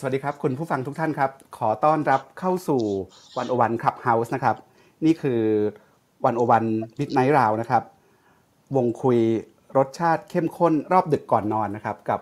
[0.00, 2.82] สวัสดีครับ คุณผู้ฟังทุกท่านครับ ขอต้อนรับเข้าสู่
[3.38, 4.56] One-O-One Clubhouse นะครับ
[5.04, 5.40] นี่คือ
[6.24, 6.64] One-O-One
[6.98, 7.82] Midnight Round นะครับ
[8.76, 9.18] วงคุย
[9.76, 12.20] รสชาติเข้มข้นรอบดึกก่อนนอนนะครับ กับ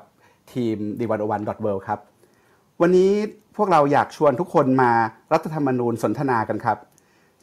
[0.52, 1.22] ทีม d 1 0 1 w
[1.70, 1.98] o r l d ครับ
[2.80, 3.10] วันนี้
[3.56, 4.90] พวกเราอยากชวนทุกคนมา
[5.32, 6.78] รัฐธรรมนูญสนทนากันครับ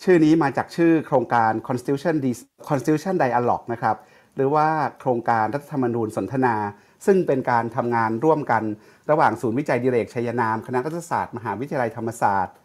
[0.03, 2.15] ชื่อนี้มาจากชื่อโครงการ Constitution
[2.69, 3.95] Constitution Dialogue นะครับ
[4.35, 4.67] หรือว่า
[4.99, 6.55] โครงการรัฐธรรมนูญสนทนา
[7.05, 8.63] ซึ่งเป็นการทำงานร่วมกัน
[9.11, 12.55] ระหว่างศูนย์วิจัยดิเรกชัยนาม คณะรัฐศาสตร์ มหาวิทยาลัยธรรมศาสตร์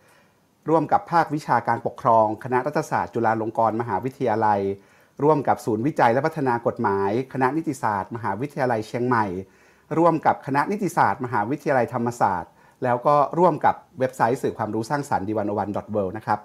[0.68, 4.60] ร่วมกับภาควิชาการปกครอง คณะรัฐศาสตร์ จุฬาลงกรณ์มหาวิทยาลัย
[5.22, 9.26] ร่วมกับศูนย์วิจัยและพัฒนากฎหมาย คณะนิติศาสตร์ มหาวิทยาลัยเชียงใหม่
[9.98, 12.50] ร่วมกับคณะนิติศาสตร์ มหาวิทยาลัยธรรมศาสตร์
[12.84, 16.38] แล้วก็ร่วมกับเว็บไซต์สื่อความรู้สร้างสรรค์ดีวันอวันดอทเวนะครับ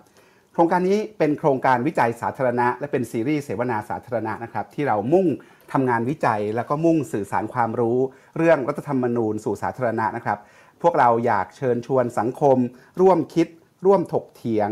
[0.54, 5.28] โครงการนี้เป็นโครงการวิจัยสาธารณะ และเป็นซีรีส์เสวนาสาธารณะนะครับที่เรามุ่ง
[5.72, 7.98] ทำงานวิจัยแล้วก็มุ่งสื่อสารความรู้
[8.38, 10.40] เรื่องรัฐธรรมนูญสู่สาธารณะนะครับ
[10.82, 12.58] พวกเราอยากเชิญชวนสังคม
[13.02, 13.48] ร่วมคิด
[13.86, 14.70] ร่วมถกเถียง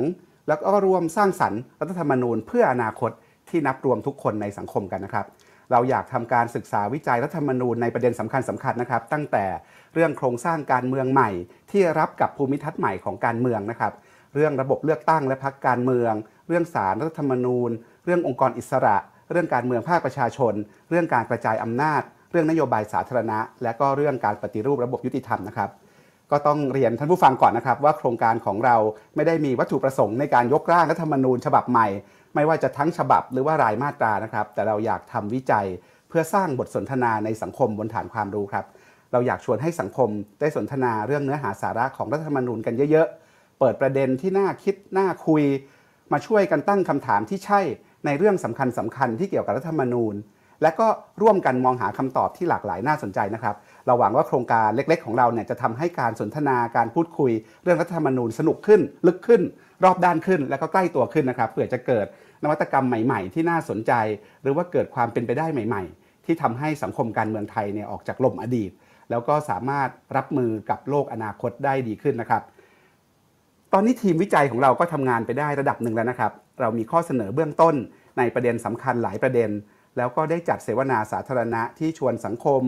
[0.48, 3.12] แล้วก็ร่วมสร้างสรรค์รัฐธรรมนูญเพื่ออนาคต
[3.49, 5.26] ที่นับรวมทุกคนในสังคมกันนะครับ
[5.71, 9.46] เราอยากทำการศึกษาวิจัยรัฐธรรมนูญในประเด็นสำคัญสคัญนะครับ ตั้งแต่
[9.94, 11.29] เรื่องโครงสร้างการเมืองใหม่
[11.71, 13.94] ที่รับกับภูมิทัศน์ใหม่ของการเมืองนะครับ
[14.35, 16.13] เรื่องระบบเลือกตั้งและพักการเมือง
[16.48, 17.71] เรื่องสารรัฐธรรมนูญ
[18.05, 18.98] เรื่ององค์กรอิสระ
[19.32, 20.54] เรื่องการเมืองภาคประชาชน
[20.90, 22.01] เรื่องการกระจายอำนาจ
[22.32, 25.70] เรื่องนโยบายสาธารณะ และก็เรื่องการปฏิรูประบบยุติธรรมนะครับ
[26.32, 28.76] ก็ต้องเรียนท่านผู้ฟังก่อนนะครับ ว่าโครงการของเรา
[29.15, 31.88] ไม่ได้มีวัตถุประสงค์ในการยกร่างรัฐธรรมนูญฉบับใหม่
[32.35, 35.66] ไม่ว่าจะทั้งฉบับหรือว่ารายมาตรานะครับ แต่เราอยากทำวิจัย
[36.10, 38.66] เพื่อสร้างบทสนทนาในสังคมบนฐานความรู้ครับ
[39.12, 45.43] เราอยากชวนให้สังคมได้สนทนาเรื่องเนื้อหาสาระของรัฐธรรมนูญกันเยอะๆ เปิดประเด็นที่น่าคิดน่าคุย
[46.12, 47.62] มาช่วยกันตั้งคำถามที่ใช่
[48.05, 50.16] ในเรื่องสำคัญสคัญๆที่เกี่ยวกับรัฐธรรมนูญ
[50.62, 50.88] และก็
[51.21, 57.32] ร่วมกันมองหาคำตอบที่หลากหลายน่าสนใจนะครับ เราหวังว่าโครงการเล็กๆ ของเราเนี่ยจะทำให้การสนทนาการพูดคุย
[57.63, 59.41] เรื่องรัฐธรรมนูญสนุกขึ้น ลึกขึ้น
[59.84, 62.05] รอบด้านขึ้น และก็ใกล้ตัวขึ้นนะครับเพื่อจะเกิด
[62.44, 63.94] นวัตกรรมใหม่ ๆ ที่น่าสนใจ
[64.41, 68.72] หรือว่าเกิดความเป็นไปได้ใหม่ ๆ ที่ทำให้สังคมการเมืองไทยเนี่ยออกจากลมอดีต
[69.09, 72.41] แล้วก็สามารถรับมือกับโลกอนาคตได้ดีขึ้นนะครับ
[73.73, 77.75] ตอนนี้ทีมวิจัยของเราก็ทำงานไปได้ระดับหนึ่งแล้วนะครับ เรามีข้อเสนอเบื้องต้น
[78.17, 79.50] ในประเด็นสำคัญหลายประเด็น
[79.97, 82.62] แล้วก็ได้จัดเสวนาสาธารณะที่ชวนสังคม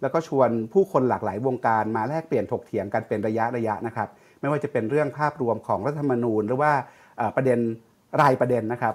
[0.00, 4.08] แล้วก็ชวนผู้คนหลากหลายวงการมาแลกเปลี่ยนถกเถียงกันเป็นระยะระยะนะครับ
[4.40, 6.72] ไม่ว่าจะเป็นเรื่องภาพรวมของรัฐธรรมนูญ หรือว่า
[7.36, 7.58] ประเด็น
[8.20, 8.94] รายประเด็นนะครับ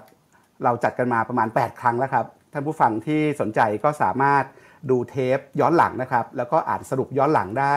[0.64, 4.44] เราจัดกันมาประมาณ 8 ครั้งแล้วครับท่านผู้ฟังที่สนใจก็สามารถ
[4.90, 7.74] ดูเทปย้อนหลังนะครับ แล้วก็อ่านสรุปย้อนหลังได้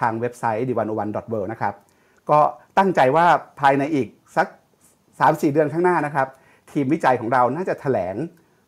[0.00, 1.08] ทางเว็บไซต์ d 1 0 1 w o r
[1.42, 1.74] l d นะครับ
[2.30, 2.38] ก็
[2.78, 3.26] ตั้งใจว่า
[3.60, 4.46] ภายในอีกสัก
[5.18, 6.28] 3-4 เดือนข้างหน้านะครับ
[6.72, 8.16] ทีมวิจัยของเราน่าจะแถลง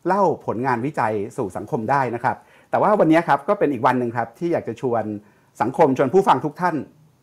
[0.07, 2.37] เล่าผลงานวิจัยสู่สังคมได้นะครับ
[2.69, 5.03] แต่ว่าวันนี้ครับก็เป็นอีกวันหนึ่งครับที่อยากจะชวน
[5.61, 6.75] สังคมชวนผู้ฟังทุกท่าน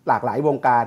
[0.09, 0.85] หลากหลายวงการ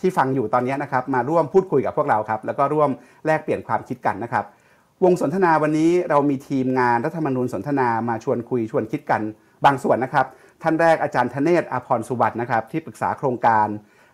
[0.00, 2.90] ที่ฟังอยู่ตอนนี้นะครับมาร่วมพูดคุยกับพวกเราครับแล้วก็ร่วม
[3.26, 4.44] แลกเปลี่ยนความคิดกันนะครับ
[5.04, 9.22] วงสนทนาวันนี้เรามีทีมงานรัฐธรรมนูญสนทนามาชวนคุยชวนคิดกัน
[9.64, 10.26] บางส่วนนะครับ
[10.62, 13.68] ท่านแรกอาจารย์ธเนศอาพรสุวัสด์นะครับที่ปรึกษาโครงการ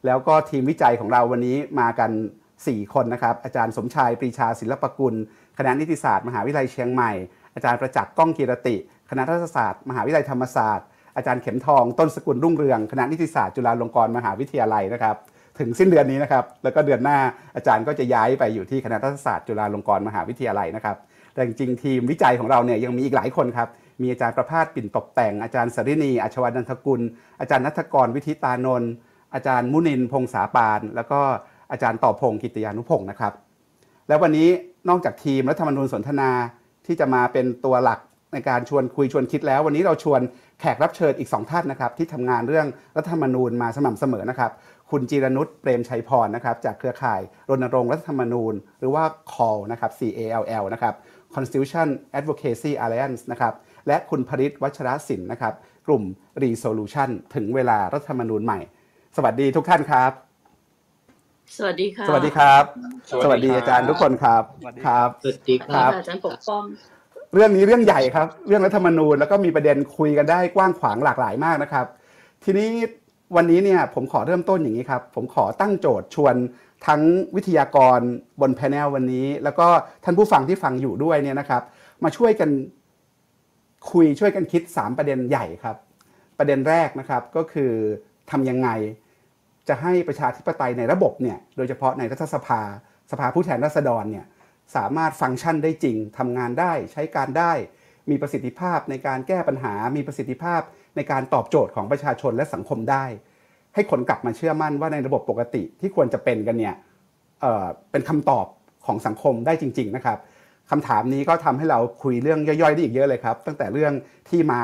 [0.07, 2.11] แล้วก็ทีมวิจัยของเราวันนี้มากัน
[2.67, 5.15] 4 คนนะครับ อาจารย์สมชายปรีชาศิลปกุล
[5.59, 7.13] คณะนิติศาสตร์ มหาวิทยาลัยเชียงใหม่
[7.55, 8.77] อาจารย์ประจักษ์ก้องกีรติ
[9.11, 15.17] คณะรัฐศาสตร์ มหาวิทยาลัยธรรมศาสตร์ อาจารย์เข็มทอง ต้นสกุลรุ่งเรือง คณะนิติศาสตร์จุฬาลงกรณ์มหาวิทยาลัยนะครับ
[15.59, 17.19] ถึงสิ้นเดือนนี้นะครับ แล้วก็เดือนหน้า
[17.57, 20.97] อาจารย์ก็จะย้ายไปอยู่ที่คณะรัฐศาสตร์จุฬาลงกรณ์มหาวิทยาลัยนะครับ
[21.35, 23.69] แต่จริงๆทีมวิจัยของเราเนี่ยยังมีอีกหลายคนครับ
[24.03, 27.01] มีอาจารย์ประภาสปิ่นตกแต่ง อาจารย์สรินีอัชวนันทกุล
[27.41, 28.91] อาจารย์นัทกรวิธิตานนท์
[29.35, 31.21] อาจารย์มุนินพงษาปาน แล้วก็
[31.71, 33.33] อาจารย์ต่อพงศ์กิตยานุพงศ์นะครับ
[34.09, 34.49] แล้ววันนี้
[34.89, 36.31] นอกจากทีมรัฐธรรมนูญสนทนา
[36.87, 38.01] ที่จะมาเป็นตัวหลัก
[38.33, 40.21] ในการชวนคุยชวนคิดแล้ว วันนี้เราชวน
[40.61, 42.67] แขกรับเชิญอีกสองท่านนะครับที่ทำงานเรื่อง
[42.97, 44.51] รัฐธรรมนูญมาสม่ำเสมอนะครับ
[44.91, 50.95] คุณจีรนุชเปรมชัยพรนะครับจากเครือข่ายรณรงค์รัฐธรรมนูญ หรือว่า CALL นะครับ C A L L นะครับ
[51.35, 51.89] Constitution
[52.19, 53.55] Advocacy Alliance นะครับ
[53.87, 55.55] และคุณพริตวัชรศิลป์นะครับ
[55.87, 56.03] กลุ่ม
[56.43, 58.59] Resolution ถึงเวลารัฐธรรมนูญใหม่
[59.17, 60.30] สวัสดีทุกท่านครับ
[61.57, 62.65] สวัสดีค่ะ สวัสดีครับ
[63.23, 66.65] สวัสสดีครับวัสดีอาจารย์ทุกคนครับสวัสดีคครัรับบสวัสดีครัค่ะบอาจารย์ปกป้อง
[67.35, 71.87] เรื่องนี้เรื่องใหญ่ครับ เรื่องรัฐธรรมนูญแล้วก็มีประเด็นคุยกันได้กว้างขวางหลากหลายมากนะครับ
[72.45, 72.69] ทีนี้
[73.37, 76.35] วันนี้เนี่ยผมขอเริ่มต้นอย่างนี้ครับ ผมขอตั้งโจทย์ชวน
[76.87, 77.01] ทั้ง
[77.37, 78.01] วิทยากร
[78.41, 79.67] บนแพนเนลวันนี้ แล้วก็
[80.05, 81.63] ท่านผู้ฟังที่ฟังอยู่ด้วยเนี่ยนะครับ
[82.05, 82.51] มาช่วยกัน
[83.91, 85.77] คุยช่วยกันคิด 3 ประเด็นใหญ่ครับ
[86.39, 87.73] ประเด็นแรกนะครับก็คือ
[88.31, 88.71] ทำยังไง
[89.69, 92.61] จะให้ประชาธิปไตยในระบบเนี่ยโดยเฉพาะในรัฐสภา
[93.11, 94.27] สภาผู้แทนราษฎรเนี่ย
[94.77, 97.53] สามารถฟังก์ชันได้จริงทำงานได้ใช้การได้
[98.11, 100.61] มีประสิทธิภาพในการแก้ปัญหา มีประสิทธิภาพ
[100.97, 103.05] ในการตอบโจทย์ของประชาชนและสังคมได้
[103.75, 106.75] ให้คนกลับมาเชื่อมั่นว่าในระบบปกติที่ควรจะเป็นกันเนี่ย
[107.41, 108.47] เเป็นคำตอบ
[108.87, 110.19] ของสังคมได้จริง ๆ นะครับ
[110.71, 113.93] คำถามนี้ก็ทำให้เราคุยเรื่องย่อยๆได้อีกเยอะเลยครับ ตั้งแต่เรื่อง
[114.29, 114.63] ที่มา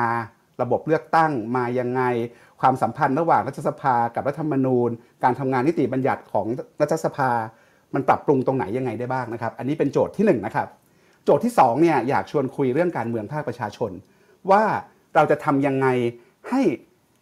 [0.62, 2.02] ระบบเลือกตั้งมายังไง
[2.60, 4.90] ความสัมพันธ์ระหว่างรัฐสภากับรัฐธรรมนูญ
[5.24, 6.46] การทำงานนิติบัญญัติของ
[6.80, 7.30] รัฐสภา
[7.94, 10.68] มันปรับปรุงตรงไหนยังไงได้บ้างนะครับ อันนี้เป็นโจทย์ที่หนึ่งนะครับ
[11.24, 13.90] โจทย์ที่สองเนี่ยอยากชวนคุยเรื่องการเมืองภาคประชาชน
[14.50, 14.62] ว่า
[15.14, 15.86] เราจะทำยังไง
[16.50, 16.60] ให้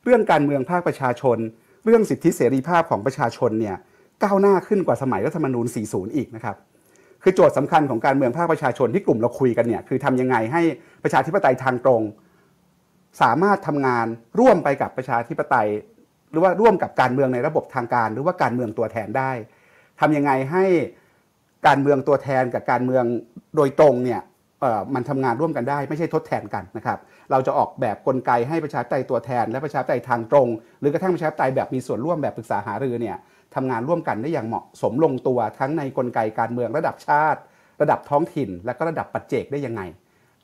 [0.05, 1.39] เรื่องการเมืองภาคประชาชน
[1.85, 3.77] เรื่องสิทธิเสรีภาพของประชาชนเนี่ย
[4.23, 6.57] ก้าวหน้าขึ้นกว่าสมัยรัฐธรรมนูญ 40 อีกนะครับ
[7.23, 10.63] คือโจทย์สำคัญของการเมืองภาคประชาชนที่กลุ่มเราคุยกันเนี่ยคือทำยังไงให้
[11.03, 12.03] ประชาธิปไตยทางตรง
[13.23, 14.07] สามารถทำงาน
[14.41, 15.69] ร่วมไปกับประชาธิปไตย
[16.31, 19.31] หรือว่าร่วมกับการเมืองในระบบทางการ หรือว่าการเมืองตัวแทนได้
[20.01, 20.65] ทำยังไงให้
[21.67, 23.05] การเมืองตัวแทนกับการเมือง
[23.57, 24.21] โดยตรงเนี่ย
[24.95, 26.99] มันทำงานร่วมกันได้ ไม่ใช่ทดแทนกันนะครับ
[27.31, 30.49] เราจะออกแบบกลไกให้ประชาธิปไตยตัวแทน และประชาธิปไตยทางตรง
[30.81, 33.17] หรือกระทั่งประชาธิปไตยแบบมีส่วนร่วมแบบปรึกษาหารือเนี่ย
[33.55, 37.41] ทำงานร่วมกันได้อย่างเหมาะสมลงตัวทั้งในกลไกการเมืองระดับชาติ
[37.83, 39.83] ระดับท้องถิ่น และก็ระดับปัจเจกได้ยังไง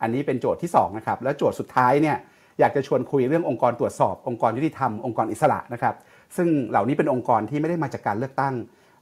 [0.03, 2.17] อันนี้เป็นโจทย์ที่2นะครับและโจทย์สุดท้ายเนี่ย
[2.61, 5.95] อยากจะชวนคุยเรื่ององค์กรตรวจสอบ องค์กรยุติธรรมองค์กรอิสระนะครับ
[6.37, 8.55] ซึ่งเหล่านี้เป็นองค์กรที่ไม่ได้มาจากการเลือกตั้ง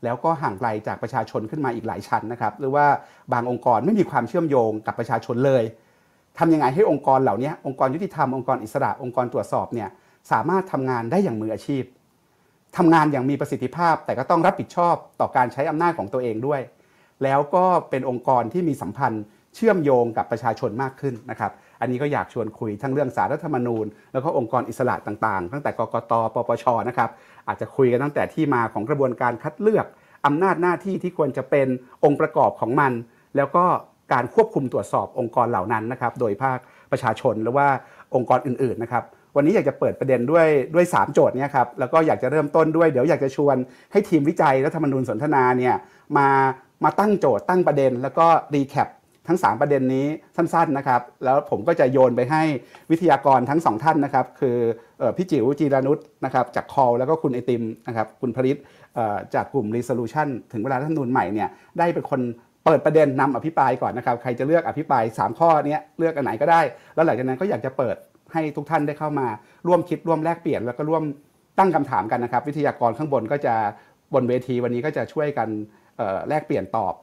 [0.05, 2.87] แล้วก็ห่างไกลจากประชาชนขึ้นมาอีกหลายชั้นนะครับหรือว่า
[3.33, 5.65] บางองค์กรไม่มีความเชื่อมโยงกับประชาชนเลย
[6.39, 9.89] ทำยังไงให้องค์กรเหล่านี้องค์กรยุติธรรมองค์กรอิสระองค์กรตรวจสอบเนี่ย
[10.33, 11.85] สามารถทำงานได้อย่างมืออาชีพ
[12.77, 16.61] ทำงานอย่างมีประสิทธิภาพ แต่ก็ต้องรับผิดชอบต่อการใช้อำนาจของตัวเองด้วย
[17.25, 19.25] แล้วก็เป็นองค์กรที่มีสัมพันธ์
[19.55, 27.11] เชื่อมโยงกับประชาชนมากขึ้นนะครับ อันนี้ก็อยากชวนคุยทั้งเรื่องสารรัฐธรรมนูญ แล้วก็องค์กรอิสระต่างๆ ตั้งแต่กกตปปชนะครับ
[27.49, 29.87] อาจจะคุยกันตั้งแต่ที่มาของกระบวนการคัดเลือก
[30.27, 31.69] อำนาจหน้าที่ที่ควรจะเป็น
[32.05, 32.93] องค์ประกอบของมัน
[33.37, 33.65] แล้วก็
[34.13, 36.59] การควบคุมตรวจสอบองค์กรเหล่านั้นนะครับโดยภาค
[36.91, 37.67] ประชาชนหรือว่า
[38.15, 39.05] องค์กรอื่นๆนะครับ
[39.37, 43.57] วันนี้อยากจะเปิดประเด็นด้วยด้วย 3 โจทย์เนี้ครับแล้วก็อยากจะเริ่มต้นด้วยเดี๋ยวอยากจะชวน
[43.93, 45.75] ให้ทีมวิจัยรัฐธรรมนูญสนทนาเนี่ย
[46.17, 46.29] มา
[46.85, 48.89] มาตั้งโจทย์ตั้งประเด็น แล้วก็รีแคป
[49.29, 52.43] ทั้ง 3 ประเด็นนี้สั้นๆนะครับ แล้วผมก็จะโยนไปให้
[52.91, 54.57] วิทยากรทั้งสองท่านนะครับ คือ
[55.17, 58.57] พี่จิ๋วจีรานุชนะครับจากคอลแล้วก็คุณไอติมนะครับคุณผลิต
[59.35, 61.49] จากกลุ่ม Resolution ถึงเวลารัฐธรรมนูญใหม่เนี่ย
[61.79, 62.21] ได้เป็นคน
[62.65, 66.61] เปิดประเด็นนำอภิปรายก่อนนะครับ ใครจะเลือกอภิปราย 3 ข้อเนี้ยเลือกอันไหนก็ได้
[66.95, 67.97] แล้วหลังจากนั้นก็อยากจะเปิด
[68.33, 69.27] ให้ทุกท่านได้เข้ามา
[69.67, 71.03] ร่วมคิดร่วมแลกเปลี่ยน แล้วก็ร่วม
[71.59, 73.55] ตั้งคำถามกันนะครับ วิทยากรข้างบนก็จะ
[74.15, 75.49] บนเวทีวันนี้ก็จะช่วยกัน
[76.29, 76.95] แลกเปลี่ยนตอบ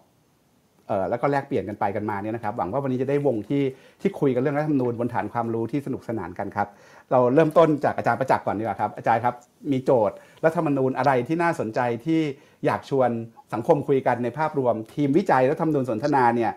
[1.09, 3.63] แล้วก็แลกเปลี่ยนกันไปกันมาเนี่ยนะครับหวังว่าวันนี้จะได้วงที่
[4.01, 6.67] ที่คุยกันเรื่องรัฐธรรมนูญบนฐานความรู้ที่สนุกสนานกันครับ
[7.11, 9.35] เราเริ่มต้นจากอาจารย์ประจักษ์ก่อนดีกว่าครับอาจารย์ครับ
[9.71, 10.15] มีโจทย์
[10.45, 12.21] รัฐธรรมนูญอะไรที่น่าสนใจที่
[12.65, 13.09] อยากชวน
[13.53, 16.51] สังคมคุยกันในภาพรวม ทีมวิจัยรัฐธรรมนูญสนทนาเนี่ย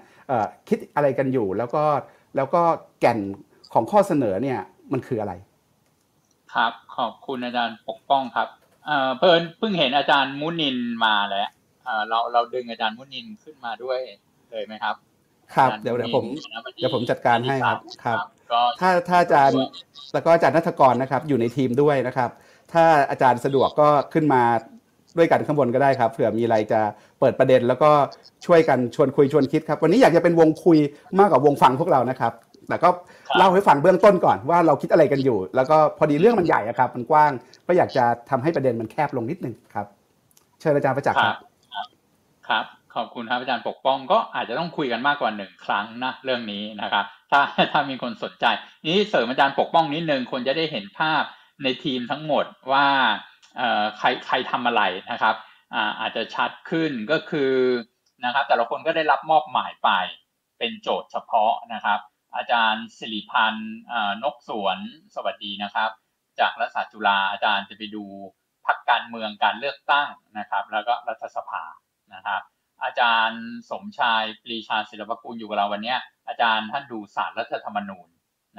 [0.68, 1.82] คิดอะไรกันอยู่ แล้วก็
[2.36, 2.62] แล้วก็
[3.00, 3.18] แก่น
[3.74, 4.58] ของข้อเสนอเนี่ย
[4.92, 5.32] มันคืออะไร
[6.54, 8.48] ครับขอบคุณอาจารย์ปกป้องครับ
[8.86, 11.48] เอ่อเพิ่นเพิ่งเห็นอาจารย์มุนินมาแล้ว
[11.88, 13.98] เอ่อเราเราดึงอาจารย์มุนินขึ้นมาด้วย
[14.50, 14.96] เลยไหมครับ
[15.54, 18.18] ครับอาจาย์เดี๋ยวเดี๋ยวผมนินคณะบเดี๋ยวผมจัดการให้ครับครับ
[18.52, 19.60] ก็ถ้าถ้าอาจารย์
[20.14, 22.30] แล้วก็อาจารย์นัทกรนะครับ อยู่ในทีมด้วยนะครับ
[22.72, 24.42] ถ้าอาจารย์สะดวกก็ขึ้นมา
[25.18, 26.80] ด้วยกันข้างบนก็ได้ครับเผื่อมีอะไรจะ
[27.20, 27.90] เปิดประเด็น แล้วก็
[28.46, 30.78] ช่วยกันชวนคุยชวนคิดครับวันนี้อยากจะเป็นวงคุย
[31.18, 32.32] มากกว่าวงฟังพวกเรานะครับ
[32.68, 32.88] แต่ก็
[33.38, 37.30] เล่าให้ฟังเบื้องต้นก่อนว่าเราคิดอะไรกันอยู่ แล้วก็พอดีเรื่องมันใหญ่อะครับ มันกว้าง
[37.66, 39.86] ก็อยากจะทำให้ประเด็นมันแคบลงนิดนึงครับ
[40.60, 41.47] เชิญอาจารย์ประจักษ์คครัรับบ
[42.48, 42.64] ครับ
[42.94, 47.40] ขอบคุณครับอาจารย์ปกป้องก็อาจจะต้องคุยกันมากกว่าหนึ่งครั้งนะเรื่องนี้นะครับ ถ้า
[47.72, 48.46] ถ้ามีคนสนใจ
[48.86, 51.22] นี้เสริมอาจารย์ปกป้องนิดนึงคนจะได้เห็นภาพ
[51.62, 52.86] ในทีมทั้งหมดว่า
[53.98, 55.34] ใครใครทำอะไรนะครับ
[55.74, 57.52] อาอาจจะชัดขึ้นก็คือ
[58.24, 59.90] นะครับ แต่ละคนก็ได้รับมอบหมายไป
[60.58, 62.00] เป็นโจทย์เฉพาะนะครับ
[62.36, 63.76] อาจารย์สิริพันธ์
[64.22, 64.78] นกสวน
[65.14, 65.90] สวัสดีนะครับ
[66.40, 68.04] จากรัฐศาสตร์จุฬาอาจารย์จะไปดู
[68.66, 71.62] พักการเมืองการเลือกตั้งนะครับ แล้วก็รัฐสภา
[72.14, 72.40] นะครับ
[72.84, 75.94] อาจารย์สมชายปรีชาศิลปกุลอยู่กับเราวันนี้
[76.28, 78.08] อาจารย์ท่านดูศาสตร์รัฐธรรมนูญ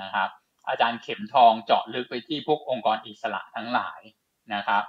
[0.02, 0.30] นะครับ
[0.70, 4.02] อาจารย์เข็มทองเจาะลึกไปที่พวกองค์กรอิสระทั้งหลาย
[4.54, 4.84] นะครับ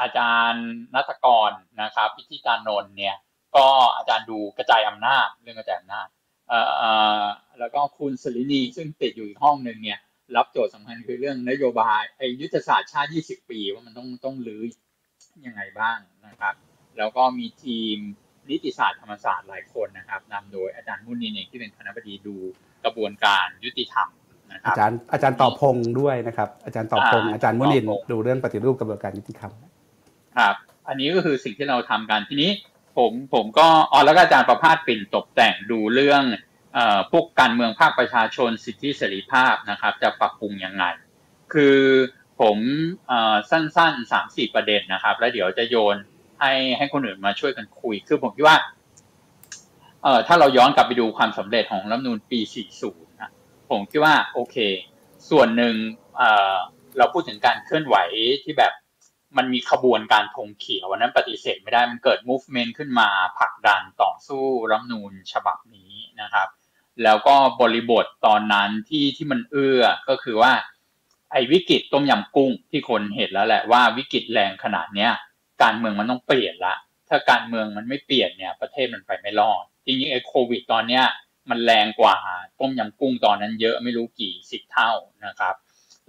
[0.00, 1.50] อาจารย์ณัฐกร
[1.82, 3.16] นะครับวิทิตานนท์เนี่ย
[3.56, 6.08] ก็อาจารย์ดูกระจายอำนาจเรื่องกระจายอำนาจ
[7.58, 9.98] แล้วก็คุณสฤณีซึ่งติดอยู่อีกห้องหนึ่งเนี่ย
[10.36, 14.62] รับโจทย์สำคัญคือเรื่องนโยบายไอ้ยุทธศาสตร์ชาติ 20 ปีว่ามันต้องต้องรื้อ
[15.46, 16.54] ยังไงบ้างนะครับ
[16.98, 17.96] แล้วก็มีทีม
[18.50, 22.36] นิติศาสตร์ธรรมศาสตร์หลายคนนะครับนำโดยอาจารย์มุนินทร์เองที่เป็นคณบดีดู
[22.84, 24.08] กระบวนการยุติธรรม
[24.52, 29.52] นะครัอาบจารย์อาจารย์ต่อพงษ์ด้วยนะครับ อาจารย์ต่อพงษ์อ่าอาจารย์มุนินต่อพงษ์ดูเรื่องปฏิรูปกระบวนการยุติธรรม
[30.38, 30.54] ครับ
[30.88, 32.50] อันนี้ก็คือสิ่งที่เราทำกันทีนี้
[32.96, 36.22] ผมผมก็อ๋อแล้วก็อาจารย์ประภาสปิ่นตกแต่งดูเรื่อง
[36.74, 40.84] เอ่อพวกการเมืองภาคประชาชนสิทธิเสรีภาพนะครับ จะปรับปรุงยังไง
[41.54, 41.78] คือ
[42.40, 42.58] ผม
[43.50, 45.96] สั้นๆสามสี่ประเด็นนะครับ แล้วเดี๋ยวจะโยน
[46.40, 48.58] ให้ให้คนอื่นมาช่วยกันคุย คือผมคิดว่า
[50.02, 52.40] เอ่อถ้าเราย้อนกลับไปดูความสำเร็จของรัฐนูลปี
[52.80, 53.30] 40 นะ
[53.70, 54.56] ผมคิดว่าโอเค
[55.30, 55.74] ส่วนหนึ่ง
[56.16, 56.54] เอ่อ
[56.98, 57.96] เราพูดถึงการเคลื่อนไหว
[58.44, 58.72] ที่แบบ
[59.36, 66.48] มันมีขบวนการธงเขียววันนั้นปฏิเสธไม่ได้มันเกิด movement ขึ้นมาผลักดันต่อสู้รัฐนูลฉบับนี้นะครับ
[67.02, 70.52] แล้วก็บริบทตอนนั้นที่ที่มันเอื้อก็คือว่า
[71.32, 75.10] ไอ้วิกฤตต้มยำกุ้งที่คนเห็นแล้วแหละว่าวิกฤตแรงขนาดเนี้ย
[75.62, 76.74] การเมืองมันต้องเปลี่ยนละ
[77.08, 81.04] ถ้าการเมืองมันไม่เปลี่ยนเนี่ย ประเทศมันไปไม่รอดจริงๆไอ้โควิดตอนเนี้ย
[81.50, 82.16] มันแรงกว่า
[82.60, 84.90] ต้มยำกุ้งตอนนั้นเยอะไม่รู้กี่สิบเท่า
[85.26, 85.54] นะครับ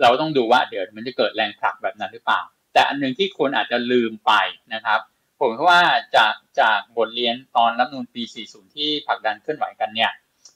[0.02, 2.42] เราต้องดูว่าเดี๋ยวมันจะเกิดแรงผลักแบบนั้นหรือเปล่า
[2.74, 4.34] แต่อันหนึ่งที่คนอาจจะลืมไป
[4.74, 5.00] นะครับ
[5.40, 5.82] ผมว่า
[6.16, 10.12] จากจากบทเรียนตอนรัฐนูลปี 40 ที่ผลักดันเคลื่อนไหวกันเนี่ย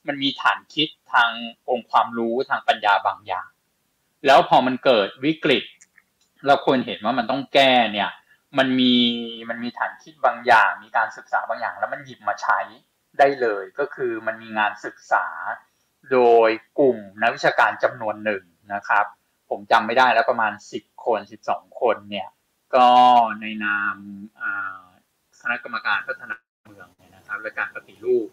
[0.08, 1.30] มันมีฐานคิดทาง
[1.70, 3.48] องค์ความรู้ทางปัญญาบางอย่าง
[4.26, 5.64] แล้วพอมันเกิดวิกฤต
[6.48, 8.10] เราควรเห็นว่ามันต้องแก้เนี่ย
[8.58, 8.94] มันมี
[9.50, 12.60] มันมีฐานคิดบางอย่าง มีการศึกษาบางอย่าง แล้วมันหยิบมาใช้
[13.20, 15.26] ได้เลย ก็คือมันมีงานศึกษา
[16.12, 18.44] โดยกลุ่มนักวิชาการจำนวนหนึ่ง
[18.74, 19.06] นะครับ
[19.50, 22.30] ผมจำไม่ได้แล้วประมาณ 10 คน 12 คนเนี่ย
[22.76, 22.88] ก็
[23.42, 23.96] ในนาม
[25.42, 28.28] คณะกรรมการพัฒนาเมืองเนี่ยนะครับและการปฏิรูป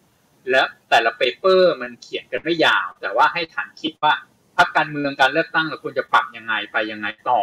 [0.51, 4.13] และแต่ละเปเปอร์มันเขียนกันไม่ยาว แต่ว่าให้ฐานคิดว่า
[4.57, 7.41] พรรคการเมืองการเลือกตั้งเราควรจะปรับยังไงไปยังไงต่อ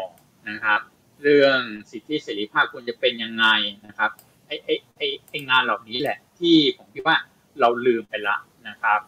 [0.49, 0.79] นะครับ
[1.21, 1.59] เรื่อง
[1.91, 3.45] สิทธิเสรีภาพควรจะเป็นยังไง
[3.87, 4.11] นะครับ
[4.47, 7.17] ไอ้ไอ้ไอ้ไอ้งานเหล่านี้แหละ ที่ผมคิดว่า
[7.59, 8.99] เราลืมไปละนะครับ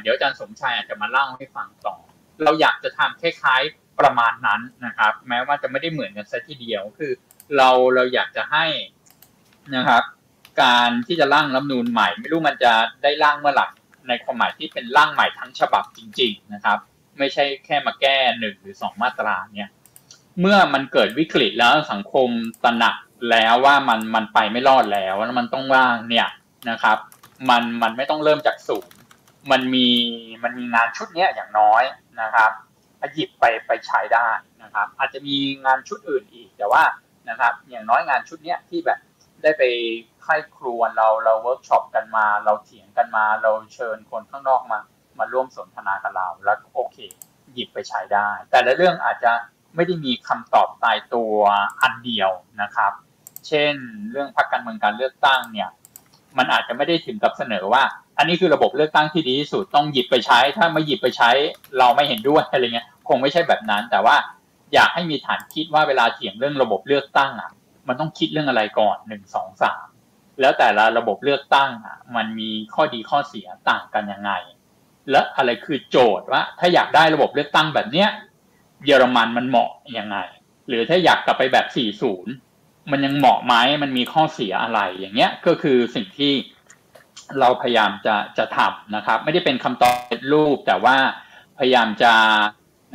[0.00, 1.96] เดี๋ยวอาจารย์สมชายอาจจะมาเล่าให้ฟังต่อ
[2.44, 7.12] เราอยากจะทำคล้ายๆประมาณนั้นนะครับ แม้ว่าจะไม่ได้เหมือนกันซะทีเดียวคือ
[7.56, 8.66] เราเราอยากจะให้
[9.76, 10.02] นะครับ
[10.62, 12.72] การที่จะร่างรัฐนูนใหม่ ไม่รู้มันจะ
[13.02, 13.66] ได้ร่างเมื่อไหร่
[14.08, 16.78] ในความหมายที่เป็นร่างใหม่ทั้งฉบับจริง ๆ นะครับ
[17.18, 19.70] ไม่ใช่แค่มาแก้หนึ่งหรือสองมาตราเนี่ย
[20.40, 22.28] เมื่อมันเกิดวิกฤตแล้วสังคม
[22.64, 22.96] ตระหนัก
[23.30, 26.28] แล้วว่ามันมันไปไม่รอดแล้วแล้วมันต้องว่างเนี่ย
[26.70, 26.98] นะครับ
[27.50, 28.92] มันมันไม่ต้องเริ่มจากศูนย์
[29.50, 29.88] มันมี
[30.42, 31.82] มันมีงานชุดเนี้ยอย่างน้อย
[32.20, 32.50] นะครับ
[33.14, 34.28] หยิบไปไปใช้ได้
[34.62, 36.82] นะครับ อาจจะมีงานชุดอื่นอีกแต่ว่า
[37.28, 38.98] นะครับ อย่างน้อยงานชุดเนี้ยที่แบบ
[39.42, 39.62] ได้ไป
[40.22, 44.78] ใคร่ครวญเราเราเวิร์กช็อปกันมา เราเถียงกันมา เราเชิญคนข้างนอกมา
[45.18, 46.98] มาร่วมสนทนากับเราแล้วโอเค
[47.52, 49.32] หยิบไปใช้ได้ แต่ละเรื่องอาจจะ
[49.76, 51.34] ไม่ได้มีคำตอบตายตัว
[51.82, 52.30] อันเดียว
[52.62, 52.92] นะครับ
[53.48, 53.74] เช่น
[54.10, 55.68] เรื่องพรรคการเมืองการเลือกตั้งเนี่ย
[56.38, 57.82] มันอาจจะไม่ได้ถึงกับเสนอว่า
[58.18, 61.30] อันนี้คือระบบเลือกตั้งที่ดีที่สุดต้องหยิบไปใช้ ถ้าไม่หยิบไปใช้
[61.78, 64.16] เราไม่เห็นด้วยอะไรเงี้ยคงไม่ใช่แบบนั้น แต่ว่า
[64.74, 67.50] อยากให้มีฐานคิดว่าเวลาเถียงเรื่องระบบเลือกตั้งอะ
[67.88, 69.86] มันต้องคิดเรื่องอะไรก่อนหนึ่งสองสาม
[70.40, 74.32] แล้วแต่ละระบบเลือกตั้งอะ มันมีข้อดีข้อเสียต่างกันยังไง
[75.10, 78.08] และอะไรคือโจทย์ว่า ถ้าอยากได้ระบบเลือกตั้งแบบเนี้ย
[78.86, 80.16] เยอรมันมันเหมาะยังไง
[80.68, 81.66] หรือถ้าอยากกลับไปแบบ
[82.28, 86.32] 40 มันยังเหมาะไหมมันมีข้อเสียอะไรอย่างเงี้ยก็คือสิ่งที่
[87.40, 90.96] เราพยายามจะจะทำนะครับ ไม่ได้เป็นคำตอบเป็นรูป แต่ว่า
[91.58, 92.14] พยายามจะ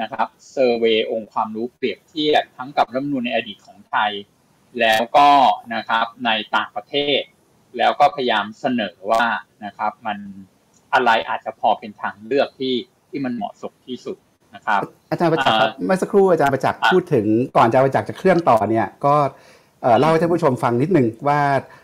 [0.01, 4.12] นะครับเซอร์เวยองค์ความรู้เปรียบเทียบทั้งกับรัฐมนูลในอดีตของไทย
[4.79, 5.29] แล้วก็
[5.75, 7.22] นะครับในต่างประเทศ
[7.77, 9.25] แล้วก็พยายามเสนอว่า
[9.65, 10.17] นะครับ มัน
[10.94, 12.75] อะไรอาจจะพอเป็นทางเลือกที่
[13.10, 14.17] ที่มันเหมาะสมที่สุด
[14.58, 17.26] นะครับอาจารย์ประจักษ์ครับเมื่อสักครู่อาจารย์ประจักษ์พูดถึง
[17.58, 19.16] ก่อนอาจารย์ประจักษ์จะเคลื่อนต่อเนี่ยก็
[20.00, 21.40] เล่าให้ท่านผู้ชมฟังนิดนึงว่า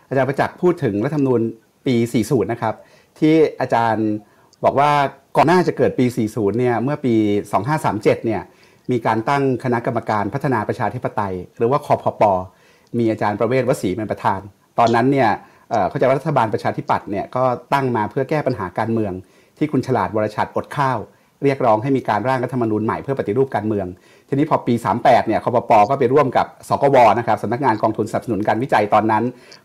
[0.08, 1.40] อาจารย์ประจักษ์พูดถึงรัฐธรรมนูญ
[1.86, 2.74] ปี 40 นะครับ
[3.18, 4.08] ที่อาจารย์
[4.64, 4.90] บอกว่า
[5.36, 7.14] ก่อนหน้าจะเกิดปี 40 เนี่ยเมื่อปี
[7.70, 8.42] 2537 เนี่ย
[8.90, 12.22] มีการตั้งคณะกรรมการพัฒนาประชาธิปไตย หรือว่าคอพป
[12.98, 14.40] มีอาจารย์ประเวศวสีเป็นประธาน
[14.78, 15.30] ตอนนั้นเนี่ย
[15.88, 19.12] เขาจะว่ารัฐบาลประชาธิปัตย์เนี่ยก็ตั้งมาเพื่อแก้ปัญหาการเมือง
[19.58, 20.98] ที่คุณฉลาดวรชัดอดข้าว
[21.44, 23.86] เรียกร้องให้มีการร่างรัฐธรรมนูญใหม่เพื่อปฏิรูปการเมือง
[24.28, 29.24] ทีนี้พอปี 38เนี่ยคอปปอก็ไปร่วมกับสกวนะครับสำนักงานกองทุนสนับสนุนการวิจัยตอนนั้น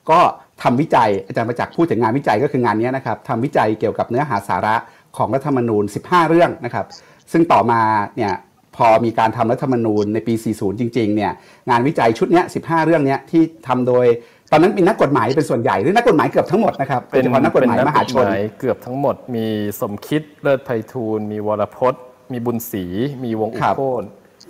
[0.09, 0.19] ก็
[0.63, 4.75] ทำวิจัยอาจารย์ประจักษ์พูดถึงงานวิจัยก็คืองานนี้นะครับทำวิจัยเกี่ยวกับเนื้อหาสาระ
[5.17, 6.85] ของรัฐธรรมนูญ 15 เรื่องนะครับ
[7.31, 7.81] ซึ่งต่อมา
[8.17, 8.33] เนี่ย
[8.75, 11.31] พอมีการทำรัฐธรรมนูญในปี 40 จริงๆ เนี่ย
[11.69, 14.05] งานวิจัยชุดนี้ 15 เรื่องนี้ที่ทำโดย
[14.51, 18.25] ตอนนั้นเป็นนักกฎหมายเป็นส่วนใหญ่หรือนักกฎหมายเกือบทั้งหมดนะครับเป็นเฉพาะนักกฎหมายมหาชน
[18.59, 19.45] เกือบทั้งหมด มี
[19.81, 22.03] สมคิดเลิศไพฑูรย์มีวรพจน์
[22.33, 22.85] มีบุญศรี
[23.23, 24.03] มีวงอุโคต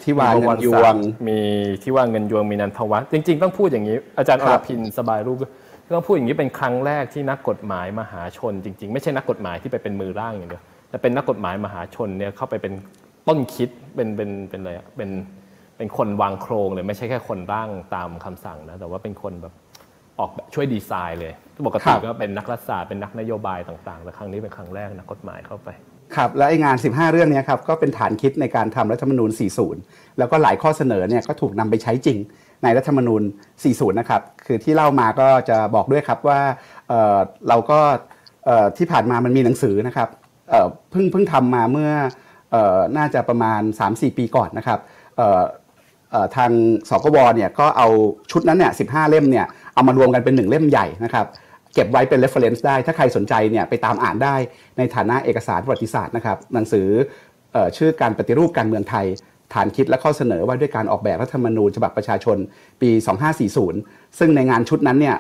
[0.03, 0.96] ที่วางเงินยวง
[1.27, 1.39] มี
[1.84, 5.38] ที่ว่างเงินยวงมีนันทวัฒน์จริง ๆ ต้องพูดอย่างนี้ อาจารย์อรพินสบายรูป
[5.96, 12.74] ต้องพูดอย่างนี้เป็นครั้งแรกที่นักกฎหมายมหาชน จริง ๆ ไม่ใช่นักกฎหมายที่ไปเป็นมือร่างอย่างเดียวแต่เป็นนักกฎหมายมหาชนเนี่ยเข้าไปเป็น
[13.27, 15.10] ต้นคิดเป็นเป็นเป็นอะไรเป็น
[15.77, 19.53] เป็นคนวางโครงเลยไม่ใช่แค่คนร่างตามคำสั่งนะแต่ว่าเป็นคนแบบ
[20.20, 21.34] ออกช่วยดีไซน์เลย
[21.68, 25.70] ปกติก็เป็นนักรัฐศาสตร์เป็นนักนโยบายต่างๆแต่ครั้งนี้เป็นครั้งแรกนักกฎหมายเข้าไป
[26.16, 29.32] ครับและไอ้งาน 15 เรื่องเนี้ครับก็เป็นฐานคิดในการทำรัฐธรรมนูญ
[29.76, 32.18] 40 แล้วก็หลายข้อเสนอเนี่ยก็ถูกนำไปใช้จริง
[32.64, 33.22] ในรัฐธรรมนูญ
[33.62, 36.40] 40 นะครับ คือที่เล่ามาก็จะบอกด้วยครับว่า
[36.88, 37.18] เอ่อ
[37.50, 37.80] เราก็
[38.46, 40.10] เอ่อที่ผ่านมามันมีหนังสือนะครับ
[40.50, 41.92] เอ่อเพิ่งเพิ่งทำมาเมื่อ
[42.52, 44.80] เอ่อน่าจะประมาณ 3-4 ปีก่อนนะครับ
[45.18, 45.42] เอ่อ
[46.12, 46.52] เอ่อทาง
[46.90, 47.88] สกวเนี่ยก็เอา
[48.32, 49.46] ชุดนั้นเนี่ย 15 เล่มเนี่ย
[49.79, 51.25] เอามารวมกันเป็นหนึ่งเล่มใหญ่นะครับ
[51.74, 54.36] เก็บไว้เป็น reference ได้ ถ้าใครสนใจเนี่ยไปตามอ่านได้
[54.77, 56.88] ในฐานะเอกสารประวัติศาสตร์นะครับหนังสือ
[57.55, 59.05] อชื่อการปฏิรูปการเมืองไทย
[59.53, 62.38] ฐานคิดและข้อเสนอว่าด้วยการออกแบบรัฐธรรมนูญฉบับประชาชน
[62.81, 62.89] ปี
[63.55, 65.17] 2540 ซึ่งในงานชุดนั้นเนี่ย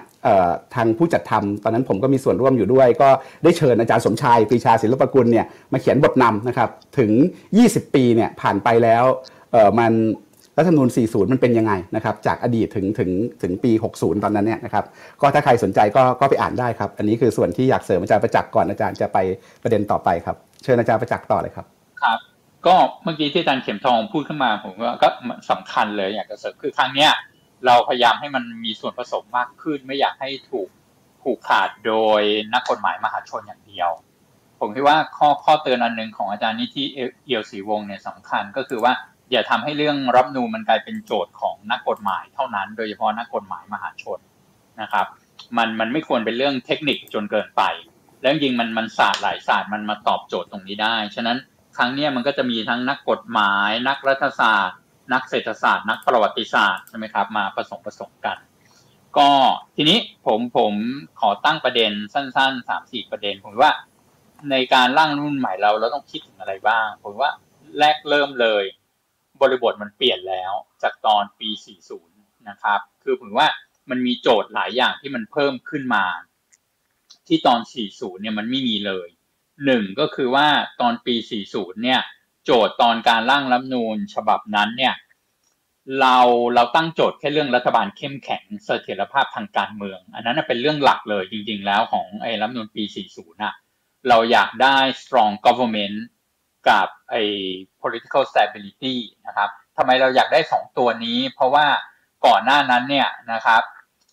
[0.75, 3.09] ทางผู้จัดทำตอนนั้นผมก็มีส่วนร่วมอยู่ด้วย ก็
[3.43, 7.11] ได้เชิญอาจารย์สมชายปรีชาศิลปกุลเนี่ยมาเขียนบทนำนะครับถึง
[7.53, 9.03] 20 ปีเนี่ยผ่านไปแล้ว
[9.79, 9.93] มัน
[10.59, 13.09] รัฐธรรมนูญ 40 มันเป็นยังไงนะครับจากอดีตถึงถึง
[13.41, 14.85] ถึงปี 60 ตอนนั้นเนี่ยนะครับ
[15.21, 19.17] ก็ถ้าใครสนใจก็ก็ไปอ่านได้ครับ อันนี้คือส่วนที่อยากเสริมอาจารย์ประจักษ์ก่อนอาจารย์จะไป
[19.63, 21.65] ประเด็นต่อไปครับ เชิญอาจารย์ประจักษ์ต่อเลยครับ
[22.01, 22.19] ครับ
[22.67, 25.09] ก็เมื่อกี้ที่อาจารย์เข็มทองพูดขึ้นมาผมว่าก็
[25.49, 27.11] สำคัญเลยอยากจะเสริมคือครั้งเนี้ย
[27.65, 30.67] เราพยายามให้มันมีส่วนผสมมากขึ้น ไม่อยากให้ถูก
[31.21, 32.21] ผูกขาดโดย
[32.53, 33.89] นักกฎหมายมหาชนอย่างเดียว
[34.59, 38.93] ผมคิดว่าข้อข้อเตือนอันหนึ่งของอาจารย์นิธิเอียวศรีวงเนี่ยสำคัญก็คือว่า
[39.31, 44.19] อย่าทำให้เรื่องรับนูมันกลายเป็นโจทย์ของนักกฎหมายเท่านั้น โดยเฉพาะนักกฎหมายมหาชน
[44.81, 45.07] นะครับ
[45.57, 47.63] มันมันไม่ควรเป็นเรื่องเทคนิคจนเกินไป
[48.21, 51.37] แล้วจริงมันมันศาสตร์หลายศาสตร์มันมาตอบโจทย์ตรงนี้ได้ ฉะนั้น
[51.77, 54.77] ครั้งนี้มันก็จะมีทั้งนักกฎหมาย นักรัฐศาสตร์
[55.13, 58.37] นักเศรษฐศาสตร์ นักประวัติศาสตร์ใช่ไหมครับมาผสมผสมกัน
[59.17, 59.29] ก็
[59.75, 60.73] ทีนี้ผมผม
[61.19, 63.73] ขอตั้งประเด็นสั้นๆสามสี่ประเด็นผมว่า
[64.51, 67.31] ในการร่างรุ่นใหม่เราเราต้องคิดถึงอะไรบ้าง ผมว่า
[67.79, 68.63] แรกเริ่มเลย
[69.41, 70.53] บริบทมันเปลี่ยนแล้ว
[70.83, 71.49] จากตอนปี
[71.97, 73.49] 40 นะครับ คือผมว่า
[73.89, 76.05] มันมีโจทย์หลายอย่างที่มันเพิ่มขึ้นมา
[77.27, 77.59] ที่ตอน
[77.91, 79.07] 40 เนี่ยมันไม่มีเลย
[79.65, 80.47] หนึ่งก็คือว่า
[80.81, 81.15] ตอนปี
[81.49, 82.01] 40 เนี่ย
[82.45, 84.95] โจทย์ตอนการร่างรัฐมนูญฉบับนั้นเนี่ย
[85.99, 86.17] เรา
[86.55, 93.53] เราตั้งโจทย์แค่เรื่องรัฐบาลเข้มแข็งเสถียรภาพทางการเมือง อันนั้นเป็นเรื่องหลักเลยจริง ๆ แล้วของไอ้รัฐมนูญปี 40นะ
[94.09, 95.97] เราอยากได้ strong government
[96.69, 97.21] กับไอ้
[97.81, 98.95] political stability
[99.27, 101.65] นะครับทำไมเราอยากได้สองตัวนี้ เพราะว่า
[102.25, 103.61] ก่อนหน้านั้นเนี่ยนะครับ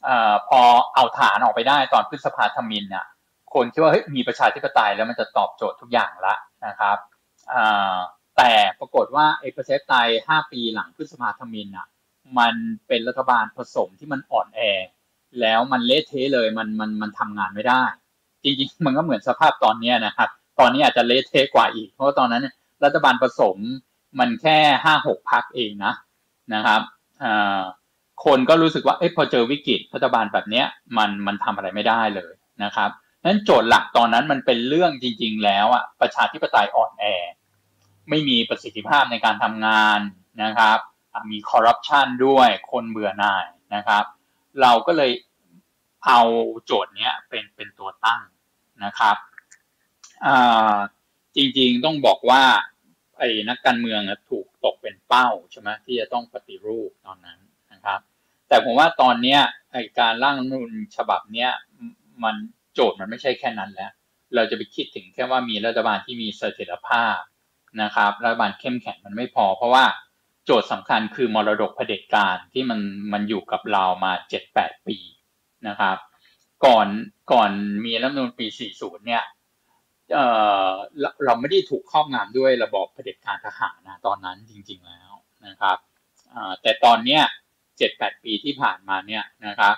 [0.08, 0.10] อ
[0.48, 0.60] พอ
[0.94, 3.06] เอาฐานออกไปได้ตอนพฤษภาธมินเนี่ย
[3.54, 6.34] คนคิดว่าเฮ้ยมีประชาธิปไตยแล้วมันจะตอบโจทย์ทุกอย่างละ
[6.66, 6.96] นะครับ
[8.36, 11.86] แต่ปรากฏว่าไอ้ประชาธิปไตย 5 ปีหลังพฤษภาธมินอะ
[12.38, 12.54] มัน
[12.86, 14.60] เป็นรัฐบาลผสมที่มันอ่อนแอ
[15.40, 17.82] แล้วมันเละเทะเลยมันมันมันทำงานไม่ได้
[18.42, 22.46] จริงๆ มันก็เหมือนสภาพตอนนี้นะครับ ตอนนี้อาจจะเละเทะกว่าอีก เพราะว่าตอนนั้น
[22.84, 23.56] รัฐบาลผสม
[24.18, 25.94] มันแค่ห้าหกพักเองนะ
[26.54, 26.80] นะครับ
[28.24, 30.66] คนก็รู้สึกว่าเอพอเจอวิกฤตรัฐบาลแบบเนี้ย
[30.98, 32.32] มันมันทำอะไรไม่ได้เลย
[32.64, 32.90] นะครับ
[33.24, 37.04] นั้นโจทย์หลักตอนนั้นมันเป็นเรื่องจริง ๆ แล้วอะประชาธิปไตยอ่อนแอ
[38.10, 40.00] ไม่มีประสิทธิภาพในการทำงาน
[40.42, 40.78] นะครับ
[41.30, 44.04] มีคอร์รัปชันด้วยคนเบื่อหน่ายนะครับ
[44.62, 45.10] เราก็เลย
[46.06, 46.20] เอา
[46.64, 48.22] โจทย์เนี้ยเป็นเป็นตัวตั้ง
[48.84, 49.16] นะครับ
[51.36, 52.42] จริงๆต้องบอกว่า
[53.18, 54.00] ไอ้นักการเมือง
[54.30, 57.38] ถูกตกเป็นเป้าใช่ไหมที่จะต้องปฏิรูปตอนนั้น
[57.72, 58.00] นะครับ
[58.48, 59.40] แต่ผมว่าตอนเนี้ย
[59.72, 61.50] ไอ้การร่างรัฐนูนฉบับเนี้ย
[62.24, 62.36] มัน
[62.74, 63.92] โจทย์มันไม่ใช่แค่นั้นแล้ว
[64.34, 67.18] เราจะไปคิดถึงแค่ว่ามีรัฐบาลที่มีเสถียรภาพ
[67.82, 69.84] นะครับ รัฐบาลเข้มแข็งมันไม่พอ เพราะว่า
[70.44, 72.80] โจทย์สำคัญคือมรดกเผด็จการที่มัน
[73.12, 74.96] มันอยู่กับเรามาเจ็ดแปดปี
[75.68, 75.96] นะครับ
[76.64, 76.88] ก่อน
[77.32, 77.50] ก่อน
[77.84, 79.22] มีรัฐมนูนปี 40 เนี่ย
[81.24, 85.12] เราไม่ได้ถูกครอบงำด้วยระบอบเผด็จการทหารนะตอนนั้นจริงๆแล้ว
[85.46, 85.78] นะครับ
[86.62, 87.22] แต่ตอนเนี้ย
[87.78, 89.74] เจ็ดแปดปีที่ผ่านมาเนี่ยนะครับ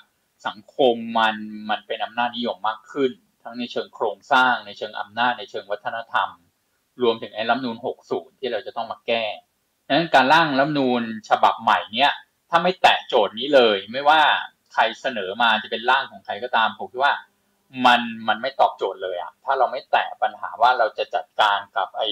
[0.47, 1.37] สังคมมัน
[1.71, 3.13] มันเป็นอำนาจนิยมมากขึ้น
[3.43, 6.29] ทั้งในเชิงโครงสร้างในเชิงอำนาจในเชิงวัฒนธรรม
[7.03, 7.77] รวมถึงไอ้รัฐนูน
[8.11, 9.25] 60 ที่เราจะต้องมาแก้
[9.87, 12.13] ดังนั้นการร่างรัฐนูนฉบับใหม่เนี่ย
[12.51, 14.21] ถ้าไม่แตะโจทย์นี้เลย ไม่ว่า
[14.73, 17.15] ใครเสนอมาจะเป็นร่างของใครก็ตามผมคิดว่า
[17.87, 22.03] มันมันไม่ตอบโจทย์เลยอะถ้าเราไม่แตะปัญหาว่าเราจะจัดการกับไอ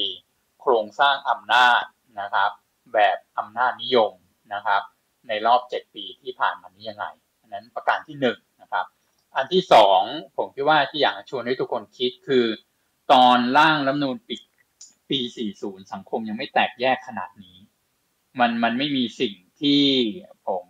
[0.61, 1.83] โครงสร้างอำนาจ
[2.21, 2.51] นะครับ
[2.95, 4.13] แบบอำนาจนิยม
[4.55, 4.83] นะครับ
[5.29, 7.07] ในรอบเจ็ดปีที่ผ่านมานี้ยังไง
[7.41, 8.87] อันนั้นประการที่หนึ่งนะครับ
[9.37, 10.01] อันที่สอง
[10.37, 12.47] ผมคิดว่าที่อยากชวนให้ทุกคนคิดคือ
[13.13, 14.37] ตอนร่างรัฐนูนปี
[15.11, 15.21] ปี
[15.57, 17.57] 40 สังคมยังไม่แตกแยกขนาดนี้
[18.41, 19.83] มันมันไม่มีสิ่งที่
[20.49, 20.65] ผม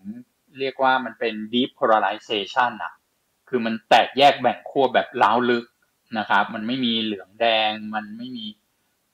[0.59, 2.92] เรียกว่ามันเป็น deep polarization อะ
[3.49, 5.65] คือมันแตกแยกแบ่งขั้วแบบล้าวลึก
[6.19, 8.45] นะครับ มันไม่มีเหลืองแดง มันไม่มี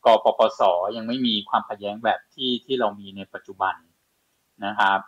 [0.05, 0.61] กปปส
[0.97, 3.75] ยังไม่มีความขัดแย้งแบบที่ที่เรามีในปัจจุบัน
[4.67, 4.99] นะครับ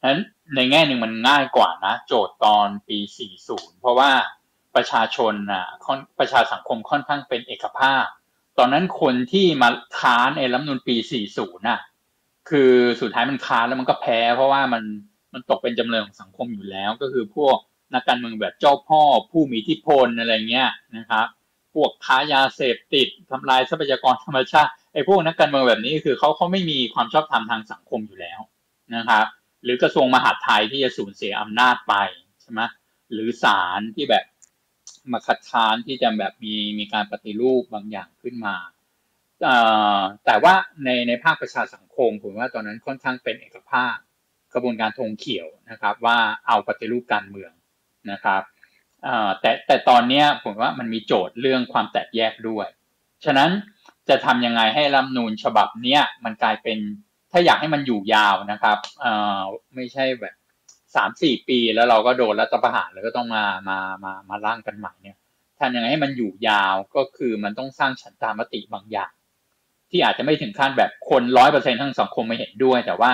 [0.00, 0.20] ฉะนั้น
[0.56, 2.98] ในแง่หนึ่งมันง่ายกว่านะ โจทย์ตอนปี
[3.38, 4.10] 40 เพราะว่า
[4.76, 5.66] ประชาชนนะ
[6.18, 8.04] ประชาสังคมค่อนข้างเป็นเอกภาพ
[8.58, 9.68] ตอนนั้นคนที่มา
[10.00, 10.96] ค้านไอ้รัฐธรรมนูลปี
[11.32, 11.80] 40 น่ะ
[12.50, 14.82] คือสุดท้ายมันค้านแล้วมันก็แพ้ เพราะว่ามัน
[15.32, 17.56] มันตกเป็นจำเลยของสังคมอยู่แล้วก็คือพวก
[17.94, 21.26] นักการเมืองแบบเจ้าพ่อผู้มีอิทธิพลอะไรเงี้ยนะครับ
[21.74, 28.40] พวกค้ายาเสพติดทำลายทรัพยากรธรรมชาติไอ้พวกนักการเมืองแบบนี้คือเขาเขาไม่มีความชอบธรรมทางสังคมอยู่แล้ว
[28.96, 29.26] นะครับ
[29.64, 31.94] หรือกระทรวงมหาดไทยที่จะสูญเสียอำนาจไป
[32.42, 32.60] ใช่ไหม
[33.12, 34.24] หรือศาลที่แบบ
[35.12, 38.56] มาคัดค้านที่จะแบบมีมีการปฏิรูปบางอย่างขึ้นมา
[40.24, 43.96] แต่ว่าในในภาคประชาสังคมผมว่าตอนนั้นค่อนข้างเป็นเอกภาพ
[44.54, 47.52] กระบวนการธงเขียวนะครับ ว่าเอาปฏิรูปการเมือง
[48.12, 48.42] นะครับ
[49.40, 52.66] แต่แต่ตอนนี้ผมว่ามันมีโจทย์เรื่องความแตกแยกด้วย
[53.24, 53.50] ฉะนั้น
[54.08, 56.78] จะทำยังไงให้รัฐนูญฉบับเนี้ยมันกลายเป็น
[57.32, 58.78] ถ้าอยากให้มันอยู่ยาวนะครับ
[59.74, 60.34] ไม่ใช่แบบ
[60.94, 65.16] สามสี่ปีแล้วเราก็โดนรัฐประหารแล้วก็ต้องมามามามาร่างกันใหม่เนี่ย
[65.60, 69.12] ทำยังไงให้มันอยู่ยาวก็คือมันต้องสร้างฉันทามติบางอย่าง
[69.90, 73.12] ที่อาจจะไม่ถึงขั้นแบบคนร้อยเปอร์เซ็นทั้งสังคมไม่เห็นด้วย แต่ว่า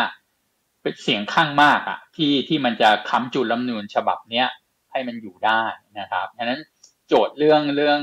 [0.82, 4.48] เป็นเสียงข้างมากอะที่ที่มันจะค้ำจุนรัฐนูญฉบับเนี้ย
[4.92, 5.62] ให้มันอยู่ได้
[6.00, 6.60] นะครับฉะนั้น
[7.08, 8.00] โจทย์เรื่องเรื่อง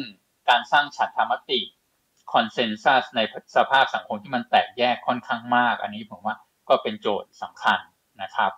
[0.49, 1.59] การสร้างฉันทามติ
[2.33, 3.19] คอนเซนแซสใน
[3.55, 6.35] สภาพสังคมที่มันแตกแยกค่อนข้างมาก อันนี้ผมว่า
[6.69, 7.79] ก็เป็นโจทย์สำคัญ
[8.21, 8.51] นะครับ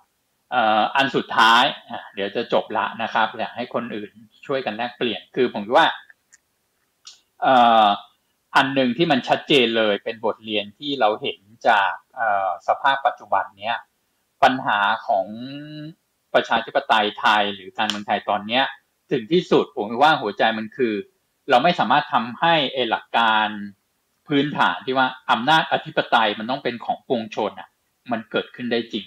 [0.96, 1.64] อันสุดท้าย
[2.16, 4.12] เดี๋ยวจะจบละนะครับอยากให้คนอื่น
[4.46, 5.88] ช่วยกันแลกเปลี่ยนคือผมว่า
[8.56, 11.94] อันหนึ่งที่มันชัดเจนเลยเป็นบทเรียนที่เราเห็นจาก
[12.68, 13.78] สภาพปัจจุบันเนี้ย
[14.44, 15.26] ปัญหาของ
[16.34, 18.64] ประชาธิปไตยไทยหรือการเมืองไทยตอนเนี้ย
[19.12, 20.94] ถึงที่สุดผมว่าหัวใจมันคือ
[21.50, 23.48] เราไม่สามารถทำให้เอหลักการ
[24.28, 27.70] พื้นฐานที่ว่าอำนาจอธิปไตยมันต้องเป็นของปวงชนอะ
[28.12, 29.06] มันเกิดขึ้นได้จริง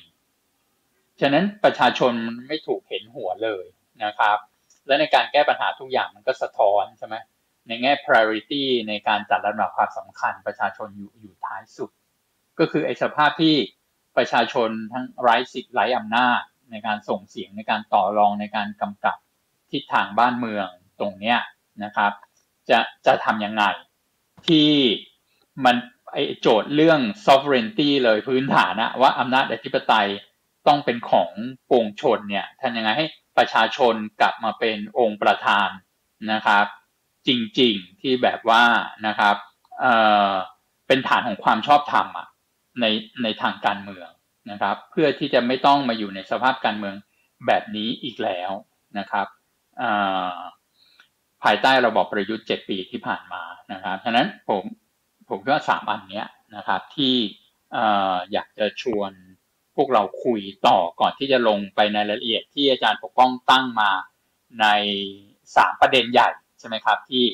[1.20, 3.64] ฉะนั้นประชาชนมันไม่ถูกเห็นหัวเลย
[4.04, 4.38] นะครับ
[4.86, 7.16] และในการแก้ปัญหาทุกอย่างมันก็สะท้อนใช่ไหม
[7.68, 11.90] ในแง่ priority ในการจัดลำดับความสำคัญประชาชนอยู่อยู่ท้ายสุด
[12.58, 13.54] ก็คือไอ้สภาพที่
[14.16, 16.40] ประชาชนทั้งไร้สิทธิ์ไร้อำนาจ
[16.74, 19.16] ในการส่งเสียงในการต่อรองในการกำกับ
[19.72, 20.66] ทิศทางบ้านเมือง
[21.00, 21.38] ตรงเนี้ย
[21.84, 22.12] นะครับ
[22.70, 23.64] จะจะทำยังไง
[24.48, 24.70] ที่
[25.64, 25.76] มัน
[26.12, 30.08] ไอโจทย์เรื่อง sovereignty เลยพื้นฐานนะว่าอำนาจอธิปไตย
[30.66, 31.30] ต้องเป็นของ
[31.70, 33.06] ปวงชนเนี่ยทำยังไงให้
[33.38, 35.68] ประชาชนกลับมาเป็นองค์ประธาน
[36.32, 36.66] นะครับ
[37.26, 38.64] จริงๆที่แบบว่า
[39.06, 39.36] นะครับ
[39.80, 39.94] เอ่
[40.30, 40.32] อ
[40.86, 42.28] เป็นฐานของความชอบธรรมอะ
[42.80, 42.84] ใน
[43.22, 44.08] ในทางการเมือง
[44.50, 46.94] นะครับ เพื่อที่จะไม่ต้องมาอยู่ในสภาพการเมือง
[47.46, 48.50] แบบนี้อีกแล้ว
[48.98, 49.26] นะครับ
[51.42, 54.62] ภายใต้ระบอบประยุทธ์เจ็ดปีที่ผ่านมานะครับฉะนั้นผม
[55.28, 57.14] ผมคิดว่าสามอันเนี้ยนะครับที่
[58.32, 59.12] อยากจะชวน
[59.76, 63.90] พวกเราคุยต่อก่อนที่จะลงไปในรายละเอียดที่อาจารย์ปกป้องตั้งมา
[64.60, 64.66] ใน
[65.56, 67.24] สามประเด็นใหญ่ใช่ไหมครับ ที่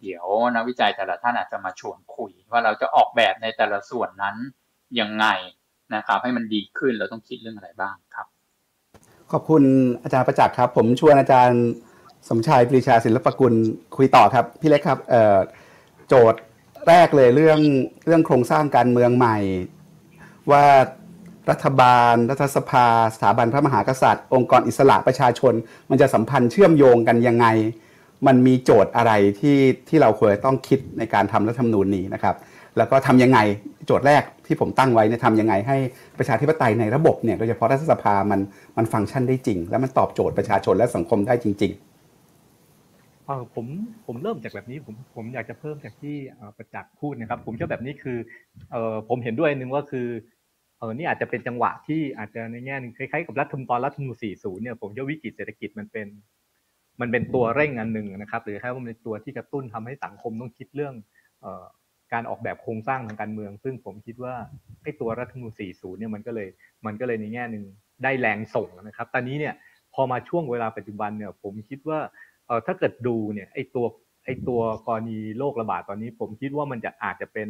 [0.00, 4.36] เดี๋ยวนักวิจัยแต่ละท่านอาจจะมาชวนคุย ว่าเราจะออกแบบในแต่ละส่วนนั้น
[5.00, 5.26] ยังไง
[5.94, 8.26] นะครับ ให้มันดีขึ้นเราต้องคิดเรื่องอะไรบ้างครับ
[9.32, 9.62] ขอบคุณ
[10.02, 11.62] อาจารย์ประจักษ์ครับ ผมชวนอาจารย์
[12.28, 13.54] สมชายปรีชาศิลปกุล
[13.96, 14.98] คุยต่อครับพี่เล็กครับ
[16.08, 16.40] โจทย์
[16.88, 17.60] แรกเลยเรื่อง
[18.04, 19.38] เรื่องโครงสร้างการเมืองใหม่
[20.50, 20.64] ว่า
[21.50, 25.54] รัฐบาล รัฐสภา สถาบันพระมหากษัตริย์ องค์กรอิสระประชาชน
[25.90, 27.46] มันจะสัมพันธ์เชื่อมโยงกันยังไง
[28.26, 32.34] มันมีโจทย์อะไรที่ที่เราควรต้องคิดในการทำรัฐธรรมนูญนี้นะครับ
[32.78, 33.38] แล้วก็ทำยังไง
[33.86, 35.76] โจทย์แรกที่ผมตั้งไว้เนี่ยทำยังไงให้
[36.18, 38.40] ประชาธิปไตยในระบบเนี่ยโดยเฉพาะรัฐสภามัน
[38.76, 41.72] มันฟังก์ชันได้จริง และมันตอบโจทย์ประชาชนและสังคมได้จริง
[43.26, 43.66] เออผม
[44.06, 46.16] ผมเริ่มจากแบบนี้ผมผมอยากจะเพิ่มจากที่
[46.56, 48.18] ประจักษ์พูดนะครับ ผมเชื่อแบบนี้คือ
[48.72, 50.06] เออผมเห็นด้วยนึงว่าคือ
[50.78, 56.06] เออนี่อาจจะเป็นจังหวะที่อาจจะในแง่นึงคล้ายๆกับรัฐธรรมนูญตอนรัฐธรรมนูญ40เนี่ยผมเชื่อวิกฤตเศรษฐกิจมันเป็น
[57.00, 60.94] มันเป็นตัวเร่งอันหนึ่งนะครับ หรือแค่ว่ามันเป็นตัวที่กระตุ้นทำให้สังคมต้องคิดเรื่อง
[61.42, 61.64] เออ
[62.14, 64.34] การออกแบบโครงสร้างทางการเมือง ซึ่งผมคิดว่า
[64.82, 66.48] ไอ้ตัวรัฐธรรมนูญ40 เนี่ยมันก็เลย
[66.86, 67.64] มันก็เลยในแง่หนึ่ง
[68.02, 69.54] ได้แรงส่งนะครับ ตอนนี้เนี่ย
[69.94, 71.98] พอมาช่วงเวลาปัจจุบันเนี่ยผมคิดว่า
[72.46, 73.86] เออถ้าเกิดดูเนี่ยไอตัว
[74.24, 77.48] ไอตัวกรณีโรคระบาดตอนนี้ ผมคิดว่ามันจะอาจจะเป็น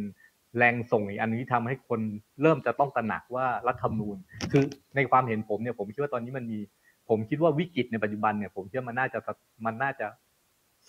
[0.57, 1.99] แรงส่งอีกอันนี้ทำให้คน
[2.41, 4.17] เริ่มจะต้องตระหนักว่ารัฐธรรมนูญ
[4.51, 4.63] คือ
[4.95, 6.59] ในความเห็นผมเนี่ยผมคิดว่าตอนนี้มันมี
[7.09, 9.19] ผมคิดว่าวิกฤตในปัจจุบันเนี่ยผมคิดว่ามันน่าจะ
[9.65, 10.07] มันน่าจะ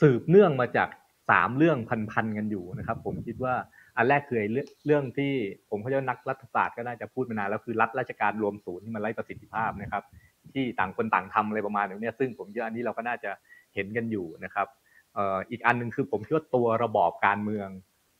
[0.00, 0.88] สืบเนื่องมาจาก
[1.30, 1.78] สามเรื่อง
[2.10, 3.54] พันๆกันอยู่นะครับ ผมคิดว่า
[3.96, 5.32] อันแรกคือเรื่องเรื่องที่
[5.70, 10.02] ผมเข้าใจว่านักรัฐศาสตร์ก็น่าจะพูดมานานแล้วคือรัฐราชการรวมศูนย์ที่มันไร้ประสิทธิภาพนะครับ
[10.52, 13.30] ที่ต่างคนต่างทำอะไรประมาณนี้ซึ่งผมคิดว่าอันนี้เราก็น่าจะ
[13.74, 14.66] เห็นกันอยู่นะครับ
[15.50, 17.68] อีกอันหนึ่งคือผมคิดว่าตัวระบอบการเมือง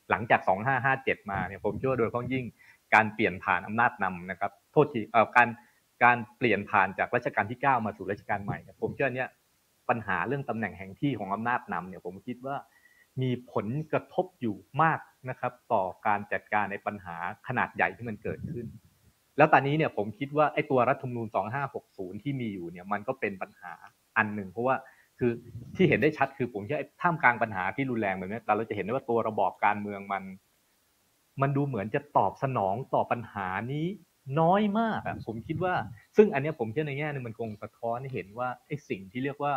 [0.09, 0.41] หลังจาก
[0.85, 2.45] 2557 มาเนี่ยผมคิดว่าโดยเฉพาะยิ่ง
[2.93, 5.49] การเปลี่ยนผ่านอำนาจนำนะครับโทษทีเอ่อการ
[6.03, 9.29] การเปลี่ยนผ่านจากรัชกาลที่ 9 มาสู่รัชกาลใหม่ผมเชื่อเนี้ย
[9.89, 12.55] ปัญหาเรื่องตำแหน่งแห่งที่ของอำนาจนำเนี่ยผมคิดว่า
[13.21, 14.99] มีผลกระทบอยู่มาก
[15.29, 17.15] นะครับ ต่อการจัดการในปัญหา
[17.47, 18.65] ขนาดใหญ่ที่มันเกิดขึ้น
[19.37, 21.27] แล้วตอนนี้เนี่ยผมคิดว่าไอ้ตัวรัฐธรรมนูญ
[21.75, 23.73] 2560 ที่มีอยู่เนี่ยมันก็เป็นปัญหา
[24.17, 24.75] อันหนึ่งเพราะว่า
[25.19, 25.31] คือ
[25.75, 30.23] ที่เห็นได้ชัดคือผมเชื่อท่ามกลางปัญหาที่รุนแรงแบบนี้เราจะเห็นได้ว่าตัวระบอบการเมืองมัน
[31.41, 33.85] มันดูเหมือนจะตอบสนองต่อปัญหานี้
[34.39, 35.73] น้อยมากอะผมคิดว่า
[36.17, 39.53] ซึ่งอันนี้ผมเชื่อในแง่หนึงมันคงสะท้อนให้เห็นว่าไอ้สิ่งที่เรียกว่า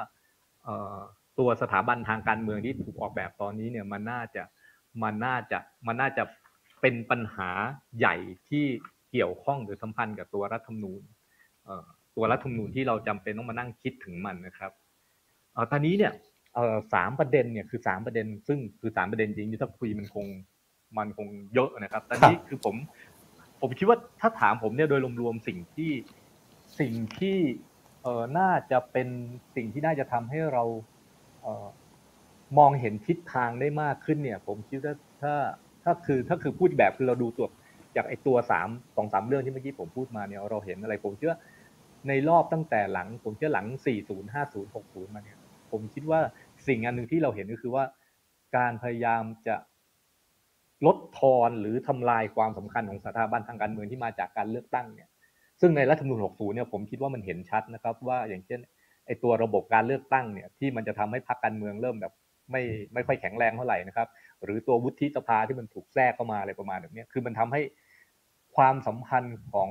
[0.62, 0.68] เอ
[1.38, 4.42] ตัวสถาบันทางการเมืองที่ถูกออกแบบตอนนี้เนี่ยมันน่าจะ
[5.02, 6.24] มันน่าจะมันน่าจะ
[6.80, 7.50] เป็นปัญหา
[7.98, 8.16] ใหญ่
[8.48, 8.64] ที่
[9.10, 11.02] เกี่ยวข้องหรือสัมพันธ์กับตัวรัฐธรรมนูญ
[11.64, 14.72] เอ่อตัวรัฐธรรมนูญที่เราจำเป็นต้องมานั่งคิดถึงมันนะครับ
[15.52, 16.12] เอ่อตอนนี้เนี่ย
[16.54, 20.26] เอ่อสามประเด็นเนี่ยคือสามประเด็น ซึ่งคือสามประเด็นจริงที่ถ้าคุยมันคง
[20.96, 22.74] มันคงเยอะนะครับตอนนี้คือผม
[23.60, 25.92] ผมคิดว่าถ้าถามผมเนี่ยโดยรวมๆสิ่งที่
[26.80, 27.36] สิ่งที่
[28.02, 29.08] เอ่อน่าจะเป็น
[29.56, 30.89] สิ่งที่น่าจะทำให้เราเอ่อ
[32.59, 35.35] มองเห็นทิศทางได้มากขึ้นเนี่ย ผมคิดว่าถ้า
[35.85, 37.48] ถ้าคือถ้าคือพูดแบบคือเราดูตัว
[37.96, 41.35] จากไอ้ตัวสามสองสามเรื่องที่เมื่อกี้ผมพูดมาเนี่ยเราเห็นอะไรผมเชื่อ
[42.09, 43.66] ในรอบตั้งแต่หลัง ผมเชื่อหลัง
[44.00, 45.38] 40 50 60 มาเนี่ย
[45.70, 46.20] ผมคิดว่า
[46.68, 47.85] สิ่งอันหนึ่งที่เราเห็นก็คือว่า
[48.57, 49.57] การพยายามจะ
[50.87, 55.09] ลดทอนหรือทำลายความสำคัญของสถาบันทางการเมืองที่มาจากการเลือกตั้งเนี่ย
[55.61, 58.61] ซึ่งในรัฐธรรมนูญ60 เนี่ยผมคิดว่ามันเห็นชัดนะครับ ว่าอย่างเช่น
[59.10, 62.12] อ้ตัวระบบการเลือกตั้งเนี่ยที่มันจะทำให้พรรคการเมืองเริ่มแบบ
[62.50, 62.62] ไม่
[62.94, 64.08] ไม่ค่อยแข็งแรงเท่าไหร่นะครับ
[64.44, 67.62] หรือตัววุฒิสภาที่มันถูกแทรกเข้ามาอะไรประมาณแบบนี้คือมันทำให้
[68.56, 69.70] ความสัมพันธ์ของ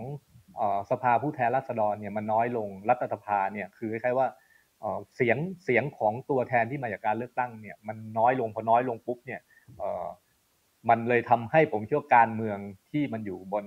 [0.91, 4.27] สภาผู้แทนราษฎรเนี่ยมันน้อยลงรัฐสภาเนี่ยคือคล้ายๆว่า
[5.15, 9.41] เสียงเสียงของตัวแทนที่มาจากการเลือกตั้งเนี่ยมันน้อยลงพอน้อยลงปุ๊บเนี่ย
[10.89, 12.57] มันเลยทำให้ผมเชื่อการเมือง
[12.91, 13.65] ที่มันอยู่บน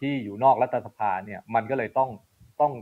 [0.00, 2.10] ที่อยู่นอกรัฐสภาเนี่ยมันก็เลยต้อง
[2.60, 2.72] ต้อง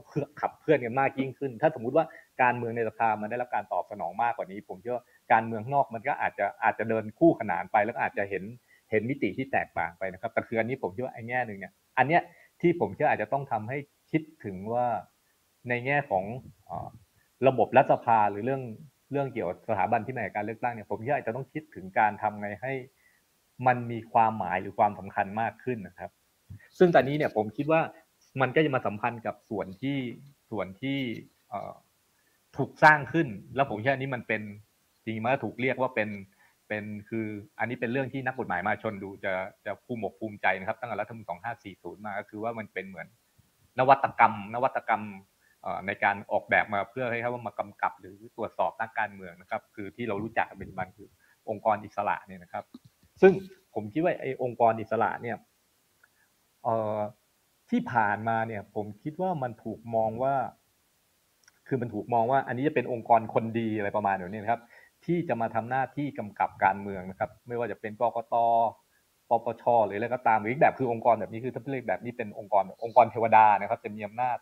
[0.40, 2.04] ขับเคลื่อนกันมากยิ่งขึ้น ถ้าสมมุติว่า
[2.42, 5.00] การเมืองในสภามันได้รับการตอบสนองมากกว่านี้ ผมเชื่อ
[5.32, 8.44] การเมืองนอกมันก็อาจจะอาจจะเดินคู่ขนานไปแล้วอาจจะเห็น
[8.90, 12.22] เห็นมิติที่แตกต่างไปนะครับ แต่คืออันนี้ผมคิดว่าไอ้แง่หนึ่งเนี่ย อันเนี้ย
[12.60, 13.78] ที่ผมเชื่ออาจจะต้องทำให้
[14.10, 14.86] คิดถึงว่า
[15.68, 16.24] ในแง่ของ
[17.46, 18.62] ระบบรัฐสภาหรือเรื่อง
[19.12, 22.72] เรื่องเกี่ยวกับสถาบันที่มาจากการเลือกตั้งเนี่ยผมคิดว่าอาจจะต้องคิดถึงการทำไงให้
[23.66, 26.10] มันมีความหมายหรือความสำคัญมากขึ้นนะครับ
[26.78, 27.80] ซึ่งตอนนี้เนี่ยผมคิดว่า
[28.40, 29.98] มันก็จะมาสัมพันธ์กับส่วนที่
[30.50, 30.98] ส่วนที่
[32.56, 34.42] ถูกสร้างขึ้น แล้วผมเชื่ออันนี้มันเป็น
[35.04, 36.08] จริงมันก็ถูกเรียกว่าเป็น
[36.68, 37.26] เป็นคือ
[37.58, 39.32] อันนี้เป็นเรื่องที่นักกฎหมายมาชนดูจะ
[39.64, 43.08] จะภูมิอกภูมิใจนะครับ ตั้งแต่รัฐธรรมนูญ2540 มาก็คือว่ามันเป็นเหมือน
[43.78, 45.02] นวัตกรรม นวัตกรรม
[45.86, 51.08] ในการออกแบบมาเพื่อให้เขาว่ามากำกับหรือตรวจสอบนักการเมืองนะครับ คือที่เรารู้จักกันเป็นปัจจุบันคือ
[51.48, 52.64] องค์กรอิสระเนี่ยนะครับ
[53.20, 53.32] ซึ่ง
[53.74, 55.36] ผมคิดว่าไอ้องค์กรอิสระเนี่ย
[57.70, 60.34] ที่ผ่านมาเนี่ย ผมคิดว่ามันถูกมองว่า
[61.68, 64.62] คือมันถูกมองว่า อันนี้จะเป็นองค์กรคนดีอะไรประมาณแบบนี้นะครับ
[65.04, 68.34] ที่จะมาทำหน้าที่กำกับการเมืองนะครับ ไม่ว่าจะเป็นกกต
[69.28, 74.36] ปปชหรืออะไรก็ตามหรืออีกแบบคือองค์กรแบบนี้คือถ้าเรียกแบบนี้เป็นองค์กรองค์กรเทวดานะครับ จะมีอำนาจ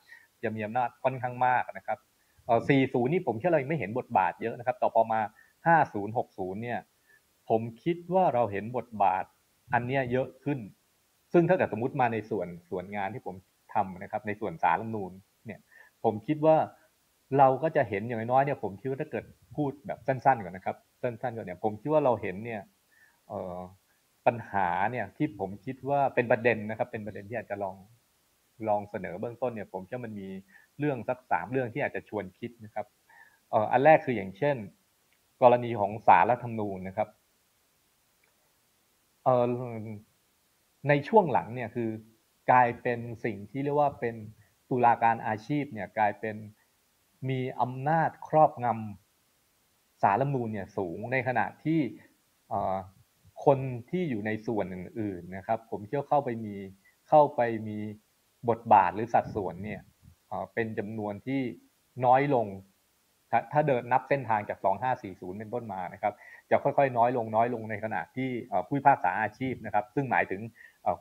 [0.44, 1.98] จะมีอำนาจค่อนข้างมากนะครับ
[2.46, 5.20] เออ40 นี่ผมเชื่อเรายังไม่เห็นบทบาทเยอะนะครับ ต่อพอมา
[5.66, 6.80] 50 60 เนี่ย
[7.48, 9.24] ผมคิดว่าเราเห็นบทบาท
[9.72, 10.58] อันเนี้ยเยอะขึ้น
[11.32, 13.34] ซึ่งถ้าเกิดสมมติมาในส่วนส่วนงานที่ผม
[13.74, 15.12] ทำนะครับ ในส่วนสารรัฐมนูญ
[15.46, 15.60] เนี่ย
[16.04, 16.56] ผมคิดว่า
[17.38, 19.24] เราก็จะเห็นอย่างน้อยเนี่ยผมคิดว่าถ้าเกิด
[19.56, 22.60] พูดแบบสั้นๆก่อนนะครับ สั้นๆก่อนเนี่ยผมคิดว่าเราเห็นเนี่ย
[24.26, 27.76] ปัญหาเนี่ยที่ผมคิดว่าเป็นประเด็นนะครับ เป็นประเด็นที่อาจจะลอง
[28.68, 30.28] ลองเสนอเบื้องต้นเนี่ย ผมเชื่อมันมี
[30.78, 32.86] เรื่องสักสามเรื่องที่อาจจะชวนคิดนะครับ
[33.50, 34.56] เอันแรกคืออย่างเช่น
[35.42, 37.08] กรณีของสารรัฐธรรมนูญนะครับ
[39.24, 39.44] เอ่อ
[40.88, 41.90] ในช่วงหลังเนี่ยคือ
[42.50, 44.14] กลายเป็นสิ่งที่เรียกว่าเป็น
[44.70, 46.36] ตุลาการอาชีพเนี่ยกลายเป็น
[47.28, 51.80] มีอำนาจครอบงำสารรัฐมนูญเนี่ยสูงในขณะที่
[53.44, 53.58] คน
[53.90, 56.56] ที่อยู่ในส่วนอื่นๆนะครับ ผมเชื่อเข้าไปมี
[57.08, 57.78] เข้าไปมี
[58.48, 59.80] บทบาทหรือสัดส่วนเนี่ย
[60.54, 61.40] เป็นจำนวนที่
[62.06, 62.46] น้อยลง
[63.30, 64.58] ถ้าถ้าเดินนับเส้นทางจาก
[64.98, 66.14] 2540 เป็นต้นมานะครับ
[66.50, 68.30] จะค่อยๆ น้อยลงน้อยลงในขณะที่
[68.66, 70.40] ผู้พิพากษาอาชีพนะครับ ซึ่งหมายถึง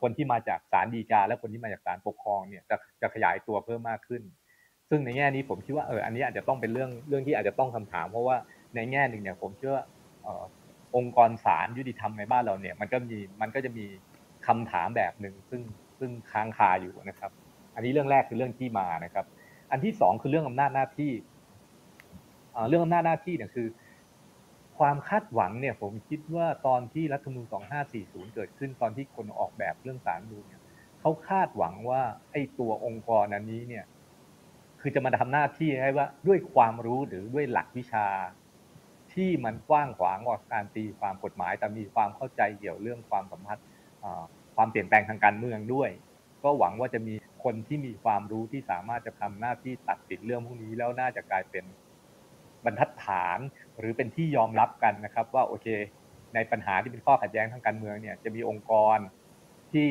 [0.01, 4.21] คนที่มาจากศาลฎีกา และคนที่มาจากศาลปกครองเนี่ยจะจะขยายตัวเพิ่มมากขึ้น
[4.89, 8.37] ซึ่งในแง่นี้ผมคิดว่าเอออันนี้อาจจะต้องเป็นเรื่องเรื่องที่อาจจะต้องคำถาม เพราะว่า
[8.75, 9.75] ในแง่หนึ่งเนี่ยผมเชื่อ
[10.25, 10.43] ออ
[10.95, 13.85] องค์กรศาลยุติธรรมในบ้านเราเนี่ยมันก็มีมันก็จะมี
[14.47, 15.61] คำถามแบบหนึ่งซึ่ง
[15.99, 17.31] ซึ่งค้างคาอยู่นะครับ
[17.75, 19.25] อันนี้เรื่องแรกคือเรื่องที่มานะครับ
[19.71, 21.11] อันที่สองคือเรื่องอำนาจหน้าที่
[22.69, 23.67] เรื่องอำนาจหน้าที่เนี่ยคือ
[24.77, 27.47] ความคาดหวังเนี่ยผมคิดว่าตอนที่รัฐธรรมนูญ
[27.91, 30.61] 2540 เกิดขึ้นตอนที่คนออกแบบเรื่องสารรัฐธรรมนูเนี่ย
[30.99, 33.85] เขาคาดหวังว่าไอ้ตัวองค์กรอันนี้เนี่ย
[34.81, 38.07] คือจะมาทำหน้าที่ให้ว่าด้วยความรู้หรือด้วยหลักวิชา
[39.13, 43.65] ที่มันกว้างขวางกว่าการตีความกฎหมาย แต่มีความเข้าใจเกี่ยวเรื่องความสัมพันธ์
[44.55, 45.89] ความเปลี่ยนแปลงทางการเมืองด้วย
[46.43, 51.65] ก็หวังว่าจะมีคนที่มีความรู้ที่สามารถจะทำหน้าที่ตัดสินเรื่องพวกนี้แล้วน่าจะกลายเป็น
[52.65, 53.39] บรรทัดฐาน
[53.79, 55.67] หรือเป็นที่ยอมรับกันนะครับว่าโอเค
[56.33, 58.97] ในปัญหาที่เป็นข้อขัดแย้งทางการเมืองเนี่ยจะมีองค์กร
[59.73, 59.89] ที่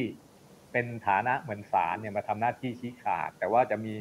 [0.73, 3.95] เป็นฐานะเหมือนศาลเนี่ยมาทำหน้าที่ชี้ขาด แต่ว่าจะมี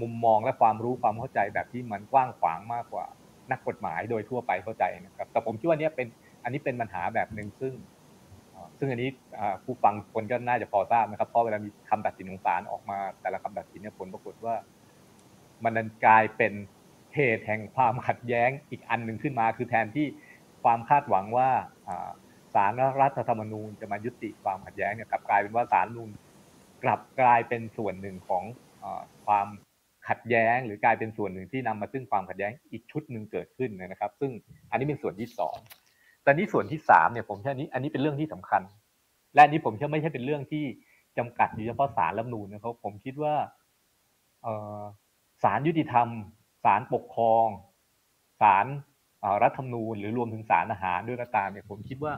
[0.00, 3.06] มุมมองและความรู้ความเข้าใจแบบที่มันกว้างขวางมากกว่า
[3.50, 6.06] นักกฎหมายโดยทั่วไปเข้าใจนะครับแต่ผมคิดว่านี้เป็น
[6.42, 7.74] อันนี้เป็นปัญหาแบบหนึ่งซึ่ง
[8.78, 9.10] ซึ่งอันนี้
[9.64, 14.54] ผู้ฟังคนก็น่าจะพอทราบนะครับเพราะเวลามีคำตัดสินของศาลออกมา แต่ละคำตัดสินเนี่ยผลปรากฏว่า
[15.64, 15.72] มัน
[16.06, 16.52] กลายเป็น
[17.18, 20.06] เหตุแห่งความขัดแย้งอีกอันหนึ่งขึ้นมา คือแทนที่
[20.62, 21.50] ความคาดหวังว่า
[22.54, 26.10] ศาลรัฐธรรมนูญจะมายุติความขัดแย้งเนี่ยกลับกลายเป็นว่าศาลนูญ
[26.84, 28.44] กลับกลายเป็นส่วนหนึ่งของ
[29.26, 29.48] ความ
[30.08, 34.30] ขัดแย้ง หรือกลายเป็นส่วนหนึ่งที่นำมาซึ่งความขัดแย้งอีกชุดหนึ่งเกิดขึ้นนะครับ ซึ่ง
[34.70, 35.56] อันนี้เป็นส่วนที่สอง
[36.22, 38.62] แต่นี้ส่วนที่สามเนี่ยผมเชื่อนี้อันนี้เป็นเรื่องที่สำคัญ
[39.34, 40.64] และอันนี้ผมเชื่อไม่ใช่เป็นเรื่องที่
[41.18, 43.34] จำกัดอยู่เฉพาะศาลรัฐนูนนะครับผมคิดว่า
[45.42, 46.08] ศาลยุติธรรม
[46.64, 47.46] ศาลปกครอง
[48.40, 48.66] ศาล
[49.42, 52.12] รัฐธรรมนูญหรือรวมถึงศาลอาหารด้วยก็ตามเนี่ยผมคิดว่า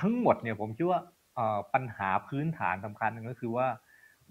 [0.00, 1.00] ทั้งหมดเนี่ยผมคิดว่า
[1.74, 3.66] ปัญหาพื้นฐานสำคัญหนึ่งก็คือว่า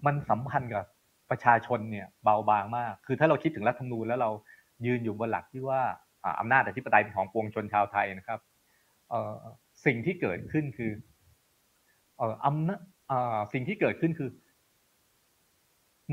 [0.06, 0.84] มันสัมพันธ์กับ
[1.30, 4.30] ประชาชนเนี่ยเบาบางมาก คือถ้าเราคิดถึงรัฐธรรมนูญแล้วเรา
[4.86, 5.80] ยืนอยู่บนหลักที่ว่า
[6.40, 8.40] อำนาจอธิปไตยเป็นของปวงชนชาวไทยนะครับ
[9.84, 10.92] สิ่งที่เกิดขึ้นคือ
[12.44, 12.80] อำนาจ
[13.52, 14.30] สิ่งที่เกิดขึ้นคือ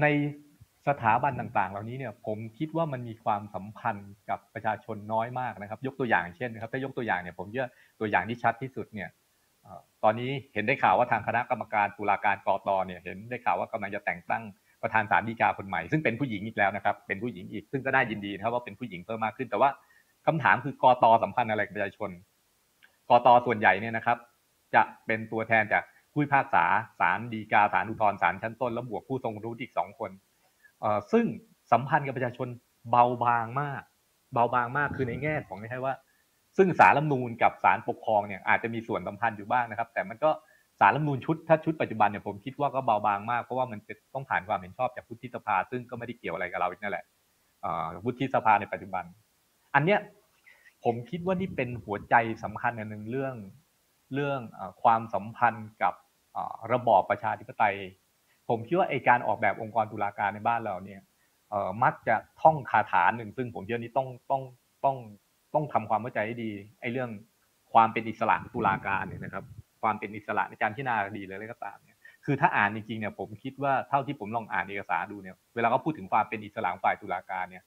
[0.02, 0.06] ใน
[0.88, 7.68] สถาบันต่างๆ เหล่านี้เนี่ยผมคิดว่ามันมีความสัมพันธ์กับประชาชนน้อยมากนะครับ ยกตัวอย่างเช่นนะครับถ้ายกตัวอย่างเนี่ยผมเชื่อ
[8.00, 9.10] ตัวอย่างที่ชัดที่สุดเนี่ย
[10.04, 14.44] ตอนนี้เห็นได้ข่าวว่าทางคณะกรรมการตุลาการกตเนี่ยเห็นได้ข่าวว่ากำลังจะแต่งตั้ง
[14.82, 19.70] ประธานศาลฎีกาคนใหม่ซึ่งเป็นผู้หญิงอีกแล้วนะครับเป็นผู้หญิงอีกซึ่งก็ได้ยินดีนะครับว่าเป็นผู้หญิงเพิ่มมากขึ้น แต่ว่า
[20.26, 22.10] คำถามคือกตสัมพันธ์อะไรกับประชาชน
[23.10, 24.18] กตส่วนใหญ่เนี่ยนะครับ
[24.76, 26.66] จะเป็นตัวแทนจากผู้พิพากษา
[27.00, 30.12] ศาลฎีกาศาลอุทธรณ์ศาลชั้นต้น แล้วบวกผู้ทรงรู้อีกสองคน
[31.12, 31.26] ซึ่ง
[31.72, 32.48] สัมพันธ์กับประชาชน
[32.92, 33.82] เบาบางมาก
[34.34, 35.94] เบาบางมากคือในแง่ของไม่ใช่ว่า
[36.58, 40.30] ซึ่งสารรัฐนูนกับสารปกครองเนี่ยอาจจะมีส่วนสัมพันธ์อยู่บ้างนะครับ แต่มันก็
[40.80, 43.80] สารรัฐนูนชุดถ้าชุดปัจจุบันเนี่ยผมคิดว่าก็เบาบางมากเพราะว่ามัน
[44.14, 47.06] ต้องผ่านความเห็นชอบจากวุฒิสภา ซึ่งก็ไม่ได้เกี่ยวอะไรกับเราอีกนั่นแหละ
[48.06, 49.04] วุฒิสภาในปัจจุบัน
[49.76, 50.00] อันเนี้ย
[50.84, 53.36] ผมคิดว่านี่เป็นหัวใจสำคัญอันหนึ่งเรื่อง
[54.14, 54.40] เรื่อง
[54.84, 55.94] ความสัมพันธ์กับ
[56.74, 57.76] ระบอบประชาธิปไตย
[58.50, 61.02] ผมคิดว่าไอการออกแบบองค์กรตุลาการในบ้านเราเนี่ย
[61.50, 64.44] เอ่อมักจะท่องคาถาหนึ่งซึ่งผมเชื่อนี้ต้องต้อง
[64.86, 64.98] ต้อง
[65.54, 67.10] ต้องทำความเข้าใจให้ดีไอเรื่อง
[67.74, 69.44] ความเป็นอิสระตุลาการเนี่ยนะครับ
[69.82, 77.64] ความเป็นอิสระในการพิจารณาคดีเลยอะไรก็ตามเนี่ยคือถ้าอ่านจริงๆเนี่ยผมคิดว่าเท่าที่ผมลองอ่านเอกสารดูเนี่ยเวลาเขาพูดถึงความเป็นอิสระฝ่ายตุลาการเนี่ย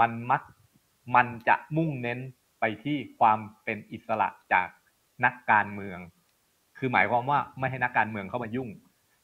[0.00, 0.42] มันมัก
[1.14, 2.18] มันจะมุ่งเน้น
[2.60, 4.68] ไปที่ความเป็นอิสระจาก
[5.24, 5.98] นักการเมือง
[6.78, 8.68] คือหมายความว่าไม่ให้นักการเมืองเข้ามายุ่ง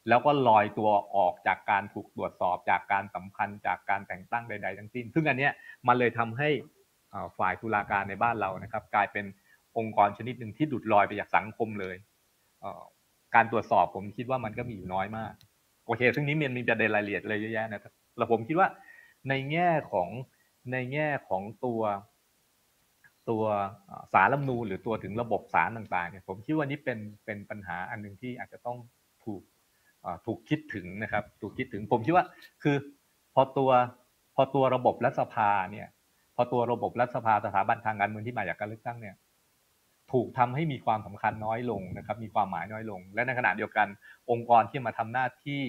[0.08, 5.52] แล้วก็ลอยตัวออกจากการถูกตรวจสอบจากการสัมพันธ์จากการแต่งตั้งใด ๆ ทั้งสิ้น ซึ่งอันเนี้ย
[5.86, 6.48] มันเลยทำให้
[7.38, 9.24] ฝ่ายตุลาการในบ้านเรานะครับ กลายเป็น
[9.78, 11.96] องค์กรชนิดหนึ่งที่ดุดลอยไปจากสังคมเลย
[13.34, 15.32] การตรวจสอบผมคิดว่ามันก็มีอยู่น้อยมาก
[15.86, 18.68] โอเคซึ่งนี้มันมีประเด็นรายละเอียดเลยเยอะแยะนะครับแล้วผมคิดว่า
[19.28, 20.08] ในแง่ของ
[20.72, 21.80] ในแง่ของตัว
[23.30, 23.44] ตัว
[24.12, 28.78] สารลำนูหรือตัวถึงระบบสารต่างๆเนี่ยผมคิดว่านี้เป็นเป็นปัญหาอันหนึ่งที่อาจจะต้อง
[29.24, 29.42] ถูก
[30.26, 32.24] ถูกคิดถึงนะครับ ถูกคิดถึงผมคิดว่า
[32.62, 32.76] คือ
[33.34, 33.70] พอตัว
[34.34, 35.88] พอตัวระบบรัฐสภาเนี่ย
[36.36, 39.16] พอตัวระบบรัฐสภาสถาบันทางการเมืองที่มาจากการเลือกตั้งเนี่ย
[40.12, 43.88] ถูกทำให้มีความสำคัญน้อยลงนะครับ มีความหมายน้อยลง และในขณะเดียวกัน
[44.30, 45.62] องค์กรที่มาทำหน้าที่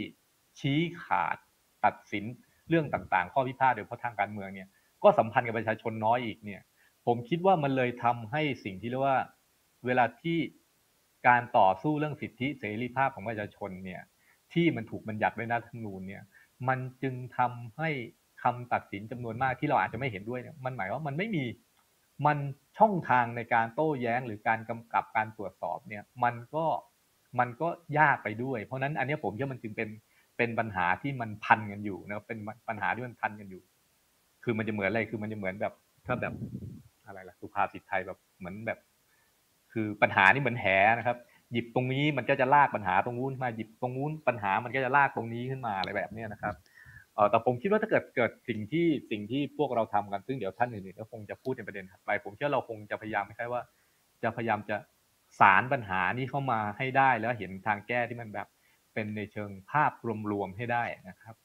[0.60, 1.38] ชี้ขาด
[1.86, 2.26] ตัดสิน
[2.70, 4.67] เรื่องต่างๆ ข้อพิพาทโดยเฉพาะทางการเมืองเนี่ย
[5.04, 6.62] ก็สัมพันธ์กับประชาชนน้อยอีกเนี่ย
[7.06, 9.20] ผมคิดว่ามันเลยทำให้สิ่งที่เรียกว่า
[9.86, 10.38] เวลาที่
[11.28, 14.02] การต่อสู้เรื่องสิทธิเสรีภาพของประชาชนเนี่ย
[14.54, 16.24] ที่มันถูกบัญญัติไว้ในรัฐธรรมนูญเนี่ย
[16.68, 17.90] มันจึงทำให้
[18.44, 21.44] คำตัดสินจำนวนมากที่เราอาจจะไม่เห็นด้วยเนี่ยมันหมายว่ามันไม่มี
[22.26, 22.38] มัน
[22.78, 26.66] ช่องทางในการโต้แย้งหรือการกำกับการตรวจสอบเนี่ยมันก็
[27.40, 27.68] มันก็
[27.99, 29.89] ยากไปด้วย เพราะนั้นอันนี้ผมว่ามันจึงเป็น
[30.38, 32.39] เป็นปัญหาที่มันพันกันอยู่นะเป็น
[32.70, 33.62] ปัญหาที่มันพันกันอยู่
[34.43, 35.74] คือมันจะเหมือนอะไรคือมันจะเหมือนแบบ
[36.06, 36.34] ถ้าแบบ
[37.06, 38.80] อะไรล่ะสุภาษิตไทยแบบเหมือนแบบ
[39.74, 40.66] คือปัญหานี่เหมือนแห
[40.97, 41.18] นะครับ
[41.52, 46.56] หยิบตรงนี้มันก็จะลากปัญหาตรงนู้นมาหยิบตรงนู้นปัญหามันก็จะลากตรงนี้ขึ้นมาอะไรแบบนี้นะครับ
[47.16, 53.62] เออแต่ผมคิดว่าถ้าเกิดเกิดสิ่งที่สิ่งที่พวกเราทำกันซึ่งเดี๋ยวท่านอื่นๆก็คงจะพูดในประเด็นถัดไป ผมเชื่อเราคงจะพยายามไม่ใช่ว่า
[54.24, 54.78] จะพยายามจะ
[55.39, 58.47] สารปัญหานี้เข้ามาให้ได้แล้วเห็นทางแก้ที่มันแบบ
[58.93, 59.91] เป็นในเชิงภาพ
[60.32, 61.36] รวมๆให้ได้นะครับ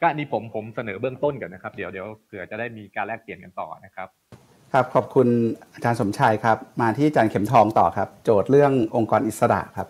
[0.00, 4.08] ก็นี่ผมผมเสนอเบื้องต้นก่อนนะครับ เดี๋ยวเดี๋ยวเผื่อจะได้มีการแลกเปลี่ยนกันต่อนะครับ
[4.74, 5.28] ครับขอบคุณ
[5.74, 9.88] อาจารย์สมชายครับ มาที่อาจารย์เข็มทองต่อครับ โจทย์เรื่ององค์กรอิสระครับ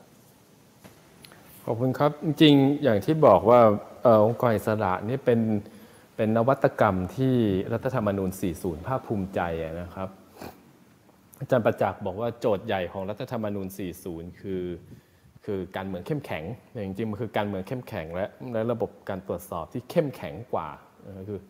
[1.65, 3.61] ขอบคุณครับ จริงอย่างที่บอกว่า
[4.07, 5.41] อองค์กรอิสระนี่เป็น
[6.17, 7.35] เป็นนวัตกรรมที่
[7.73, 9.41] รัฐธรรมนูญ 40 ภาคภูมิใจ
[9.81, 10.09] นะครับ
[11.41, 13.67] อาจารย์ประจักษ์บอกว่าโจทย์ใหญ่ของรัฐธรรมนูญ
[14.05, 14.65] 40 คือ
[15.45, 20.69] คือการเมืองเข้มแข็งแต่จริงๆมันคือการเมืองเข้มแข็งและและระบบการตรวจสอบที่เข้มแข็งกว่า
[21.29, 21.41] คือ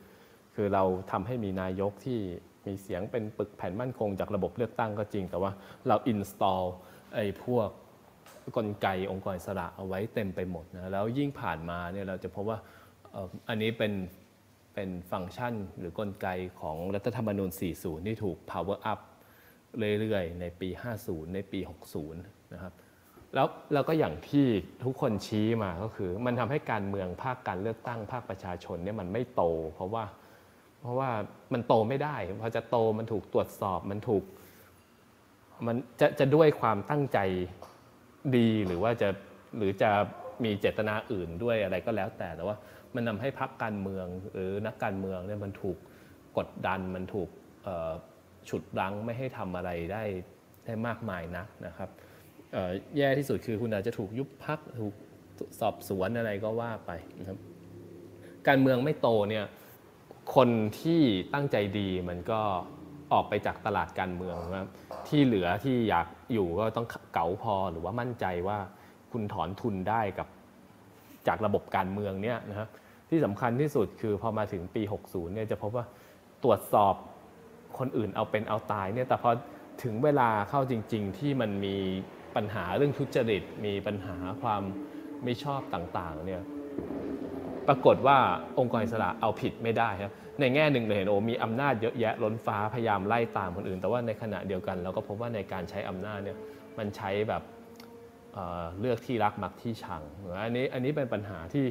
[0.55, 2.21] คือเราทำให้มีนายกที่
[2.69, 5.51] มีเสียงเป็นปึกแผ่นมั่นคงจากระบบเลือกตั้งก็จริง แต่ว่า
[5.89, 6.65] เรา install
[7.15, 7.69] ไอ้พวก
[8.57, 12.59] กลไกองค์กรอิสระเอาไว้เต็มไปหมดนะแล้วยิ่งผ่านมาเนี่ยเราจะพบว่า
[13.49, 13.93] อันนี้เป็น
[14.75, 16.29] เป็นฟังก์ชันหรือกลไก
[16.61, 19.01] ของรัฐธรรมนูญ 40 ที่ถูก power up
[20.01, 20.69] เรื่อยๆ ในปี
[21.03, 22.73] 50 ในปี 60 นะครับ
[23.35, 24.47] แล้วแล้วก็อย่างที่
[24.85, 29.43] ทุกคนชี้มาก็คือ มันทำให้การเมืองภาคการเลือกตั้งภาคประชาชนเนี่ยมันไม่โต
[29.75, 30.05] เพราะว่า
[30.81, 31.11] เพราะว่า
[31.53, 34.25] มันโตไม่ได้พอจะโตมันถูกตรวจสอบมันถูก
[35.67, 37.19] มันจะจะด้วยความตั้งใจ
[38.37, 39.09] ดีหรือว่าจะ
[39.59, 39.91] หรือจะ
[40.45, 42.57] มีเจตนาอื่นด้วยอะไรก็แล้วแต่ แต่ว่า
[42.95, 45.77] มันทำให้พรรคการเมืองหรือนักการเมืองเนี่ยมันถูก
[46.39, 47.29] กดดันมันถูก
[48.49, 50.05] ฉุดรั้งไม่ให้ทำอะไรได้
[50.65, 51.91] ได้มากมายนักนะครับ
[52.97, 54.95] แย่ที่สุดคือคุณอาจจะถูกยุบพักถูก
[55.61, 57.39] สอบสวนอะไรก็ว่าไปนะครับ
[58.49, 59.45] การเมืองไม่โตเนี่ย
[60.35, 60.49] คน
[60.81, 61.01] ที่
[61.35, 62.41] ตั้งใจดีมันก็
[63.13, 64.71] ออกไปจากตลาดการเมืองนะครับ
[65.09, 68.59] ที่เหลือที่อยากอยู่ก็ต้องเก๋าพอหรือว่ามั่นใจว่า
[69.13, 70.29] คุณถอนทุนได้กับ
[71.27, 72.69] จากระบบการเมืองเนี่ยนะครับ
[73.11, 75.85] ที่สำคัญที่สุดคือพอมาถึงปี 60 เนี่ยจะพบว่า
[76.45, 76.95] ตรวจสอบ
[77.79, 79.31] คนอื่นเอาเป็นเอาตายเนี่ยแต่พอ
[79.83, 81.77] ถึงเวลาเข้าจริง ๆ ที่มันมี
[82.37, 84.63] ปัญหาเรื่องทุจริต มีปัญหาความ
[85.25, 86.43] ไม่ชอบต่างๆเนี่ย
[87.69, 88.19] ปรากฏว่า
[88.59, 96.37] องค์กรอิสระเอาผิดไม่ได้ครับในแง่หนึ่งเลยเห็นโอ้มีอำนาจเยอะแยะล้นฟ้าพยายามไล่ตามคนอื่น แต่ว่าในขณะเดียวกัน เราก็พบว่าในการใช้อำนาจเนี่ย
[96.79, 97.43] มันใช้แบบ
[98.35, 100.03] เเลือกที่รักมักที่ชัง
[100.45, 101.65] อันนี้อันนี้เป็นปัญหาที่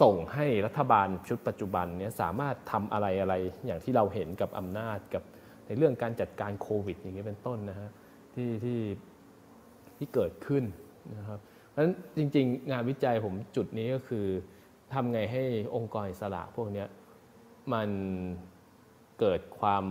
[0.00, 3.34] ส่งให้รัฐบาลชุดปัจจุบันเนี่ยสามารถทำอะไรอะไร
[3.66, 5.22] อย่างที่เราเห็นกับอำนาจกับ
[5.66, 7.90] ในเรื่องการจัดการโควิด อย่างนี้เป็นต้นนะฮะ
[8.34, 8.80] ที่ที่
[9.96, 10.64] ที่เกิดขึ้น
[11.16, 11.38] นะครับ
[11.70, 14.26] เพราะฉะนั้นจริง ๆ งานวิจัยผมจุดนี้ก็คือ
[14.94, 15.42] ทำไงให้
[15.76, 16.84] องค์กรอิสระพวกนี้
[17.72, 17.88] มัน
[19.20, 19.84] เกิดความ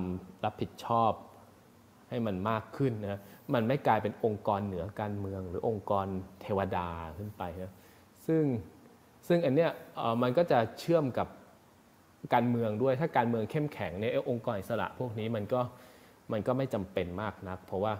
[0.43, 1.11] รับผิดชอบ
[2.09, 3.21] ให้มันมากขึ้นนะ
[3.53, 6.05] มันไม่กลายเป็นองค์กรเหนือการเมือง หรือองค์กร
[6.41, 6.87] เทวดา
[7.17, 7.73] ขึ้นไปนะ
[8.25, 8.43] ซึ่ง
[9.27, 9.71] ซึ่งอันเนี้ย
[10.21, 11.27] มันก็จะเชื่อมกับ
[12.33, 15.61] การเมืองด้วย ถ้าการเมืองเข้มแข็งเนี่ยองค์กรอิสระพวกนี้มันก็
[16.31, 17.93] มันก็ไม่จำเป็นมากนัก เพราะว่า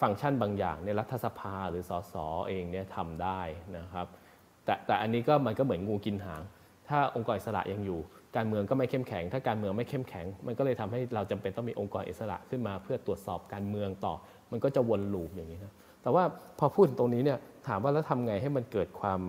[0.00, 2.14] ฟังก์ชันบางอย่างในรัฐสภาหรือสส
[2.48, 3.40] เองเนี่ยทำได้
[3.78, 4.06] นะครับ
[4.68, 6.42] แต่แต่อันนี้ก็มันก็เหมือนงูกินหาง
[6.88, 7.98] ถ้าองค์กรอิสระยังอยู่
[8.36, 14.14] การเมืองก็ไม่เข้มแข็ง ถ้าการเมืองไม่เข้มแข็ง มันก็เลยทำให้เราจำเป็นต้องมีองค์กรอิสระขึ้นมา เพื่อตรวจสอบการเมืองต่อ
[14.52, 16.24] มันก็จะวนลูปอย่างนี้นะแต่ว่า
[16.58, 17.38] พอพูดถึงตรงนี้เนี่ย
[17.68, 19.20] ถามว่าแล้วทำไงให้มันเกิดความ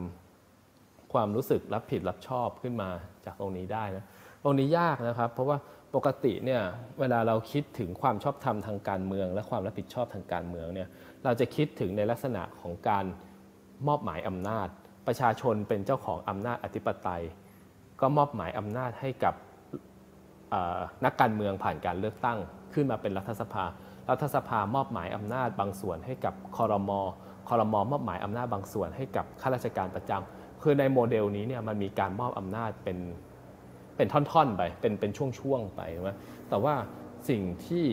[1.14, 2.90] ความรู้สึกรับผิดรับชอบขึ้นมา
[3.26, 4.04] จากตรงนี้ได้นะ
[4.44, 5.58] ตรงนี้ยากนะครับ เพราะว่า
[5.96, 6.62] ปกติเนี่ย
[7.00, 10.88] เวลาเราคิดถึงความชอบธรรมทางการเมือง และความรับผิดชอบทางการเมืองเนี่ย
[11.24, 13.06] เราจะคิดถึงในลักษณะของการ
[13.88, 14.68] มอบหมายอำนาจ
[15.10, 17.24] ประชาชนเป็นเจ้าของอำนาจอธิปไตย
[18.02, 19.34] ก็มอบหมายอำนาจให้กับ
[21.06, 22.38] นักการเมืองผ่านการเลือกตั้ง
[22.74, 23.66] ขึ้นมาเป็นรัฐสภา
[24.10, 27.00] รัฐสภามอบหมายอำนาจบางส่วนให้กับคอรมอ
[27.50, 32.98] คอรมอมอบหมายอำนาจบางส่วนให้กับข้าราชการประจำคือในโมเดลนี้เนี่ยมันมีการมอบอำนาจเป็น
[33.96, 36.16] เป็นท่อนๆไปเป็นเป็นช่วงๆไปใช่
[36.50, 36.76] แต่ว่า
[37.30, 37.86] สิ่งที่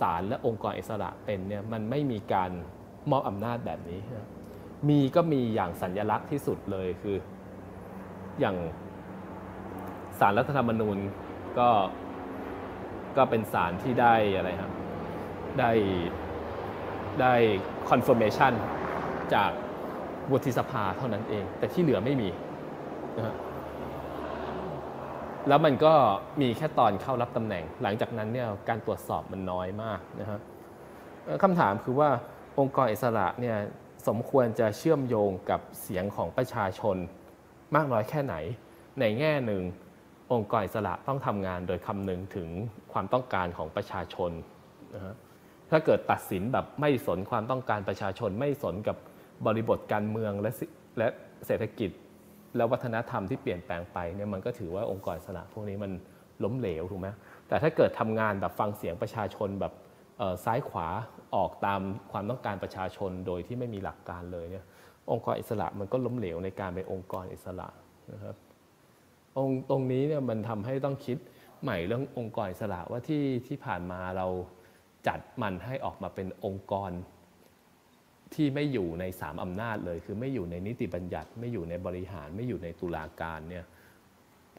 [0.00, 2.50] ศาลและองค์กรอิสระเป็นเนี่ยมันไม่มีการ
[3.10, 4.00] มอบอำนาจแบบนี้
[4.88, 7.16] มีก็มีอย่างสัญลักษณ์ที่สุดเลยคือ
[8.40, 8.56] อย่าง
[10.18, 10.98] ศาลรัฐธรรมนูญ
[11.58, 11.68] ก็
[13.16, 14.72] ก็เป็นศาลที่ได้อะไรครับ
[15.58, 15.70] ได้
[17.20, 17.34] ได้
[17.90, 18.52] confirmation
[19.34, 19.50] จาก
[20.30, 22.28] วุฒิสภาเท่านั้นเอง แต่ที่เหลือไม่มี
[23.16, 23.36] นะ
[25.48, 25.94] แล้วมันก็
[26.40, 30.40] มีแค่ตอนเข้ารับตำแหน่ง หลังจากนั้นเนี่ยการตรวจสอบมันน้อยมากนะฮะ
[31.42, 32.08] คำถามคือว่า
[32.58, 33.56] องค์กรอิสระเนี่ย
[34.08, 36.96] สมควรจะเชื่อมโยงกับเสียงของประชาชน
[37.74, 38.34] มากน้อยแค่ไหน
[39.00, 39.62] ในแง่หนึ่ง
[40.32, 42.48] องค์กรอิสระต้องทำงานโดยคำนึงถึง
[42.92, 44.30] ความต้องการของประชาชน
[44.94, 45.14] นะฮะ
[45.70, 48.96] ถ้าเกิดตัดสินแบบไม่สนความต้องการประชาชน ไม่สนกับ
[49.46, 50.50] บริบทการเมืองและ
[50.98, 51.08] และ
[51.46, 51.90] เศรษฐกิจ
[52.56, 55.92] และวัฒนธรรมที่เปลี่ยนแปลงไปเนี่ยมันก็ถือว่าองค์กรอิสระพวกนี้มัน
[56.44, 57.08] ล้มเหลวถูกไหม
[57.48, 59.72] แต่ถ้าเกิดทำงานแบบฟังเสียงประชาชนแบบ
[60.44, 60.88] ซ้ายขวา
[61.36, 61.80] ออกตาม
[62.12, 64.64] ความต้องการประชาชนโดยที่ไม่มีหลักการเลยเนี่ย
[65.10, 67.68] องค์กรอิสระมันก็ล้มเหลวในการเป็นองค์กรอิสระ
[68.12, 68.36] นะครับ
[69.34, 71.18] ตรงตรงนี้เนี่ยมันทำให้ต้องคิด
[71.62, 74.26] ใหม่เรื่ององค์กรอิสระว่าที่ที่ผ่านมาเรา
[75.06, 76.90] จัดมันให้ออกมาเป็นองค์กร
[78.34, 83.64] ที่ไม่อยู่ในสามอำนาจเลย คือไม่อยู่ในนิติบัญญัติ ไม่อยู่ในบริหารไม่อยู่ในตุลาการเนี่ย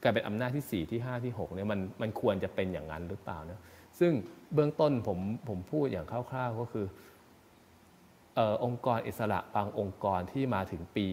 [0.04, 3.60] กลายเป็นอำนาจที่ 4 ที่ 5 ที่6เนี่ยมันมันควรจะเป็นอย่างนั้นหรือเปล่านะ
[4.00, 4.14] ซึ่ง
[4.54, 5.20] เบื้องต้นผม
[5.50, 6.86] ผมพูดอย่างคร่าวๆก็คือ
[8.38, 11.08] ออองค์กรอิสระบางองค์กรที่มาถึงปี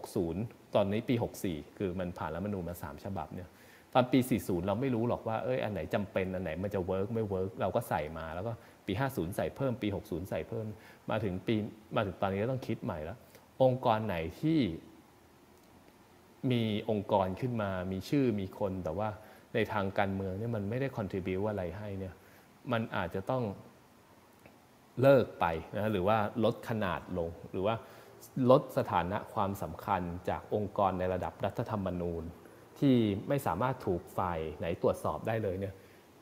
[0.00, 1.14] 60 ตอนนี้ปี
[1.46, 3.48] 64 คือมันผ่านรัฐธรรมนูญมา 3 ฉบับเนี่ย
[3.94, 8.52] ตอนปี 40 เราไม่รู้หรอกว่าเอ้ยอันไหนจำเป็นอันไหนมันจะ work ไม่ work เราก็ใส่มาแล้วก็
[8.86, 10.66] ปี 50 ใส่เพิ่มปี 60 ใส่เพิ่ม
[11.10, 11.54] มาถึงปี
[11.96, 13.18] มาถึงตอนนี้ก็ต้องคิดใหม่แล้ว
[13.62, 14.60] องค์กรไหนที่
[16.50, 19.08] มีองค์กรขึ้นมา มีชื่อมีคนแต่ว่า
[19.54, 22.14] ในทางการเมืองเนี่ยมันไม่ได้คอนทริบิวอะไรให้เนี่ย
[22.72, 23.44] มันอาจจะต้อง
[25.02, 25.44] เลิกไป
[25.76, 27.74] นะหรือว่าลดขนาดลงหรือว่า
[28.50, 32.24] ลดสถานะความสำคัญจากองค์กรในระดับรัฐธรรมนูญ
[32.78, 32.96] ที่
[33.28, 35.74] ไม่สามารถถูกฝ่ายไหนตรวจสอบได้เลยเนี่ย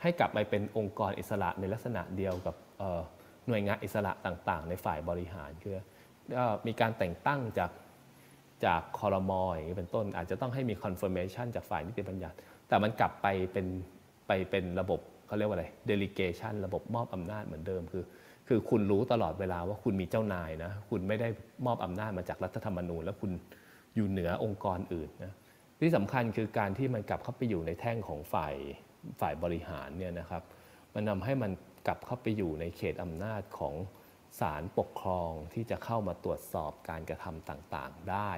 [0.02, 2.54] ให้กลับไปเป็นองค์กรอิสระในลักษณะเดียวกับ
[3.46, 5.78] หน่วยงานอิสระต่างๆ ในฝ่ายบริหารคือ
[6.66, 7.70] มีการแต่งตั้งจาก
[8.66, 12.36] จากคอรมออย่างนี้เป็นต้นอาจจะต้องให้มี confirmation จากฝ่ายนิติบัญญัติ
[12.74, 13.66] แต่มันกลับไปเป็น
[14.26, 18.04] ไปเป็นระบบเขาเรียกว่าอะไร delegation ระบบมอบอำนาจเหมือนเดิมคือ
[18.48, 21.28] คือคุณรู้ตลอดเวลาว่าคุณมีเจ้านายนะคุณไม่ได้
[21.66, 23.30] มอบอำนาจมาจากรัฐธรรมนูญ แล้วคุณ
[23.94, 25.32] อยู่เหนือองค์กรอื่นนะ
[25.80, 28.54] ที่สำคัญคือการที่มันกลับเข้าไปอยู่ในแท่งของฝ่าย
[29.20, 30.42] ฝ่ายบริหารเนี่ยนะครับ
[30.94, 31.50] มันทาให้มัน
[31.86, 33.74] กลับเข้าไปอยู่ในเขตอำนาจของ
[34.40, 38.32] ศาลปกครองที่จะเข้ามาตรวจสอบการกระทำต่างๆได้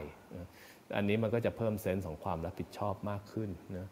[0.96, 3.88] อันนี้มันก็จะเพิ่มเซนส์ของความรับผิดชอบมากขึ้นนะ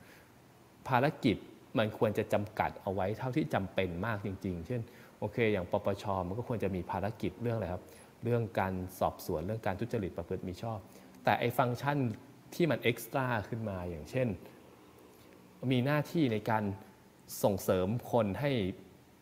[0.88, 1.36] ภารกิจ
[1.78, 4.80] มันควรจะจำกัดเอาไว้เท่าที่จำเป็นมากจริง ๆ เช่น
[5.18, 7.82] โอเค อย่างปปชมันก็ควรจะมีภารกิจเรื่องอะไรครับ
[8.24, 10.78] เรื่องการสอบสวนเรื่องการทุจริตประพฤติมีชอบ
[11.24, 11.98] แต่ไอ้ฟังก์ชัน
[12.54, 14.28] ที่มันเอ็กซ์ตร้าขึ้นมาอย่างเช่น
[15.72, 16.64] มีหน้าที่ในการ
[17.42, 18.50] ส่งเสริมคนให้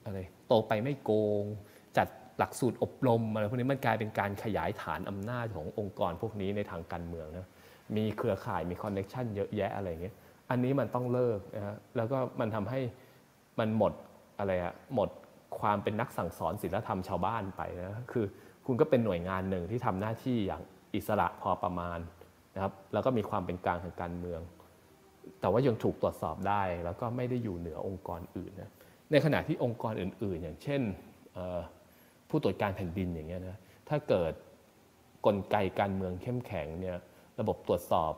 [0.05, 1.11] อะไรโตไปไม่โก
[1.43, 1.45] ง
[1.97, 2.09] จัด
[2.39, 7.49] หลักสูตรอบรมอะไรพวกนี้มันกลายเป็นการขยายฐานอำนาจขององค์กรพวกนี้ในทางการเมืองนะ
[7.97, 10.15] มีเครือข่ายมี connection เยอะแยะอะไรเงี้ย
[10.53, 12.81] อันนี้มันต้องเลิกนะฮะแล้วก็มันทำให้
[13.59, 13.93] มันหมด
[14.39, 15.09] อะไรอะหมด
[15.61, 18.25] ความเป็นนักสั่งสอนศีลธรรมชาวบ้านไปนะคือ
[18.67, 20.63] คุณก็เป็นหน่วยงานหนึ่งที่ทำหน้าที่อย่าง
[20.95, 21.99] อิสระพอประมาณ
[22.55, 24.41] นะครับแล้วก็มีความเป็นกลางทางการเมือง
[25.41, 28.71] แต่ว่ายังถูกตรวจสอบได้แล้วก็ไม่ได้อยู่เหนือองค์กรอื่นนะ
[29.11, 30.81] ในขณะที่องค์กรอื่น ๆ อย่างเช่น
[32.29, 33.57] ผู้ตรวจการแผ่นดินอย่างเงี้ยนะ
[33.89, 34.33] ถ้าเกิด
[35.27, 36.97] กลไกการเมืองเข้มแข็งเนี่ย
[37.41, 38.13] ระบบตรวจสอบ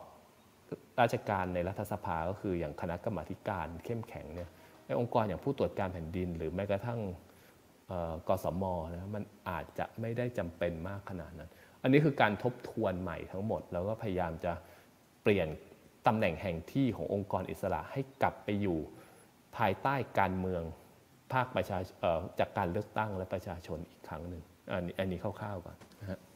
[1.00, 4.50] ราชการในรัฐสภาก็คืออย่างคณะกรรมาการเข้มแข็งเนี่ย
[4.86, 7.00] ในองค์กรอย่างผู้ตรวจการแผ่นดิน หรือแม้กระทั่ง
[8.28, 11.50] กสมนะมันอาจจะไม่ได้จำเป็นมากขนาดนั้น
[11.82, 14.52] อันนี้คือการทบทวนใหม่ทั้งหมด แล้วก็พยายามจะ
[15.22, 15.48] เปลี่ยน
[16.06, 18.78] ตำแหน่งแห่งที่ขององค์กรอิสระให้กลับไปอยู่
[19.56, 20.62] ภายใต้การเมือง
[21.32, 21.78] ภาคประชา
[22.38, 24.42] จากการเลือกตั้งและประชาชนอีกครั้งหนึ่ง
[24.72, 25.76] อันนี้อันนี้คร่าวๆก่อน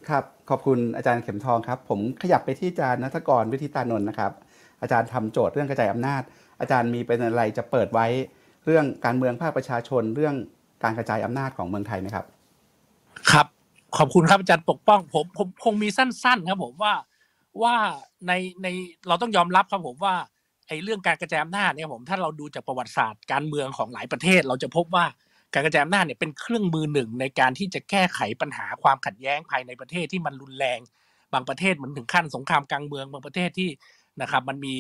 [0.09, 4.32] ครับ ขอบคุณอาจารย์เข็มทองครับ ผมขยับไปที่อาจารย์นัทกรวิทิตานนท์นะครับ
[4.82, 6.22] อาจารย์ทำโจทย์เรื่องกระจายอำนาจ
[6.61, 8.07] อาจารย์มีเป็นอะไรจะเปิดไว้
[8.64, 10.34] เรื่องการเมืองภาคประชาชนเรื่อง
[10.84, 12.26] การกระจายอำนาจของเมืองไทยไหมครับ
[13.30, 13.46] ครับ
[13.99, 16.94] ขอบคุณครับอาจารย์ปกป้องผมผมคงมีสั้น ๆ ครับผมว่า
[17.62, 17.74] ว่า
[18.26, 18.32] ใน
[18.62, 18.66] ใน
[19.09, 20.14] เราต้องยอมรับครับผมว่า
[20.68, 25.05] ไอ้เรื่องการกระจายอำนาจเนี่ยผมถ้าเราดูจากประวัติศาสตร์การเมืองของหลายประเทศ เราจะพบว่า
[25.53, 30.78] การกระจายอำนาจเนี่ยเป็นเครื่องมือหนึ่งในการที่จะแก้ไขปัญหาความขัดแย้งภายในประเทศที่มันรุนแรง
[31.32, 33.70] บางประเทศมันถึงขั้นสงครามกลางเมืองบางประเทศที่
[34.22, 34.74] นะครับมันมี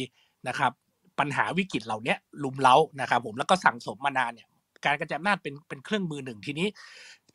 [0.48, 0.72] นะครับ
[1.18, 4.48] ปัญหาวิกฤตเหล่านี้ลุมเล้านะครับผมแล้วก็สั่งสมมานานเนี่ย
[4.84, 6.68] การกระจายอำนาจเป็นเป็นเครื่องมือหนึ่งทีนี้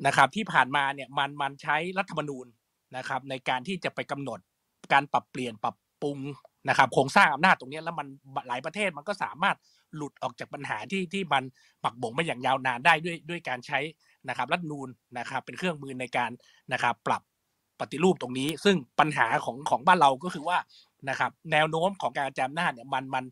[0.06, 2.46] นะครับที่ผ่านมาเนี่ยมันมันใช้รัฐธรรมนูญ
[2.98, 4.40] นะครับในการที่จะไปกำหนด
[4.94, 6.18] การปรับเปลี่ยนปรับปรุง
[6.70, 8.08] นะครับโครงสร้างอำนาจตรงนี้แล้วมัน
[8.48, 9.56] หลายประเทศมันก็สามารถ
[9.96, 11.44] หลุดออกจากปัญหาที่ที่มัน
[11.84, 13.80] ปักบ่งมาอย่างยาวนานได้ด้วยด้วยการใช้
[14.30, 16.32] นะครับรัฐนูนนะครับเป็นเครื่องมือในการ
[16.74, 17.22] นะครับปรับ
[17.80, 20.58] ปฏิรูปตรงนี้ ซึ่งปัญหาของของบ้านเราก็คือว่า
[21.10, 23.26] นะครับแนวโน้มของการจำนาเนี่ยมันมัน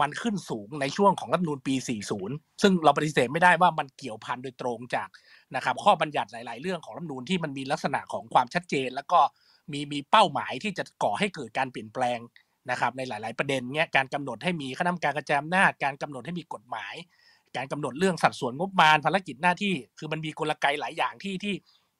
[0.00, 1.74] มันขึ้นสูงในช่วงของรัฐนูนปี
[2.18, 5.08] 40 ซึ่งเราปฏิเสธไม่ได้ว่ามันเกี่ยวพันโดยตรงจาก
[5.54, 9.20] นะครับข้อบัญญัติหลาย ๆ เรื่องของรัฐนูนที่มันมีลักษณะของความชัดเจน แล้วก็
[9.72, 12.18] มีมีเป้าหมายที่จะก่อให้เกิดการเปลี่ยนแปลง
[12.70, 16.94] นะครับในหลาย ๆ ประเด็นเนี้ยการกำหนดให้มีคณะกรรมการกระจายอำนาจการกำหนดให้มีกฎหมาย
[17.56, 21.54] การกำหนดเรื่องสัดส่วนงบประมาณภารกิจหน้าที่ คือมันมีกลไกหลายอย่างที่ที่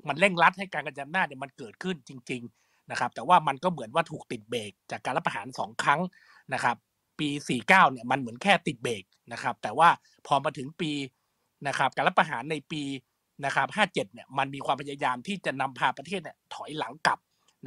[0.08, 6.00] มันเร่งรัดให้การกระจายอำนาจเนี่ยมันเกิดขึ้นจริง ๆ นะครับ แต่ว่ามันก็เหมือนว่าถูกติดเบรกจากการรัฐประหารสองครั้ง
[6.54, 6.76] นะครับ
[7.18, 7.28] ปี
[7.60, 9.02] 49 เนี่ยมันเหมือนแค่ติดเบรก
[9.32, 9.88] นะครับ แต่ว่า
[10.26, 10.90] พอมาถึงปี
[11.66, 12.82] นะครับการรัฐประหารในปี
[13.44, 17.18] นะครับ57 เนี่ยมันมีความพยายามที่จะนำพาประเทศเนี่ยถอยหลังกลับ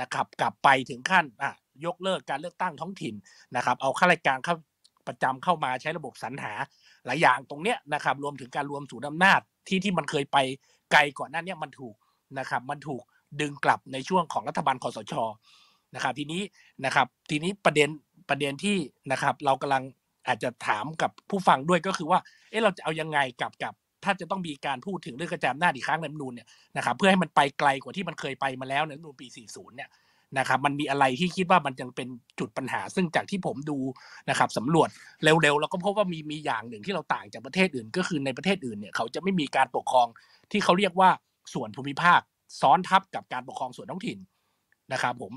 [0.01, 1.51] นะครับกลับไปถึงขั้นอะ
[1.85, 3.15] ยกเลิกการเลือกตั้งท้องถิ่น
[3.55, 4.55] นะครับ เอาข้าราชการเข้า
[5.07, 6.53] ประจำเข้ามาใช้ระบบสรรหา
[7.05, 10.37] หลายอย่างตรงเนี้ยนะครับ รวมถึงการรวมศูนย์อำนาจที่ที่มันเคยไป
[10.91, 11.95] ไกลก่อนหน้านี้มันถูก
[12.39, 13.01] นะครับ มันถูก
[13.41, 15.13] ดึงกลับในช่วงของรัฐบาลคอสช
[15.95, 16.41] นะครับทีนี้
[16.85, 17.89] นะครับทีนี้ประเด็น
[18.29, 18.77] ประเด็นที่
[19.11, 19.83] นะครับ เรากำลัง
[20.27, 22.19] อาจจะถามกับผู้ฟังด้วยก็คือว่า
[22.49, 23.73] เอ๊ะเราจะเอายังไงกับกับ
[24.03, 29.89] ถ้าจะต้องมีการพูดถึงเรื่องกระจายอำนาจอีกครั้งในรัฐธรรมนูญเนี่ยนะครับเพื่อให้มันไปไกลกว่าที่มันเคยไปมาแล้วในรัฐมนูญปี 40 เนี่ย
[30.37, 32.07] นะครับมันมีอะไรที่คิดว่ามันยังเป็น
[32.39, 33.77] จุดปัญหา ซึ่งจากที่ผมดู
[34.29, 34.89] นะครับสำรวจ
[35.23, 40.07] เร็วๆเราก็พบว่ามีมีอย่างหนึ่งที่เราต่างจากประเทศอื่น ก็คือในประเทศอื่นเนี่ยเขาจะไม่มีการปกครอง
[40.51, 41.09] ที่เขาเรียกว่า
[41.53, 42.19] ส่วนภูมิภาค
[42.61, 44.17] ซ้อนทับกับการปกครองส่วนท้องถิ่น
[44.93, 45.33] นะครับผม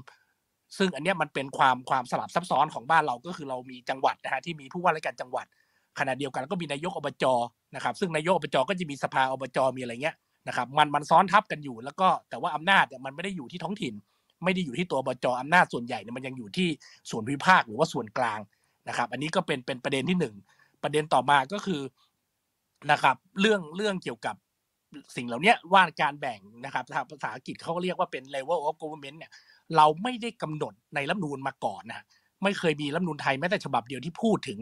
[0.78, 5.46] ซึ่งอันนี้มันเป็นความความสลับซับซ้อนของบ้านเราก็คือเรามีจังหวัดนะฮะที่มีผู้ว่าราชการจังหวัด
[5.98, 7.24] ขณะเดียวกันก็มีนายกอบจ
[7.74, 10.16] นะครับซึ่งนายกอบจก็จะมีสภาอบจมีอะไรเงี้ย
[10.48, 13.94] นะครับมันมันซ้อนทับกันอยู่แล้วก็แต่ว่าอำนาจเนี่ยมันไม่ได้อยู่ที่ท้องถิ่น
[14.44, 16.68] ไม่ได้อยู่ที่ตัวบจอำนาจส่วนใหญ่เนี่ยมันยังอยู่ที่
[17.10, 18.40] ส่วนภูมิภาคหรือว่าส่วนกลาง
[18.88, 20.34] นะครับ อันนี้ก็เป็นเป็นประเด็นที่หนึ่ง
[20.82, 21.82] ประเด็นต่อมาก็คือ
[22.90, 24.36] นะครับเรื่องเรื่องเกี่ยวกับ
[25.16, 29.30] สิ่งเหล่านี้ว่าการแบ่งนะครับทางภาษาอังกฤษเขาเรียกว่าเป็น level of government เนี่ย
[29.76, 32.04] เราไม่ได้กำหนดในรัฐธรรมนูญมาก่อนนะ
[32.42, 34.58] ไม่เคยมีรัฐธรรมนูญไทยแม้แต่ฉบับเดียวที่พูดถึง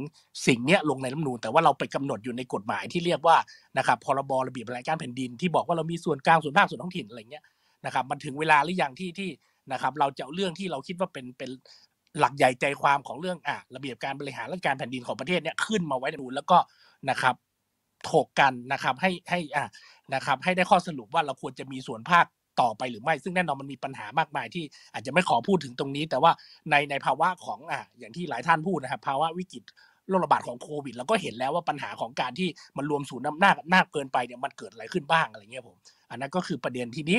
[0.46, 3.36] สิ่งนี้ลงในรัฐธรรมนูญแต่ว่าเราไปกำหนดอยู่ในกฎหมายที่เรียกว่า
[3.78, 7.44] นะครับพรบระเบียบรายการแผ่นดินที่บอกว่าเรามีส่วนกลางส่วนภาคส่วนท้องถิ่นอะไรเงี้ย
[7.86, 9.30] นะครับมันถึงเวลาหรือยังที่ที่
[9.72, 11.50] นะครับ เราจะเอาเรื่องที่เราคิดว่าเป็นเป็น
[12.18, 16.58] หลักใหญ่ใจความของเรื่องอะระเบียบการบริหารราชการแผ่นดินของประเทศเนี้ยขึ้นมาไว้ในรัฐธรรมนูญแล้วก็
[17.10, 17.34] นะครับ
[18.10, 19.66] ถกกันนะครับให้ให้อะ
[20.14, 22.26] นะครับ ให้ได้ข้อสรุปว่าเราควรจะมีส่วนภาค
[22.60, 26.32] ต่อไปหรือไม่ ซึ่งแน่นอนมันมีปัญหามากมายที่อาจจะไม่ขอพูดถึงตรงนี้ แต่ว่า
[26.70, 29.64] ในในภาวะของอะอย่างที่หลายท่านพูดนะครับภาวะวิกฤต
[30.08, 35.76] โรคระบาดของโควิดเราก็เห็นแล้วว่าปัญหาของการที่มันรวมศูนย์อำนาจมาเกินไปเนี่ยมันเกิดอะไรขึ้นบ้างอะไรเงี้ยผม
[36.10, 37.18] อันนั้นก็คือประเด็นทีนี้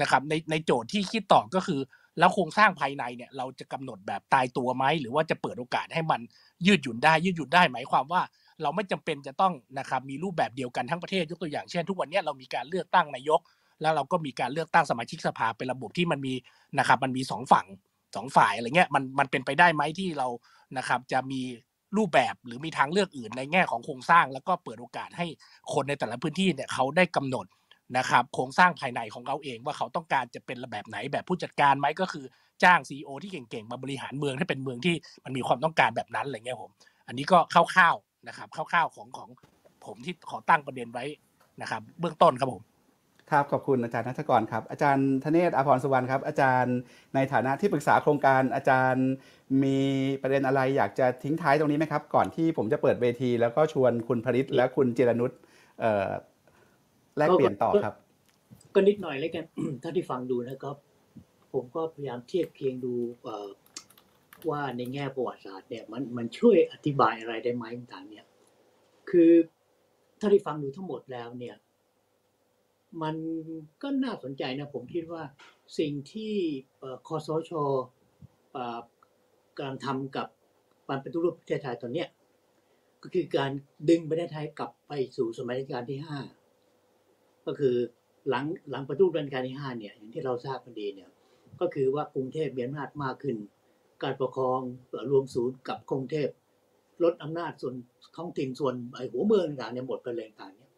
[0.00, 1.80] นะครับในในโจทย์ที่คิดต่อก็คือ
[2.18, 6.20] แล้วโครงสร้างภายในเนี่ยเราจะกำหนดแบบตายตัวไหมหรือว่าจะเปิดโอกาสให้มัน
[6.66, 8.22] ยืดหยุ่นได้ ยืดหยุ่นได้หมายความว่า
[8.62, 13.40] เราไม่จำเป็นจะต้องนะครับมีรูปแบบเดียวกันทั้งประเทศยกตัวอย่างเช่น ทุกวันนี้เรามีการเลือกตั้งนายก
[13.82, 16.34] แล้วเราก็มีการเลือกตั้งสมาชิกสภาเป็นระบบที่มันมี
[16.78, 17.66] นะครับมันมีสองฝั่ง
[18.16, 20.28] สองฝ่ายอะไรเงี้ยมันมันเป็นไปได้ไหมที่เรา
[20.78, 21.40] นะครับจะมี
[21.96, 25.26] รูปแบบหรือมีทางเลือกอื่นในแง่ของโครงสร้าง แล้วก็เปิดโอกาสให้
[25.72, 27.46] คนในแต่ละพื้นที่เนี่ยเขาได้กำหนด
[27.96, 32.24] นะครับโครงสร้างภายในของเขาเองว่าเขาต้องการจะเป็นแบบไหนแบบผู้จัดการไหมก็คือ
[32.64, 36.70] จ้างซีอที่เก่งๆมาบริหารเมืองให้เป็นเมืองที่มันมีความต้องการแบบนั้นอะไรเงี้ยผม
[37.06, 39.28] อันนี้ก็คร่าวๆนะครับคร่าวๆของของ
[39.86, 41.04] ผมที่ขอตั้งประเด็นไว้
[41.62, 42.62] นะครับ เบื้องต้นครับผม
[43.30, 46.76] ครับขอบคุณอาจารย์นัทกรครับ อาจารย์ธเนศอภรสุวรรณครับ อาจารย์
[47.14, 49.06] ในฐานะที่ปรึกษาโครงการอาจารย์
[49.62, 49.78] มี
[50.22, 55.30] ประเด็นอะไรอยากจะทิ้งท้ายตรงนี้ไหมครับ ก่อนที่ผมจะเปิดเวที แล้วก็ชวนคุณผลิตและคุณเจรนุช
[55.80, 56.10] เอ่อ
[57.16, 57.94] แลกเปลี่ยนต่อครับ
[58.74, 59.44] ก็นิดหน่อยแล้วกัน
[59.82, 60.76] ถ้าที่ฟังดูนะครับ
[61.52, 62.94] ผมก็พยายามเทียบเคียงดู
[64.50, 68.26] ว่าในแง่ประวัติศาสตร์เนี่ยมันมันช่วยอธิบายอะไรได้ไหมต่างเนี่ย
[69.10, 69.32] คือ
[70.20, 71.56] ถ้าที่ฟังดูทั้งหมดแล้วเนี่ย
[73.02, 73.16] มัน
[73.82, 75.22] ก็น่าสนใจนะผมคิดว่า
[75.78, 76.34] สิ่งที่
[77.06, 77.52] คอสช
[79.56, 80.28] กำลังทำกับ
[80.88, 82.08] การปฏิรูปประเทศไทยตอนเนี้ย
[83.02, 83.50] ก็คือการ
[83.88, 86.18] ดึงประเทศไทยกลับไปสู่สมัยรัชกาลที่ห้า
[87.46, 87.74] ก็คือ
[88.28, 91.10] หลังหลังปฏิรูปรัชกาลที่ห้าเนี่ยอย่างที่เราทราบกันดีเนี่ย
[91.60, 93.36] ก็คือว่ากรุงเทพมีอำนาจมากขึ้น
[94.02, 94.60] การปกครอง
[95.10, 96.28] รวมศูนย์กับกรุงเทพ
[97.02, 97.74] ลดอำนาจส่วน
[98.16, 100.70] ท้องถิ่นส่วนไอ้หัวเมืองต่างเนี่ยหมดไปเลยต่างเนี่ย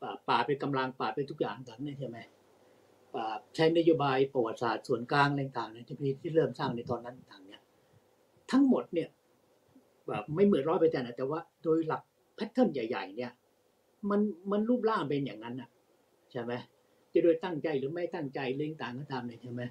[0.00, 2.18] ป่าป่าเป็นกำลังป่าเป็นทุกอย่างต่างเนี่ยใช่ไหม
[3.14, 7.60] ป่าใช้นโยบายประวัติศาสตร์ส่วนกลางอะไรต่างเนี่ยที่ที่เริ่มสร้างในตอนนั้นต่างเนี่ย
[8.50, 9.08] ทั้งหมดเนี่ย
[10.08, 12.02] แบบไม่เหมือนร้อยเปอร์เซ็นต์แต่ว่าโดยหลัก
[12.36, 13.32] แพทเทิร์นใหญ่ ๆ เนี่ย
[14.10, 14.20] มัน
[14.50, 15.68] มันรูปร่างเป็นอย่างนั้นอะ
[16.32, 16.52] ใช่ไหม
[17.12, 19.62] จะโดยตั้งใจหรือไม่ตั้งใจเรื่องต่างก็ตามเนี่ยใช่ไหม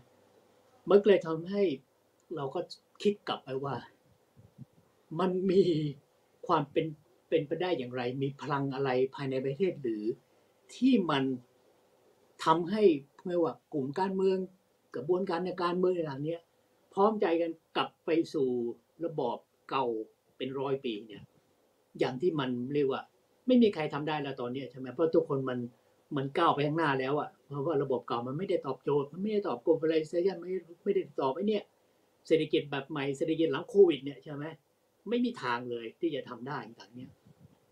[0.89, 1.63] มันเลยทำให้
[2.35, 2.59] เราก็
[3.03, 3.75] คิดกลับไปว่า
[5.19, 5.63] มันมี
[6.47, 6.85] ความเป็น
[7.29, 10.03] เป็นไปได้อย่างไร มีพลังอะไรภายในประเทศหรือ
[10.75, 11.23] ที่มัน
[12.45, 12.83] ทำให้
[13.25, 14.37] ไม่ว่ากลุ่มการเมือง
[14.95, 16.41] กระบวนการในการเมืองต่างเนี้ย
[16.93, 18.49] พร้อมใจกันกลับไปสู่
[19.05, 19.37] ระบอบ
[19.69, 19.85] เก่า
[20.37, 21.23] เป็นร้อยปีเนี่ย
[21.99, 23.01] อย่างที่มันเรียกว่า
[23.47, 25.59] ไม่มีใครทำได้แล้วตอนนี้ใช่ไหมเพราะทุกคนมัน
[26.15, 30.51] มันก้าวไปข้างหน้าแล้วอะเพราะว่าระบบเก่ามันไม่ได้ตอบโจทย์มันไม่ได้ตอบ globalization ไม่
[30.83, 31.63] ไม่ได้ตอบไอ้เนี่ย
[32.27, 34.45] เศรษฐกิจแบบใหม่เศรษฐกิจหลังโควิดเนี่ยใช่ไหม
[35.09, 37.11] ไม่มีทางเลยที่จะทำได้ต่างเนี่ย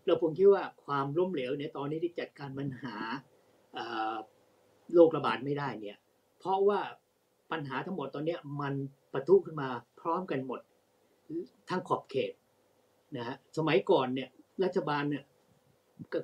[0.04, 2.96] เราผมคิดว่าความล้มเหลวเนี่ยตอนนี้ที่จัดการปัญหา
[4.94, 5.96] โรคระบาดไม่ได้เนี่ย
[6.38, 6.80] เพราะว่า
[7.52, 8.74] ปัญหาทั้งหมดตอนเนี้ยมัน
[9.12, 9.68] ปะทุขึ้นมา
[10.00, 10.60] พร้อมกันหมด
[11.70, 12.32] ทั้งขอบเขต
[13.16, 14.28] นะฮะสมัยก่อนเนี่ย
[14.64, 15.24] รัฐบาลเนี่ย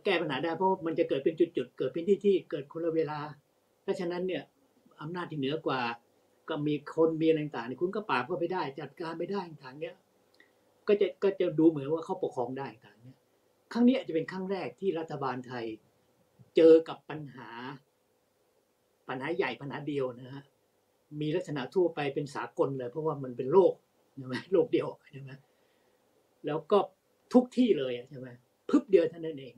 [0.05, 3.18] แก้ปัญหาได้เพราะมันจะเกิดเป็นจุดๆ เกิดเป็นที่ที่เกิดคนละเวลา
[3.83, 4.43] เพราะฉะนั้นเนี่ย
[5.01, 5.81] อำนาจที่เหนือกว่า
[6.49, 9.95] ก็มีคนมีอะไรต่างๆเนี่ยคุณก็ปราบเขาไปได้ จัดการไปได้ต่างๆเนี่ย
[10.89, 13.16] ก็จะก็จะดูเหมือนว่าเขาปกครองได้ต่างเนี่ย
[13.72, 15.64] ครั้งนี้อาจจะเป็นครั้งแรกที่รัฐบาลไทย
[16.57, 17.49] เจอกับปัญหา
[19.09, 20.45] ปัญหาใหญ่ปัญหาเดียวนะฮะ
[21.20, 23.72] มีลักษณะทั่วไปเป็นสากลเลย เพราะว่ามันเป็นโรค
[24.16, 25.31] ใช่ไหมโรคเดียวใช่ไหม
[26.47, 26.79] แล้วก็
[27.33, 28.29] ทุกที่เลยใช่ไหม
[28.70, 29.55] พึบเดียวเท่านั้นเอง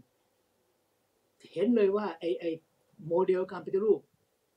[1.53, 2.45] เห็นเลยว่าไอไอ
[3.09, 4.01] โมเดลการปฏิรูป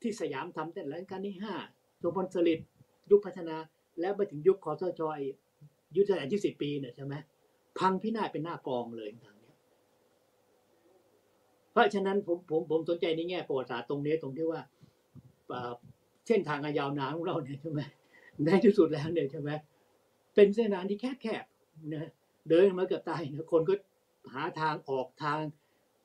[0.01, 1.53] ที่สยามทำแต่รัชกาลที่ห้า
[2.01, 2.67] สมพลสฤษดิ์
[3.11, 3.55] ยุคพัฒนา
[3.99, 5.13] แล้วมาถึงยุคคอสชอ้
[5.95, 7.13] ยุทธศาสตร์ยี่สิบปีเนี่ยใช่ไหม
[7.79, 9.55] พังพินาศเป็นหน้ากองเลยทางเนี้ย
[11.71, 14.61] เพราะฉะนั้นผมผมผมสนใจในแง่ประวัติศาสตร์ตรงนี้ตรงที่ว่า
[15.49, 15.73] เอ่อ
[16.27, 17.81] เส้นทางอันยาวนานของเราเนี่ยใช่ไหม
[18.45, 19.49] ในที่สุดแล้วเนี่ยใช่ไหม
[20.35, 22.09] เป็นเส้นทางที่แคบๆนะ
[22.49, 23.73] เดินมาเกือบตายนะคนก็
[24.33, 25.39] หาทางออกทาง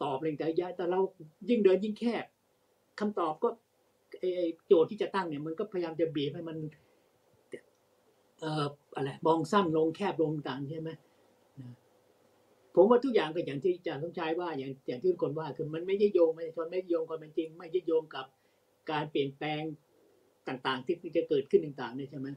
[0.03, 1.01] ตอบอะไรแต่างๆแต่เรา
[1.49, 2.24] ยิ่งเดินยิ่งแคบ
[3.01, 3.49] คำตอบก็
[4.20, 4.30] ไอ้
[4.66, 6.57] โจทย์ที่จะตั้งเนี่ยมันก็พยายามจะบีบให้มัน
[8.40, 10.90] เอ่ออะไรมองสั้นลงแคบลงต่างใช่ไหม
[11.61, 11.72] นะ
[12.74, 18.26] ผมว่าทุกอย่างก็อย่างที่อาจารย์สมชายว่าอย่างอย่างที่ทุกคนว่าคือมันไม่ยึดโยงไม่ชนไม่โยงความเป็นจริง ไม่ยึดโยงกับ
[18.90, 19.62] การเปลี่ยนแปลง
[20.49, 22.28] ต่างๆ ที่จะเกิดขึ้นต่างๆเนี่ยใช่ไหม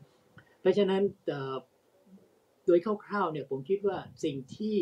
[0.61, 1.01] เพราะฉะนั้น
[2.65, 4.77] โดยคร่าวๆเนี่ยผมคิดว่าสิ่งที่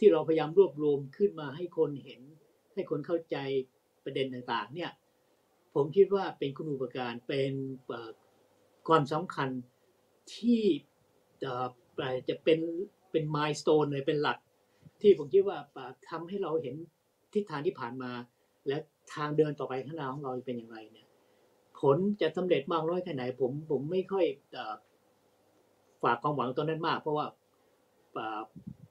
[0.00, 2.20] ที่เราพยายามรวบรวมขึ้นมาให้คนเห็น
[2.74, 3.36] ให้คนเข้าใจ
[4.04, 4.90] ประเด็นต่างๆ เนี่ย
[5.74, 7.52] ผมคิดว่าเป็นคุณูปการเป็น
[8.88, 9.50] ความสำคัญ
[10.34, 10.62] ที่
[11.40, 11.66] เอ่อ
[12.28, 12.60] จะเป็น
[13.12, 14.38] เป็นมายสเตนเลยเป็นหลัก
[15.00, 15.58] ที่ผมคิดว่า
[16.10, 16.74] ทำให้เราเห็น
[17.32, 18.12] ทิศทางที่ผ่านมา
[18.66, 18.76] และ
[19.14, 21.08] ทางเดินต่อไปข้างหน้าของเราเป็นอย่างไรเนี่ย
[21.80, 24.26] ผลจะสำเร็จมากน้อยแค่ไหน ผมผมไม่ค่อย
[26.02, 27.26] ฝากความหวังตอนนั้นมาก เพราะว่า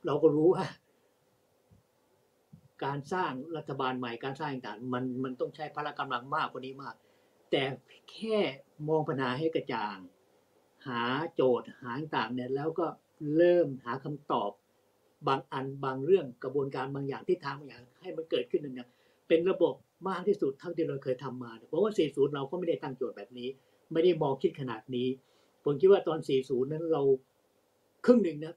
[0.06, 0.64] เราก็รู้ว่า
[2.86, 6.96] การสร้างรัฐบาลใหม่การสร้างต่างมันมันต้องใช้พละกำลังมากกว่านี้มาก
[7.52, 7.64] แต่
[8.12, 8.38] แค่
[8.90, 9.98] มองปัญหาให้กระจ่าง
[10.88, 11.02] หา
[11.34, 12.88] โจทย์หาต่างเนี่ยแล้วก็
[13.38, 14.52] เริ่มหาคำตอบ
[15.28, 18.88] บางอันบางเรื่องกระบวนการบางอย่างที่ทางบางอย่างให้มันเกิดขึ้นเนี่ย
[19.28, 19.74] เป็นระบบ
[20.10, 23.50] มากที่สุดเท่าที่เราเคยทำมา เพราะว่า 40 เราก็ไม่ได้ตั้งโจทย์แบบนี้
[23.94, 25.08] ไม่ได้มองคิดขนาดนี้
[25.64, 27.02] ผมคิดว่าตอน 40 นั้นเรา
[28.06, 28.56] ครึ่งหนึ่งนะ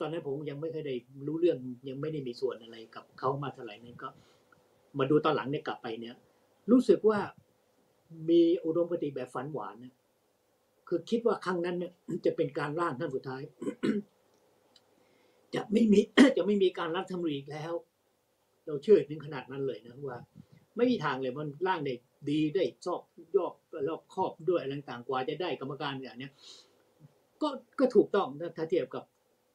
[0.00, 0.94] ตอนนั้นผมยังไม่เคยได้
[1.26, 4.08] รู้เรื่องยังไม่ได้มีส่วนอะไรกับเขามาเท่าไหร่นั้นก็
[4.98, 6.16] มาดูตอนหลังเนี่ยกลับไปเนี่ย
[6.70, 7.20] รู้สึกว่า
[8.30, 9.94] มีอุดมคติแบบฝันหวานนะ
[10.88, 11.92] คือคิดว่าครั้งนั้นเนี่ย
[12.26, 13.42] จะเป็นการร่างครั้งสุดท้าย
[15.54, 16.00] จะไม่มี
[16.36, 17.72] จะไม่มีการรัฐธรรมนูญอีกแล้ว
[18.66, 20.18] เราเชื่อถึงขนาดนั้นเลยนะว่า
[20.76, 21.94] ไม่มีทางเลยมันร่างได้
[22.30, 23.00] ดีได้ชอบ
[23.36, 23.52] ยอบ
[23.88, 26.32] รอบครอบด้วยอะไรต่างๆกว่าจะได้กรรมการอย่างเนี้ย
[27.42, 28.26] ก็ก็ถูกต้อง
[28.56, 29.04] ถ้าเทียบกับ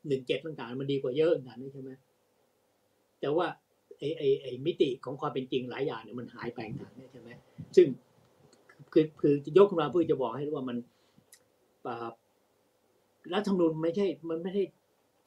[0.08, 1.92] หนึ่งเจ็ดต่างๆมันดีกว่าเยอะต่างๆนี่ใช่ไหม
[3.22, 3.48] แต่ว่า
[4.00, 7.30] ไอ้ไอ้ไอ้มิติของความเป็นจริงหลายอย่างเนี่ยมันหายไปต่างๆใช่ไหม
[7.76, 7.88] ซึ่ง
[8.94, 10.78] คือคือยกขึ้นมาเพื่อจะบอกให้รู้ว่ามัน
[11.88, 12.08] อ่า
[13.34, 14.64] รัฐธรรมนูญไม่ใช่มันไม่ใช่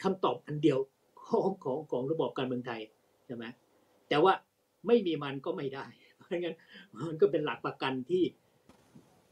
[0.02, 0.78] คำตอบอันเดียว
[1.28, 2.80] ของของของระบบการเมืองไทย
[3.26, 3.44] ใช่ไหม
[4.08, 4.32] แต่ว่า
[4.86, 5.84] ไม่มีมันก็ไม่ได้
[6.16, 6.56] เพราะงั้น
[7.08, 8.24] มันก็เป็นหลักประกันที่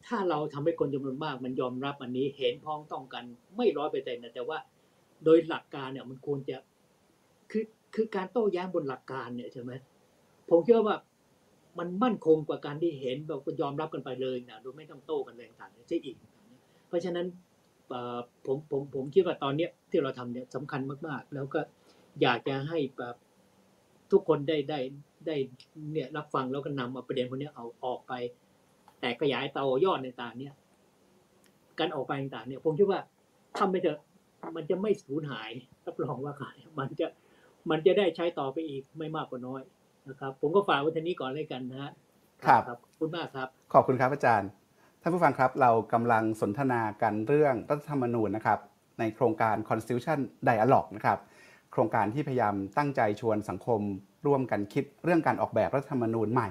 [0.06, 3.24] ถ้าเราทำให้คนจำนวนมาก มันยอมรับอันนี้เห็นพ้องต้องกัน
[3.56, 4.58] ไม่ร้อยเปอร์เซ็นต์นะแต่ว่า
[5.24, 6.56] โดยหลักการเนี่ยมันควรจะ
[7.50, 7.64] คือ
[7.94, 9.72] คือการโต้แย้งบนหลักการเนี่ยใช่ไหม
[10.50, 10.96] ผมเชื่อว่า
[11.78, 16.16] มันมั่นคงกว่าการที่เห็นแบบก็ยอมรับกันไปเลยนะโดยไม่ต้องโต้กันเลยต่างๆใช่อีก
[16.88, 17.26] เพราะฉะนั้น
[18.46, 21.60] ผมผมผมคิดว่าตอนเนี้ยที่เราทำเนี่ยสำคัญมากๆ แล้วก็
[22.22, 23.16] อยากจะให้แบบ
[24.12, 24.78] ทุกคนได้ได้
[25.26, 25.36] ได้
[25.92, 28.12] เนี่ยรับฟังแล้วก็นำเอาประเด็นพวกนี้เอาออกไป
[29.00, 30.54] แต่ขยายเตายอดในต่างเนี่ย
[31.78, 33.00] การออกไปต่างเนี่ยผมคิดว่า
[33.58, 33.98] ทำไปเถอะ
[34.56, 35.50] มันจะไม่สูญหาย
[35.86, 37.06] รับรองว่าการมันจะ
[37.70, 39.62] มันจะได้ใช้ต่อไปอีกไม่มากกว่าน้อย
[40.08, 41.92] นะครับ ผมก็ฝากไว้ทีนี้ก่อนเลยกันนะฮะ
[42.46, 44.48] ครับขอบคุณมากครับ ขอบคุณครับอาจารย์
[45.02, 48.58] ท่านผู้ฟังครับเรากำลังสนทนากันเรื่องรัฐธรรมนูญนะครับ
[48.98, 50.18] ในโครงการ Constitution
[50.48, 51.18] Dialogue นะครับ
[51.72, 53.80] โครงการที่พยายามตั้งใจชวนสังคม
[54.26, 56.48] ร่วมกันคิดเรื่องการออกแบบรัฐธรรมนูญใหม่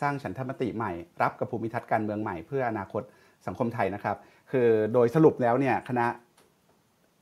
[0.00, 0.92] สร้างฉันทามติใหม่
[1.22, 3.02] รับกับภูมิทัศน์การเมืองใหม่เพื่ออนาคต
[3.46, 4.16] สังคมไทยนะครับ
[4.50, 6.06] คือโดยสรุปแล้วเนี่ยคณะ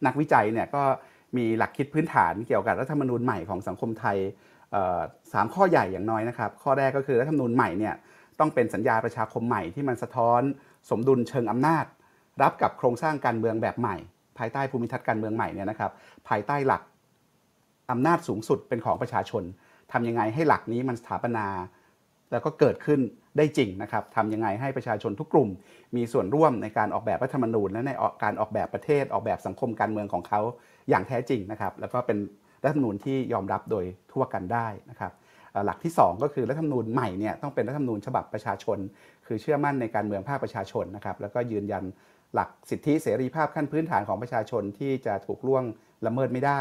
[0.06, 0.82] นักวิจัยเนี่ยก็
[1.36, 4.18] มีหลักคิดพื้นฐานเกี่ยวกับรัฐธรรมนูญใหม่ของสังคมไทย
[5.32, 7.94] สามข้อใหญ่อย่างน้อยนะครับ ข้อแรกก็คือรัฐธรรมนูญใหม่เนี่ย
[8.40, 10.40] ต้องเป็นสัญญาประชาคมใหม่ที่มันสะท้อน
[10.90, 11.84] สมดุลเชิงอำนาจ
[12.42, 13.96] รับกับโครงสร้างการเมืองแบบใหม่
[14.38, 15.90] ภายใต้ภูมิทัศน์การเมืองใหม่เนี่ยนะครับ
[16.28, 16.82] ภายใต้หลัก
[17.90, 19.42] อำนาจสูงสุดเป็นของประชาชน
[19.92, 21.46] ทำยังไงให้หลักนี้มันสถาปนา
[22.30, 23.00] แล้วก็เกิดขึ้น
[23.36, 25.48] ได้จริงนะครับทำยังไงให้ประชาชนทุกกลุ่ม
[25.96, 27.90] มีส่วนร่วมในการออกแบบรัฐธรรมนูญ และใน
[28.22, 30.40] การออกแบบประเทศออกแบบสังคมการเมืองของเขา
[30.88, 32.18] อย่างแท้จริงนะครับแล้วก็เป็น
[32.64, 35.12] รัฐธรรมนูญที่ยอมรับโดยทั่วกันได้นะครับ
[35.66, 38.78] หลักที่ 2 ก็คือรัฐธรรมนูญใหม่เนี่ยต้องเป็นรัฐธรรมนูญฉบับประชาชน
[39.26, 41.84] คือเชื่อมั่นในการเมืองภาคประชาชนนะครับแล้วก็ยืนยัน
[42.34, 45.64] หลักสิทธิเสรีภาพขั้นพื้นฐานของประชาชนที่จะถูกล่วง
[46.06, 46.60] ละเมิดไม่ได้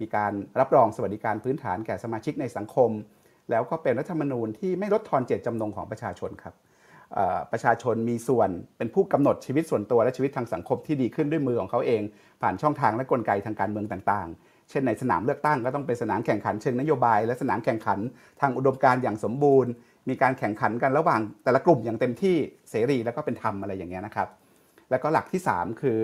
[0.00, 2.90] มีการรับรองสวัสดิการพื้นฐานแก่สมาชิกในสังคม
[3.50, 6.54] แล้วก็เป็นรัฐธรรมนูญที่ไม่ลดทอนเจตจำนงของประชาชนครับ
[7.52, 12.02] ประชาชนมีส่วนเป็นผู้กำหนดชีวิตส่วนตัวและชีวิตทางสังคมที่ดีขึ้นด้วยมือของเขาเอง
[12.42, 17.98] ผ่านช่องทางและกลไกทางการเมืองต่างๆ เช่นในสนามเลือกตั้งก็ต้องเป็นสนามแข่งขันเชิงนโยบาย และสนามแข่งขัน
[18.40, 19.70] ทางอุดมการณ์อย่างสมบูรณ์
[20.08, 22.36] มีการแข่งขันกันระหว่างแต่ละกลุ่มอย่างเต็มที่
[22.70, 24.28] เสรีแล้วก็เป็นธรรมอะไรอย่างเงี้ยนะครับ
[24.90, 25.98] แล้วก็หลักที่ 3 คือ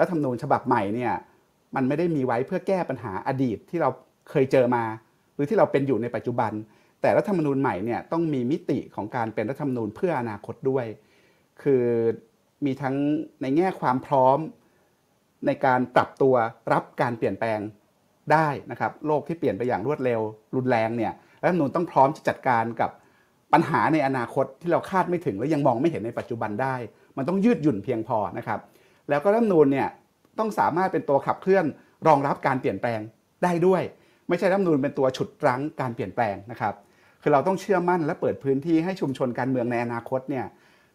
[0.00, 1.12] รัฐธรรมนูญฉบับใหม่เนี่ย
[1.76, 3.90] มันไม่ได้มีไว้เพื่อแก้ปัญหาอดีตที่เรา
[4.30, 4.84] เคยเจอมา
[5.34, 6.52] หรือที่เราเป็นอยู่ในปัจจุบัน
[7.06, 10.86] แต่รัฐธรรมนูญใหม่เนี่ยต้องมีมิติของการเป็นรัฐธรรมนูญเพื่ออนาคตด้วย
[11.62, 11.84] คือ
[12.64, 12.96] มีทั้ง
[13.42, 14.38] ในแง่ความพร้อม
[15.46, 16.34] ในการปรับตัว
[16.72, 17.60] รับการเปลี่ยนแปลง
[18.32, 20.20] ได้นะครับโลกที่เปลี่ยนไปอย่างรวดเร็ว
[20.56, 22.90] รุนแรงเนี่ยรัฐธรรมนูญต้องพร้อมจะจัดการกับ
[23.52, 26.74] ปัญหาในอนาคตที่เราคาดไม่ถึงและยังมองไม่เห็นในปัจจุบันได้
[27.16, 28.60] มันต้องยืดหยุ่นเพียงพอนะครับ
[29.08, 29.88] แล้วก็รัฐธรรมนูญเนี่ย
[30.38, 31.64] ต้องสามารถเป็นตัวขับเคลื่อน
[32.06, 33.00] รองรับการเปลี่ยนแปลง
[33.44, 33.82] ได้ด้วย
[34.28, 36.74] ไม่ใช่รัฐธรรมนูญเป็นตัวฉุดรั้งการเปลี่ยนแปลงนะครับ
[37.26, 40.46] คือเราต้องเชื่อมั่นและเปิดพื้นที่ให้ชุมชนการเมืองในอนาคตเนี่ย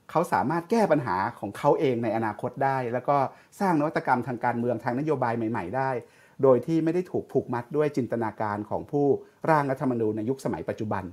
[0.10, 3.18] เขาสามารถแก้ปัญหาของเขาเองในอนาคตได้ แล้วก็
[3.60, 5.90] สร้างนวัตกรรมทางการเมืองทางนโยบายใหม่ ๆ ได้
[6.44, 9.06] โดยที่ไม่ได้ถูกผูกมัดด้วยจินตนาการของผู้
[9.50, 11.04] ร่างรัฐธรรมนูญในยุคสมัยปัจจุบัน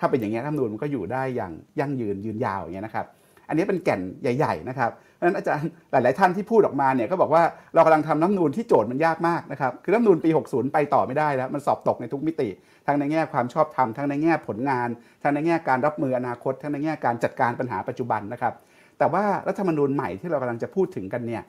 [0.00, 3.06] ถ้าเป็นอย่างนี้รัฐธรรมนูญมันก็อยู่ได้อย่างยั่งยืนยืนยาวอย่างเงี้ยนะครับ
[3.48, 7.42] อันนี้เป็นแก่นใหญ่ ๆ นะครับ เพราะฉะนั้นอาจารย์หลาย ๆ ท่านที่พูดออกมาเนี่ยก็บอกว่า
[7.74, 12.48] เรากำลังทำรัฐมนูญที่โจทย์มันยากมากนะครับคือรัฐมนูญปี 60 ไปต่อไม่ได้แล้ว มันสอบตกในทุกมิติ
[12.86, 14.88] ทั้งในแง่ความชอบธรรมทั้งในแง่ผลงาน
[15.22, 18.54] ทั้งในแง่การรับมืออนาคต ทั้งในแง่การจัดการปัญหาปัจจุบันนะครับ
[18.98, 21.42] แต่ว่ารัฐธรรมนูญใหม่ที่เรากำลังจะพูดถึงกันเนี่ย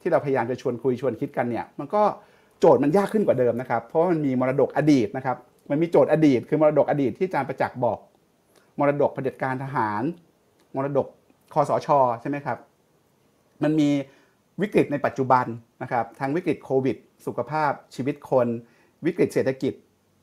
[0.00, 2.02] ที่เราพยายามจะชวนคุยชวนคิดกันเนี่ยมันก็
[2.60, 5.36] โจทย์มันยากขึ้นกว่าเดิมนะครับ เพราะมันมีมรดกอดีตนะครับ
[5.70, 7.98] มันมีโจทย์อดีต คือมรดกอดีตที่อาจารย์ประจักษ์บอก
[8.78, 10.02] มรดกเผด็จการทหาร
[10.74, 11.06] มรดก
[11.54, 11.88] คอสช
[12.20, 12.58] ใช่ไหมครับ
[13.62, 13.90] มันมี
[14.62, 15.46] วิกฤตในปัจจุบัน
[15.82, 16.96] นะครับทั้งวิกฤตโควิด
[17.26, 18.48] สุขภาพชีวิตคน
[19.06, 19.74] วิกฤตเศรษฐกิจ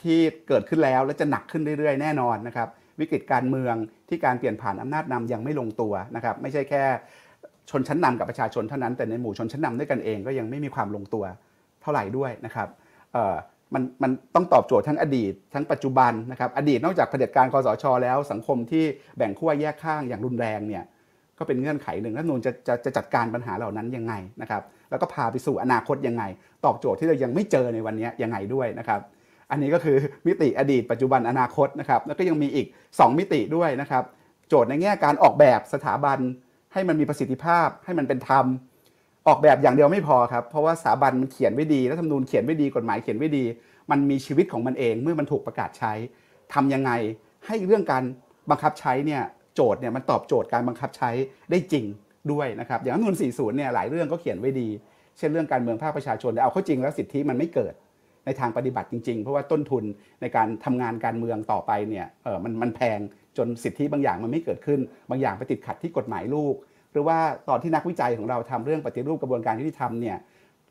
[0.04, 2.70] ที่เกิดขึ้นแล้วและจะหนักขึ้นเรื่อยๆ แน่นอนนะครับ
[3.00, 3.76] วิกฤตการเมือง
[4.10, 6.84] ที่การเปลี่ยนผ่านอำนาจนำยังไม่ลงตัวนะครับไม่ใช่แค่
[7.70, 11.26] ชนชั้นนำกับประชาชนเท่านั้นแต่ในหมู่ชนชั้นนำด้วยกันเองก็ยังไม่มีความลงตัว
[11.82, 12.68] เท่าไหร่ด้วยนะครับ
[13.14, 13.36] เอ่อ
[13.74, 18.86] มันมันต้องตอบโจทย์ทั้งอดีตทั้งปัจจุบันนะครับอดีตนอกจากเผด็จการคอสชแล้ว สังคมที่
[19.18, 20.84] แบ่งขั้วแยกข้างอย่างรุนแรงเนี่ย
[21.40, 26.24] ก็เป็นเงื่อนไขหนึ่งรัฐธรรมนูญจะจะจะจัดการปัญหาเหล่านั้นยังไงนะครับ แล้วก็พาไปสู่อนาคตยังไง
[26.66, 29.00] ตอบโจทย์ที่เรายังไม่เจอในวันนี้ยังไงด้วยนะครับ
[29.52, 34.04] อันนี้ก็คือมิติอดีตปัจจุบันอนาคตนะครับ แล้วก็ยังมีอีก 2 มิติด้วยนะครับ
[34.48, 36.20] โจทย์ในแง่การออกแบบสถาบัน
[36.74, 38.46] ให้มันมีประสิทธิภาพ ให้มันเป็นธรรม
[39.28, 43.44] ออกแบบอย่างเดียวไม่พอครับ เพราะว่าสถาบันมันเขียนไว้ดีรัฐธรรมนูญเขียนไว้ดีกฎหมายเขียนไว้ดี
[43.92, 45.94] มันมีชีวิตของมันเองเมื่อมันถูกประกาศใช้
[46.54, 46.92] ทำยังไง
[47.46, 48.04] ให้เรื่องการ
[48.50, 49.24] บังคับใช้เนี่ย
[49.58, 51.10] โจทย์เนี่ยมันตอบโจทย์การบังคับใช้
[51.52, 51.86] ได้จริง
[52.32, 54.68] ด้วยนะครับอย่างรัฐธรรมนูญ40 เนี่ยหลายเรื่องก็เขียนไว้ดี
[55.18, 57.74] เช่นเรื่องการเมืองภาคประชาชนแต่เอาเข้าจริงแล้วสิทธิมันไม่เกิด
[58.26, 59.84] ในทางปฏิบัติจริง ๆ เพราะว่าต้นทุน
[60.22, 63.00] ในการทำงานการเมืองต่อไปเนี่ยเออมันมันแพง
[63.38, 64.80] จนสิทธิบางอย่างมันไม่เกิดขึ้น
[65.10, 66.56] บางอย่างไปติดขัดที่กฎหมายลูก
[66.92, 67.18] หรือว่า
[67.50, 70.18] ตอนที่นักวิจัยของเราทำเรื่องปฏิรูปกระบวนการยุติธรรมเนี่ย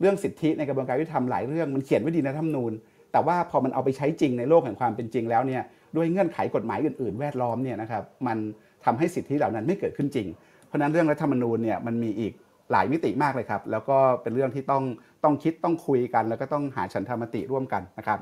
[0.01, 2.73] เรื่องสิทธิในกระบวนการยุติธรรมหลายเรื่องมันเขียนไว้ดีในรัฐธรรมนูญ
[3.13, 5.63] แต่ว่าพอมันเอาไปใช้จริงในโลกแห่งความเป็นจริงแล้วเนี่ย
[5.97, 8.39] ด้วยเงื่อนไขกฎหมายอื่น ๆ แวดล้อมเนี่ยนะครับมัน
[8.87, 10.27] ทำให้สิทธิเหล่านั้นไม่เกิดขึ้นจริง
[10.67, 12.33] เพราะนั้นเรื่องรัฐธรรมนูญเนี่ยมันมีอีก
[12.73, 14.85] หลายมิติมากเลยครับ แล้วก็เป็นเรื่องที่ต้อง
[15.25, 18.19] ต้องคิดต้องคุยกัน แล้วก็ต้องหาฉันทามติร่วมกันนะครับ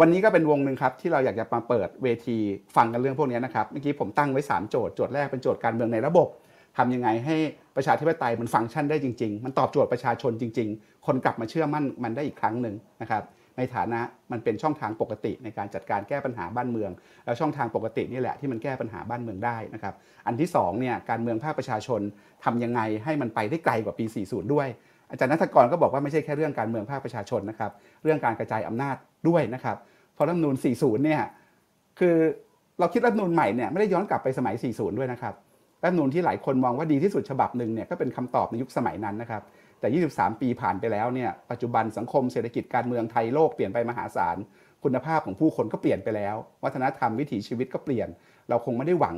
[0.00, 2.36] วันนี้ก็เป็นวงหนึ่งครับที่เราอยากจะมาเปิดเวที
[2.76, 6.28] ฟังกันเรื่องพวกนี้นะครับเมื่อกี้ผมตั้งไว้ 3 โจทย์โจทย์แรกเป็นโจทย์การเมืองในระบบ
[6.76, 7.36] ทำยังไงให้
[7.76, 13.22] ประชาธิปไตยมันฟังก์ชันได้จริง ๆ มันตอบโจทย์ประชาชนจริง ๆ คนกลับมาเชื่อมั่นมันได้อีกครั้งหนึ่งนะครับ
[13.58, 14.00] ในฐานะ
[14.32, 16.90] มันเป็นช่องทางปกติในการจัดการแก้ปัญหาบ้านเมือง
[17.24, 19.94] แล้วช่องทางปกตินี่แหละที่มันแก้ปัญหาบ้านเมืองได้นะครับ
[20.26, 22.00] อันที่2เนี่ยการเมืองภาคประชาชน
[22.44, 24.68] ทำยังไงให้มันไปได้ไกลกว่าปี 40 ด้วย
[25.10, 27.70] อาจารย์นัทกรก็บอกว่าไม่ใช่แค่เรื่องการเมืองภาคประชาชนนะครับ
[28.02, 28.96] เรื่องการกระจายอำนาจ
[29.28, 29.76] ด้วยนะครับ
[30.14, 31.22] เพราะรัฐมนูญ40 เนี่ย
[31.98, 32.16] คือ
[32.78, 35.34] เราคิดรัฐมนูญใหม่เนี่ยไม่ได้ย้อนกลับไปสมัย 40 ด้วยนะครับ
[35.82, 39.42] รัฐมนูญที่หลายคนมองว่าดีที่สุดฉบับหนึ่งเนี่ยก็เป็นคำตอบในยุคสมัยนั้นนะครับ
[39.80, 44.36] แต่ 23 ปีผ่านไปแล้วเนี่ยปัจจุบันสังคมเศรษฐกิจการเมืองไทยโลกเปลี่ยนไปมหาศาล
[44.84, 48.08] คุณภาพของผู้คนก็เปลี่ยนไปแล้ว วัฒนธรรมวิถีชีวิตก็เปลี่ยน
[48.48, 49.16] เราคงไม่ได้หวัง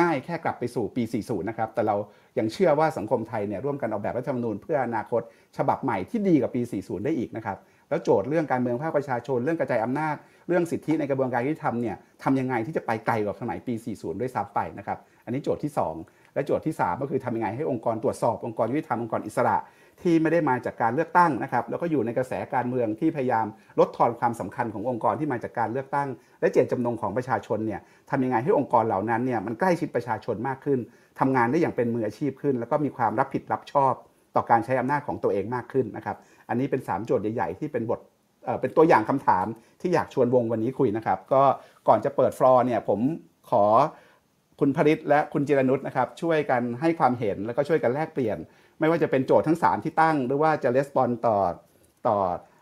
[0.00, 1.96] ง่ายแค่กลับไปสู่ปี 40 นะครับ แต่เรา
[2.38, 5.22] ยังเชื่อว่าสังคมไทยเนี่ยร่วมกันออกแบบรัฐธรรมนูญเพื่ออนาคต
[5.56, 7.58] ฉบับใหม่ที่ดีกว่าปี 40 ได้อีกนะครับ
[7.88, 10.16] แล้วโจทย์เรื่องการเมืองภาคประชาชน เรื่องกระจายอำนาจ
[10.48, 15.72] เรื่องสิทธิในกระบวนการยุติธรรมเนี่ยทำยังไงที่จะไปไกลกว่าสมัยปี 40 ด้วยซ้ำไปนะครับ อันนี้โจทย์ที่
[16.04, 19.56] 2 และโจทย์ที่ 3 ก็คือทำยังไงให้องค์กรตรวจสอบองค์กรยุติธรรมองค์กรอิสระ
[20.02, 23.46] ที่ไม่ได้มาจากการเลือกตั้งนะครับแล้วก็อยู่ในกระแสการเมืองที่พยายาม
[23.78, 26.08] ลดทอนความสำคัญขององค์กรที่มาจากการเลือกตั้ง
[26.40, 27.80] และเจตจำนงของประชาชนเนี่ย
[28.10, 30.78] ทำยังไงให้องค์กรเหล่านั้นเนี่ยมันใกล้ชิดประชาชนมากขึ้น
[31.20, 33.94] ทำงานได้อย่างเป็นมืออาชีพขึ้น แล้วก็มีความรับผิดรับชอบ
[34.36, 36.16] ต่อการใช้อำนาจของตัวเองมากขึ้นนะครับ
[36.48, 38.00] อันนี้เป็น 3 โจทย์ใหญ่ ๆ ที่เป็นบท
[38.60, 39.46] เป็นตัวอย่างคำถาม
[39.80, 41.42] ที่อยากชวนวงวันนี้คุยนะครับก็
[41.88, 43.00] ก่อนจะเปิดฟลอร์เนี่ยผม
[43.50, 43.64] ขอ
[44.60, 48.38] คุณผริตและคุณจิรนุชนะครับช่วยกันให้ความเห็นแล้วก็ช่วยกันแลกเปลี่ยน
[48.82, 51.36] ไม่ว่าจะเป็นโจทย์ทั้ง 3 ที่ตั้ง หรือว่าจะレスปอนต่อ
[52.06, 52.16] ต่อ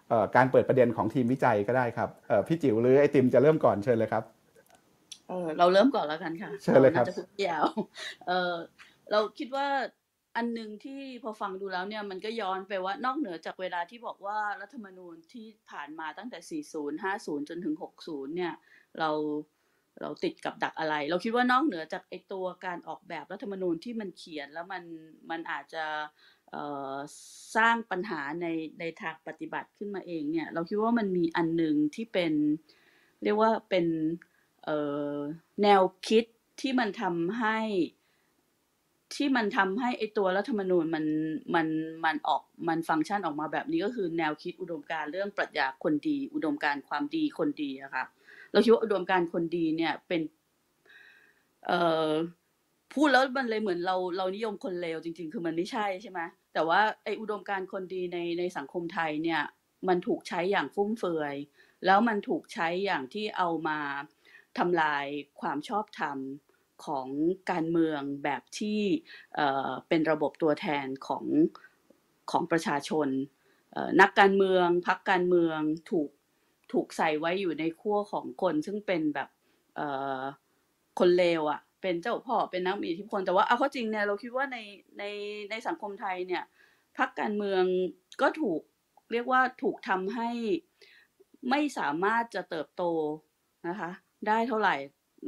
[0.09, 4.25] เอ่อการเปิดประเด็นของทีมวิจัยก็ได้ครับเอ่อพี่จิ๋วหรือไอติมจะเริ่มก่อนเชิญเลยครับ
[5.29, 7.66] เออเราเริ่มก่อนแล้วกันค่ะเชิญเลยครับาจะพูดยาว
[8.27, 8.55] เออ
[9.11, 9.66] เราคิดว่า
[10.37, 18.55] อันหนึ่งที่พอฟังดูแล้วเนี่ยมันก็ย้อนไปว่านอกเหนือจากเวลาที่บอกว่ารัฐธรรมนูญที่ผ่านมาตั้งแต่ 40 50 จนถึง 60 เนี่ย
[18.99, 19.11] เรา
[20.01, 24.83] เราติดกับดักอะไร เราคิดว่านอกเหนือจากไอตัวการออกแบบรัฐธรรมนูญที่มันเขียนแล้วมัน
[25.31, 25.85] มันอาจจะ
[27.57, 28.47] สร้างปัญหาใน
[28.81, 32.33] ในทางปฏิบัติขึ้นมาเองเนี่ย เราคิดว่ามันมีอันหนึ่งที่เป็น
[33.23, 33.87] เรียกว่าเป็น
[35.63, 36.25] แนวคิด
[36.61, 37.59] ที่มันทำให้
[39.15, 41.05] ที่มันทำให้ไอตัวรัฐธรรมนูญมัน
[41.55, 41.67] มัน
[42.05, 48.05] มันออกมันฟังก์ชันออกมาแบบนี้ก็คือแนวคิดอุดมการเรื่องปรัชญาคนดี อุดมการความดีคนดีอะค่ะ
[48.53, 50.21] เราคิดว่าอุดมการณ์คนดีเนี่ยเป็น
[51.67, 51.79] เอ่
[52.11, 52.13] อ
[52.95, 56.21] พูดแล้วมันเลยเหมือนเราเรานิยมคนเลวจริง ๆ คือมันไม่ใช่ใช่ไหม
[56.55, 59.43] แต่ว่าไออุดมการณ์คนดีในในสังคมไทยเนี่ย
[59.89, 61.37] มันถูกใช้อย่างฟุ่มเฟือย
[61.87, 63.81] แล้วมันถูกใช้อย่างที่เอามา
[64.59, 65.07] ทำลาย
[65.41, 66.19] ความชอบธรรม
[66.85, 67.09] ของ
[67.51, 68.81] การเมืองแบบที่
[69.35, 71.25] เอ่อเป็นระบบตัวแทนของ
[72.31, 73.09] ของประชาชน
[74.01, 76.11] นักการเมืองพรรคการเมืองถูก
[76.73, 79.29] ถูกใส่ไว้อยู่ในขั้วของคนซึ่งเป็นแบบ
[79.77, 79.87] เอ่
[80.21, 80.23] อ
[80.99, 84.59] คนเลวอะ่ะ เป็นเจ้าพ่อเป็นนักมีอิทธิพลแต่ว่าเอาข้าจริงเนี่ยเราคิดว่าใน
[84.99, 85.05] ใน
[85.51, 86.45] ในสังคมไทยเนี่ย
[86.99, 87.64] พรรคการเมือง
[88.21, 88.61] ก็ถูก
[89.12, 90.31] เรียกว่าถูกทำให้
[91.51, 92.83] ไม่สามารถจะเติบโต
[93.68, 93.91] นะคะ
[94.29, 94.77] ได้เท่าไหร่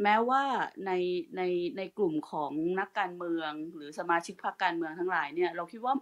[0.02, 0.42] แม้ว่า
[0.86, 0.92] ใน
[1.36, 1.42] ใน
[1.76, 5.94] ในกลุ่มของนักการเมือง หรือสมาชิกพรรคการเมืองทั้งหลายเนี่ย เราคิดว่า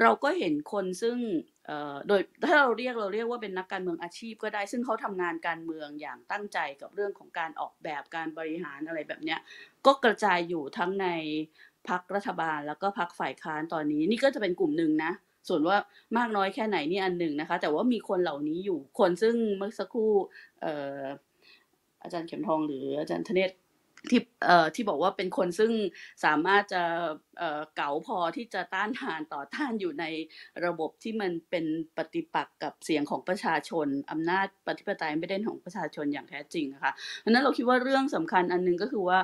[0.00, 1.16] เราก็เห็นคนซึ่ง
[2.08, 9.40] โดยถ้าเราเรียกเราเรียกว่าเป็นนักการเมืองอาชีพก็ได้ ซึ่งเขาทำงานการเมืองอย่างตั้งใจกับเรื่องของการออกแบบการบริหารอะไรแบบเนี้ย
[9.86, 11.06] ก็กระจายอยู่ทั้งใน
[11.88, 15.12] พักรัฐบาลแล้วก็พักฝ่ายค้านตอนนี้ นี่ก็จะเป็นกลุ่มหนึ่งนะ
[15.48, 15.76] ส่วนว่า
[16.16, 20.12] มากน้อยแค่ไหนนี่อันหนึ่งนะคะ แต่ว่ามีคนเหล่านี้อยู่คนซึ่งเมื่อสักครู่
[22.02, 23.50] อาจารย์เข็มทองหรืออาจารย์ธเนศ
[24.10, 25.72] ที่เอ่อที่บอกว่าเป็นคนซึ่ง
[26.24, 26.82] สามารถจะ
[27.38, 30.04] เอ่อเก๋าพอที่จะต้านทานต่อต้านอยู่ใน
[30.66, 31.64] ระบบที่มันเป็น
[31.96, 39.18] ปฏิปักษ์กับเสียงของประชาชนอำนาจปฏิปไตยไม่ได้ของประชาชนอย่างแท้จริงนะคะเพราะนั้นเราคิดว่าเรื่องสำคัญอันหนึงก็คือว่า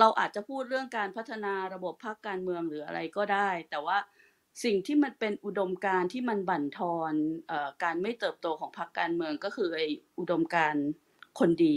[0.00, 3.98] เราอาจจะพูดเรื่องการพัฒนาระบบพรรคการเมืองหรืออะไรก็ได้ แต่ว่า
[4.64, 7.12] สิ่งที่มันเป็นอุดมการณ์ที่มันบั่นทอน
[7.48, 9.86] เอ่อการไม่เติบโตของพรรคการเมืองก็คือไอ้
[10.18, 10.84] อุดมการณ์
[11.38, 11.76] คนดี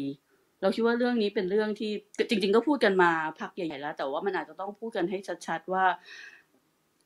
[0.62, 1.92] เราคิดว่าเรื่องนี้เป็นเรื่องที่
[2.30, 5.86] จริง ๆ ก็พูดกันมาพักใหญ่ๆแล้ว แต่ว่ามันอาจจะต้องพูดกันให้ชัดๆว่า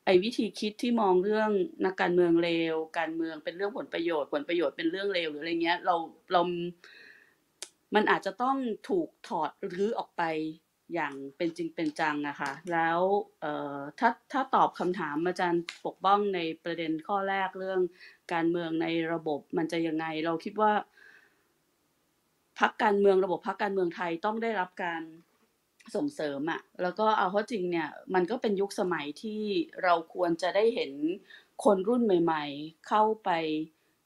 [0.05, 1.49] ไอ้วิธีคิดที่มองเรื่อง
[1.85, 5.95] นักการเมืองเลวการเมืองเป็นเรื่องผลประโยชน์ ผลประโยชน์เป็นเรื่องเลวหรืออะไรเงี้ย เรา
[6.31, 6.41] เรา
[7.95, 8.57] มันอาจจะต้อง
[8.89, 10.23] ถูกถอดรื้อออกไป
[10.93, 12.99] อย่างเป็นจริงเป็นจังนะคะแล้ว
[13.41, 17.81] เอ่อถ้าถ้าตอบคำถามอาจารย์ปกป้องในประเด็นข้อแรกเรื่อง
[18.33, 20.71] การเมืองในระบบมันจะยังไง เราคิดว่า
[22.59, 25.01] พักการเมืองระบบพักการเมืองไทยต้องได้รับการ
[25.95, 29.41] ส่งเสริมอะแล้วก็เอาเข้าจริงเนี่ยมันก็เป็นยุคสมัยที่
[29.83, 30.91] เราควรจะได้เห็น
[31.63, 33.29] คนรุ่นใหม่ ๆ เข้าไป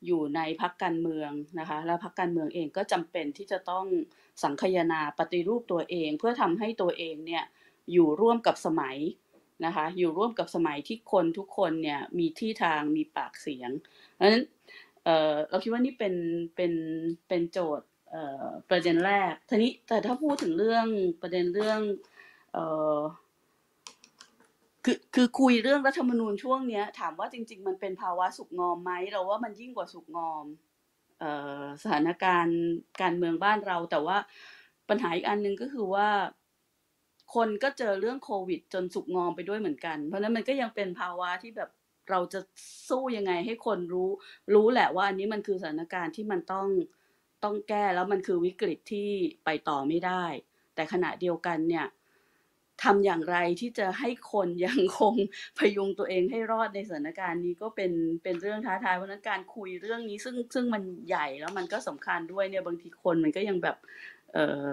[0.05, 3.85] อยู่ในพักการเมืองนะคะ แล้วพักการเมืองเองก็จำเป็นที่จะต้อง
[4.43, 7.43] สังคายนาปฏิรูปตัวเอง เพื่อทำให้ตัวเองเนี่ย
[7.91, 8.97] อยู่ร่วมกับสมัย
[9.65, 13.71] นะคะ อยู่ร่วมกับสมัยที่คนทุกคนเนี่ยมีที่ทางมีปากเสียง
[14.13, 14.43] เพราะฉะนั้น
[15.03, 16.15] เเราคิดว่านี่เป็น
[16.55, 16.73] เป็น
[17.27, 17.87] เป็นโจทย์
[18.69, 20.85] ประเด็นแรกทีนี้แต่ถ้าพูดถึงเรื่อง
[21.21, 21.79] ประเด็นเรื่อง
[22.53, 22.65] เอ่
[22.97, 22.99] อ
[24.85, 30.45] คือคือคุยเรื่องรัฐธรรมนูญช่วงเนี้ย ถามว่าจริง ๆ มันเป็นภาวะสุกงอมไหมเราว่ามันยิ่งกว่าสุกงอม
[31.23, 31.25] อ
[31.59, 32.59] อสถานการณ์
[33.01, 34.17] การเมืองบ้านเรา แต่ว่า
[34.89, 36.09] ปัญหาอีกอันหนึ่งก็คือว่า
[37.35, 41.69] คนก็เจอเรื่องโควิด จนสุกงอมไปด้วยเหมือนกัน เพราะนั้นมันก็ยังเป็นภาวะที่แบบ
[42.09, 42.39] เราจะ
[42.89, 44.09] สู้ยังไงให้คนรู้
[44.53, 46.67] รู้แหละว่าอันนี้มันคือสถานการณ์ที่มันต้อง
[47.43, 49.09] ต้องแก้แล้วมันคือวิกฤตที่
[49.45, 50.23] ไปต่อไม่ได้
[50.75, 51.85] แต่ขณะเดียวกันเนี่ย
[52.83, 55.15] ทำอย่างไรที่จะให้คนยังคง
[55.57, 57.91] พยุงตัวเองให้รอดในสถานการณ์นี้ก็เป็น
[58.23, 63.77] เป็นเรื่องท้าทายเพราะนั้นการคุยเรื่องนี้ซึ่งซึ่งมันใหญ่แล้วมันก็สำคัญด้วยเนี่ยบางทีคนมันก็ยังแบบ
[64.33, 64.65] เออ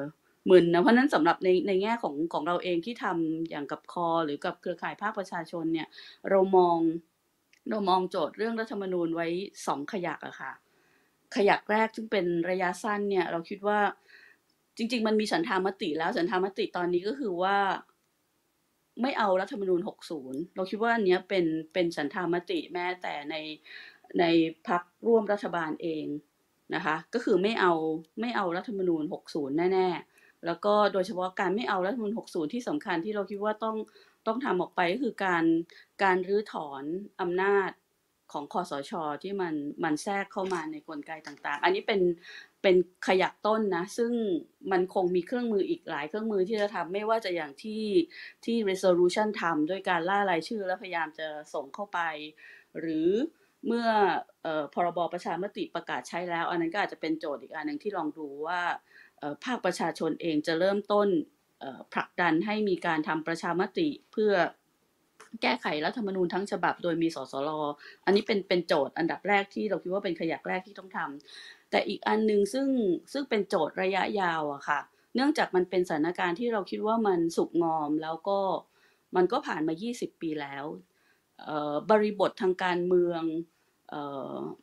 [0.50, 5.88] มึนนะเพราะฉะนั้นสำหรับในในแง่ของของเราเองที่ทำอย่างกับคอ หรือกับเครือข่ายภาคประชาชนเนี่ย
[6.30, 6.78] เรามอง
[7.70, 9.26] เรามองโจทย์เรื่องรัฐธรรมนูญไว้
[9.66, 10.52] สองขยักอะค่ะ
[11.36, 13.80] ขยักแรกซึ่งเป็นระยะสั้นเนี่ยเราคิดว่า
[14.76, 17.56] จริง ๆ มันมีฉันทามติแล้วฉันทามติตอนนี้ก็คือว่า
[19.02, 19.80] ไม่เอารัฐธรรมนูญ
[20.18, 23.34] 60 เราคิดว่าอันเนี้ยเป็นเป็นฉันทามติแม้แต่ใน
[24.18, 24.24] ใน
[24.68, 26.06] พักร่วมรัฐบาลเอง
[26.74, 27.72] นะคะก็คือไม่เอา
[28.20, 33.76] ไม่เอารัฐธรรมนูญ 60 แน่ๆ แล้วก็โดยเฉพาะการไม่เอารัฐธรรมนูญ 60 ที่สำคัญที่เราคิดว่าต้อง
[34.26, 35.44] ต้องทำออกไปก็คือการ
[36.02, 36.84] การรื้อถอน
[37.20, 37.70] อำนาจ
[38.34, 39.54] ของคอสชที่มัน
[39.84, 42.00] มันแทรกเข้ามาในกลไกต่างๆ อันนี้เป็น
[42.62, 42.76] เป็น
[43.06, 44.12] ขยักต้นนะ ซึ่ง
[44.72, 47.84] มันคงมีเครื่องมืออีกหลายเครื่องมือที่จะทำไม่ว่าจะอย่างที่
[48.44, 52.00] ที่ resolution ทำด้วยการล่ารายชื่อแล้วพยายามจะส่งเข้าไป
[52.80, 53.08] หรือ
[53.66, 53.86] เมื่อ
[54.42, 58.60] เอ่อพรบประชามติประกาศใช้แล้ว อันนั้นก็อาจจะเป็นโจทย์อีกอันหนึ่งที่ลองดูว่า
[59.44, 61.08] ภาคประชาชนเองจะเริ่มต้น
[61.94, 64.32] ผลักดันให้มีการทำประชามติเพื่อ
[65.42, 67.60] แก้ไขรัฐธรรมนูญทั้งฉบับ โดยมีสสรอ
[68.04, 72.68] อันนี้เป็นเป็นโจทย์อันดับแรกที่เราคิดว่าเป็นขยักแรกที่ต้องทำแต่อีกอันหนึ่งซึ่ง
[73.12, 74.80] ซึ่งเป็นโจทย์ระยะยาวอะค่ะ
[75.14, 78.38] เนื่องจากมันเป็นสถานการณ์ที่เราคิดว่ามันสุกงอมแล้วก็
[79.16, 80.64] มันก็ผ่านมา 20 ปีแล้ว
[81.90, 83.22] บริบททางการเมือง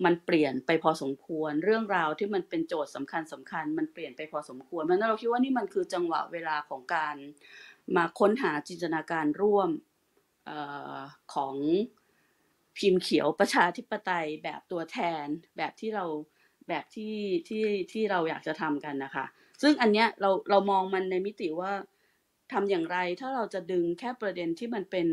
[0.05, 7.15] มันเปลี่ยนไปพอสมควร เรื่องราวที่มันเป็นโจทย์สำคัญสคัญ มันเปลี่ยนไปพอสมควรเพราะนั้นเราคิดว่านี่มันคือจังหวะเวลาของการ
[7.95, 9.69] มาค้นหาจินตนาการร่วม
[10.49, 10.51] อ
[10.97, 10.99] อ
[11.33, 11.55] ของ
[12.77, 15.25] พิมพ์เขียวประชาธิปไตยแบบตัวแทน
[15.57, 16.05] แบบที่เรา
[16.69, 17.15] แบบที่
[17.47, 19.25] ที่ที่เราอยากจะทำกันนะคะ
[19.61, 21.73] ซึ่งอันเนี้ยเราเรามองมันในมิติว่า
[22.51, 25.07] ทำอย่างไรถ้าเราจะดึงแค่ประเด็นที่มันเป็น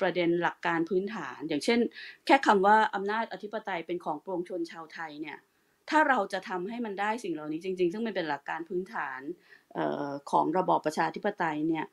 [0.00, 1.78] ประเด็นหลักการพื้นฐาน อย่างเช่น
[2.26, 5.38] แค่คำว่าอำนาจอธิปไตยเป็นของปวงชนชาวไทยเนี่ย
[5.90, 9.20] ถ้าเราจะทำให้มันได้สิ่งเหล่านี้จริง ๆ ซึ่งมันเป็นหลักการพื้นฐาน
[9.76, 11.86] ออของระบอบประชาธิปไตยเนี่ย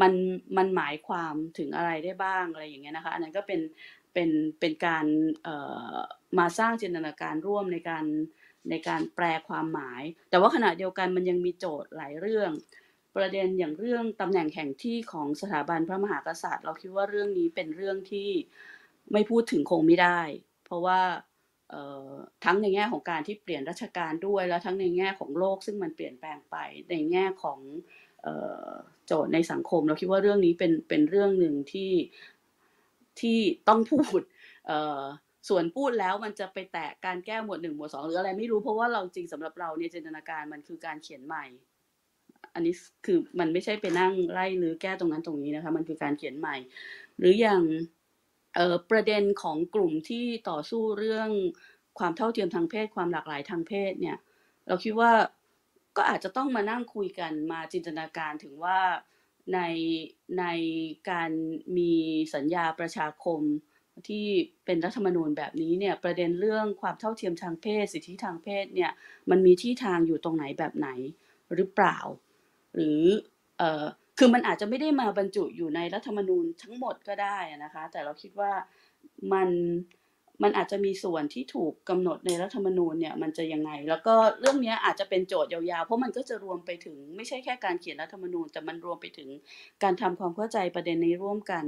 [0.00, 0.12] มัน
[0.56, 3.60] มันหมายความถึงอะไรได้บ้างอะไรอย่างเงี้ยนะคะอันนั้นก็เป็น
[4.12, 4.30] เป็น
[4.60, 5.04] เป็นการ
[6.38, 8.04] มาสร้างจินตนาการร่วมในการ
[8.70, 12.50] ในการแปลความหมาย แต่ว่าขณะเดียวกันมันยังมีโจทย์หลายเรื่อง
[13.16, 18.30] ประเด็นอย่างเรื่องตำแหน่งแห่งที่ของสถาบันพระมหากษัตริย์ เราคิดว่าเรื่องนี้เป็นเรื่องที่
[19.12, 20.20] ไม่พูดถึงคงไม่ได้
[20.64, 21.00] เพราะว่า
[22.44, 26.56] ทั้งในแง่ของการที่เปลี่ยนราชการด้วย แล้วทั้งในแง่ของโลกซึ่งมันเปลี่ยนแปลงไป
[26.90, 27.60] ในแง่ของ
[29.06, 31.92] โจทย์ในสังคม เราคิดว่าเรื่องนี้เป็นเป็นเรื่องหนึ่งที่
[33.20, 33.38] ที่
[33.68, 34.20] ต้องพูด
[35.48, 41.44] ส่วนพูดแล้วมันจะไปแตะการแก้หมวดหนึ่งหมวดสองหรืออะไรไม่รู้เพราะว่าเราจริงสำหรับเราเนี่ยจินตนาการมันคือการเขียนใหม่
[42.54, 42.74] อันนี้
[43.06, 46.56] คือมันไม่ใช่ไปนั่งไล่หรือแก้ตรงนั้นตรงนี้นะคะ มันคือการเขียนใหม่
[47.18, 47.62] หรืออย่าง
[48.90, 51.30] ประเด็นของกลุ่มที่ต่อสู้เรื่อง
[51.98, 54.16] ความเท่าเทียมทางเพศ ความหลากหลายทางเพศเนี่ย
[54.68, 55.12] เราคิดว่า
[55.98, 58.80] ก็อาจจะต้องมานั่งคุยกันมาจินตนาการถึงว่า
[59.54, 59.60] ใน
[60.38, 60.44] ใน
[61.10, 61.30] การ
[61.78, 61.94] มี
[62.34, 63.40] สัญญาประชาคม
[64.08, 64.26] ที่
[64.64, 68.92] เป็นรัฐธรรมนูญแบบนี้เนี่ยประเด็นเรื่องความเท่าเทียมทางเพศ สิทธิทางเพศเนี่ย
[69.30, 70.88] มันมีที่ทางอยู่ตรงไหนแบบไหน
[71.54, 71.98] หรือเปล่า
[72.74, 73.02] หรือ
[73.58, 73.84] เออ
[74.18, 78.52] คือมันอาจจะไม่ได้มาบรรจุอยู่ในรัฐธรรมนูญทั้งหมดก็ได้นะคะ แต่เราคิดว่า
[79.32, 79.48] มัน
[80.42, 89.28] มันอาจจะมีส่วนที่ถูกกำหนดในรัฐธรรมนูญเนี่ยมันจะยังไง แล้วก็เรื่องนี้อาจจะเป็นโจทย์ยาวๆ เพราะมันก็จะรวมไปถึงไม่ใช่แค่การเขียนรัฐธรรมนูญ แต่มันรวมไปถึง
[89.82, 91.66] การทำความเข้าใจประเด็นนี้ร่วมกัน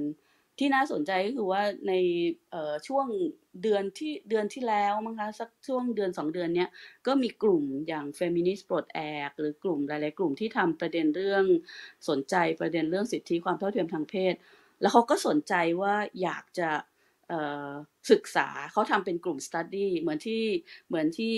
[0.58, 1.92] ที่น่าสนใจก็คือว่าใน
[2.88, 3.06] ช่วง
[3.62, 6.68] เดือนที่เดือนที่แล้วมั้งคะสักช่วงเดือนสองเดือนเนี้ย
[7.06, 11.44] ก็มีกลุ่มอย่าง Feminist ปลดแอกหรือกลุ่มหลายๆกลุ่มที่ทำประเด็นเรื่อง
[12.08, 14.34] สนใจประเด็นเรื่องสิทธิความเท่าเทียมทางเพศ
[14.80, 16.70] แล้วเขาก็สนใจว่าอยากจะ
[18.10, 20.44] ศึกษาเขาทำเป็นกลุ่ม study เหมือนที่
[20.88, 21.36] เหมือนที่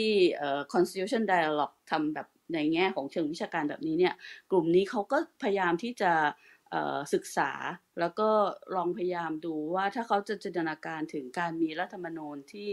[0.73, 4.15] constitution dialogue ทำแบบในแง่ของเชิงวิชาการแบบนี้เนี่ย
[4.51, 6.13] กลุ่มนี้เขาก็พยายามที่จะ
[7.15, 7.51] ศึกษา
[8.01, 8.29] แล้วก็
[8.77, 12.69] ลองพยายามดูว่าถ้าเขาจะจินตนาการถึงการมีรัฐธรรมนูญที่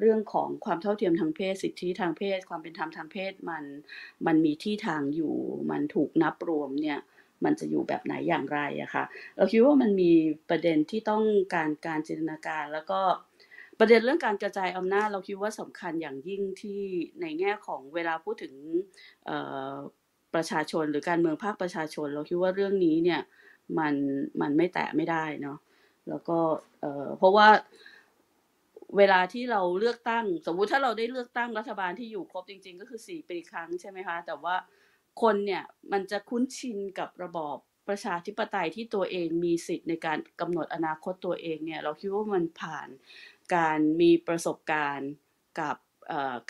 [0.00, 3.64] เรื่องของความเท่าเทียมทางเพศ สิทธิทางเพศ ความเป็นธรรมทางเพศมัน
[4.26, 5.34] มันมีที่ทางอยู่
[5.70, 6.98] มันถูกนับรวมเนี่ย
[7.44, 9.04] มันจะอยู่แบบไหนอย่างไรอะค่ะ
[9.36, 10.12] เราคิดว่ามันมี
[10.50, 13.00] ประเด็นที่ต้องการการจินตนาการแล้วก็
[13.78, 16.80] ประเด็นเรื่องการกระจายอำนาจเราคิดว่าสำคัญอย่างยิ่งที่
[17.20, 18.54] ในแง่ของเวลาพูดถึง
[20.34, 23.20] ประชาชนหรือการเมืองภาคประชาชน เราคิดว่าเรื่องนี้เนี่ย
[23.78, 23.94] มัน
[24.40, 25.58] มันไม่แตะไม่ได้เนาะ
[26.08, 26.38] แล้วก็
[26.80, 27.48] เอ่อเพราะว่า
[28.96, 34.54] เวลาที่เราเลือกตั้ง สมมุติถ้าเราได้เลือกตั้งรัฐบาลที่อยู่ครบจริง ๆ ก็คือสี่ปีครั้งใช่ไหมคะแต่ว่า
[35.22, 37.56] คนเนี่ยมันจะคุ้นชินกับระบอบ
[37.88, 42.88] ประชาธิปไตยที่ตัวเองมีสิทธิ์ในการกำหนดอนาคตตัวเองเนี่ยเราคิดว่ามันผ่าน
[43.54, 45.10] การมีประสบการณ์
[45.60, 45.76] กับ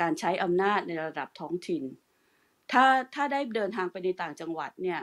[0.01, 1.83] การใช้อำนาจในระดับท้องถิ่น
[2.73, 2.85] ถ้า
[3.15, 5.01] ถ้าได้เดินทางไปในต่างจังหวัดเนี่ย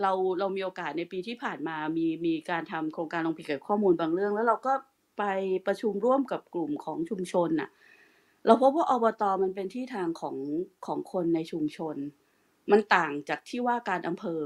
[0.00, 4.74] เราเรามีโอกาสในปีที่ผ่านมามีมีการทำโครงการลงผิดเกี่ยวกับข้อมูลบางเรื่อง แล้วเราก็
[5.18, 5.24] ไป
[5.66, 7.70] ประชุมร่วมกับกลุ่มของชุมชนน่ะ
[8.46, 10.36] เราพบว่าอบตมันเป็นที่ทางของ
[10.86, 11.96] ของคนในชุมชน
[12.70, 14.42] มันต่างจากที่ว่าการอำเภอ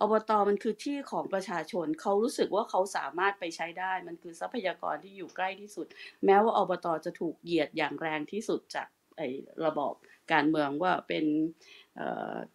[0.00, 5.86] อบตมันคือที่ของประชาชนเขารู้สึกว่าเขาสามารถไปใช้ได้ มันคือทรัพยากรที่อยู่ใกล้ที่สุด
[6.24, 9.28] แม้ว่าอบตจะถูกเหยียดอย่างแรงที่สุดจากไอ้
[9.66, 9.94] ระบอบ
[10.32, 11.24] การเมืองว่าเป็น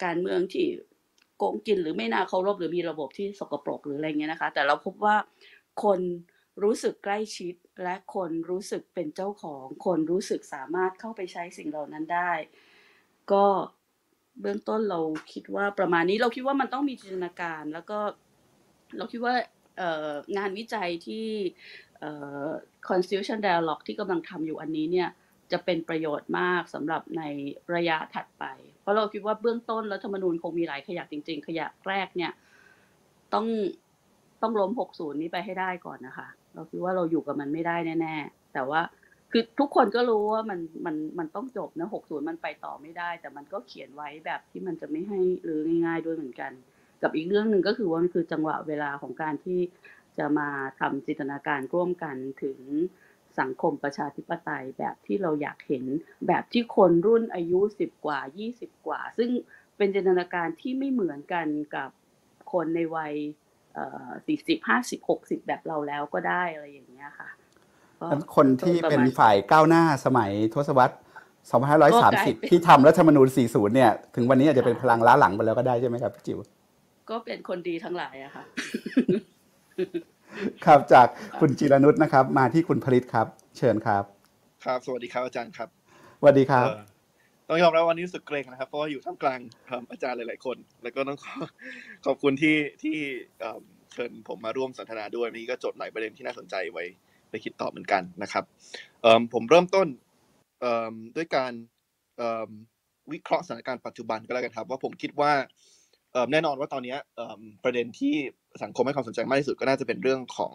[0.04, 0.68] การเมืองที่
[1.38, 5.16] โกงกินหรือไม่น่าเคารพหรือมีระบบที่สกปรกหรืออะไรเงี้ยนะคะ แต่เราพบว่า
[5.84, 6.00] คน
[6.64, 12.32] รู้สึกใกล้ชิดและคนรู้สึกเป็นเจ้าของ คนรู้สึกสามารถเข้าไปใช้สิ่งเหล่านั้นได้
[13.32, 13.46] ก็
[14.42, 15.00] เบื้องต้นเรา
[15.34, 18.00] คิดว่าประมาณนี้เราคิดว่ามันต้องมีจินตนาการ แล้วก็
[18.98, 19.34] เราคิดว่า
[20.38, 21.28] งานวิจัยที่
[22.90, 25.10] constitution dialogue ที่กำลังทำอยู่อันนี้เนี่ย
[25.52, 27.24] จะเป็นประโยชน์มากสำหรับใน
[27.76, 28.44] ระยะถัดไป
[28.82, 32.32] เพราะเราคิดว่าเบื้องต้นรัฐธรรมนูญคงมีหลายขยักจริง ๆ ขยักแรกเนี่ย
[33.34, 33.46] ต้อง
[34.42, 38.82] ต้องล้ม 60 นี้ไปให้ได้ก่อนนะคะ เราคิดว่าเราอยู่กับมันไม่ได้แน่ ๆ แต่ว่า
[39.32, 46.52] คือทุกคนก็รู้ว่ามันมันมันต้องจบนะ60มันไปต่อไม่ได้ แต่มันก็เขียนไว้แบบที่มันจะไม่ให้หรือง่าย ๆด้วยเหมือนกัน
[47.02, 49.60] กับอีกเรื่องหนึ่งก็คือว่ามันคือจังหวะเวลาของการที่
[50.18, 50.50] จะมา
[50.80, 52.60] ทำจินตนาการร่วมกันถึง
[53.40, 55.86] สังคมประชาธิปไตยแบบที่เราอยากเห็น
[56.28, 58.20] แบบที่คนรุ่นอายุ10กว่า
[58.54, 59.30] 20กว่า ซึ่ง
[59.78, 61.90] เป็นจินตนาการที่ไม่เหมือนกันกับ
[62.54, 63.14] คนในวัย
[63.74, 67.30] เอ่อ40 50 60แบบเราแล้วก็ได้อะไรอย่างเงี้ยค่ะ
[68.10, 70.96] นั้นคนที่ประเป็นมาณฝ่ายก้าวหน้าสมัยทศวรรษ
[71.52, 76.40] ก็กลายเป็น2530 ที่ทำรัฐธรรมนูญ 40 เนี่ย ถึงวันนี้อาจจะเป็นพลังล้าหลังไปแล้วก็ได้ใช่ไหมครับพี่จิ๋ว
[77.10, 78.44] ก็เป็นคนดีทั้งหลายอะค่ะ
[80.66, 81.08] ครับจาก
[81.40, 84.04] คุณจิรนุชนะครับ มาที่คุณผลิตครับ เชิญครับ
[84.66, 85.70] ครับ สวัสดีครับอาจารย์ครับ
[86.20, 86.84] สวัสดีครับเอ่อ
[87.50, 91.36] ต้องยอมรับว่าวันนี้รู้สึกเกรงนะครับ เพราะว่าอยู่ท่ามกลางเอิ่มอาจารย์หลาย ๆ คน แล้วก็ต้องขอ
[92.06, 92.96] ขอบคุณที่ที่
[93.40, 93.62] เอิ่ม
[93.94, 96.86] เชิญผมมาร่วมสนทนาด้วยวันนี้ก็จดหลายประเด็นที่น่าสนใจไว้
[97.32, 98.44] ไปคิดต่อเหมือนกันนะครับ
[99.34, 99.88] ผมเริ่มต้น
[101.16, 101.52] ด้วยการ
[103.12, 105.32] วิเคราะห์สถานการณ์ปัจจุบันก็แล้วกันครับ ว่าผมคิดว่า
[106.32, 106.96] แน่นอนว่าตอนนี้
[107.64, 108.16] ประเด็นที่
[108.64, 110.54] สังคมให้ความสนใจมากที่สุดก็น่าจะเป็นเรื่องของ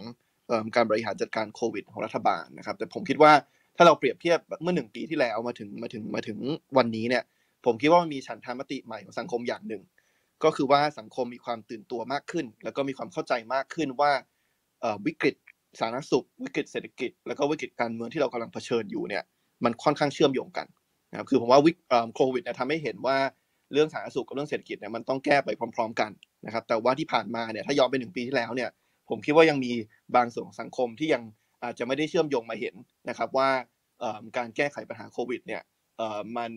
[0.76, 3.32] การบริหารจัดการโควิดของรัฐบาลนะครับ แต่ผมคิดว่า
[3.76, 6.38] ถ้าเราเปรียบเทียบเมื่อหนึ่งปีที่แล้วมาถึงมาถึงมาถึง
[6.78, 7.24] วันนี้เนี่ย
[7.64, 9.82] ผมคิดว่ามันมีฉันทามติใหม่ของสังคมอย่างหนึ่ง
[10.44, 14.12] ก็คือว่าสังคมมีความตื่นตัวมากขึ้น แล้วก็มีความเข้าใจมากขึ้นว่า
[15.06, 15.34] วิกฤต
[15.80, 19.22] สาธารณสุข วิกฤตเศรษฐกิจ แล้วก็วิกฤตการเมืองที่เรากำลังเผชิญอยู่เนี่ย
[19.64, 20.66] มันค่อนข้างเชื่อมโยงกัน
[21.10, 21.76] นะครับคือผมว่าวิก
[22.14, 23.16] โควิดเนี่ยทำให้เห็นว่า
[23.72, 26.10] เรื่องสาธารณสุขกับเรื่องเศรษฐกิจเนี่ยมันต้องแก้ไปพร้อม ๆ กัน
[26.46, 28.70] นะครับแต่ว่าที่ผ่านมาเนี่ยถ้าย้อนไปหนึ่งปีที่แล้วเนี่ย
[29.10, 29.72] ผมคิดว่ายังมี
[30.16, 31.22] บางส่วนของสังคมที่ยัง
[31.64, 32.74] อาจจะไม่ได้เชื่อมโยงมาเห็น
[33.08, 33.48] นะครับว่า
[34.36, 35.62] การแก้ไขปัญหาโควิดเนี่ย
[36.36, 36.50] มัน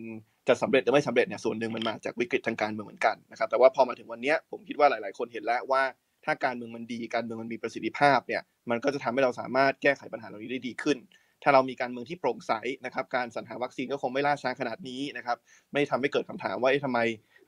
[0.48, 5.82] จะสำเร็จหรือไม่สำเร็จเนี่ยส่วนหนึ่งมันมาจากวิกฤตทางการเมืองเหมือนกันนะครับแต่ว่าพอมาถึงวันนี้ผมคิดว่าหลาย ๆ คนเห็นแล้วว่า
[6.24, 10.98] ถ้าการเมืองมันดีการเมืองมันมีประสิทธิภาพเนี่ยมันก็จะทำให้เราสามารถแก้ไขปัญหาเหล่านี้ได้ดีขึ้น
[11.42, 12.52] ถ้าเรามีการเมืองที่โปร่งใส
[12.84, 15.36] นะครับการสรรหาวัคซีนก็คงไม่ล่าช้าขนาดนี้นะครับ
[15.72, 16.98] ไม่ทำให้เกิดคำถามว่าเอ๊ะทำไม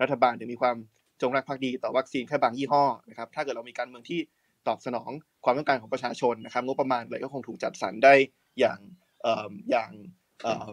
[0.03, 0.77] รัฐบาลถึงมีความ
[1.23, 4.21] จงรักภักดีต่อวัคซีนแค่บางยี่ห้อนะครับถ้าเกิดเรามีการเมืองที่
[4.69, 5.11] ตอบสนอง
[5.45, 8.15] ความต้องการของประชาชนนะครับงบประมาณอะไรก็คงถูกจัดสรรได้
[8.59, 8.79] อย่าง
[9.23, 9.91] เอ่ออย่าง
[10.43, 10.69] เอ่อ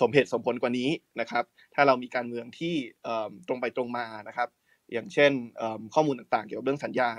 [0.00, 0.90] สมเหตุสมผลกว่านี้
[1.20, 1.44] นะครับ
[1.74, 2.74] ถ้าเรามีการเมืองที่
[3.04, 4.48] เอ่อตรงไปตรงมานะครับ
[4.92, 7.10] อย่างเช่นเอิ่มข้อมูลต่างๆ เกี่ยวกับเรื่องสัญญา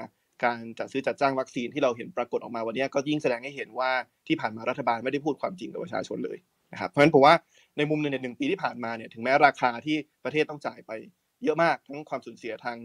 [0.43, 3.91] การจัดซื้อจัดจ้างวัคซีนที่เราเห็นปรากฏออกมาวันนี้ก็ยิ่งแสดงให้เห็นว่า
[4.27, 6.37] ที่ผ่านมารัฐบาลไม่ได้พูดความจริงกับประชาชนเลย
[6.71, 7.35] นะครับเพราะฉะนั้นผมว่า
[7.77, 10.91] ในมุมหนึ่งในหนึ่งปีที่ผ่านมาเนี่ยถึงแม้ราคาที่ประเทศต้องจ่ายไป
[11.43, 12.77] เยอะมากทั้งความสูญเสียทาง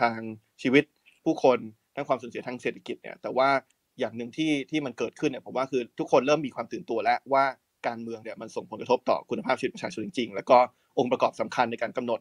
[0.00, 0.18] ทาง
[0.62, 0.84] ชีวิต
[1.24, 1.58] ผู้คน
[1.96, 3.48] ทั้งความสูญเสียทางเศรษฐกิจเนี่ยแต่ว่า
[3.98, 7.44] อย่างหนึ่งที่ที่มันเกิดขึ้นเนี่ยผมว่าคือทุกคนเริ่มมีความตื่นตัวแล้วว่า
[7.86, 10.58] การเมืองเนี่ยมันส่งผลกระทบต่อคุณภาพชีวิตประชาชนจริงๆ แล้วก็
[10.98, 12.20] องค์ประกอบสำคัญในการกำหนด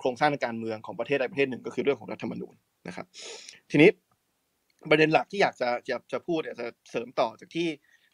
[0.00, 2.54] โครงสร้างทางการเมืองของประเทศใดประเทศหนึ่งก็คือเรื่องของรัฐธรรมนูญ
[2.86, 3.06] นะครับ
[3.70, 3.90] ทีนี้
[4.90, 7.68] ประเด็นหลักที่อยากจะจะจะพูดเนี่ยจะเสริมต่อจากที่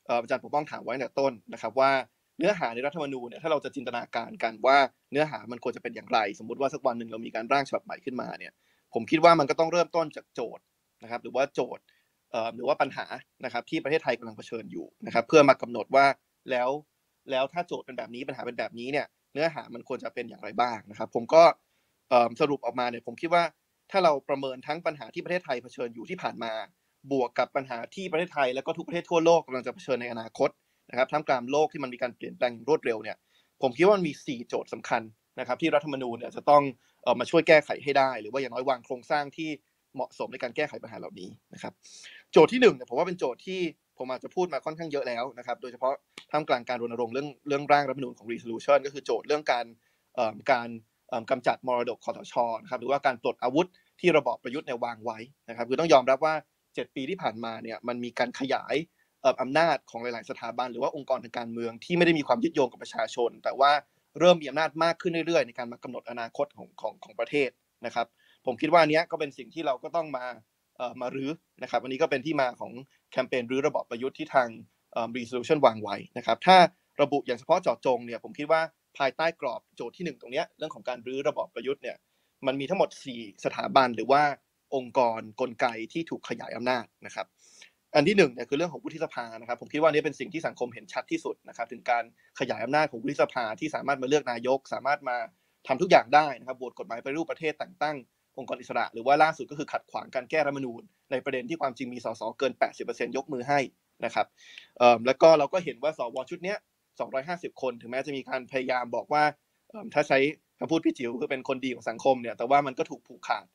[0.09, 1.93] อาจารย์ปกป้องถามไว้ตั้งแต่ต้นนะครับ ว่า
[2.39, 4.78] เนื้อหาในรัฐธรรมนูญเนี่ยถ้าเราจะจินตนาการกันว่า
[5.12, 8.53] เนื้อหามันควรจะเป็นอย่างไร สมมติว่าสักวันหนึ่งเรามีการร่างฉบับใหม่ขึ้นมาเนี่ย
[8.95, 10.65] ผมคิดว่ามันก็ต้องเริ่มต้นจากโจทย์
[11.03, 11.85] นะครับ หรือว่าโจทย์
[12.55, 13.07] หรือว่าปัญหา
[13.45, 16.07] นะครับ ที่ประเทศไทยกำลังเผชิญอยู่นะครับ เพื่อมากำหนดว่า
[16.51, 16.69] แล้ว
[17.31, 21.43] แล้วถ้าโจทย์เป็นแบบนี้ปัญหาเป็นแบบนี้เนี่ย เนื้อหามันควรจะเป็นอย่างไรบ้างนะครับ ผมก็
[22.41, 23.43] สรุปออกมาเนี่ยผมคิดว่า
[23.94, 26.52] ถ้าเราประเมินทั้งปัญหาที่ประเทศไทยเผชิญอยู่ที่ผ่านมา
[27.12, 30.50] บวกกับปัญหาที่ประเทศไทย แล้วก็ทุกประเทศทั่วโลกกำลังจะเผชิญในอนาคต
[30.90, 33.16] นะครับท่ามกลางโลกที่มันมีการเปลี่ยนแปลงอย่างรวดเร็วเนี่ย
[33.62, 35.02] ผมคิดว่ามันมี 4 โจทย์สำคัญ
[35.40, 36.62] นะครับที่รัฐธรรมนูญเนี่ยจะต้อง
[37.02, 39.50] เออมาช่วยแก้ไขให้ได้ หรือว่าอย่างน้อยวางโครงสร้างที่
[39.94, 41.72] เหมาะสมในการแก้ไขปัญหาเหล่านี้นะครับ
[42.32, 43.60] โจทย์ที่หนึ่งเนี่ยผมว่าเป็นโจทย์ที่
[43.98, 45.94] ผมอาจจะพูดมาค่อนข้างเยอะแล้วนะครับ โดยเฉพาะ
[46.30, 49.66] ท่ามกลางการรณรงค์เรื่องเรื่องร่างรัฐธรรมนูญของ resolution ก็คือโจทย์เรื่องการ
[50.14, 50.68] เอ่อการ
[51.08, 53.68] เออกำจัดมรดกคอสชนะครับหรือว่าการปลดอาวุธ
[54.00, 55.18] ที่ระบอบประยุทธ์เนี่ยวางไว้
[55.48, 56.34] นะครับคือต้องยอมรับว่า
[56.64, 58.74] 7 ปีที่ผ่านมาเนี่ยมันมีการขยาย
[59.40, 63.72] อำนาจของหลาย ๆ สถาบันหรือว่าองค์กรทางการเมืองที่ไม่ได้มีความยึดโยงกับประชาชน แต่ว่า
[64.18, 67.50] เริ่มมีอำนาจมากขึ้นเรื่อย ๆ ในการมากำหนดอนาคตของของของประเทศ
[67.86, 68.06] นะครับ
[68.46, 70.24] ผมคิดว่านเนี้ยก็เป็นสิ่งที่เราก็ต้องมา
[70.76, 71.30] เอ่อมารื้อ
[71.62, 72.72] นะครับอันนี้ก็เป็นที่มาของ
[73.12, 74.48] แคมเปญรื้อระบอบประยุทธ์ที่ทาง
[75.16, 76.56] resolution วางไว้นะครับถ้า
[77.02, 78.60] ระบุอย่างเฉพาะเจาะจงเนี่ยผมคิดว่า
[78.98, 81.96] ภายใต้กรอบโจทย์ที่หนึ่งตรงเนี้ยเรื่องของการรื้อระบอบประยุทธ์เนี่ย
[82.46, 84.22] มันมีทั้งหมด 4 สถาบันหรือว่า
[84.74, 87.26] องค์กรกลไกที่ถูกขยายอำนาจนะครับ
[87.94, 92.04] อันที่หนึ่งเนี่ยคือเรื่องของวุฒิสภานะครับ ผมคิดว่านี่เป็นสิ่งที่สังคมเห็นชัดที่สุดนะครับ ถึงการ
[92.40, 95.16] ขยายอำนาจของวุฒิสภาที่สามารถมาเลือกนายก สามารถมา
[95.66, 97.96] ทำทุกอย่างได้นะครับบทกฎหมายไปรูปประเทศแต่งตั้ง
[98.38, 102.52] องค์กรอิสระ หรือว่าล่าสุดก็คือขัดขวางการแก้รัฐมนูญ ในประเด็นที่ความจริงมีสสเกิน
[102.84, 103.60] 80%ยกมือให้
[104.04, 104.26] นะครับ
[105.06, 106.58] แล้วก็เราก็เห็นว่าสวชุดเนี้ย
[107.10, 109.22] 250 คน ถึงแม้จะมีการพยายามบอกว่า
[109.94, 110.18] ถ้าใช้
[110.59, 113.47] คำพูดพี่จิ๋วคือเป็นคนดีของสังคมเนี่ยแต่ว่ามันก็ถูกผูกขาด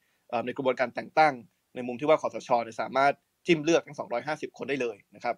[0.46, 1.34] ในกระบวนการแต่งตั้ง
[1.76, 3.14] ในมุมที่ว่าคอสชเนี่ยสามารถ
[3.48, 3.98] จิ้มเลือกทั้ง
[4.28, 5.36] 250 คนได้เลยนะครับ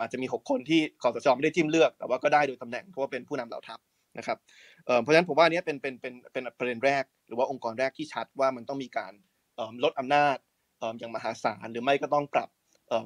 [0.00, 3.78] อาจจะมี 6 คนที่คอสชไม่ได้จิ้มเลือก แต่ว่าก็ได้โดยตำแหน่งเพราะว่าเป็นผู้นำเหล่าทัพ
[4.18, 4.38] นะครับ
[5.02, 9.12] เพราะฉะนั้นผมว่านี้เป็นเป็นเป็นเป็นประเด็นแรก หรือว่าองค์กรแรกที่ชัดว่ามันต้องมีการ
[9.84, 10.36] ลดอำนาจ
[10.98, 12.48] อย่างมหาศาลหรือไม่ก็ต้องปรับ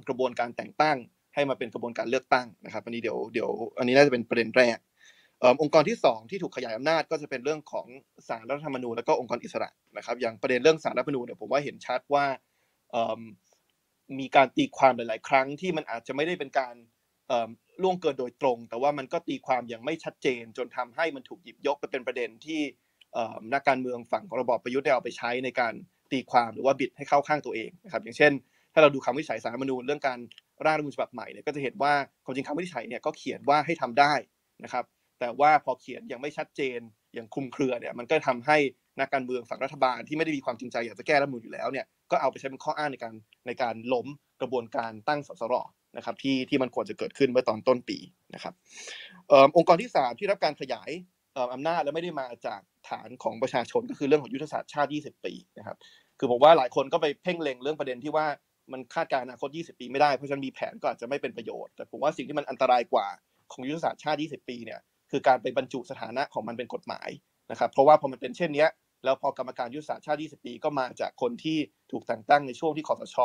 [0.09, 0.97] กระบวนการแต่งตั้ง
[1.35, 4.79] ให้มาเป็นกระบวนการเลือกตั้งนะครับ อันนี้เดี๋ยวเดี๋ยวอันนี้น่าจะเป็นประเด็นแรก
[5.63, 7.87] องค์กรที่สองที่ถูกขยายอำนาจก็จะเป็นเรื่องของ
[8.29, 12.25] ศาลรัฐธรรมนูญแล้วก็องค์กรอิสระนะครับอย่างประเด็นเรื่องศาลรัฐธรรมนูญเนี่ยผมว่าเห็นชัดว่า
[14.19, 16.75] มีการตีความหลาย ๆ ครั้งที่มันอาจจะไม่ได้เป็นการ
[17.83, 22.61] ล่วงเกินโดยตรง แต่ว่ามันก็ตีความอย่างไม่ชัดเจน จนทำให้มันถูกหยิบยกไปเป็นประเด็นที่
[23.53, 25.75] นักการเมืองฝั่งของระบอบประยุทธ์ได้เอาไปใช้ในการ
[26.13, 28.33] ตีความหรือว่าบิดให้เข้าข้างตัวเองนะครับอย่างเช่น
[28.73, 30.19] ถ้าเราดูคำวิจัยสารรัฐธรรมนูญเรื่องการ
[30.65, 31.93] ร่างรัฐธรรมนูญฉบับใหม่เนี่ยก็จะเห็นว่า
[32.25, 34.15] ความจริงคำวิจัยเนี่ยก็เขียนว่าให้ทำได้
[34.65, 34.85] นะครับ
[35.21, 36.81] แต่ว่าพอเขียนยังไม่ชัดเจน
[37.15, 38.57] อย่างคุมเครือเนี่ยมันก็ทำให้
[39.01, 43.15] นักการเมืองฝั่งรัฐบาลที่ไม่ได้มีความจริงใจอยากจะแก้รัฐมนูญอยู่แล้วเนี่ยก็เอาไปใช้เป็นข้ออ้างในการ
[43.47, 44.07] ในการล้ม
[44.41, 45.55] กระบวนการตั้งสสร
[45.97, 47.99] นะครับที่ที่มันควรจะเกิดขึ้นเมื่อตอนต้นปี
[48.35, 48.55] นะครับ
[49.57, 50.91] องค์กรที่สามที่รับการขยาย
[51.35, 55.77] เอ่ออำนาจและไม่ได้มาจากฐานของประชาชนก็คือเรื่องของยุทธศาสตร์ชาติ 20 ปีนะครับ
[56.19, 58.27] คือผมว่าหลายคนก็ไปเพ่งเล็งเรื่องประเด็นที่ว่า
[58.73, 63.07] มันคาดการณ์อนาคต 20 ปีไม่ได้เพราะฉะนั้นมีแผนก็อาจจะไม่เป็นประโยชน์ แต่ผมว่าสิ่งที่มันอันตรายกว่า
[63.53, 64.81] ของยุทธศาสตร์ชาติ 20 ปีเนี่ย
[65.11, 67.09] คือการไปบรรจุสถานะของมันเป็นกฎหมาย
[67.51, 68.67] นะครับ เพราะว่าพอมันเป็นเช่นนี้
[69.05, 71.59] แล้วพอกรรมการยุทธศาสตร์ชาติ 20 ปีก็มาจากคนที่
[71.91, 73.17] ถูกแต่งตั้งในช่วงที่คอสช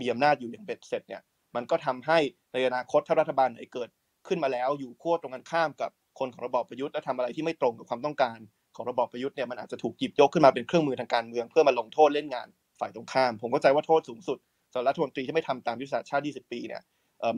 [0.00, 1.22] มีอำนาจอยู่อย่างเบ็ดเสร็จเนี่ย
[1.56, 2.18] มันก็ทำให้
[2.52, 3.88] ในอนาคตถ้ารัฐบาลไหนเกิด
[4.28, 8.38] ขึ้นมาแล้วอยู่ขั้วตรงกันข้ามกับคนของระบอบประยุทธ์และทำอะไรที่ไม่ตรงกับความต้องการ
[8.76, 12.48] ของระบอบประยุทธ์เนี่ยมันอาจจะถูกหยิบยกขึ้นมาเป็นเครื่องมือทางการเมืองเพื่อมาลงโทษเล่นงาน
[12.80, 14.38] ฝ่ายตรงข้าม ผมเข้าใจว่าโทษสูงสุด
[14.72, 16.82] สำหรับรัฐมนตรีที่ไม่ทำตามยุทธศาสตร์ชาติ 20 ปีเนี่ย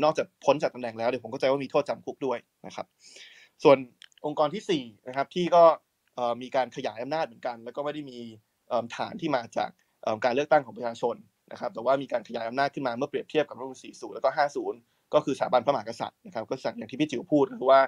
[0.05, 2.86] นอกจากพ้นจากตำแหน่งแล้วเดี๋ยวผมเข้าใจว่ามีโทษจำคุกด้วยนะครับ
[3.62, 3.78] ส่วน
[4.26, 5.64] องค์กรที่สี่นะครับที่ก็
[6.43, 8.18] มีการขยายอำนาจเหมือนกัน แล้วก็ไม่ได้มี
[8.97, 9.70] ฐานที่มาจาก
[10.24, 11.16] การเลือกตั้งของประชาชน
[11.52, 14.30] นะครับแต่ว่ามีการขยายอำนาจขึ้นมาเมื่อเปรียบเทียบกับรัฐธรรมนูญ40 แล้วก็
[14.72, 17.80] 50 ก็คือสถาบันพระมหากษัตริย์นะครับก็สั่งอย่างที่พี่จิ๋วพูดก็คือว่า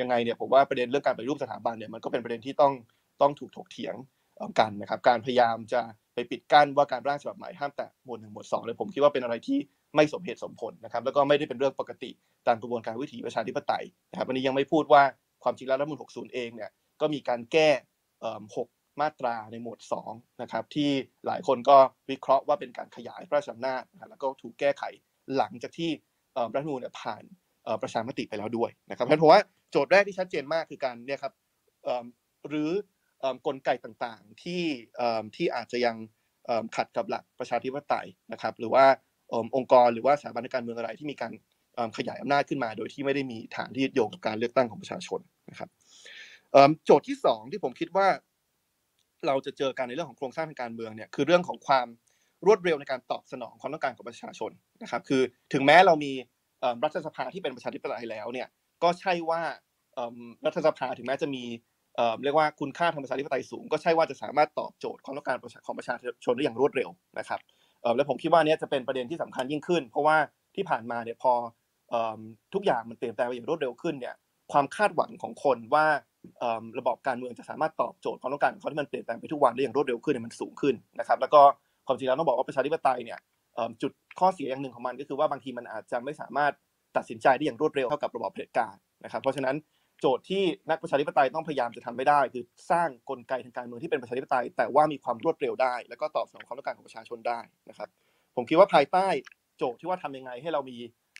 [0.00, 2.72] ยังไงเนี่ยผมว่าประเด็นเรื่องการปฏิรูปสถาบันเนี่ยมันก็เป็นประเด็นที่ต้อง
[3.20, 3.94] ต้องถูกถกเถียง
[4.58, 5.80] กันนะครับการพยายามจะ
[6.14, 9.58] ไปปิดกั้นว่าการร่างฉบับใหม่ห้ามแตะหมวดหนึ่งหมวดสองเลยผมคิดว่าเป็นอะไรที่
[9.96, 12.10] ไม่สมเหตุสมผลนะครับ แล้วก็ไม่ได้เป็นเรื่องปกติ
[12.46, 15.02] ตามกระบวนการวิถีประชาธิปไตยนะครับอันนี้ยังไม่พูดว่า
[15.42, 17.70] ความจริงแล้วรัฐมนูญ60 เองเนี่ยก็มีการแก้
[18.20, 18.68] เอิ่มหก
[19.00, 19.78] มาตราในหมวด
[20.10, 20.90] 2นะครับที่
[21.26, 21.76] หลายคนก็
[22.10, 24.82] วิเคราะห์ว่าเป็นการขยายพระราชอำนาจนะครับแล้วก็ถูกแก้ไข
[25.36, 25.90] หลังจากที่
[26.54, 27.24] รัฐมนูญผ่าน
[27.82, 29.40] ประชามติไปแล้วด้วยนะครับเพราะว่า
[29.70, 31.34] โจทย์แรกที่ชัดเจนมากคือการเนี่ยครับ
[32.48, 32.70] หรือ
[33.46, 34.62] กลไกต่างๆที่
[35.36, 35.96] ที่อาจจะยัง
[36.76, 38.84] ขัดกับหลักประชาธิปไตยนะครับ หรือว่า
[39.56, 41.32] องค์กรหรือว่าสถาบันการเมืองอะไรที่มีการ
[41.96, 45.20] ขยายอำนาจขึ้นมา โดยที่ไม่ได้มีฐานที่ยึดโยงกับการเลือกตั้งของประชาชน
[45.50, 45.68] นะครับ
[46.84, 48.06] โจทย์ที่สองที่ผมคิดว่า
[49.26, 51.86] เราจะเจอกันในเรื่องของโครงสร้างทางการเมืองเนี่ยคือเรื่องของความ
[52.46, 54.50] รวดเร็วในการตอบสนองความต้องการของประชาชน
[54.82, 56.12] นะครับ คือถึงแม้เรามี
[56.84, 58.48] รัฐสภาที่เป็นประชาธิปไตยแล้วเนี่ย
[58.82, 59.42] ก็ใช่ว่า
[60.46, 61.44] รัฐสภาถึงแม้จะมี
[62.24, 65.36] เรียกว่าคุณค่าทางประชาธิปไตยสูง ก็ใช่ว่าจะสามารถตอบโจทย์ความต้องการ
[65.66, 65.94] ของประชา
[66.24, 67.40] ชนได้อย่างรวดเร็วนะครับ
[67.96, 70.16] และผมคิดว่าเนี้ยจะเป็นประเด็นที่สำคัญยิ่งขึ้น เพราะว่า
[70.56, 71.32] ที่ผ่านมาเนี่ยพอ
[72.54, 74.14] ทุกอย่างมันเปลี่ยนแปลงไปอย่างรวดเร็วขึ้นเนี่ย
[74.52, 75.86] ความคาดหวังของคนว่า
[76.78, 81.40] ระบบการเมืองจะสามารถตอบโจทย์ความต้องการของเขาที่มันเปลี่ยนแปลงไปทุกวันได้อย่างรวดเร็วขึ้นเนี่ยมันสูงขึ้นนะครับ แล้วก็
[81.86, 83.18] ความจริงแล้วต้องบอกว่าประชาธิปไตยเนี่ย
[83.82, 86.52] จุดข้อเสียอย่างหนึ่งของมันก็คือว่าบางทีมันอาจจะไม่สามารถ
[86.96, 88.74] ตัดสินใจได้อย่างรวดเร็วเท่ากับระบอบเผด็จการ
[89.04, 89.56] นะครับ เพราะฉะนั้น
[90.00, 97.40] โจทย์ที่นักประชาธิปไตยต้องพยายามจะทำไม่ได้ คือสร้างกลไกทางการเมืองที่เป็นประชาธิปไตย แต่ว่ามีความรวดเร็วได้ แล้วก็ตอบสนองความต้องการของประชาชนได้
[97.70, 97.88] นะครับ
[98.36, 99.06] ผมคิดว่าภายใต้
[99.58, 100.76] โจทย์ที่ว่าทำยังไง ให้เรามี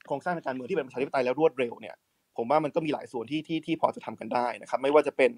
[0.06, 1.94] โครงสร้างทางการเมืองที่เป็นประชาธิปไตยแล้วรวดเร็วเนี่ย
[2.36, 5.30] ผมว่ามันก็มีหลายส่วนที่ที่ที่พอจะทำกันได้นะครับ ไม่ว่าจะเป็น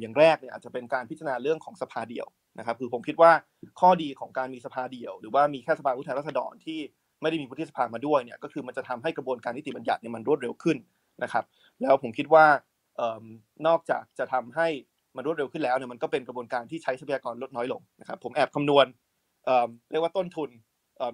[0.00, 2.26] อย่างแรกเนี่ยอาจจะเป็นการพิจารณาเรื่องของสภาเดี่ยว
[2.58, 3.32] นะครับ คือผมคิดว่า
[3.80, 6.78] ข้อดีของการมีสภาเดี่ยว หรือว่ามีแค่สภาผู้แทนราษฎรที่
[7.22, 10.76] ไม่ได้มีวุฒิสภามาด้วยเนี่ยก็คือมันจะทำให้กระบวนการนิติบัญญัติเนี่ยมันรวดเร็วขึ้น
[11.22, 11.44] นะครับ
[11.80, 12.46] แล้วผมคิดว่า
[13.00, 13.24] ออ
[13.66, 14.68] นอกจากจะทำให้
[15.16, 18.86] มันรวดเร็วขึ้นแล้วเนี่ยมันก็เป็นกระบวนการที่ใช้ทรัพยากรลดน้อยลงนะครับผมแอบคำนวณ
[19.46, 20.50] เเรียกว่าต้นทุน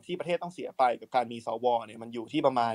[0.06, 2.74] ที่ประเทศต้องเสียไปกับการมีสวเนี่ยมันอยู่ที่ประมาณ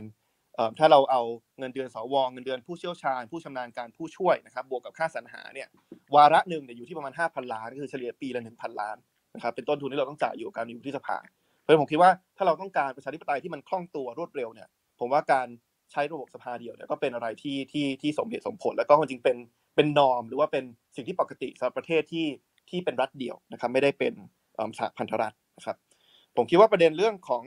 [0.80, 1.22] ถ้าเราเอา
[1.60, 5.68] เงินเดือนสวเงินเดือนผู้เชี่ยวชาญ ผู้ชำนาญการผู้ช่วยนะครับบวกกับค่าสรรหาเนี่ย
[6.16, 8.98] วาระหนึ่งเนี่ยอยู่ที่ประมาณ 5,000 ล้านก็คือเฉลี่ยปีละ1,000 ล้าน
[9.36, 11.18] นะครับเป็นต้นทุนที่เราต้องจ่ายอยู่การมีวุฒิสภา
[11.62, 14.68] เพราะงั้นผมคิดว่าถ้าเราต้องการประชาธิปไตยที่มันคล่องตัวรวดเร็วเนี่ย
[15.00, 15.48] ผมว่าการ
[15.92, 19.38] ใช้ระบบสภาเดียวเนี่ยก็เป็นอะไรที่ที่ที่สมเหตุสมผล แล้วก็จริงๆเป็น
[19.76, 20.64] เป็นนอมหรือว่าเป็น
[20.96, 22.28] สิ่งที่ปกติสำหรับประเทศที่
[22.70, 24.14] ที่เป็นรัฐเดี่ยวนะครับไม่ได้เป็น
[24.78, 25.78] สหพันธรัฐนะครับ
[26.36, 27.44] ผมคิดว่าประเด็นเรื่องของ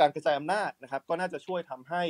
[0.00, 2.02] การกระจายอำนาจนะครับก็น่าจะช่วยทำให้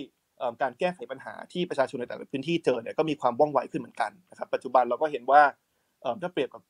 [0.62, 5.42] การแก้ไขปัญหาที่ประชาชนในแต่ละพื้นที่เจอเนี่ยก็มีความว่องไวขึ้นเหมือนกันนะครับปัจจุบันเราก็เห็นว่า
[6.22, 6.62] ถ้าเปรียบกับ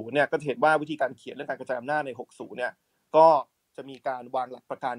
[0.00, 2.72] 40 เนี่ยก็จะเห็นว่าวิธีการเขียนเรื่องการกระจายอำนาจใน 60 เนี่ย
[3.16, 3.26] ก็
[3.76, 4.96] จะมีการวางหลักประกัน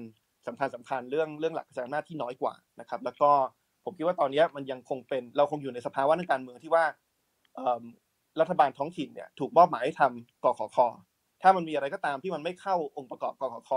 [0.48, 3.30] สำคัญสำคัญเรื่องเรื่องหลักกายอำนาจที่น้อยกว่านะครับ แล้วก็
[3.84, 6.84] ผมคิดว่าตอนนี้มันยังคงเป็นเราคงอยู่ในสภาวะทางการเมืองที่ว่า
[8.40, 10.78] รัฐบาลท้องถิ่นเนี่ยถูกมอบหมายให้ทำกขค
[11.42, 13.70] ถ้ามันมีอะไรก็ตามที่มันไม่เข้าองค์ประกอบกขค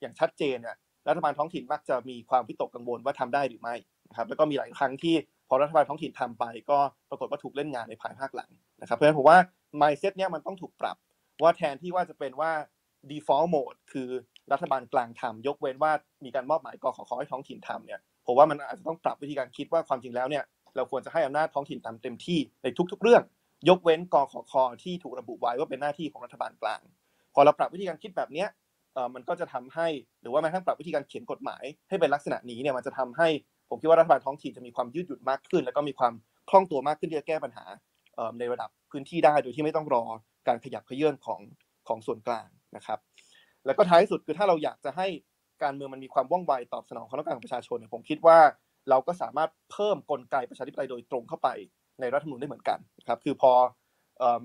[0.00, 0.76] อย่างชัดเจนเนี่ย
[1.08, 3.74] รัฐบาลท้องถิ่นมักจะมีความวิตกกังวลว่าทำได้หรือไม่
[4.08, 5.14] นะครับแล้วก็มีหลายครั้งที่
[5.48, 6.78] พอรัฐบาลท้องถิ่นทำไป ก็
[7.10, 9.38] ปรากฏว่าถูกเล่นงานในภายภาคหลังนะครับเพราะฉะนั้นผมว่า
[9.80, 10.96] mindset เนี้ยมันต้องถูกปรับ
[11.42, 12.52] ว่าแทนที่ว่าจะเป็นว่า
[13.10, 14.08] default mode คือ
[14.52, 15.92] รัฐบาลกลางทำยกเว้นว่า
[16.24, 20.44] มีการมอบหมายกขคให้ท้องถิ่นทำเนี่ยผมว่ามันอาจจะต้องปรับวิธีการคิดว่าความจริงแล้วเนี่ย
[20.76, 23.22] เราควรจะให้อำนาจท้องถิ่นทำเต็มที่ในทุก ๆ เรื่อง
[23.68, 24.52] ยกเว้นกขค
[24.82, 26.80] ที่ถูกระบุไว้ว่าเป็นหน้าที่ของรัฐบาลกลาง
[27.34, 28.48] พอเราปรับวิธีการคิดแบบเนี้ย
[28.94, 29.88] เออมันก็จะทำให้
[30.22, 33.28] หรือว่าแม้กระทั่งปรับวิธีการเขียนกฎหมาย ให้เป็นลักษณะนี้เนี่ยมันจะทำให้
[33.70, 36.12] ผมคิดว่ารัฐบาลท้องถิ่นจะมีความยืดหยุ่นมากขึ้น แล้วก็มีความ
[36.50, 37.64] คล่องตัวมากขึ้นที่จะแก้ปัญหา
[38.14, 40.02] เออในระดับพื้นที่ได้โดยที่ไม่ต้องรอ
[40.48, 41.40] การขยับเขยื่นของ
[41.88, 42.98] ของส่วนกลางนะครับ
[43.66, 45.06] แล้วก็ท้ายสุดคือถ้าเราอยากจะให้
[45.62, 48.38] การเมืองมันมีความว่องไวตอบสนองความต้องการของประชาชนเนี่ยผมคิดว่า
[48.90, 51.48] เราก็สามารถเพิ่มกลไกประชาธิปไตยโดยตรงเข้าไป
[52.00, 53.52] ในรัฐธรรมนูญได้เหมือนกันนะครับคือพอ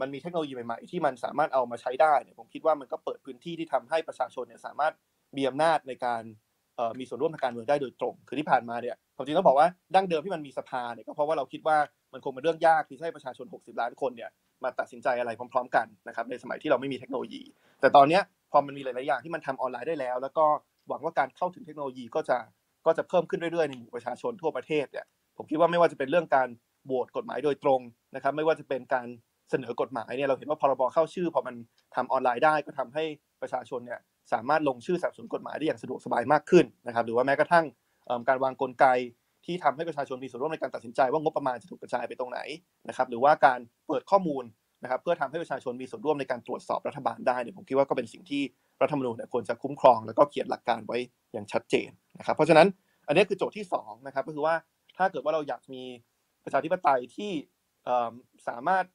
[0.02, 4.94] มันมีเทคโนโลยีใหม่ๆที่มันสามารถเอามาใช้ได้เนี่ยผมคิดว่ามันก็เปิดพื้นที่ที่ทำให้ประชาชนเนี่ยสามารถ
[5.38, 6.24] มีอำนาจในการ
[7.00, 11.78] มีส่วนร่วมทางการเมืองได้โดยตรง คือที่ผ่านมาเนี่ยผมจริงต้องบอกว่าดั้งเดิมที่มันมีสภาเนี่ยก็เพราะว่าเราคิดว่า
[12.14, 14.30] มันคงเป็นเรื่องยากที่ให้ประชาชน 60 ล้านคนเนี่ย
[14.64, 17.44] มาตัดสินใจอะไรพร้อม ๆ กันนะครับในสมัยที่เราไม่มีเทคโนโลยี
[17.82, 18.20] แต่ตอนนี้
[18.52, 20.46] พอมันมีหลาย ๆ อย่างที่มันทำออนไลน์ได้แล้ว แล้วก็
[20.90, 22.38] หวังว่าการเข้าถึงเทคโนโลยีก็จะ
[22.86, 25.06] ก็จะเพิ่มขึ้นเรื่อย ๆ ในหมู่ประชาชนทั่วประเทศเนี่ย
[25.38, 26.50] ผมคิดว่าไม่ว่าจะเป็นเรื่องการ
[26.86, 27.82] โหวตกฎหมายโดยตรง
[28.16, 29.08] นะครับ ไม่ว่าจะเป็นการ
[29.52, 31.56] เสนอกฎหมายเนี่ยเราเห็นว่าพรบเข้าชื่อพอมัน
[31.96, 33.04] ทำออนไลน์ได้ก็ทำให้
[33.42, 34.00] ประชาชนเนี่ย
[34.34, 37.66] สามารถลงชื่อสนับสนุนกฎหมายได้อย่างสะดวกสบายมากขึ้นนะครับ หรือว่าแม้กระทั่ง
[38.28, 38.86] การวางกลไก
[39.46, 42.40] ที่ทำให้ประชาชนมีส่วนร่วมในการตัดสินใจว่างบประมาณจะถูกกระจายไปตรงไหน
[42.88, 44.44] นะครับ หรือว่าการเปิดข้อมูล
[44.84, 48.42] นะครับเพื่อทำให้ประชาชนมีส่วนร่วมในการตรวจสอบรัฐบาลได้เนี่ยผมคิดว่าก็เป็นสิ่งที่
[48.82, 50.98] รัฐธรรมนูญเนี่ยควรจะคุ้มครอง แล้วก็เขียนหลักการไว้
[51.34, 51.90] อย่างชัดเจน
[52.20, 52.68] นะครับ เพราะฉะนั้น
[53.08, 54.56] อันนี้คือโจทย์ที่สองนะครับก็คือว่า
[54.98, 55.84] ถ้าเกิดว่าเราอยากมี
[56.44, 57.32] ประชาธิปไตยที่
[58.48, 58.86] สามารถ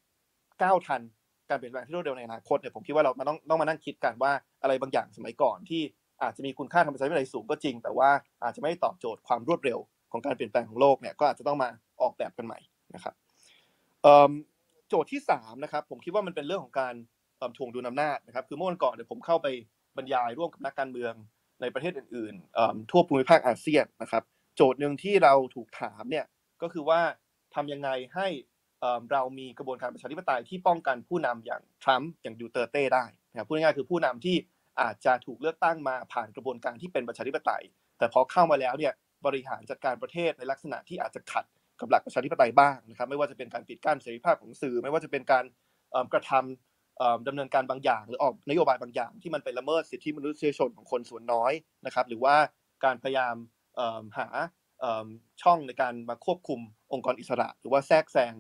[0.63, 1.01] ก้าวทัน
[1.49, 4.33] การเปลี่ยนแปลงที่รวดเร็วในอนาคตเนี่ยผมคิดว่าเราต้องต้องมานั่งคิดกันว่า
[4.63, 5.83] อะไรบางอย่างสมัยก่อนที่
[6.23, 8.11] อาจจะมีคุณค่าทางประชาธิปไตยสูงก็จริง แต่ว่า
[8.43, 9.79] อาจจะไม่ตอบโจทย์ความรวดเร็ว
[10.13, 11.69] ของการเปลี่ยนแปลงของโลกเนี่ยก็อาจจะต้องมา
[12.03, 12.59] ออกแบบกันใหม่
[12.95, 13.15] นะครับ
[14.89, 16.95] โจทย์ที่สามนะครับผมคิดว่ามันเป็นเรื่องของการ
[17.39, 19.47] เอิ่มถ่วงดุลอำนาจนะครับคือเมื่อวันก่อนเนี่ยผมเข้าไป
[19.97, 21.13] บรรยายร่วมกับนักการเมือง
[21.61, 24.23] ในประเทศอื่นๆทั่วภูมิภาคอาเซียนนะครับ
[24.57, 26.27] โจทย์หนึ่งที่เราถูกถามเนี่ย
[26.63, 27.01] ก็คือว่า
[27.55, 28.29] ทำยังไงให้
[29.13, 34.37] เรามีกระบวนการประชาธิปไตยที่ป้องกันผู้นำอย่างทรัมป์อย่างดูเตอร์เต้ได้นะครับพูดง่ายๆคือผู้นำที่
[34.81, 37.63] อาจจะถูกเลือกตั้งมาผ่านกระบวนการที่เป็นประชาธิปไตย
[37.99, 38.93] แต่พอเข้ามาแล้วเนี่ย
[39.27, 41.45] บริหารจัดการประเทศในลักษณะที่อาจจะขัด
[41.81, 45.45] กับหลักประชาธิปไตยบ้างนะครับ ไม่ว่าจะเป็นการปิดกั้นเสรีภาพของสื่อ ไม่ว่าจะเป็นการ
[46.13, 51.53] กระทำเอิ่มดำเนินการบางอย่าง หรือออกนโยบายบางอย่าง ที่มันไปละเมิดสิทธิมนุษยชนของคนส่วนน้อย
[51.87, 52.37] นะครับ หรือว่า
[52.85, 53.35] การพยายาม
[54.19, 54.27] หา
[55.43, 56.61] ช่องในการมาควบคุม
[56.93, 58.35] องค์กรอิสระ หรือว่าแทรกแซง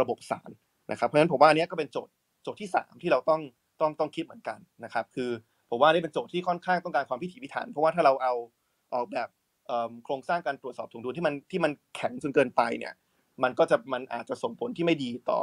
[0.00, 0.50] ระบบศาล
[0.90, 2.12] นะครับเพราะฉะนั้นผมว่าอันนี้ก็เป็นโจทย์
[2.42, 3.40] โจทย์ที่สามที่เราต้อง
[3.80, 5.30] ต้องต้องคิดเหมือนกันนะครับ คือ
[5.70, 8.34] ผมว่านี่เป็นโจทย์ที่ค่อนข้างต้องการความพิถีพิถัน เพราะว่าถ้าเราเอา
[8.94, 9.28] ออกแบบ
[10.04, 12.94] โครงสร้างการตรวจสอบถ่วงดุลที่มันที่มันแข็งจนเกินไปเนี่ย
[13.42, 15.40] มันก็จะมันอาจจะส่งผลที่ไม่ดีต่อ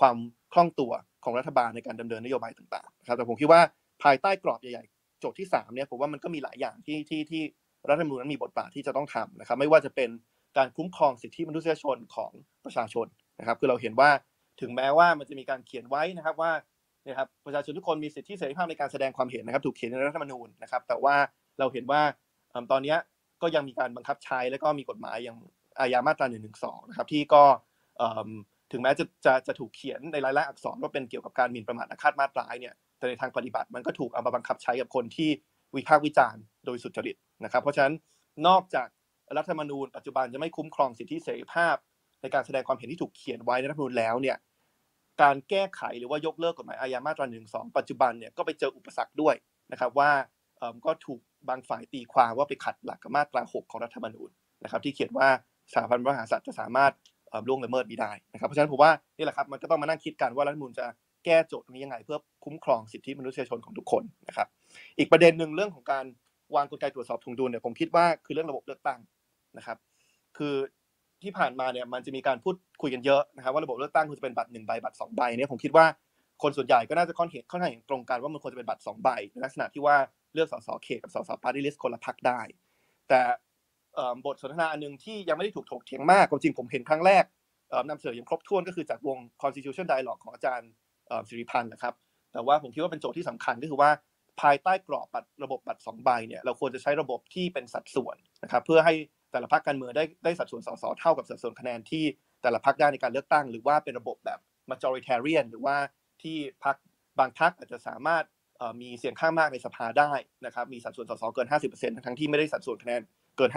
[0.00, 0.16] ความ
[0.52, 0.92] คล่องตัว
[1.24, 3.60] ของรัฐบาลในการดำเนินนโยบายต่างๆครับแต่ผมคิดว่า
[4.02, 7.42] ภายใต้กรอบใหญ่ๆโจทย์ที่สามเนี่ยผมว่ามันก็มีหลายอย่างที่ที่ที่
[7.90, 10.10] รัฐธรรมนูญนั้นมีบทบาทที่จะต้องทำนะครับ ไม่ว่าจะเป็น
[10.56, 12.32] การคุ้มครองสิทธิมนุษยชนของ
[12.64, 13.06] ประชาชน
[13.38, 14.10] นะครับ คือเราเห็นว่า
[14.60, 16.52] ถึงแม้ว่ามันจะมีการเขียนไว้นะครับว่า
[17.02, 21.16] เนี่ยครับประชาชนทุกคนมีสิทธิเสรีภาพในการแสดงความเห็นนะครับ ถูกเขียนในรัฐธรรมนูญนะครับ แต่ว่า
[21.58, 22.02] เราเห็นว่า
[22.72, 22.98] ตอนเนี้ย
[23.42, 25.38] ก็ยังมีการบังคับใช้แล้วก็มีกฎหมายอย่าง
[25.80, 26.50] อาญามาตรา1นึ
[26.88, 27.42] นะครับที่ก็
[28.72, 35.30] ถึงแม้จะจะจะถูกเขียนในรายละอักษรว่าเป็นเกี่ยวกับการหมิ่นประมาทอาฆาตมาตร้ายเนี่ยแต่ในทางปฏิบัติมันก็ถูกเอามาบังคับใช้กับคนที่
[35.76, 37.94] วิพากษ์วิจารณ์โดยสุจริตนะครับ เพราะฉะนั้น
[38.46, 38.88] นอกจาก
[39.36, 41.76] รัฐธรรมนูญปัจจุบันจะไม่คุ้มครองสิทธิเสรีภาพ
[42.22, 44.36] ในการแสดงความเห็นที่ถูกเขียนไว้ในรัฐธรรมนูญแล้วเนี่ย
[45.22, 47.38] การแก้ไขหรือว่ายกเลิกกฎหมายอาญามาตรา1นึ
[47.76, 49.34] ปัจจุบันเนี่ยก็ไปเจออุปสรรคด้วย
[49.72, 50.10] นะครับว่า
[50.86, 54.30] ก็ถูกบางฝ่ายตีความว่าไปขัดหลักมาตรา 6 ของรัฐธรรมนูญ
[54.62, 55.28] นะครับ ที่เขียนว่า
[55.72, 56.92] สถาบันพระมหากษัตริย์จะสามารถ
[57.48, 60.86] ล่วงละเมิดนี้ได้นะครับ เพราะฉะนั้นผมว่านี่แหละครับมันก็ต้องมานั่งคิดกันว่ารัฐธรรมนูญจะ
[61.24, 64.46] แก้โจทย์นี้ยังไง เพื่อคุ้มครองสิทธิมนุษยชนของทุกคนนะครับ
[64.98, 66.04] อีกประเด็นหนึ่งเรื่องของการ
[66.54, 68.98] วางกลไกตรวจสอบถวงดุลเนี่ยผมคิดว่าคือเรื่องระบบเลือกตั้ง
[69.58, 69.78] นะครับ
[70.38, 70.54] คือ
[71.22, 75.86] ที่ผ่านมาเนี่ยมันจะมีการพูดคุยกันเยอะนะครับว่าระบบเลือกตั้งควรจะเป็นบัตรหนึ่งใบบัตรสองใบเนี่ยผมคิดว่า
[76.42, 79.96] คนส่วนใหญ่ก็น่าจะค่อนเห็นค่อนข้างเห็นตรงกันว่ามันควรจะเป็นบัตรสองใบในลักษณะที่ว่า
[80.34, 82.40] เลือกสสเขตกับสสปาร์ตี้ลิสต์คนละพรรคได้
[83.08, 83.20] แต่
[84.26, 87.24] บทสนทนาอันหนึ่งที่ยังไม่ได้ถูกถกเถียงมากความจริงผมเห็นครั้งแรก
[87.88, 90.70] นำเสนออย่างครบถ้วนก็คือจากวง Constitution Dialogue ของอาจารย์
[91.28, 91.94] สิริพันธ์นะครับ
[92.32, 93.90] แต่ว่าผมคิดว่าเป็นโจทย์ที่สำคัญก็คือว่า
[94.40, 98.94] ภายใต้กรอบบัตรระบบบัตรสองใบเนี่ยเราควรจะใช้ระบบที่เป็นสัดส่วนนะครับเพื่อให้
[99.32, 102.04] แต่ละพรรคการเมืองได้ได้สัดส่วนสสเท่ากับสัดส่วนคะแนนที่
[102.42, 104.38] แต่ละพรรคได้ในการเลือกตั้ง หรือว่าเป็นระบบแบบ
[104.70, 105.76] majoritarian หรือว่า
[106.22, 106.76] ที่พรรค
[107.18, 108.24] บางพรรคอาจจะสามารถ
[108.80, 110.12] มีเสียงข้างมากในสภาได้
[110.46, 113.02] นะครับมีสัดส่วนสสเกิน 50%ทั้งที่ไม่ได้สัดส่วนคะแนน
[113.36, 113.50] เกิน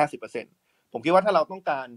[0.44, 1.88] 50%ผมคิดว่าถ้าเราต้องการ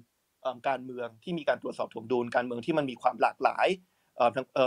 [0.69, 3.69] การเมืองที่มีการตรวจสอบถ่วงดุลการเมืองที่มันมีความหลากหลาย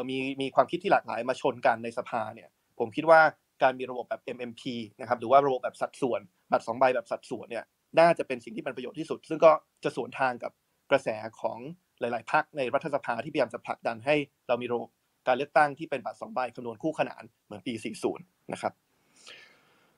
[0.10, 2.50] มีมีความคิดที่หลากหลายมาชนกันในสภาเนี่ย
[2.80, 3.22] ผมคิดว่า
[3.64, 4.62] การมีระบบแบบ MMP
[5.00, 7.64] นะครับหรือว่าระบบแบบสัดส่วน บัตรสองใบแบบสัดส่วนเนี่ย
[8.00, 9.52] น่าจะเป็นสิ่งที่เป็นประโยชน์ที่สุด ซึ่งก็
[9.84, 10.52] จะสวนทางกับ
[10.92, 11.08] กระแส
[11.42, 11.60] ของ
[12.00, 14.16] หลาย ๆพรรคในรัฐสภาที่พยายามจะผลักดันให้
[14.48, 14.90] เรามีระบบ
[15.28, 17.74] การเลือกตั้งที่เป็นบัตรสองใบคำนวณคู่ขนานเหมือนปี
[18.14, 18.74] 40 นะครับ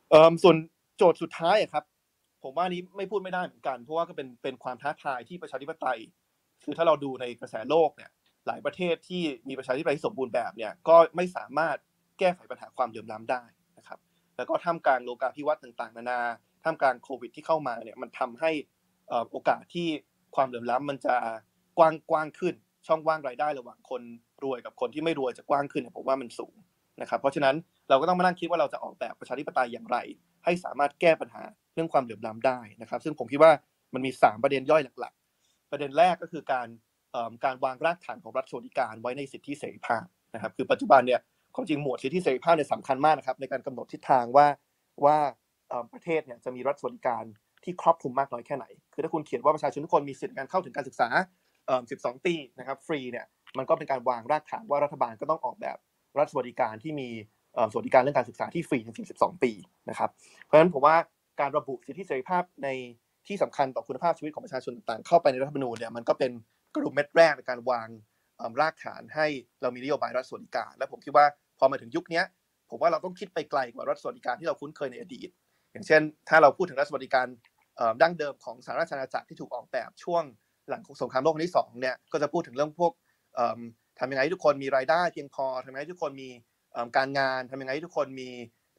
[0.09, 0.55] เอิ่มส่วน
[0.97, 1.83] โจทย์สุดท้ายอะครับ
[2.43, 5.99] ผมว่านี้ไม่พูดไม่ได้เหมือนกัน เพราะว่าก็เป็นเป็นความท้าทายที่ประชาธิปไตย
[6.63, 8.11] คือถ้าเราดูในกระแสโลกเนี่ย
[8.47, 11.77] หลายประเทศที่มีประชาธิปไตยที่สมบูรณ์แบบเนี่ยก็ไม่สามารถ
[12.19, 13.43] แก้ไขปัญหาความเหลื่อมล้ำได้
[13.77, 13.99] นะครับ
[14.37, 16.19] แล้วก็ท่ามกลางโลกาภิวัตน์ต่างๆ นานา
[16.63, 18.51] ท่ามกลางโควิดที่เข้ามาเนี่ยมันทำให้
[19.11, 19.87] อโอกาสที่
[20.35, 21.15] ความเหลื่อมล้ำมันจะ
[21.77, 22.55] กว้างกว้างขึ้น
[22.87, 24.01] ช่องว่างรายได้ระหว่างคน
[24.43, 26.55] รวยกับคนที่ไม่รวยจะกว้างขึ้นเนี่ยผมว่ามันสูง
[27.01, 27.55] นะครับ เพราะฉะนั้น
[27.89, 29.97] เราก็ต้องมานั่งคิดว่าเราจะออกแบบประชาธิปไตยอย่างไร
[30.45, 31.43] ให้สามารถแก้ปัญหา
[31.73, 33.51] เรื่องความเหลื่อมล้ำได้นะครับ ซึ่งผมคิดว่า
[33.93, 35.13] มันมีสามประเด็นย่อยหลัก
[35.43, 36.67] ๆ ประเด็นแรกก็คือการ
[37.45, 41.19] การวางรากฐานของรัฐสวัสดิการไว้ในสิทธิเสรีภาพนะครับ คือปัจจุบันเนี่ย
[41.55, 44.47] ความจริงหมวดสิทธิเสรีภาพเนี่ยสำคัญมากนะครับในการกำหนดทิศทางว่า
[45.05, 45.17] ว่า
[45.93, 47.23] ประเทศเนี่ยจะมีรัฐสวัสดิการ
[47.63, 51.07] ที่ครอบคลุมมากน้อยแค่ไหน คือถ้าคุณเขียนว่าประชาชนทุกคนมีสิทธิการเข้าถึงการศึกษา
[51.67, 53.25] 12 ปีนะครับ ฟรีเนี่ย
[53.57, 55.77] มันก็เป็นการวางรากฐานว่ารัฐบาลก็ต้องออกแบบ
[56.17, 57.09] รัฐสวัสดิการที่มี
[57.71, 59.51] สวัสดิการเรื่องการศึกษาที่ฟรีถึง12ปี
[59.89, 60.09] นะครับ
[60.43, 60.95] เพราะฉะนั้นผมว่า
[61.39, 62.67] การระบุสิทธิเสรีภาพใน
[63.27, 66.31] ที่สำคัญต่อคุณภาพชีวิตของประชาชนต่างๆ เข้าไปในรัฐธรรมนูญเนี่ยมันก็เป็น
[66.75, 67.87] กลุ่มเม็ดแรกในการวาง
[68.61, 69.27] รากฐานให้
[69.61, 71.25] เรามีนโยบายรัฐสวัสดิการ และผมคิดว่า
[71.59, 72.21] พอมาถึงยุคนี้
[72.69, 75.29] ผมว่าเราต้องคิดไปไกลกว่ารัฐสวัสดิการที่เราคุ้นเคยในอดีต
[75.71, 77.27] อย่างเช่น ถ้าเราพูดถึงรัฐสวัสดิการ
[78.01, 80.23] ดั้งเดิมของสหราชอาณาจักรที่ถูกออกแบบช่วง
[80.69, 82.91] หลังสงครามโลกครั้งที่สองเนี่ยก็จะพูดถึงเรื่องพวก
[83.99, 86.29] ทำยังไงให้ทุกคนมีรายได้เพียงพอทำยังไงให้ทุกคนมี
[86.97, 88.29] การงานทำยังไงให้ทุกคนมี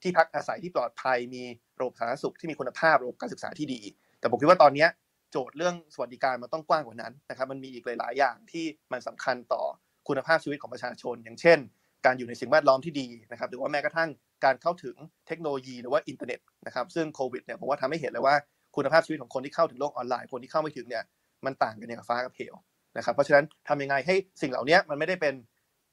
[0.02, 1.42] ที่พักอาศัยที่ปลอดภัย มี
[1.78, 3.80] ระบบสาธารณสุขที่มีคุณภาพระบบการศึกษาที่ดี
[4.20, 4.86] แต่ผมคิดว่าตอนนี้
[5.30, 9.62] โจทย์เรื่องสวัสดิการมันต้องกว้างกว่านั้นนะครับมันมีอีกหลาย ๆ อย่างที่มันสำคัญต่อ
[10.08, 11.58] คุณภาพชีวิตของประชาชน อย่างเช่น
[12.04, 14.10] การอยู่ในสิ่งแวดล้อมที่ดีนะครับหรือว่าแม้กระทั่ง
[14.44, 18.34] การเข้าถึงเทคโนโลยีหรือว่าอินเทอร์เน็ตนะครับซึ่งโควิดเนี่ยผมว่าทำให้เห็นเลยว่า
[18.76, 21.04] คุณภาพชีวิตของคนที่เข้าถึงโลกออนไลน์คนที่เข้าไม่ถึงเนี่ย
[21.44, 22.54] มันต่างกันอย่างฟ้ากับเหว
[22.96, 25.34] นะครับเพราะฉะนั้นทำยังไงให้สิ่งเหล่านี้มันไม่ได้เป็น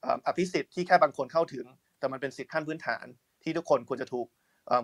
[0.05, 1.65] อภิสิทธิ์ที่แค่บางคนเข้าถึง
[1.99, 3.05] แต่มันเป็นสิทธิขั้นพื้นฐาน
[3.43, 4.27] ที่ทุกคนควรจะถูก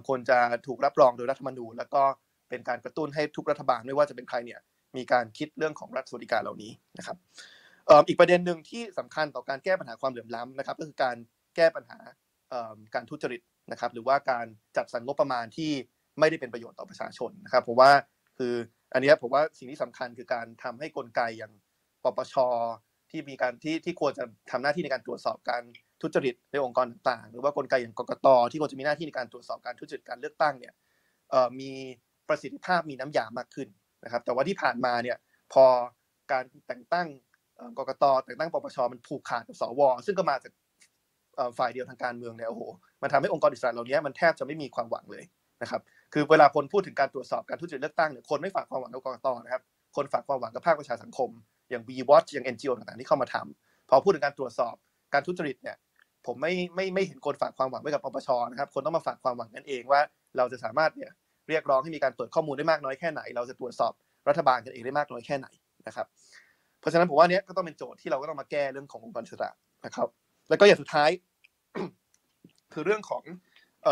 [0.08, 0.38] ควรจะ
[0.68, 2.04] ถูกรับรองโดยรัฐธรรมนูญ แล้วก็
[2.50, 4.60] เป็นการกระตุ้นให้ทุกรัฐบาลไม่ว่าจะเป็นใครเนี่ย
[4.98, 7.18] มีการคิดเรื่องของรัฐสวัสดิการเหล่านี้นะครับ
[8.08, 11.18] อีกประเด็นหนึ่งที่สำคัญต่อการแก้ปัญหาความเหลื่อมล้ำนะครับ ก็คือการ
[11.56, 12.00] แก้ปัญหา
[12.96, 13.42] การทุจริต
[13.72, 14.46] นะครับ หรือว่าการ
[14.78, 15.72] จัดสรรงบประมาณที่
[16.20, 17.92] ไม่ได้เป็นประโยชน์ต่อประชาชนนะครับผมว่า
[18.38, 18.54] คือ
[18.94, 21.54] อันนี้ผมว่าสิ่งที่สำคัญคือการทำให้กลไกอย่าง
[22.04, 22.36] ปปช
[23.12, 25.64] ที่มีการที่ที่ควรจะทำหน้าที่ในการตรวจสอบการ
[26.02, 30.74] ทุจริตในองค์กรต่างๆ หรือว่ากลไกอย่างกกตที่ควรจะมีหน้าที่ในการตรวจสอบการทุจริตการเลือกตั้งเนี่ย
[31.60, 31.72] มี
[32.28, 33.68] ประสิทธิภาพมีน้ำยามากขึ้น
[34.04, 35.18] นะครับ แต่ว่าที่ผ่านมาเนี่ย
[35.54, 35.66] พอ
[36.32, 37.08] การแต่งตั้ง
[37.78, 40.52] กกตแต่งตั้งปปชมันผูกขาดกับสว ซึ่งก็มาจาก
[41.58, 42.62] ฝ่ายเดียวทางการเมืองเนี่ยโอ้โห
[43.02, 45.24] มันทำให้องค์กรอิสระเหล่านี้มันแทบจะไม่มีความหวังเลย
[45.62, 45.82] นะครับ
[46.14, 49.64] คือเวลาคนพูดถึงการตรวจสอบการทุจริตเลือกตั้งเนี่ยคนไม่ฝากความหวังกับกกตนะครับ
[49.96, 51.30] คนฝากความหวังกับภาคประชาสังคม
[51.70, 54.76] อย่าง b w a t c h อย่าง NGO ต่างๆที่เข้ามาทำพอพูดถึงการตรวจสอบ
[55.14, 55.78] การทุจริตเนี่ย
[56.26, 60.02] ผมไม่ไม่ไม่เห็นคนฝากความหวังไว้กับปปชนะครับคนต้องมาฝากความหวังกันเองว่า
[60.38, 61.12] เราจะสามารถเนี่ย
[61.50, 63.94] เรียกร้องให้มีการเปิดข้อมูลได้มากน้อยแค่ไหน เราจะตรวจสอบ
[64.28, 65.48] รัฐบาลกันเองได้มากน้อยแค่ไหน
[65.88, 66.08] นะครับ
[66.80, 69.50] เพราะฉะนั้นผมว่าเนี้ยก็ต้องเป็นโจทย์ที่เราก็ต้องมาแก้เรื่องขององค์กรอิสระ
[69.86, 70.08] นะครับ
[70.50, 71.10] แล้วก็อย่างสุดท้าย
[72.74, 73.24] คือเรื่องของ
[73.88, 73.90] อ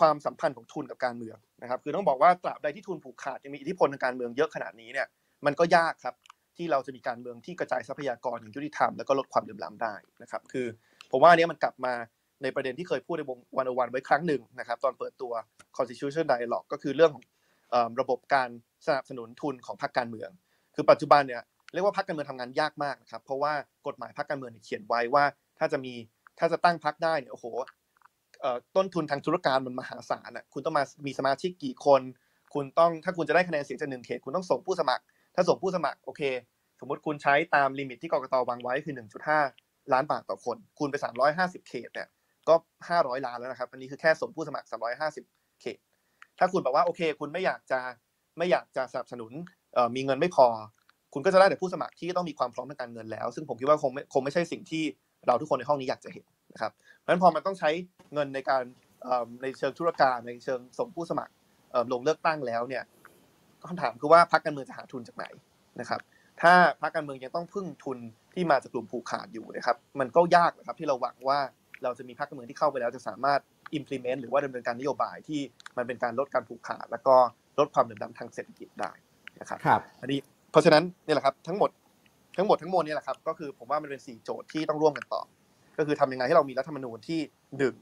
[0.00, 5.06] ความสัมพันธ์ของทุนกับการเมืองนะครับ คือต้องบอกว่าตราบใดที่ทุนผูกขาดยังมีอิทธิพลทางการเมืองเยอะขนาดนี้เนี่ย
[5.46, 6.14] มันก็ยากครับ
[6.56, 10.66] ที่เราจะมีการเมืองที่กระจายทรัพยากรอย่างยุติธรรมแล้วก็ลดความเหลื่อมล้ำได้นะครับคือ
[11.10, 11.94] ผมว่าอันเนี้ยมันกลับมา
[12.42, 15.32] ในประเด็นที่เคยพูดในวงวันวันไว้ครั้งหนึ่งนะครับตอนเปิดตัว
[15.76, 17.24] constitution dialogue ก็คือเรื่องของ
[18.00, 18.48] ระบบการ
[18.86, 20.30] สนับสนุนทุนของพรรคการเมือง
[20.74, 21.42] คือปัจจุบันเนี่ย
[21.72, 23.52] เรียกว่าพรรคการเมืองทำงานยากมากนะครับเพราะว่า
[23.86, 25.24] กฎหมายพรรคการเมืองเขียนไว้ว่า
[25.58, 25.94] ถ้าจะมี
[26.38, 27.46] ถ้าจะตั้งพรรคได้เนี่ยโอ้โห
[28.76, 32.02] ต้นทุนทางธุรการมันมหาศาลอะคุณต้องมามีสมาชิกกี่คน
[32.54, 35.04] คุณต้องถ้าคุณจะได้คะแนนเสียงจากหนึ่งเขตคุณต้องส่งผู้สมัคร
[35.34, 36.22] ถ้าส่งผู้สมัครโอเค
[36.80, 38.94] สมมติคุณใช้ตามลิมิตที่กรกตวางไว้คือ
[39.44, 40.96] 1.5 ล้านบาทต่อคน คูณไป
[41.32, 42.08] 350 เขตเนี่ย
[42.48, 42.54] ก็
[42.88, 44.66] 500 ล้านแล้วนะครับ อันนี้คือแค่ส่งผู้สมัคร
[45.12, 45.78] 350 เขต
[46.38, 47.80] ถ้าคุณบอกว่าโอเค คุณไม่อยากจะ
[48.38, 49.32] ไม่อยากจะสนับสนุน
[49.96, 50.46] มีเงินไม่พอ
[51.14, 54.84] คุณก็จะได้แต่ผู้สมัครที่ต้องมีความพร้อมทางการเงินแล้ว ซึ่งผมคิดว่าคงไม่คงไม่ใช่สิ่งที่
[55.26, 57.70] เราทุกคนในห้องนี้อยากจะเห็นนะครับเพราะฉะนั้นพอมันต้องใช้
[58.14, 58.62] เงินในการ
[59.42, 61.32] ในเชิงธุรการในเชิงส่งผู้สมัคร
[61.92, 62.82] ลงเลือกตั้งแล้วเนี่ย
[63.70, 65.26] คำถามคือว่าพรรคการเมืองจะหาทุนจากไหน
[65.80, 66.00] นะครับ
[66.42, 66.52] ถ้า
[66.82, 67.98] พรรคการเมืองยังต้องพึ่งทุน
[68.34, 71.38] ที่มาจากกลุ่มผูกขาดอยู่นะครับ มันก็ยากนะครับที่เราหวังว่า
[71.82, 73.40] เราจะมีพรรคการเมืองที่เข้าไปแล้วจะสามารถ
[73.78, 75.40] implement หรือว่าดำเนินการนโยบายที่
[75.76, 77.14] มันเป็นการลดการผูกขาด แล้วก็
[77.58, 78.90] ลดความเหลื่อมล้ำทางเศรษฐกิจได้
[79.40, 80.18] นะครับครับอันนี้
[80.50, 81.70] เพราะฉะนั้นเนี่ยแหละครับทั้งหมด
[82.36, 85.22] ทั้งหมดทั้งมวลเนี่ยแหละครับก็คือผมว่ามันเป็นสี่โจทย์ที่ต้องร่วมกันต่อ
[85.78, 87.20] ก็คือทำยังไงให้เรามีรัฐธรรมนูญที่
[87.58, 87.74] หนึ่ง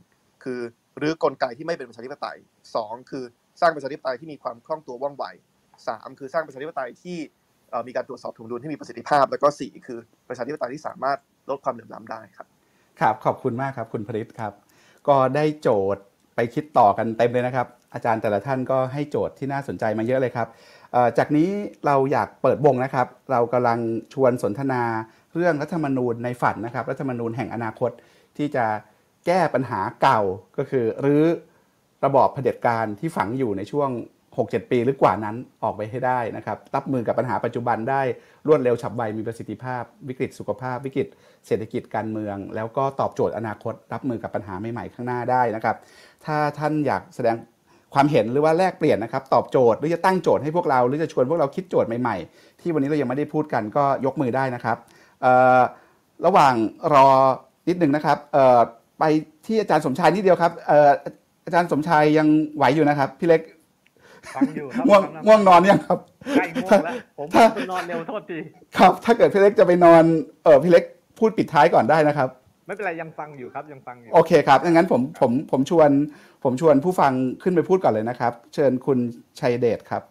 [0.44, 0.60] คือ
[1.00, 2.38] รื้อกลไกที่ไม่เป็นประชาธิปไตย
[2.74, 3.24] สองคือ
[3.60, 5.24] สร้างประชาธิปไตยที่มีความคล่องตัวว่องไว
[5.88, 7.18] สามคือสร้างประชาธิปไตยที่
[7.86, 9.98] มีการตรวจสอบถวงดุลที่มีประสิทธิภาพ แล้วก็สี่คือ
[10.28, 11.18] ประชาธิปไตยที่สามารถ
[11.50, 12.46] ลดความเหลื่อมล้ำได้ครับ
[13.00, 14.52] ครับ ขอบคุณมากครับคุณผลิตครับ
[15.08, 16.02] ก็ได้โจทย์
[16.34, 20.48] ไปคิดต่อกันเต็มเลยนะครับ อาจารย์แต่ละท่านก็ให้โจทย์ที่น่าสนใจมาเยอะเลยครับ
[21.18, 21.48] จากนี้
[21.86, 23.78] เราอยากเปิดวงนะครับ เรากำลัง
[24.14, 24.82] ชวนสนทนา
[25.34, 27.90] เรื่องรัฐธรรมนูญในฝันนะครับ รัฐธรรมนูญแห่งอนาคต
[28.36, 28.66] ที่จะ
[29.26, 30.20] แก้ปัญหาเก่า
[30.56, 31.24] ก็คือรื้อ
[32.04, 33.90] ระบอบเผด็จการที่ฝังอยู่ในช่วง
[34.48, 38.02] 6-7 ปีหรือกว่านั้นออกไปให้ได้นะครับรับมือกับปัญหาปัจจุบันได้
[38.46, 41.06] รวดเร็วฉับไวมีประสิทธิภาพ วิกฤตสุขภาพ วิกฤต
[41.46, 45.76] เศรษฐกิจการเมือง แล้วก็ตอบโจทย์อนาคต รับมือกับปัญหาใหม่ๆข้างหน้าได้นะครับ
[46.24, 47.36] ถ้าท่านอยากแสดง
[47.94, 54.76] ความเห็นหรือว่าแลกเปลี่ยนนะครับ ตอบโจทย์หรือจะตั้งโจทย์ให้พวกเรา หรือจะชวนพวกเราคิดโจทย์ใหม่ๆ ที่วันนี้เรายังไม่ได้พูดกันก็ยกมือได้นะครับ
[56.26, 56.54] ระหว่าง
[56.94, 57.06] รอ
[57.68, 58.18] นิดหนึ่งนะครับ
[58.98, 59.04] ไป
[59.46, 60.90] ที่อาจารย์สมชายนิดเดียวครับเอ่อ
[61.44, 63.40] อาจารย์สมชายยังไหวอยู่นะครับพี่เล็ก
[64.36, 65.98] ฟังอยู่ครับง่วงฟันะง่วงนอนยังครับ
[66.36, 68.38] ใกล้ง่วงแล้วผมถ้าเป็นนอนเร็วโทษที
[68.78, 70.04] ครับ ถ้าเกิดพี่เล็กจะไปนอน
[70.44, 70.84] เออพี่เล็ก
[71.18, 72.28] พูดปิดท้ายก่อนได้นะครับ
[72.66, 75.90] ไม่เป็นไรยังฟังอยู่ครับยังฟังอยู่โอเคครับงั้นผมผมผมชวน
[76.44, 78.98] ผมชวนผู้ฟังขึ้นไปพูดก่อนเลยนะครับ เชิญคุณ
[79.40, 80.04] ชัยเดชครับ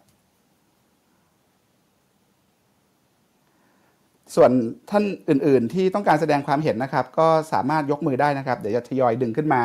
[4.36, 4.50] ส่วน
[4.90, 9.62] ท่านอื่น ๆ ที่ต้องการแสดงความเห็นนะครับ ก็สามารถยกมือได้นะครับ เดี๋ยวจะทยอยดึงขึ้นมา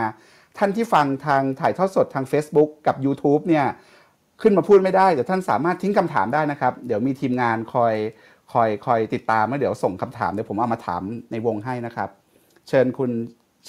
[0.57, 3.65] ท่านที่ฟังทางถ่ายทอดสดทาง Facebook กับ YouTube เนี่ย
[4.41, 7.95] ขึ้นมาพูดไม่ได้แต่ท่านสามารถทิ้งคำถามได้นะครับ เดี๋ยวมีทีมงานคอย
[8.53, 11.02] คอยคอยติดตามแล้วเดี๋ยวส่งคำถามเดี๋ยวผมเอามาถาม
[11.32, 12.10] ในวงให้นะครับ
[12.68, 13.12] เชิญคุณ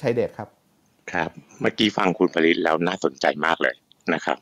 [0.01, 0.49] ชัยเดชครับ
[1.13, 1.31] ครับ
[1.61, 3.75] เมื่อกี้ฟังคุณผลิตแล้วน่าสนใจมากเลย
[4.15, 4.39] นะครับ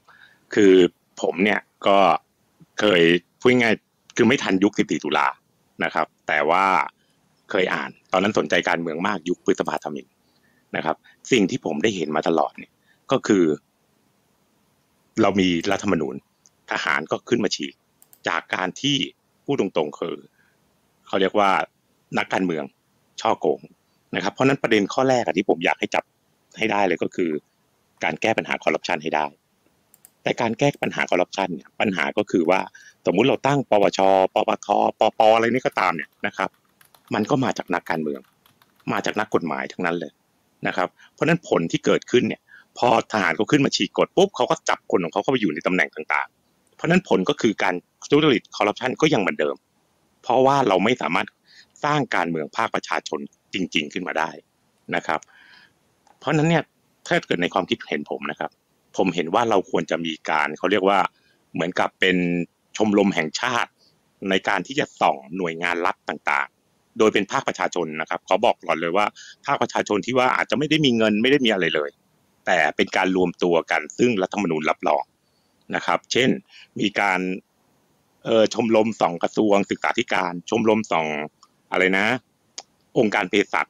[0.54, 0.72] คือ
[1.22, 1.98] ผมเนี่ยก็
[2.80, 3.02] เคย
[3.40, 3.74] พูดง่าย
[4.16, 5.26] คือไม่ทันยุค 14 ตุลา
[5.84, 6.64] นะครับ แต่ว่า
[7.50, 10.06] เคยอ่าน ตอนนั้นสนใจการเมืองมากยุคพฤษภาธมิน
[10.76, 10.96] นะครับ
[11.32, 12.72] สิ่งที่ผมได้เห็นมาตลอดเนี่ย
[13.12, 13.44] ก็คือ
[15.22, 16.14] เรามีรัฐธรรมนูญ
[16.70, 17.74] ทหารก็ขึ้นมาฉีก
[18.28, 18.96] จากการที่
[19.44, 20.16] พูดตรงๆคือ
[21.06, 21.50] เขาเรียกว่า
[22.18, 22.64] นักการเมือง
[23.20, 23.60] ช่อโกง
[24.14, 26.04] นะครับ เพราะนั้นประเด็นข้อแรกที่ผมอยากให้จับ
[26.58, 27.30] ให้ได้เลยก็คือ
[28.04, 29.26] การแก้ปัญหาคอร์รัปชันให้ได้
[30.22, 32.60] แต่การแก้ปัญหาคอร์รัปชันเนี่ยปัญหาก็คือว่า
[33.06, 34.00] สมมุติเราตั้งปปช
[34.34, 34.68] ปปค
[35.00, 36.50] ปปอะไรนี่ก็ตามเนี่ยนะครับ
[37.14, 38.20] มันก็มาจากนักการเมือง
[38.92, 40.12] มาจากนักกฎหมายทั้งนั้นเลย
[40.66, 42.40] นะครับ เพราะนั้นผลที่เกิดขึ้นเนี่ย
[42.78, 47.74] พอทหารเขาขึ้นมาฉีกกฎปุ๊บเขาก็จับคนของเขาเข้าไปอยู่ในตำแหน่งต่างๆ เพราะนั้นผลก็คือการ
[48.10, 49.56] ทุจริตคอร์รัปชันก็ยังเหมือนเดิม
[50.22, 51.26] เพราะว่าเราไม่สามารถ
[51.84, 53.20] สร้างการเมืองภาคประชาชน
[53.54, 54.30] จริง ๆ ขึ้นมาได้
[54.96, 55.20] นะครับ
[56.18, 56.62] เพราะฉะนั้นเนี่ย
[57.06, 58.50] ถ้าเกิดในความคิดเห็นผมนะครับ
[58.96, 60.98] ผมเห็นว่าเราควรจะมีการเขาเรียกว่า
[61.54, 62.16] เหมือนกับเป็น
[62.76, 63.70] ชมรมแห่งชาติ
[64.30, 69.06] ในการที่จะส่องหน่วยงานรัฐต่างๆ โดยเป็นภาคประชาชนนะครับขอบอกก่อนเลยว่า
[69.46, 71.90] ภาคประชาชนที่ว่าอาจจะไม่ได้มีเงินไม่ได้มีอะไรเลย
[72.46, 75.04] แต่เป็นการรวมตัวกัน ซึ่งรัฐธรรมนูญรับรอง
[75.74, 76.30] นะครับ เช่น
[76.80, 77.20] มีการ
[78.24, 81.06] เออชมรมสองกระทรวงศึกษาธิการ ชมรมสอง
[81.70, 82.06] อะไรนะ
[82.98, 83.66] องค์การเภสัช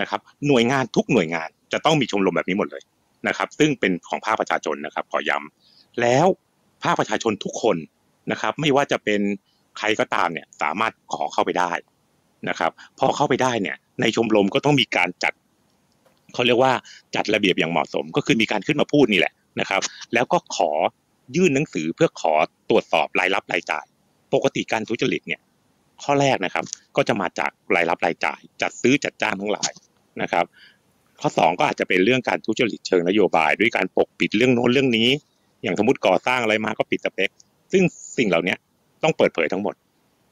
[0.00, 2.82] นะครับ หน่วยงานทุกหน่วยงานจะต้องมีชมรมแบบนี้หมดเลย
[3.28, 6.26] นะครับ ซึ่งเป็นของภาคประชาชนนะครับ ขอย้ำแล้ว
[6.82, 7.76] ภาคประชาชนทุกคน
[8.30, 9.20] นะครับ ไม่ว่าจะเป็น
[9.78, 11.72] ใครก็ตามเนี่ย สามารถขอเข้าไปได้
[12.48, 15.32] นะครับ พอเข้าไปได้เนี่ย ในชมรมก็ต้องมีการจัด
[16.34, 16.72] เขาเรียกว่า
[17.14, 19.82] จัดระเบียบอย่างเหมาะสม ก็คือมีการขึ้นมาพูดนี่แหละนะครับ
[20.14, 20.70] แล้วก็ขอ
[21.36, 22.32] ยื่นหนังสือเพื่อขอ
[22.70, 23.84] ตรวจสอบรายรับรายจ่าย
[24.34, 25.40] ปกติการทุจริตเนี่ย
[26.02, 26.64] ข้อแรกนะครับ
[26.96, 29.70] ก็จะมาจากรายรับรายจ่าย จัดซื้อจัดจ้างทั้งหลาย
[30.22, 30.44] นะครับ
[31.20, 35.08] ข้อสองก็อาจจะเป็นเรื่องการทุจริตเชิงนโยบาย ด้วยการปกปิดเรื่องโน้นเรื่องนี้
[35.62, 37.30] อย่างสมมติก่อสร้างอะไรมาก็ปิดสเปค
[37.72, 37.82] ซึ่ง
[38.18, 38.54] สิ่งเหล่านี้
[39.02, 39.74] ต้องเปิดเผยทั้งหมด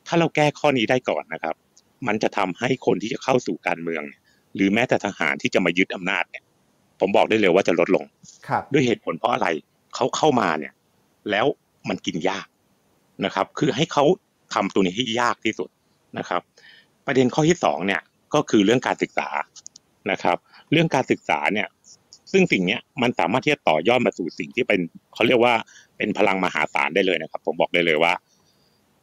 [0.06, 1.54] ถ้าเราแก้ข้อนี้ได้ก่อนนะครับ
[2.06, 4.21] มันจะทำให้คนที่จะเข้าสู่การเมืองเนี่ย
[4.54, 6.44] หรือแม้แต่ทหารที่จะมายึดอำนาจเนี่ย
[7.00, 8.04] ผมบอกได้เลยว่าจะลดลง
[8.48, 9.48] ครับด้วยเหตุผลเพราะอะไร
[9.94, 10.72] เขาเข้ามาเนี่ย
[11.30, 11.46] แล้ว
[11.88, 12.46] มันกินยาก
[13.24, 14.04] นะครับ คือให้เขา
[14.54, 15.68] ทำตัวนี้ให้ยากที่สุด
[16.18, 16.40] นะครับ
[17.06, 18.00] ประเด็นข้อที่สองเนี่ย
[18.34, 19.28] ก็คือเรื่องการศึกษา
[20.10, 20.36] นะครับ
[20.72, 21.68] เรื่องการศึกษาเนี่ย
[22.32, 24.80] ซึ่งสิ่งเนี้ยมันสามารถที่จะต่อยอดมาสู่สิ่งที่เป็น
[25.14, 25.54] เขาเรียกว่า
[25.96, 28.12] เป็นพลังมหาศาลได้เลยนะครับ ผมบอกได้เลยว่า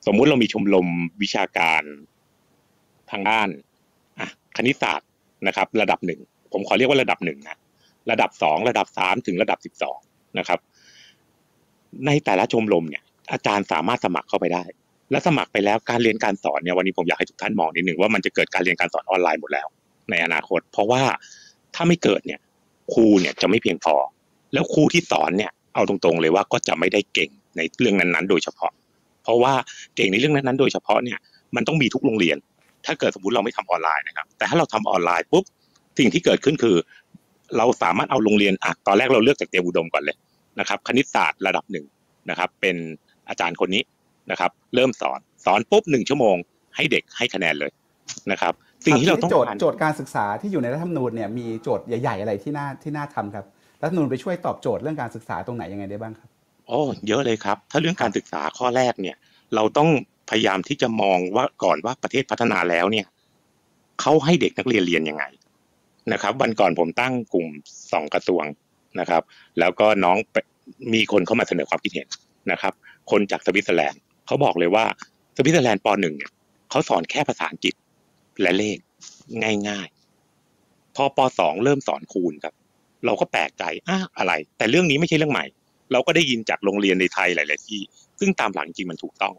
[0.05, 0.88] สมมุติเรามีชมรม
[1.21, 1.81] วิชาการ
[3.11, 3.47] ทางด้าน
[4.19, 5.09] อะคณิตศาสตร์
[5.48, 6.20] นะครับ ระดับหนึ่ง
[6.53, 7.57] ผมขอเรียกว่าระดับหนึ่งนะ
[8.11, 9.98] ระดับสองระดับสามถึงระดับสิบสอง
[10.40, 10.60] นะครับ
[12.06, 14.64] ในแต่ละชมรมเนี่ย อาจารย์สามารถสมัครเข้าไปได้
[15.11, 19.68] และสมัครไปแล้วการเรียนการสอนเนี่ยวันนี้ผมอยากให้ทุกท่านมองนิดหนึ่งว่ามันจะเกิดการเรียนการสอนออนไลน์หมดแล้ว
[20.10, 21.02] ในอนาคต เพราะว่า
[21.76, 22.40] ถ้าไม่เกิดเนี่ย
[22.94, 23.95] ครูเนี่ยจะไม่เพียงพอ
[24.53, 28.72] แล้วครูที่สอนเนี่ยเอาตรงๆเลยว่าก็จะไม่ได้เก่งในเรื่องนั้นๆ โดยเฉพาะ
[29.24, 29.53] เพราะว่า
[29.95, 31.18] เก่งในเรื่องนั้นๆ โดยเฉพาะเนี่ย
[31.56, 32.38] มันต้องมีทุกโรงเรียน
[32.90, 35.44] ถ้าเกิดสมมติเราไม่ทำออนไลน์นะครับ แต่ถ้าเราทำออนไลน์ปุ๊บ
[35.99, 36.76] สิ่งที่เกิดขึ้นคือ
[37.57, 40.18] เราสามารถเอาโรงเรียนอะตอนแรกเราเลือกจากเตรียมอุดมก่อนเลย
[40.60, 41.86] นะครับ คณิตศาสตร์ระดับหนึ่ง
[42.30, 42.76] นะครับ เป็น
[43.30, 43.84] อาจารย์คนนี้
[44.32, 46.36] นะครับ เริ่มสอนสอนปุ๊บหนึ่งชั่วโมง
[46.76, 47.72] ให้เด็กให้คะแนนเลย
[48.32, 48.53] นะครับ
[48.86, 53.45] สิ่งที่เราต้องโจทย์การโจทย์การศึกษาที่อยู่ในรัฐธรรมนูญเนี่ยมีโจทย์ใหญ่ ๆ อะไรที่น่าที่น่าทำครับ
[53.82, 56.30] รัฐธรรมนูญไปช่วยตอบโจทย์เรื่องการศึกษาตรงไหนยังไงได้บ้างครับ
[56.68, 59.16] โอ้เยอะเลยครับ ถ้าเรื่องการศึกษาข้อแรกเนี่ย
[59.56, 59.90] เราต้อง
[60.30, 63.07] พยายามที่จะมองว่าก่อนว่าประเทศพัฒนาแล้วเนี่ย
[64.01, 65.23] เขาให้เด็กนักเรียนเรียนยังไง
[66.14, 67.47] นะครับ วันก่อนผมตั้งกลุ่ม
[67.91, 68.43] สองกระทรวง
[68.99, 69.22] นะครับ
[69.60, 70.18] แล้วก็น้อง
[70.93, 72.07] มีคนเข้ามาเสนอความคิดเห็น
[72.51, 72.73] นะครับ
[73.11, 74.85] คนจากสวิตเซอร์แลนด์เขาบอกเลยว่า
[75.38, 76.31] สวิตเซอร์แลนด์ปหนึ่งเนี่ย
[76.69, 77.73] เขาสอนแค่ภาษาอังกฤษ
[78.41, 78.77] และเลข
[79.68, 82.53] ง่ายๆ พอปสองเริ่มสอนคูณครับ
[83.06, 85.45] เราก็แปลกใจอะอะไร แต่เรื่องนี้ไม่ใช่เรื่องใหม่
[85.91, 87.81] เราก็ได้ยินจากโรงเรียนในไทยหลาย ๆ ที่
[88.19, 89.34] ซึ่งตามหลักจริงมันถูกต้อง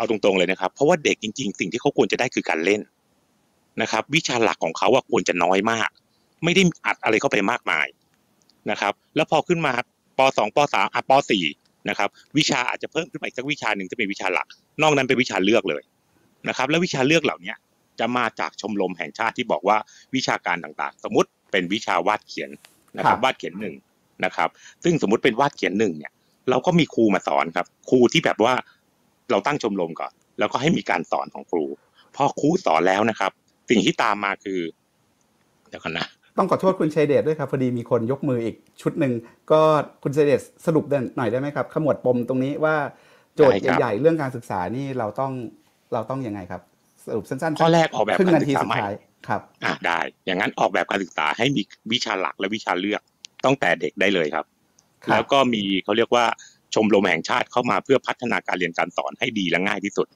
[0.00, 2.80] เอาตรงๆเลยนะครับ เพราะว่าเด็กจริง ๆ สิ่งที่เขาควรจะได้คือการเล่น
[3.82, 5.90] นะครับ วิชาหลักของเขาอะควรจะน้อยมาก
[6.44, 7.86] ไม่ได้อัดอะไรเข้าไปมากมาย
[8.70, 9.72] นะครับ แล้วพอขึ้นมา
[10.18, 11.44] ปสองปสามอะปสี่
[11.88, 12.08] นะครับ
[12.38, 14.46] วิชาอาจจะเพิ่มขึ้นมาอีกสักวิชาหนึ่งที่เป็นวิชาหลัก
[14.82, 15.82] นอกนั้นเป็นวิชาเลือกเลย
[16.48, 17.56] นะครับ แล้ววิชาเลือกเหล่าเนี้ย
[18.00, 19.76] จะมาจากชมรมแห่งชาติที่บอกว่า
[20.14, 22.50] วิชาการต่างๆ สมมติเป็นวิชาวาดเขียน
[22.98, 23.74] นะครับครับวาดเขียนหนึ่ง
[24.24, 24.48] นะครับ
[24.84, 26.12] ซึ่งสมมุติเป็นวาดเขียนหนึ่งเนี่ย
[26.50, 28.54] เราก็มีครูมาสอนครับ ครูที่แบบว่า
[29.30, 31.64] เราตั้งชมรมก่อน แล้วก็ให้มีการสอนของครู
[32.16, 33.32] พอครูสอนแล้วนะครับ
[33.70, 34.60] สิ่งที่ตามมาคือ
[35.68, 39.12] เดี๋ยวกันนะต้องขอโทษคุณชัยเดชด้วยครับพอดีมีคนยกมืออีกชุดหนึ่ง
[39.52, 39.60] ก็
[40.02, 40.84] คุณชัยเดชสรุป
[41.16, 42.76] หน่อยได้ไหมครับ ขมวดปมตรงนี้ว่า
[43.34, 45.32] โจทย์ได้ครับใหญ่ๆเรื่องการศึกษานี่เราต้อง
[45.92, 46.62] เราต้องยังไงครับ
[47.06, 48.94] สรุปสั้นๆข้อแรกออกแบบครึ่งการนาศึทีกษาสุดใหม่ท้าย
[49.28, 51.62] ครับอ่าได้ อย่างนั้นออกแบบการศึกษาให้มี
[51.92, 53.02] วิชาหลักและวิชาเลือก
[53.44, 54.44] ตั้งแต่เด็กได้เลยครับ
[55.04, 56.24] ครับแล้วก็มีเขาเรียกว่า
[56.74, 60.06] ชมรมแห่งชาติเข้ามาเพื่อพัฒนาการเรียนการสอนให้ดีและง่ายที่สุด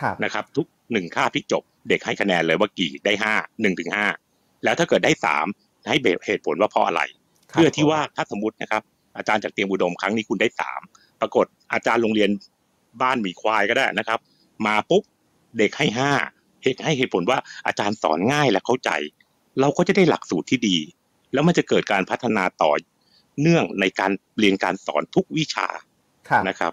[0.00, 4.06] ครับนะครับ ทุกหนึ่งคาบที่จบเด็กให้คะแนนเลยว่ากี่ได้ห้าหนึ่งถึงห้า
[4.64, 5.46] แล้วถ้าเกิดได้สาม
[5.88, 7.02] ให้เบเหตุผลว่าเพราะอะไร
[7.50, 8.82] ครับเพื่อที่ว่าถ้าสมมตินะครับ
[9.16, 10.80] อาจารย์จากเตรียมอุดมครั้งนี้คุณได้สาม
[11.20, 12.30] ปรากฏอาจารย์โรงเรียน
[13.02, 14.18] บ้านหมีควายก็ได้นะครับ
[14.66, 15.02] มาปุ๊บ
[15.58, 16.12] เด็กให้ห้า
[16.62, 18.90] เหตุให้เหตุผลว่าอาจารย์สอนง่ายและเข้าใจ
[19.60, 20.76] เราก็จะได้หลักสูตรที่ดี
[21.32, 22.72] แล้วมันจะเกิดการพัฒนาต่อ
[23.40, 25.87] เนื่องในการเรียนการสอนทุกวิชาครับ
[26.48, 26.72] นะครับ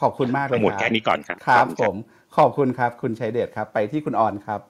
[0.00, 1.94] ขอบคุณมากเลยทั้งหมดรับแค่นี้ก่อนครับครับขอณผม
[2.36, 4.60] ขอบคุณครับ คุณชัยเดชครับ ไปที่คุณออนครับ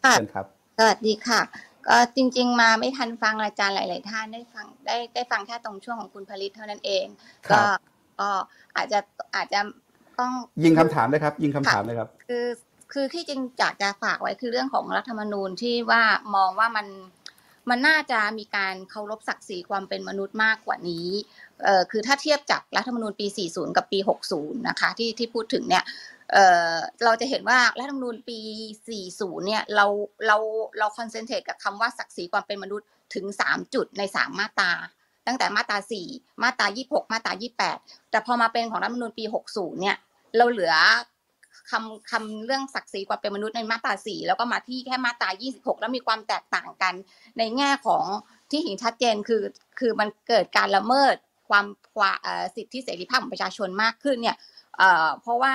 [0.00, 0.46] ค่ะเชิญครับ
[0.78, 1.40] สวัสดีค่ะ
[1.88, 7.06] ก็จริง ๆ มาไม่ทันฟังอาจารย์หลาย ๆ ท่านได้ฟังได้ได้ฟังแค่ตรงช่วงของคุณผลิตเท่านั้นเอง
[7.48, 7.66] ครัก็บ
[8.20, 8.30] ก็
[8.76, 8.98] อาจจะ
[9.36, 9.60] อาจจะ
[10.18, 10.32] ต้อง
[10.64, 12.46] ยิงคำถามเลยครับ ยิงคำถามเลยครับ คือ
[12.92, 16.02] คือที่จริงอยากจะฝากไว้คือเรื่องของรัฐธรรมนูญที่ว่า
[16.36, 16.86] มองว่ามัน
[17.70, 21.08] มันน่าจะมีการเคารพศักดิ์ศรีความเป็นมนุษย์มากกว่านี้
[21.49, 21.49] เอ่อ
[21.90, 23.98] คือถ้าเทียบจากรัฐธรรมนูญปี 40 กับปี
[24.32, 25.84] 60 นะคะที่ที่พูดถึงเนี่ย
[26.32, 26.36] เอ
[26.74, 28.38] อเราจะเห็นว่ารัฐธรรมนูญปี
[29.06, 29.86] 40 เนี่ยเรา
[30.26, 30.36] เรา
[30.78, 34.72] เราคอนเซนเทรตกับคำว่าศักดิ์ศรีความเป็นมนุษย์ถึง 3 จุดใน 3 มาตรา
[35.26, 35.78] ตั้งแต่มาตรา
[36.10, 37.32] 4 มาตรา 26 มาตรา
[37.72, 39.96] 28 แต่พอมาเป็นของรัฐธรรมนูญปี 60 เนี่ย
[40.36, 40.74] เราเหลือ
[41.70, 46.94] คำคำเรื่องศักดิ์ศรีความเป็นมนุษย์ในมาตรา 4 แล้วก็มาที่แค่มาตรา 26 แล้วมีความแตกต่างกัน
[47.38, 48.04] ในแง่ของ
[48.50, 49.42] ที่เห็นชัดเจนคือ
[49.78, 51.14] คือมันเกิดการละเมิด
[51.50, 51.66] ความ
[51.96, 52.16] ความ
[52.56, 54.36] สิทธิเสรีภาพของประชาชนมากขึ้นเนี่ย
[55.20, 55.54] เพราะว่า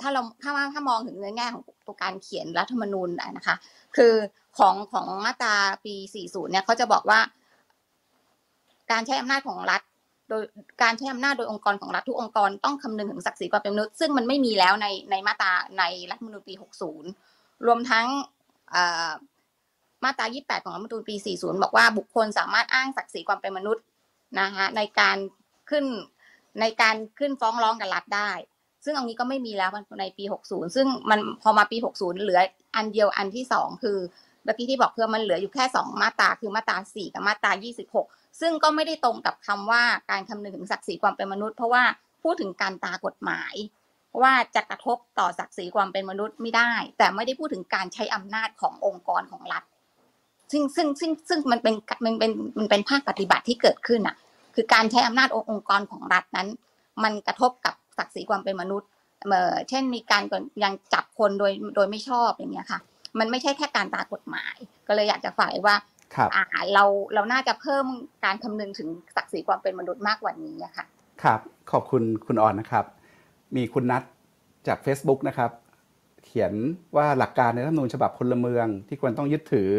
[0.00, 3.56] ถ้าเราถ้าว่าถ้ามองถึงในแง่ของตัวการเขียนรัฐธรรมนูญนะคะ
[3.96, 4.14] คือ
[4.58, 5.54] ของของมาตรา
[5.84, 5.94] ปี
[6.24, 7.20] 40 เนี่ยเขาจะบอกว่า
[8.90, 9.82] การใช้อำนาจของรัฐ
[10.28, 10.42] โดย
[10.82, 16.54] การใช้อำนาจโดยองค์กรของรัฐทุกองค์กรต้องคำนึงถึงศักดิ์ศรีความเป็นมนุษย์ซึ่งมันไม่มีแล้วในในมาตราในรัฐธรรมนูญปี
[17.08, 18.06] 60 รวมทั้ง
[20.04, 23.84] มาตรา 28 ของรัฐธรรมนูญปี 40 บอกว่าบุคคลสามารถอ้างศักดิ์ศรีความเป็นมนุษย์
[24.40, 25.16] นะคะในการ
[25.70, 25.84] ขึ้น
[26.60, 28.30] ในการขึ้นฟ้องร้องกับรัฐได้
[28.84, 32.40] ซึ่งอันนี้ก็ไม่มีแล้วในปี 60 ซึ่งมันพอมาปี 60 เหลือ
[32.76, 33.98] อันเดียวอันที่สองคือ
[34.44, 37.52] เมื่อกี้ที่บอกเพื่อมันเหลืออยู่แค่ 2 มาตราคือมาตรา 4 กับมาตรา
[37.96, 41.84] 26 ซึ่งก็ไม่ได้ตรงกับคำว่าการคำนึงถึงศักดิ์ศรีความเป็นมนุษย์ เพราะว่า
[42.22, 43.54] พูดถึงการตากฎหมาย
[44.08, 49.62] เพราะว่าจะกระทบต่อศักดิ์ศรีความเป็นมนุษย์ไม่ได้ แต่ไม่ได้พูดถึงการใช้อำนาจขององค์กรของรัฐ
[50.52, 51.74] ซึ่งซึ่งซึ่งซึ่งมันเป็น
[52.04, 54.16] มันเป็นมันเป็นภาคปฏิบัติที่เกิดขึ้นอะ
[54.54, 56.48] คือการใช้อำนาจองค์กรของรัฐนั้น
[57.04, 58.88] มันกระทบกับศักดิ์ศรีความเป็นมนุษย์
[59.28, 60.22] เอ่อเช่นมีการ
[60.64, 62.80] ยังจับคนโดยโดยไม่ชอบอย่างเงี้ยค่ะ
[63.18, 64.56] มันไม่ใช่แค่การตามกฎหมาย
[64.88, 65.76] ก็เลยอยากจะฝากไว้ว่า
[66.14, 66.84] ครับอ่าเรา
[67.14, 67.86] เราน่าจะเพิ่ม
[68.24, 70.84] การคำนึงถึงศักดิ์ศรีความเป็นมนุษย์มากกว่านี้อะค่ะ
[71.22, 72.84] ครับ ขอบคุณคุณออนนะครับ
[73.56, 74.02] มีคุณนัท
[74.66, 75.50] จาก Facebook นะครับ
[76.24, 76.52] เขียน
[76.96, 79.70] ว่าหลักการในรัฐธรรมนูญฉบับพลเมืองที่ควรต้องยึดถือ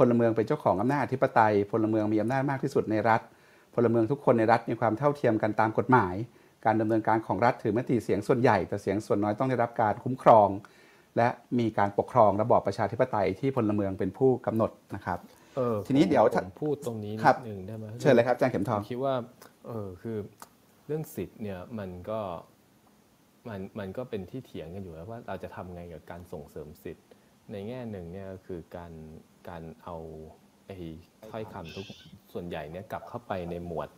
[0.00, 3.20] พลเมืองเป็นเจ้าของอำนาจอธิปไตย พลเมืองมีอำนาจมากที่สุดในรัฐ
[3.74, 6.14] พลเมืองทุกคนในรัฐมีความเท่าเทียมกันตามกฎหมาย
[6.64, 10.48] การดำเนินการของรัฐถือมติเสียงส่วนใหญ่ แต่เสียงส่วนน้อยต้องได้รับการคุ้มครอง
[11.16, 11.28] และ
[11.58, 15.18] มีการปกครองระบอบประชาธิปไตยที่พลเมืองเป็นผู้กำหนดนะครับ
[15.56, 19.14] เออทีนี้เดี๋ยวผมพูดตรงนี้ครันิบดหนึ่งได้ไหมเชิญเลยครับอาจารย์เข็มทองผคิดว่า
[19.66, 20.16] เออคือ
[20.86, 22.20] เรื่องสิทธิ์เนี่ยมันก็
[23.48, 27.06] มันมันก็เป็นที่เถียงกันอยู่แล้วว่าเราจะทำไงกับการส่งเสริมสิทธิ์
[27.52, 28.92] ในแง่หนึ่งเนี่ยก็คือการ
[29.48, 29.96] การเอา
[30.66, 30.76] ไอ้
[31.30, 31.86] ถ้อยคำทุก
[32.32, 33.88] ส่วนใหญ่เนี่ยกลับเข้าไปในหมวด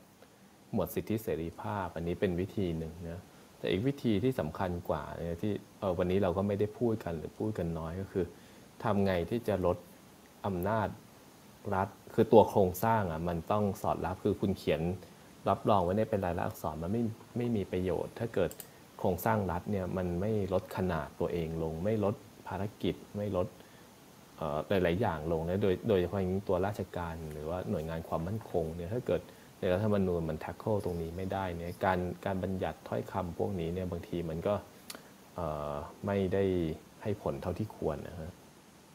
[0.73, 3.21] หมวดสิทธิเสรีภาพ อันนี้เป็นวิธีหนึ่งนะ
[3.59, 8.25] แต่อีกวิธีที่สำคัญกว่าเนี่ยที่เออวันนี้เราก็ไม่ได้พูดกันหรือพูดกันน้อยก็คือ
[8.85, 9.77] ทำไงที่จะลด
[10.47, 10.89] อำนาจ
[11.75, 14.83] รัฐ คือตัวโครงสร้างอะมันต้องสอดรับคือคุณเขียน
[15.49, 17.03] รับรองไว้ในเป็นลายลักษณ์อักษรมันไม่
[17.37, 18.51] ไม่มีประโยชน์ ถ้าเกิด
[18.99, 22.15] โครงสร้างรัฐเนี่ยมันไม่ลดขนาดตัวเองลง ไม่ลด
[22.49, 23.47] ภารกิจ ไม่ลด
[24.69, 29.21] หลาย ๆ อย่างลงนะโดยโดยเฉพาะอย่างตัวราชการหรือว่าหน่วยงานความมั่นคงเนี่ยถ้าเกิด
[29.61, 34.55] ในรัฐธรรมนูญมันแท็กเกิลตรงนี้ไม่ได้เนี่ยการการบัญญัติถ้อยคำพวกนี้เนี่ยบางทีมันก็
[36.07, 36.45] ไม่ได้
[37.03, 38.31] ให้ผลเท่าที่ควรนะฮะ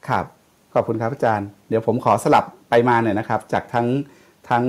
[0.07, 0.25] ครับ
[0.73, 3.87] ขอบคุณครับอาจารย์ เดี๋ยวผมขอสลับไปมาหน่อยนะครับ จากทั้ง
[4.49, 4.65] ทั้ง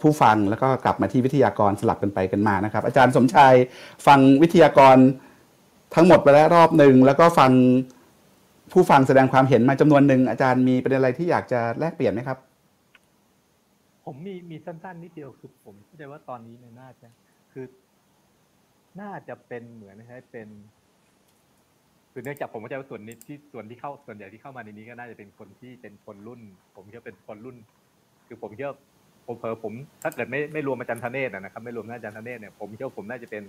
[0.00, 3.54] ผู้ฟังแล้วก็กลับมาที่วิทยากรสลับกันไปกันมานะครับ อาจารย์สมชาย
[4.06, 4.96] ฟังวิทยากร
[5.94, 7.50] ทั้งหมดไปแล้วรอบหนึ่งแล้วก็ฟัง
[8.72, 12.38] ผู้ฟังแสดงความเห็นมาจำนวนหนึ่งอาจารย์มีประเด็นอะไรที่อยากจะแลกเปลี่ยนไหมครับ
[14.04, 17.08] ผมมีมีสั้นๆนิดเดียวคือผมเข้าใจว่าตอนนี้เนี่ยน่าจะ
[17.52, 17.66] คือ
[19.00, 20.48] น่าจะเป็นเหมือนนะฮะเป็น
[22.12, 26.40] คือเนื่องจากผมเข้าใจว่าส่วนนี้ที่ส่วนที่เข้าส่วนใหญ่ที่เข้ามาในนี้ก็น่าจะเป็นคนที่เป็นคนรุ่น
[26.76, 27.56] ผมเชื่อเป็นคนรุ่น
[28.26, 28.70] คือผมเชื่อ
[29.26, 29.72] ผมเพอผม
[30.02, 33.42] ถ้าเกิดไม่ไม่รวมอาจารย์ธเนศนะครับไม่รวมอาจารย์ธเนศเนี่ยผมเชื่อผมน่าจะเป็น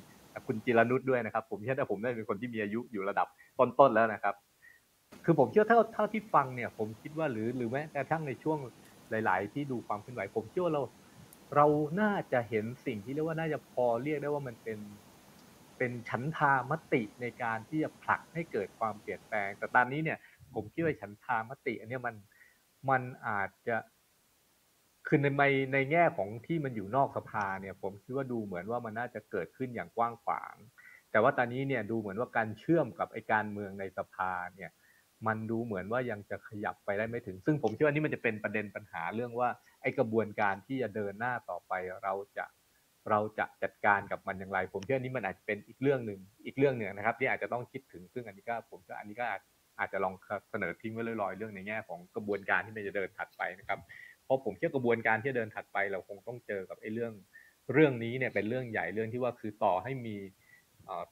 [0.47, 3.27] คุณจิรนุชด้วยนะครับ ผมเชื่อว่าผมน่าจะเป็นคนที่มีอายุอยู่ระดับ
[3.59, 4.35] ต้นๆแล้วนะครับ
[5.29, 8.57] คือผมเชื่อเท่าเท่าที่ฟังเนี่ย ผมคิดว่าหรือหรือแม้กระทั่งในช่วง
[9.09, 10.81] หลาย ๆ ที่ดูความเคลื่อนไหวผมเชื่อว่าเรา
[11.55, 11.65] เรา
[12.01, 14.79] น่าจะเห็นสิ่งที่เรียกว่าน่าจะพอเรียกได้ว่ามันเป็น
[15.77, 20.17] เป็นฉันทามติในการที่จะผลักให้เกิดความเปลี่ยนแปลง แต่ตอนนี้เนี่ย
[20.53, 22.15] ผมคิดว่าฉันทามติ อันนี้มัน
[22.89, 23.77] มันอาจจะ
[25.07, 25.43] คือในใน
[25.73, 30.55] ในแง่ของที่มันอยู่นอกสภาเนี่ย ผมคิดว่าดูเหมือนว่ามันน่าจะเกิดขึ้นอย่างกว้างขวาง
[31.11, 34.71] แต่ว่าตอนนี้เนี่ยดูเหมือนว่าการเชื่อมกับไอการเมืองในสภาเนี่ย
[35.27, 39.49] มันดูเหมือนว่ายังจะขยับไปได้ไม่ถึง ซึ่งผมคิดว่านี่มันจะเป็นประเด็นปัญหาเรื่องว่า
[39.81, 41.73] ไอกระบวนการที่จะเดินหน้าต่อไป
[42.03, 42.45] เราจะ
[43.09, 49.41] เราจะจัดการกับมันอย่างไร ผมคิดว่านี่มันอาจจะเป็นอีกเรื่องหนึ่งอีกเรื่องหนึ่งนะครับ ที่อาจจะต้องคิดถึงซึ่งอันนี้ก็ผมก็อันนี้ก็อาจ
[49.79, 50.13] อาจจะลอง
[50.51, 53.79] เสนอทิ้งไว้ลอยๆเรื่องในแง่ของกระบวนการที่มันจะเดินถัดไปนะครับ
[54.25, 57.13] เพราะผมเชื่อกระบวนการที่เดินถัดไป เราคงต้องเจอกับไอ้เรื่อง
[57.73, 60.15] เรื่องนี้เนี่ยเป็นเรื่องใหญ่เรื่องที่ว่าคือต่อให้มี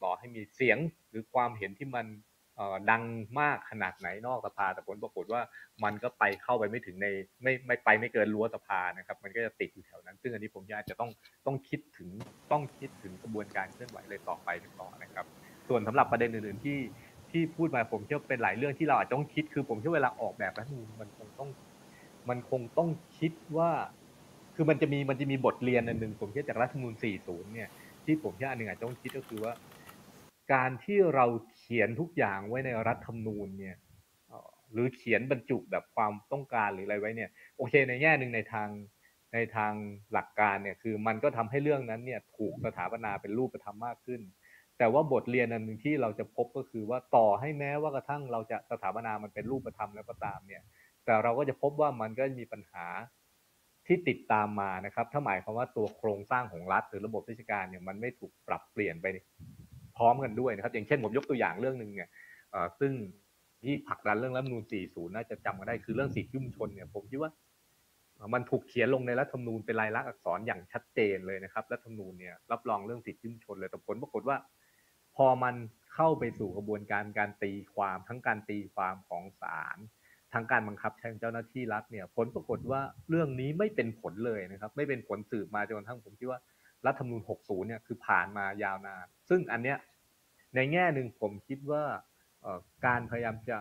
[0.04, 0.78] ต่อให้มีเสียง
[1.10, 2.06] หรือความเห็นที่มัน
[2.90, 3.04] ดัง
[3.40, 5.42] มากขนาดไหนนอกสภาแต่ผลปรากฏว่า
[5.84, 7.08] มันก็ไปเข้าไปไม่ถึงใน
[7.44, 11.10] ไม่ไม่ไปไม่เกินรั้วสภานะครับ มันก็จะติดอยู่แถวนั้น ซึ่งอันนี้ผมอาจจะต้อง
[11.46, 12.10] ต้องคิดถึง
[12.52, 15.26] ต้องคิดถึงกระบวนการเคลื่อนไหวเลยต่อไปต่อนะครับ
[15.68, 16.80] ส่วนสำหรับประเด็นอื่นๆที่
[17.32, 21.50] ที่พูดมาผมเชื่อเป็นหลายเรื่องที่เราอาจจะต้องคิดคือผมเชื่อเวลาออกแบบรัฐมนูญมันคงต้อง
[22.30, 23.72] มันคงต้องคิดว่า
[24.56, 27.70] คือมันจะมีมันจะมีบทเรียนอันหนึ่งผมเชื่อจากรัฐธรรมนูญ40 เนี่ย
[28.06, 29.54] ที่ผมเชื่ออันหนึ่งอาจจะต้องคิดก็คือว่า
[30.54, 31.26] การที่เรา
[31.56, 33.76] เขียนทุกอย่างไว้ในรัฐธรรมนูญเนี่ย
[34.72, 38.70] หรือเขียนบรรจุแบบความต้องการหรืออะไรไว้เนี่ยโอเคในแง่หนึ่งในทาง
[39.34, 39.74] ในทาง
[40.14, 44.22] หลักการเนี่ยคือมันก็ทำให้เรื่องนั้นเนี่ยถูกสถาปนาเป็นรูปธรรมมากขึ้น
[44.78, 50.62] แต่ว่าบทเรียนอันหนึ่งที่เราจะพบก็คือว่าต่อให้แม้ว่ากระทั่งเราจะสถาปนามันเป็นรูปธรรมแล้วก็ตามเนี่ย
[51.06, 52.86] แต่เราก็จะพบว่ามันก็มีปัญหา
[53.88, 59.06] ที่ติดตามมานะครับ ถ้าหมายความว่าตัวโครงสร้างของรัฐหรือระบบราชการเนี่ยมันไม่ถูกปรับเปลี่ยนไป
[59.98, 62.10] พร้อมกันด้วยนะครับ อย่างเช่นผมยกตัวอย่างเรื่องหนึ่งเนี่ย
[62.80, 62.94] ซึ่ง
[63.64, 67.32] ที่ผลักดันเรื่องรัฐมนูญ40 น่าจะจำกันได้คือเรื่องสิทธิชุมชนเนี่ยผมคิดว่า
[68.34, 74.38] มันถูกเขียนลงในรัฐธรรมนูญเป็นลายลักษณ์อักษรอย่างชัดเจนเลยนะครับรัฐธรรมนูญเนี่ยรับรองเรื่องสิทธิชุมชนเลยแต่ผลปรากฏว่า
[75.16, 75.56] พอมัน
[75.94, 79.78] เข้าไปสู่กระบวนการการตีความทั้งการตีความของศาล
[80.34, 86.40] ทั้งการบังคับใช้เจ้าหน้าที่รัฐเนี่ย ผลปรากฏว่าเรื่องนี้ไม่เป็นผลเลยนะครับ ไม่เป็นผลสืบมาจนกระทั่งผมคิดว่า
[86.86, 89.78] รัฐธรรมนูญ 60 เนี่ยคือผ่านมายาวนาน ซึ่งอันเนี้ย
[90.56, 91.84] ในแง่หนึ่งผมคิดว่า
[92.86, 93.58] การพยายามจะ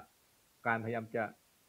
[0.67, 1.23] การพยายามจะ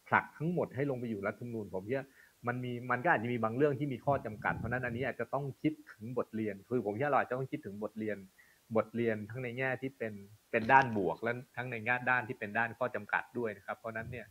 [0.08, 2.06] ผลักทั้งหมดให้ลงไปอยู่รัฐธรรมนูญผมว่า
[2.48, 8.18] มันมีมันก็อาจจะมีบางเรื่องที่มีข้อจำกัด เพราะนั้นอันนี้อาจจะต้องคิดถึงบทเรียน คือผมว่าเราจะต้องคิดถึงบทเรียน
[8.76, 10.14] บทเรียนทั้งในแง่ที่เป็น
[10.52, 14.26] เป็นด้านบวกและทั้งในแง่ด้านที่เป็นด้านข้อจำกัดด้วยนะครับเพราะนั้นเนี่ย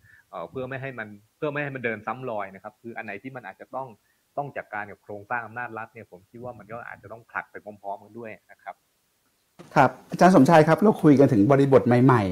[0.51, 3.89] เพื่อไม่ให้มันเพื่อไม่ให้มันเดินซ้ำรอยนะครับ คืออันไหนที่มันอาจจะต้อง
[4.37, 8.77] ต้องจัดการกับโครงสร้างอำนาจรัฐเนี่ยผมคิดว่ามันก็อาจจะต้องผลักไปพร้อมๆกันด้วยนะครับ
[9.77, 12.23] ครับอาจารย์สมชายครับเราคุยกันถึงบริบทใหม่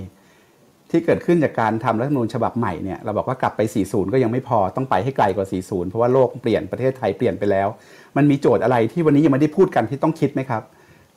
[0.41, 7.69] ๆ ที่เกิดขึ้นจากการทำรัฐธรรมนูญฉบับใหม่เนี่ยเราบอกว่ากลับไป 40 ก็ยังไม่พอต้องไปให้ไกลกว่า 40 เพราะว่าโลกเปลี่ยนประเทศไทยเปลี่ยนไปแล้ว
[8.17, 10.63] มันมีโจทย์อะไรที่วันนี้ยังไม่ได้พูดกันที่ต้องคิดไหมครับ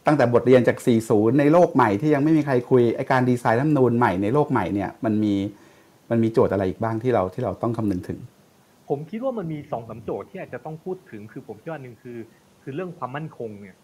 [0.05, 0.77] ตั้งแต่บทเรียนจาก
[1.09, 5.35] 40 ในโลกใหม่ที่ยังไม่มีใครคุยไอการดีไซน์รัฐธรรมนูญใหม่ในโลกใหม่เนี่ยมันมี
[6.09, 8.19] มันมีโจทย์อะไรอีกบ้างที่เราที่เราต้องคำนึงถึง
[8.89, 12.17] ผมคิดว่ามันมีสองสาโจทย์ที่อาจจะต้องพูดถึงคือผมคิดว่าหนึ่งคือ
[12.63, 13.75] คือเรื่องความมั่นคงเนี่ย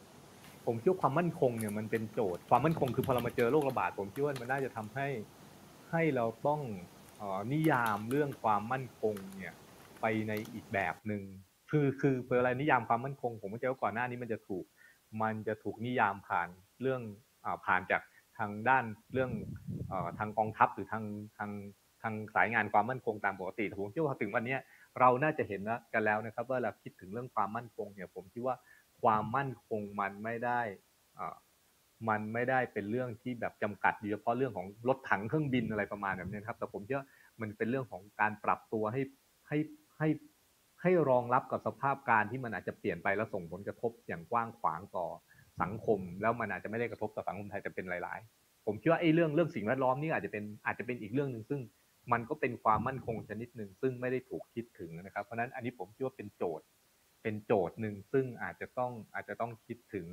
[0.65, 5.07] ผมคิดว่าความมั่นคงเนี่ยมันเป็นโจทย์ ความมั่นคงคือพอเรามาเจอโรคระบาดผมคิดว่ามันน่าจะทำให้
[5.91, 6.61] ให้เราต้อง
[7.21, 7.23] อ
[7.53, 9.53] นิยามเรื่องความมั่นคงเนี่ย
[10.01, 11.23] ไปในอีกแบบหนึ่ง
[11.69, 14.65] คือคือเพื่ออะไรนิยามความมั่นคง ผมเข้าใจว่าก่อนหน้านี้มันจะถูก
[15.21, 16.47] มันจะถูกนิยามผ่าน
[16.81, 17.01] เรื่อง
[17.45, 18.01] อผ่านจาก
[18.37, 19.31] ทางด้านเรื่อง
[19.91, 21.03] อทางกองทัพหรือทาง
[21.37, 21.51] ทาง
[22.01, 24.57] ทางสายงานความมั่นคงตามปกติแต่ผมคิดว่าถึงวันนี้
[24.99, 25.61] เราน่าจะเห็น
[25.93, 28.55] กันแล้วนะครับว่าเราคิดถึงเรื่องความมั่นคงเนี่ยผมคิดว่า
[29.03, 30.61] ความมั่นคงมันไม่ได้
[31.19, 31.35] อ่า
[32.09, 37.03] มันไม่ได้เป็นเรื่องที่แบบจำกัดเฉพาะเรื่องของรถถังเครื่องบินอะไรประมาณแบบนี้ครับ แต่ผมเชื่อ
[37.41, 39.01] มันเป็นเรื่องของการปรับตัวให้
[39.47, 39.57] ให้
[39.97, 40.09] ให้
[40.81, 45.07] ให้รองรับกับสภาพการที่มันอาจจะเปลี่ยนไปแล้วส่งผลกระทบอย่างกว้างขวางต่อ
[45.61, 51.59] สังคม แล้วมันอาจจะไม่ได้กระทบต่อสังคมไทยแต่เป็นหลาย ๆ ผมคิดว่าไอ้เรื่องเรื่องสิ่งแวดล้อมนี่อาจจะเป็นอาจจะเป็นอีกเรื่องหนึ่งซึ่ง
[52.11, 56.65] มันก็เป็นความมั่นคงชนิดหนึ่งซึ่งไม่ได้ถูกคิดถึงนะครับ เพราะนั้นอันนี้ผมคิดว่าเป็นโจทย์
[57.23, 60.05] เป็นโจทย์หนึ่งซึ่งอาจจะต้องอาจจะต้องคิดถึง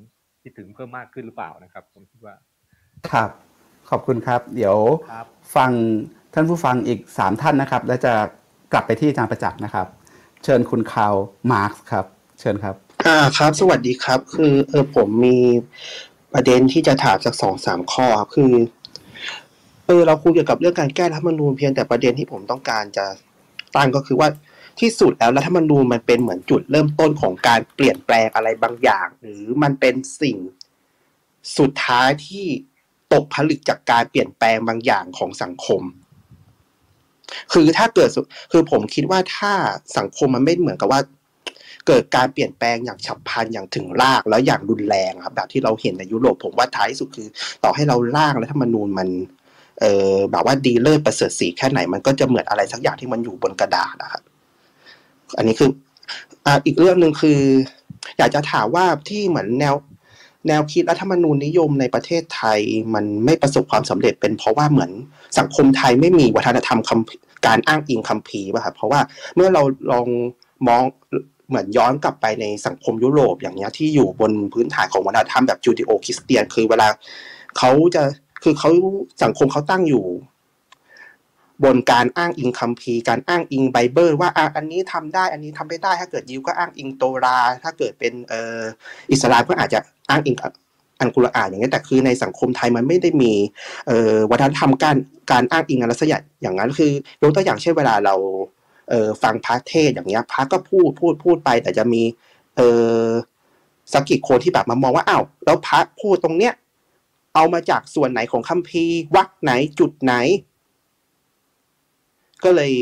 [0.43, 2.35] คิดถึงเพิ่มมากขึ้นหรือเปล่านะครับ ผมคิดว่า
[3.11, 3.31] ครับ
[3.91, 4.77] ขอบคุณครับ เดี๋ยว
[5.57, 5.70] ฟัง
[6.35, 8.12] ท่านผู้ฟังอีกสามท่านนะครับ และจะ
[8.73, 9.87] กลับไปที่อาจารย์ประจักษ์นะครับ
[10.45, 11.15] เชิญคุณคาว
[11.53, 12.07] มาร์คครับ
[12.41, 12.74] เชิญครับ
[13.07, 15.39] อ่าครับ สวัสดีครับ คือเออผมมี
[16.32, 18.53] ประเด็นที่จะถามจากสองสามข้อครับคือ
[19.87, 23.07] เออเราคุยเกี่ยวกับเรื่องการแก้รัฐธรรมนูญเพียงแต่ประเด็นที่ผมต้องการจะ
[23.77, 24.28] ตั้งก็คือว่า
[24.80, 30.36] ที่สุดแล้วรัฐธรรมนูญมันเป็นเหมือนจุดเริ่มต้นของการเปลี่ยนแปลงอะไรบางอย่าง หรือมันเป็นสิ่ง
[31.59, 32.47] สุดท้ายที่
[33.12, 35.82] ตกผลึกจากการเปลี่ยนแปลงบางอย่างของสังคม
[37.52, 38.10] คือถ้าเกิด
[38.52, 39.52] คือผมคิดว่าถ้า
[39.98, 41.01] สังคมมันไม่เหมือนกับว่า
[41.86, 47.28] เกิดการเปลี่ยนแปลงอย่างฉับพลันอย่างถึงรากแล้วอย่างรุนแรงครับ แบบที่เราเห็นในยุโรปผมว่าท้ายสุดคือ
[47.64, 49.09] ต่อให้เราล่างรัฐธรรมนูญมัน
[49.80, 49.84] เอ
[50.14, 54.22] อแบบว่าดีเลิศประเสริฐสีแค่ไหนมันก็จะเหมือนอะไรสักอย่างที่มันอยู่บนกระดาษนะครับ
[55.36, 55.70] อันนี้คือ
[56.47, 57.40] อ่าอีกเรื่องหนึ่งคือ
[58.19, 59.74] อยากจะถามว่าที่เหมือนแนว
[60.48, 62.59] แนวคิดรัฐธรรมนูญนิยมในประเทศไทย
[62.94, 64.90] มันไม่ประสบความสำเร็จเป็นเพราะว่าเหมือน
[65.39, 69.01] สังคมไทยไม่มีวัฒนธรรมคำการอ้างอิงคัมภีร์ป่ะครับเพราะว่า
[69.35, 69.62] เมื่อเรา
[69.93, 70.07] ลอง
[70.69, 70.82] มอง
[71.48, 76.89] เหมือนย้อนกลับไปในสังคมยุโรปอย่างเนี้ยที่อยู่บนพื้นฐานของวัฒนธรรมแบบจูดิโอคริสเตียน คือเวลา
[77.59, 78.02] เขาจะ
[78.43, 78.70] คือเขา
[79.23, 80.05] สังคมเขาตั้งอยู่
[81.65, 88.61] บนการอ้างอิงคัมภีร์การอ้างอิงไบเบิลว่าอันนี้ทำได้อันนี้ทำไม่ได้ ถ้าเกิดยิวก็อ้างอิงโตรา ถ้าเกิดเป็นเออ
[89.11, 89.78] อิสลามก็อาจจะ
[90.11, 90.37] อ้างอิง
[91.01, 93.32] อันกุรอานอย่างนี้แต่คือในสังคมไทยมันไม่ได้มี
[94.31, 94.97] วัฒนธรรมการ
[95.31, 96.93] การอ้างอิงอะไรสักอย่างอย่างนั้นคือ
[97.23, 98.15] ยกตัวอย่างเช่นเวลาเรา
[98.89, 102.03] เฟังพระเทศอย่างเงี้ยพระก็พูดพูดพูดไป แต่จะมี
[102.57, 106.53] เสักกี่คนที่แบบมามองว่าอ้าวแล้วพระพูดตรงเนี้ย
[107.35, 110.15] เอามาจากส่วนไหนของคัมภีร์วรรคไหนจุดไหน
[112.44, 112.72] ก็เลย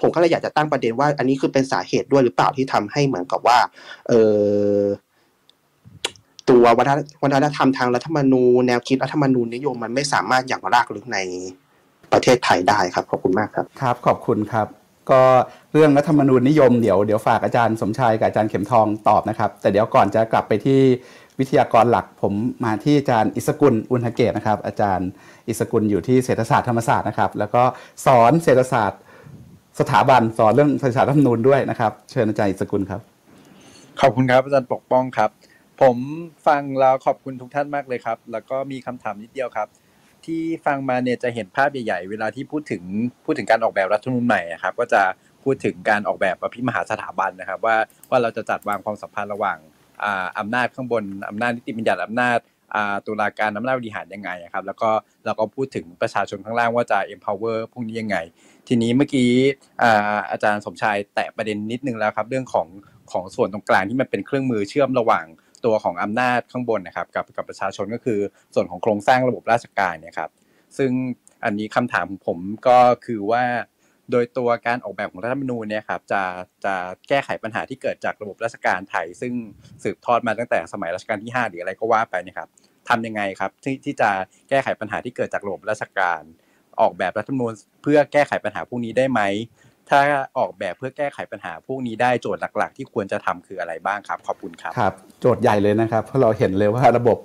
[0.00, 3.58] ผมก็เลยอยากจะตั้งประเด็นว่า อันนี้คือเป็นสาเหตุด้วยหรือเปล่าที่ทำให้เหมือนกับว่า
[4.08, 4.12] เอ
[4.76, 4.80] อ
[6.48, 11.18] ตัววัฒนวัฒนธรรมทางรัฐธรรมนูญแนวคิดรัฐธรรมนูญนิยมมันไม่สามารถอย่างรากลึกใน
[12.12, 14.66] ประเทศไทยได้ครับ ขอบคุณมากครับ ครับ ขอบคุณครับ
[15.10, 15.22] ก็
[15.72, 20.80] เรื่องรัฐธรรมนูญนิยมเดี๋ยวเดี๋ยวฝากอาจารย์สมชายกับอาจารย์เข็มทองตอบนะครับ แต่เดี๋ยวก่อนจะกลับไปที่
[21.38, 22.32] วิทยากรหลักผม
[22.64, 25.08] มาที่อาจารย์อิสกุลอุณหเกตนะครับ อาจารย์
[25.48, 27.62] อิสกุลอยู่ที่เศรษฐศาสตร์ธรรมศาสตร์นะครับ แล้วก็
[28.06, 29.00] สอนเศรษฐศาสตร์
[29.80, 33.00] สถาบันสอนเรื่องเศรษฐศาสตร์รัฐธรรมนูญด้วยนะครับ เชิญอาจารย์อิสกุลครับ
[34.00, 35.30] ขอบคุณครับอาจารย์ปกป้องครับ
[35.80, 35.96] ผม
[36.46, 39.68] ฟังแล้วขอบคุณทุกท่านมากเลยครับ แล้วก็มีคำถามนิดเดียวครับ
[40.24, 42.82] ที่ฟังมาเนี่ยจะเห็นภาพใหญ่ๆ เวลาที่พูดถึง
[43.24, 45.02] พูดถึงการออกแบบรัฐธรรมนูญใหม่อะครับ ก็จะ
[45.44, 47.76] พูดถึงการออกแบบอภิมหาสถาบันนะครับ ว่า
[48.10, 49.58] ว่าเราจะจัดวางความสัมพันธ์ระหว่าง
[50.02, 52.38] อ่าอำนาจข้างบนอำนาจนิติบัญญัติอำนาจ
[53.06, 54.90] ตุลาการอำนาจบริหารยังไงครับแล้วก็
[55.24, 58.16] เราก็พูดถึงประชาชนข้างล่างว่าจะ empower พวกนี้ยังไง
[58.68, 59.30] ทีนี้เมื่อกี้
[59.82, 62.66] อาอาจารย์สมชายแตะประเด็นนิดนึงแล้วครับ เรื่องของ
[63.12, 65.24] ของส่วนตรงกลางที่มันเป็นเครื่องมือเชื่อมระหว่าง
[65.64, 68.18] ตัวของอำนาจข้างบนนะครับกับกับประชาชนก็คือ
[68.54, 70.30] ส่วนของโครงสร้างระบบราชการเนี่ยครับ
[70.78, 70.90] ซึ่ง
[71.44, 73.44] อันนี้คำถามของผมก็คือว่า
[74.12, 76.22] โดยตัวการออกแบบของรัฐธรรมนูญเนี่ยครับจะ
[76.64, 76.74] จะ
[77.08, 79.32] แก้ไขปัญหาที่เกิดจากระบบราชการไทย ซึ่ง
[79.84, 82.48] สืบทอดมาตั้งแต่สมัยรัชกาลที่ 5 หรืออะไรก็ว่าไปเนะครับ
[82.88, 84.10] ทำยังไงครับที่ที่จะ
[84.48, 86.22] แก้ไขปัญหาที่เกิดจากระบบราชการ
[86.80, 87.52] ออกแบบรัฐธรรมนูญ
[87.82, 89.20] เพื่อแก้ไขปัญหาพวกนี้ได้ไหม
[89.88, 90.00] ถ้า
[90.38, 97.18] ออกแบบเพื่อแก้ไขปัญหาพวกนี้ได้โจทย์หลัก ๆ ที่ควรจะทำคืออะไรบ้างครับ ขอบคุณครับครับ โจทย์ใหญ่เลยนะครับ เพราะเราเห็นเลยว่าระบบ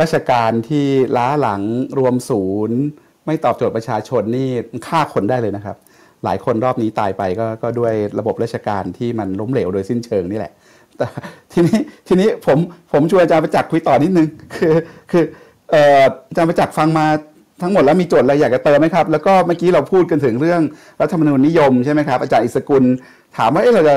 [0.00, 0.86] ราชการที่
[1.16, 1.62] ล้าหลัง
[1.98, 2.78] รวมศูนย์
[3.26, 4.48] ไม่ตอบโจทย์ประชาชนนี่
[4.86, 5.76] ฆ่าคนได้เลยนะครับ
[6.24, 10.52] หลายคนรอบนี้ตายไปก็ก็ด้วยระบบราชการที่มันล้มเหลวโดยสิ้นเชิงนี่แหละ
[10.98, 11.06] แต่
[11.52, 11.78] ทีนี้
[12.08, 12.58] ทีนี้ผม
[12.92, 14.74] ผมชวนอาจารย์ประจักษ์คุยต่อนิดนึงคือ
[15.10, 15.24] คือ
[15.72, 17.06] อาจารย์ประจักษ์ฟังมา
[17.62, 20.60] ทั้งหมดแล้วมีโจทย์อะไรอยากจะเติมไหมครับ แล้วก็เมื่อกี้เราพูดกันถึงเรื่อง
[21.00, 22.84] รัฐธรรมนูญนิยมใช่ไหมครับอาจารย์อิสกุล
[23.36, 23.94] ถามว่าเอ๊ะเราจะ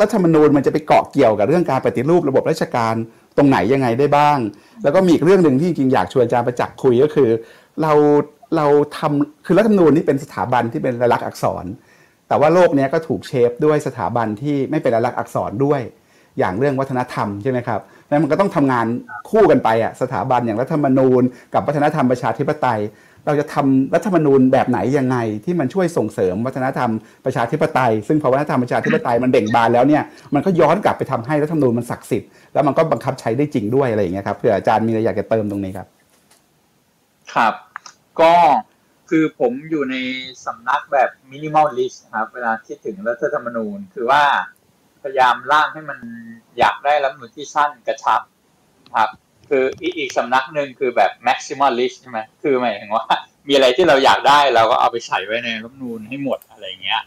[0.00, 2.94] รัฐธรรมนูญมันจะไปเกาะเกี่ยวกับเรื่องการปฏิรูประบบราชการ
[3.36, 4.38] ตรงไหนยังไงได้บ้าง
[4.82, 7.28] แล้วก็มีอีกเรื่องหนึ่งที่จริงอยากชวนอาจารย์ประจักษ์คุยก็คือ
[7.82, 7.92] เรา
[8.56, 8.66] เรา
[8.98, 11.64] ทำคือรัฐธรรมนูญนี่เป็นสถาบันที่เป็นลายลักษณ์อักษร
[12.28, 15.80] แต่ว่าโลกนี้ก็ถูกเชฟด้วยสถาบันที่ไม่เป็นลายลักษณ์อักษรด้วย
[16.38, 18.86] อย่างเรื่องวัฒนธรรมใช่ไหมครับแล้วมันก็ต้องทำงาน
[19.30, 21.22] คู่กันไปอะสถาบันอย่างรัฐธรรมนูญ
[21.54, 22.80] กับวัฒนธรรมประชาธิปไตย
[23.26, 26.90] เราจะทำรัฐธรรมนูญแบบไหนยังไง ที่มันช่วยส่งเสริมวัฒนธรรม
[27.24, 30.02] ประชาธิปไตย ซึ่งพอวัฒนธรรมประชาธิปไตยมันเบ่งบานแล้วเนี่ย
[30.34, 35.86] มันก็ย้อนกลับไปทำให้รัฐธรรมนูญมันศักดิ์สิทธิ์แล้วมันก็บังคับใช้ได้จริงด้วยอะไรอย่างเงี้ยครับเผื่ออาจารย์มีอะไรอยากจะเติมตรงนี้ครับ
[37.34, 37.54] ครับ
[38.20, 38.34] ก็
[39.10, 39.96] คือผมอยู่ใน
[40.46, 44.24] สำนักแบบ minimalist ครับ เวลาคิดถึงรัฐธรรมนูญ คือว่า
[45.02, 45.98] พยายามร่างให้มัน
[46.58, 48.20] อยากได้รัฐธรรมนูญที่สั้นกระชับ
[48.96, 49.10] ครับ
[49.48, 53.04] คืออีกอีกสำนักหนึ่งคือแบบ maximalist ใช่ไหมคือหมายถึงว่า
[53.48, 57.02] มีอะไรที่เราอยากได้เราก็เอาไปใส่ไว้ในรัฐธรรมนูญให้หมดอะไรเงี้ย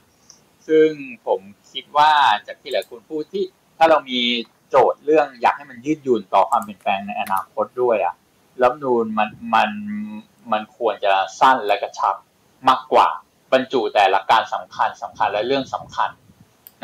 [0.67, 0.89] ซึ่ง
[1.27, 1.39] ผม
[1.71, 2.11] คิดว่า
[2.47, 3.45] จากที่หลายคนพูดที่
[3.77, 4.19] ถ้าเรามี
[4.69, 8.15] โจทย์เรื่องอยากให้มันยืดหยุ่นต่อความเปลี่ยนแปลงในอนาคตด้วยอะ
[8.61, 9.69] รัฐธรรมนูญมันมัน
[10.51, 12.15] มันควรจะสั้นและกระชับ
[12.69, 13.07] มากกว่า
[13.53, 16.09] บรรจุแต่หลักการสำคัญสำคัญและเรื่องสำคัญ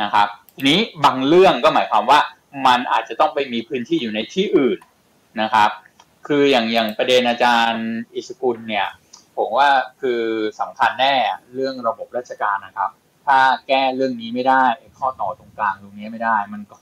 [0.01, 2.19] นะครับทีนี้บางเรื่องก็หมายความว่า
[2.67, 4.79] มันอาจจะต้องไปมีพื้นที่อยู่ในที่อื่น
[5.41, 5.69] นะครับ
[6.27, 8.87] คืออย่างอย่างประเด็นอาจารย์อิสกุลเนี่ย
[9.37, 9.69] ผมว่า
[10.01, 10.21] คือ
[10.59, 11.15] สำคัญแน่
[11.53, 12.89] เรื่องระบบราชการนะครับ
[13.25, 14.63] ถ้าแก้เรื่องนี้ไม่ได้
[14.97, 16.77] ข้อต่อตรงกลางตรงนี้ไม่ได้ มันก็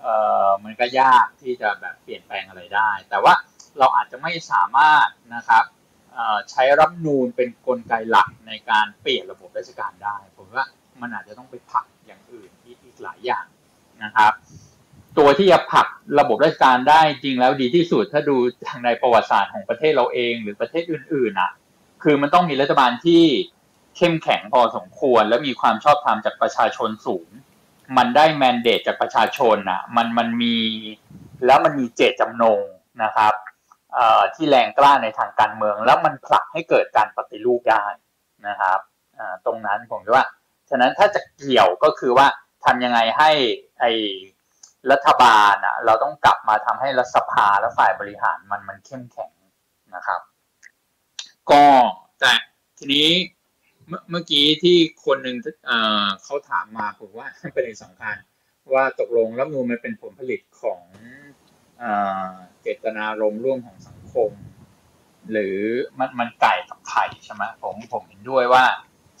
[0.00, 0.14] เอ่
[0.46, 3.34] อมันก็ยากที่จะแบบเปลี่ยนแปลงอะไรได้ แต่ว่า
[3.78, 5.64] เราอาจจะไม่สามารถนะครับ
[6.50, 10.64] ใช้รัฐนูญเป็นกลไกหลักในการเปลี่ยนระบบราชการได้ ผมว่า
[11.00, 13.46] มันอาจจะต้องไปผลักอย่างอื่นอีกอีกหลายอย่าง
[14.04, 14.32] นะครับ
[15.18, 15.86] ตัวที่จะผลัก
[16.20, 18.36] ระบบราชการได้จริงแล้วดีที่สุดถ้าดู
[18.68, 21.52] ทางในประวัติศาสตร์ของประเทศเราเองหรือประเทศอื่นๆอะ
[22.02, 23.24] คือมันต้องมีรัฐบาลที่
[23.96, 27.28] เข้มแข็งพอสมควร และมีความชอบธรรมจากประชาชนสูง
[27.96, 30.56] มันได้แมนเดตจากประชาชนอะ มันมันมี
[31.46, 32.60] แล้วมันมีเจตจำนง
[33.02, 33.34] นะครับ
[34.34, 37.84] ที่แรงกล้าในทางการเมือง แล้วมันผลักให้เกิดการปฏิรูปได้
[38.48, 38.78] นะครับ
[39.46, 40.24] ตรงนั้นผมว่า
[40.70, 42.26] ฉะนั้นถ้าจะเกี่ยวก็คือว่า
[42.64, 43.30] ทำยังไงให้
[43.80, 43.84] ไอ
[44.90, 49.32] รัฐบาลอะ เราต้องกลับมาทำให้รัฐสภาและฝ่ายบริหารมันมันเข้มแข็ง
[49.94, 50.20] นะครับ
[51.50, 51.62] ก็
[52.20, 52.32] แต่
[52.78, 53.08] ทีนี้
[54.10, 55.36] เมื่อกี้ที่คนหนึ่ง
[56.24, 58.16] เขาถามมาผมว่าประเด็นสำคัญ
[58.74, 60.80] ว่าตกลงรัฐมนูญมันเป็นผลผลิตของ
[62.62, 64.30] เจตนารมณ์ร่วมของสังคม
[65.30, 65.56] หรือ
[65.98, 68.64] มันมันไก่กับไข่ใช่ไหมผมผมเห็นด้วยว่า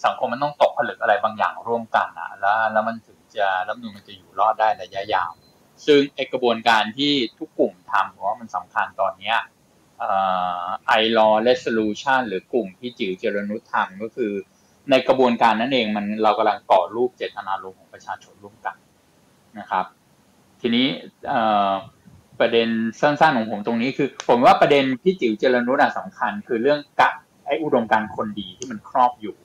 [0.04, 5.32] สังคมมันต้องตกผลึกอะไรบางอย่างร่วมกันอะแล้วแล้วมันถึงจะรัฐมนูญมันจะอยู่รอดได้ระยะยาว
[5.86, 9.36] ซึ่งไอกระบวนการที่ทุกกลุ่มทำผมว่ามันสำคัญตอนเนี้ย
[10.86, 14.32] ไอรอ resolution หรือกลุ่มพี่จิ๋วเจริญนุชทำก็คือ
[14.90, 18.76] ในกระบวนการนั่นเองมันเรากำลังก่อรูปเจตนารมณ์ของประชาชนร่วมกัน
[19.58, 19.86] นะครับ
[20.60, 20.86] ทีนี้
[22.40, 22.68] ประเด็น
[23.00, 27.10] สั้นๆของผมตรงนี้คือ ผมว่าประเด็นพี่จิ๋วเจริญนุชอะสำคัญ คือเรื่องกะ
[27.46, 29.36] ไออุดมการณ์คนดีที่มันครอบอยู่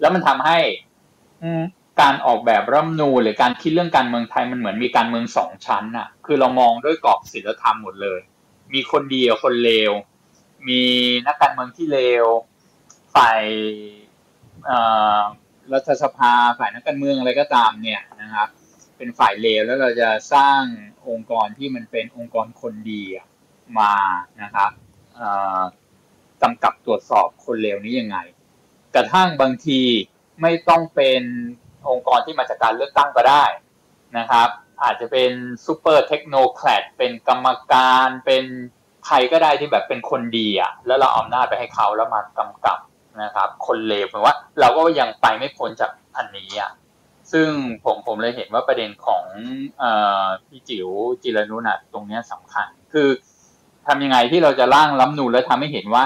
[0.00, 0.58] แล้วมันทำให้
[2.00, 8.20] การออกแบบรัฐมนูหรือการคิดเรื่องการเมืองไทยมันเหมือนมีการเมืองสองชั้นน่ะ คือเรามองด้วยกรอบศีลธรรมหมดเลย
[8.74, 9.92] มีคนดีกับคนเลว
[10.68, 10.82] มี
[11.26, 12.26] นักการเมืองที่เลว
[13.14, 13.42] ฝ่าย
[15.72, 18.48] รัฐสภา ฝ่ายนักการเมืองอะไรก็ตามเนี่ยนะครับ
[18.96, 20.60] เป็นฝ่ายเลวแล้วเราจะสร้าง
[21.10, 23.02] องค์กรที่มันเป็นองค์กรคนดี
[23.78, 23.94] มา
[24.42, 24.70] นะครับ
[26.42, 28.18] กำกับตรวจสอบคนเลวนี้ยังไง
[28.94, 29.80] กระทั่งบางที
[30.42, 31.22] ไม่ต้องเป็น
[31.90, 33.44] องค์กรที่มาจากการเลือกตั้งก็ได้
[34.18, 34.48] นะครับ
[34.82, 35.32] อาจจะเป็น
[35.66, 38.44] super technocrat เป็นกรรมการเป็น
[39.06, 42.78] ใครก็ได้ที่แบบเป็นคนดีอะแล้วเราเอาอำนาจไปให้เขาแล้วมากำกับ
[43.22, 46.70] นะครับ คนเลวแปลว่า เราก็ยังไปไม่พ้นจากอันนี้อะ
[47.32, 47.48] ซึ่ง
[47.84, 49.24] ผมผมเลยเห็นว่าประเด็นของ
[49.82, 49.84] อ
[50.48, 50.88] พี่จิ๋ว
[51.22, 53.08] จิรนุนะตรงนี้สำคัญ คือ
[53.86, 56.04] ทำยังไงที่เราจะร่างรัฐธรรมนูลแล้วทำให้เห็นว่า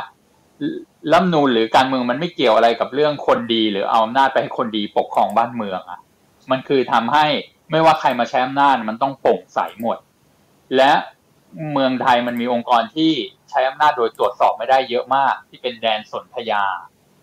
[1.13, 6.01] รัฐธรรมนูลหรือการเมืองมันไม่เกี่ยวอะไรกับเรื่องคนดี หรือเอาอำนาจไปให้คนดีปกครองบ้านเมืองอะ
[6.51, 7.27] มันคือทำให้
[7.71, 9.97] ไม่ว่าใครมาใช้อำนาจมันต้องโปร่งใสหมด
[10.77, 10.93] และ
[11.73, 13.13] เมืองไทยมันมีองค์กรที่
[13.51, 16.65] ใช้อำนาจโดยตรวจสอบไม่ได้เยอะมาก ที่เป็นแดนสนธยา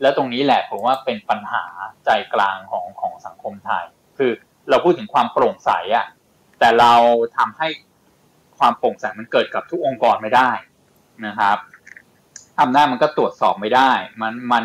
[0.02, 1.64] และตรงนี้แหละผมว่าเป็นปัญหา
[2.06, 3.86] ใจกลางของของสังคมไทย
[4.18, 4.32] คือ
[4.70, 6.08] เราพูดถึงความโปร่งใสอะ
[6.60, 6.94] แต่เรา
[7.38, 7.68] ทำให้
[8.60, 10.52] ความโปร่งใสมันเกิดกับทุกองค์กรไม่ได้
[11.26, 11.58] นะครับ
[12.62, 14.64] อำนาจมันก็ตรวจสอบไม่ได้ มันมัน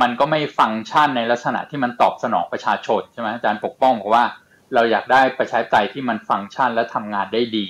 [0.00, 4.24] มันก็ไม่ฟังก์ชันในลักษณะที่มันตอบสนองประชาชนใช่ไหมอาจารย์ปกป้องบอกว่า
[4.74, 7.68] เราอยากได้ประชาธิปไตยที่มันฟังก์ชันและทำงานได้ดี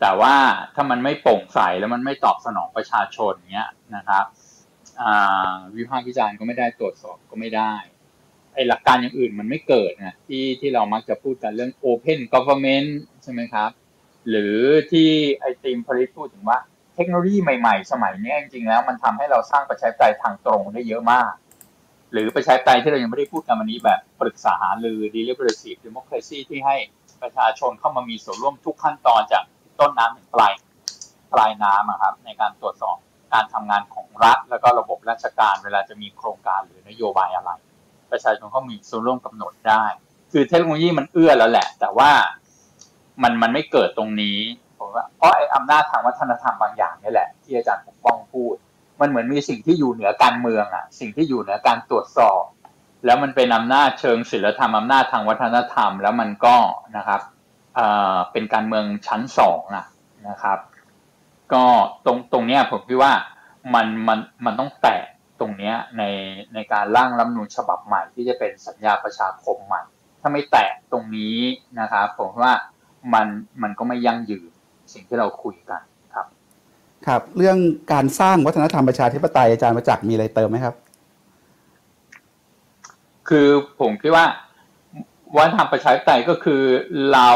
[0.00, 0.34] แต่ว่า
[0.74, 4.24] ถ้ามันไม่โปร่งใสแล้วมันไม่ตอบสนองประชาชนเนี้ยนะครับ
[5.76, 7.74] วิพากษ์วิจารณ์ก็ไม่ได้ตรวจสอบก็ไม่ได้
[8.54, 12.88] ไอหลักการอย่างอื่นมันไม่เกิดนะที่ที่เรามักจะพูดกันเรื่อง Open Government
[13.22, 13.70] ใช่ไหมครับ
[14.28, 14.56] หรือ
[14.92, 15.10] ที่
[15.40, 16.58] ไอติมพลิตพูดถึงว่า
[16.94, 21.32] เทคโนโลยีใหม่ๆ สมัยนี้จริงๆแล้วมันทำให้เราสร้างประชาธิปไตยทางตรงได้เยอะมาก
[22.12, 26.76] หรือประชาธิปไตยที่เรายังไม่ได้พูดกันวันนี้แบบปรึกษาหารือ deliberative democracy ที่ให้
[27.22, 29.44] ประชาชนเข้ามามีส่วนร่วมทุกขั้นตอนจาก
[29.80, 30.52] ต้นน้ำถึงปลาย
[31.32, 32.96] ปลายน้ำครับในการตรวจสอบ
[33.34, 37.50] การทำงานของรัฐ แล้วก็ระบบราชการเวลาจะมีโครงการหรือนโยบายอะไร
[38.12, 39.84] ประชาชนก็มีส่วนร่วมกำหนดได้
[40.32, 42.10] คือเทคโนโลยีมันเอื้อแล้วแหละ แต่ว่า
[43.22, 44.38] มันมันไม่เกิดตรงนี้
[44.78, 48.54] ผมว่าเพราะไอ้อำนาจทางวัฒนธรรมบางอย่างนี่แหละ ที่อาจารย์ปกป้องพูด
[49.00, 52.42] มันเหมือนมีสิ่งที่อยู่เหนือการเมืองอะ สิ่งที่อยู่เหนือการตรวจสอบ
[53.04, 56.56] แล้วมันเป็นอำนาจเชิงศิลธรรมอำนาจทางวัฒนธรรม แล้วมันก็
[56.96, 57.20] นะครับ
[58.32, 59.86] เป็นการเมืองชั้นสองอะ
[60.28, 60.58] นะครับ
[61.52, 61.64] ก็
[62.06, 63.12] ตรงตรงเนี้ยผมคิดว่า
[63.74, 65.02] มันมันมันต้องแตะ
[65.40, 66.02] ตรงเนี้ยใน
[66.54, 69.82] ในการร่างรัฐนูญฉบับใหม่ ที่จะเป็นสัญญาประชาคมใหม่
[70.20, 71.36] ถ้าไม่แตะตรงนี้
[71.80, 72.52] นะครับผมว่า
[73.14, 73.26] มัน
[73.62, 74.50] มันก็ไม่ยั่งยืน
[74.92, 75.80] สิ่งที่เราคุยกัน
[76.14, 76.26] ครับ
[77.06, 77.58] ครับ เรื่อง
[77.92, 80.74] การสร้างวัฒนธรรมประชาธิปไตยอาจารย์ประจักษ์มีอะไรเติมไหมครับ
[83.28, 83.48] คือ
[83.80, 84.26] ผมคิดว่า
[85.36, 86.62] วัฒนธรรมประชาธิปไตยก็คือ
[87.12, 87.30] เรา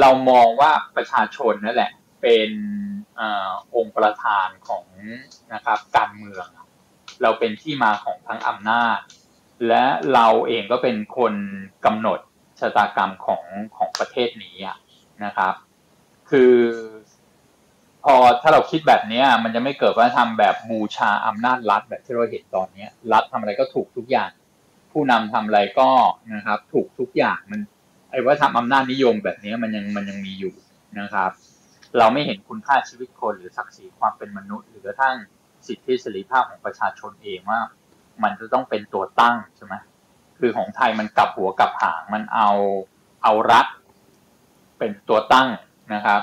[0.00, 2.50] เรามองว่าประชาชนนั่นแหละ เป็น
[3.20, 3.22] อ
[3.76, 4.86] องค์ประธานของ
[5.54, 6.46] นะครับการเมือง
[7.22, 8.98] เราเป็นที่มาของทั้งอำนาจ
[9.68, 9.84] และ
[10.14, 11.34] เราเองก็เป็นคน
[11.84, 12.18] กำหนด
[12.60, 13.42] ชะตากรรมของ
[13.76, 14.56] ของประเทศนี้
[15.24, 15.54] นะครับ
[16.30, 16.54] คือ
[18.04, 24.30] พอถ้าเราคิดแบบนี้มันจะไม่เกิดว่าทำแบบบูชาอำนาจรัฐแบบที่เราเห็นตอนนี้รัฐทำอะไรก็ถูกทุกอย่าง
[24.92, 25.90] ผู้นำทำอะไรก็
[26.34, 27.60] นะครับ ถูกทุกอย่างมัน
[28.10, 30.54] ไอ้ว่าทำอำนาจนิยมแบบนี้มันยังมันยังมีอยู่
[31.00, 31.30] นะครับ
[31.98, 35.16] เราไม่เห็นคุณค่าชีวิตคนหรือศักดิ์ศรีความเป็นมนุษย์ หรือกระทั่ง
[35.66, 37.60] สิทธิเสรีภาพของประชาชนเองว่า
[38.22, 39.74] มันจะต้องเป็นตัวตั้งใช่ไหม
[40.38, 42.50] คือของไทยมันกลับหัวกลับหางมันเอา
[43.22, 43.66] เอารัฐ
[44.78, 45.48] เป็นตัวตั้ง
[45.94, 46.22] นะครับ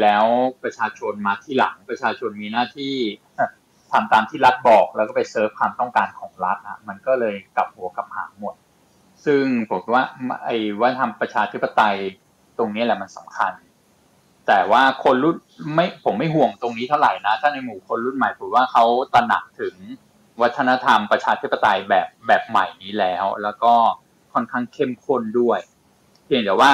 [0.00, 0.24] แล้ว
[0.62, 2.94] ประชาชนมาที่หลังประชาชนมีหน้าที่
[3.92, 8.54] ทำตามที่รัฐบอกแล้วก็ไปเซิร์ฟความต้องการของรัฐอะมันก็เลยกลับหัวกลับหางหมด
[9.24, 10.04] ซึ่งผมว่า
[10.44, 11.96] ไอ้ว่าทำประชาธิปไตย
[12.58, 13.52] ตรงนี้แหละมันสำคัญ
[14.52, 15.36] แต่ว่าคนรุ่น
[15.74, 19.74] ไม่ผมไม่ห่วงตรงนี้เท่าไหร่นะ ถ้าในหมู่คนรุ่นใหม่ผมว่าเขาตระหนักถึง
[20.42, 23.74] วัฒนธรรมประชาธิปไตยแบบแบบใหม่นี้แล้ว แล้วก็
[24.32, 25.60] ค่อนข้างเข้มข้นด้วย
[26.24, 26.72] เพียงแต่ว่า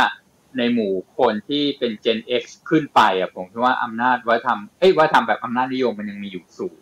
[0.59, 6.79] ในหมู่คนที่เป็น Gen X ขึ้นไปอะผมคิดว่าอำนาจวัฒนธรรมเอ้ยวัฒนธรรมแบบอำนาจนิยมมันยังมีอยู่สูง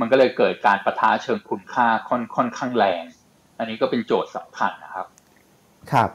[0.00, 3.04] มันก็เลยเกิดการประทะเชิงคุณค่าค่อนค่อนข้างแรง
[3.58, 5.06] อันนี้ก็เป็นโจทย์สำคัญนะครับ
[5.92, 6.10] ครับ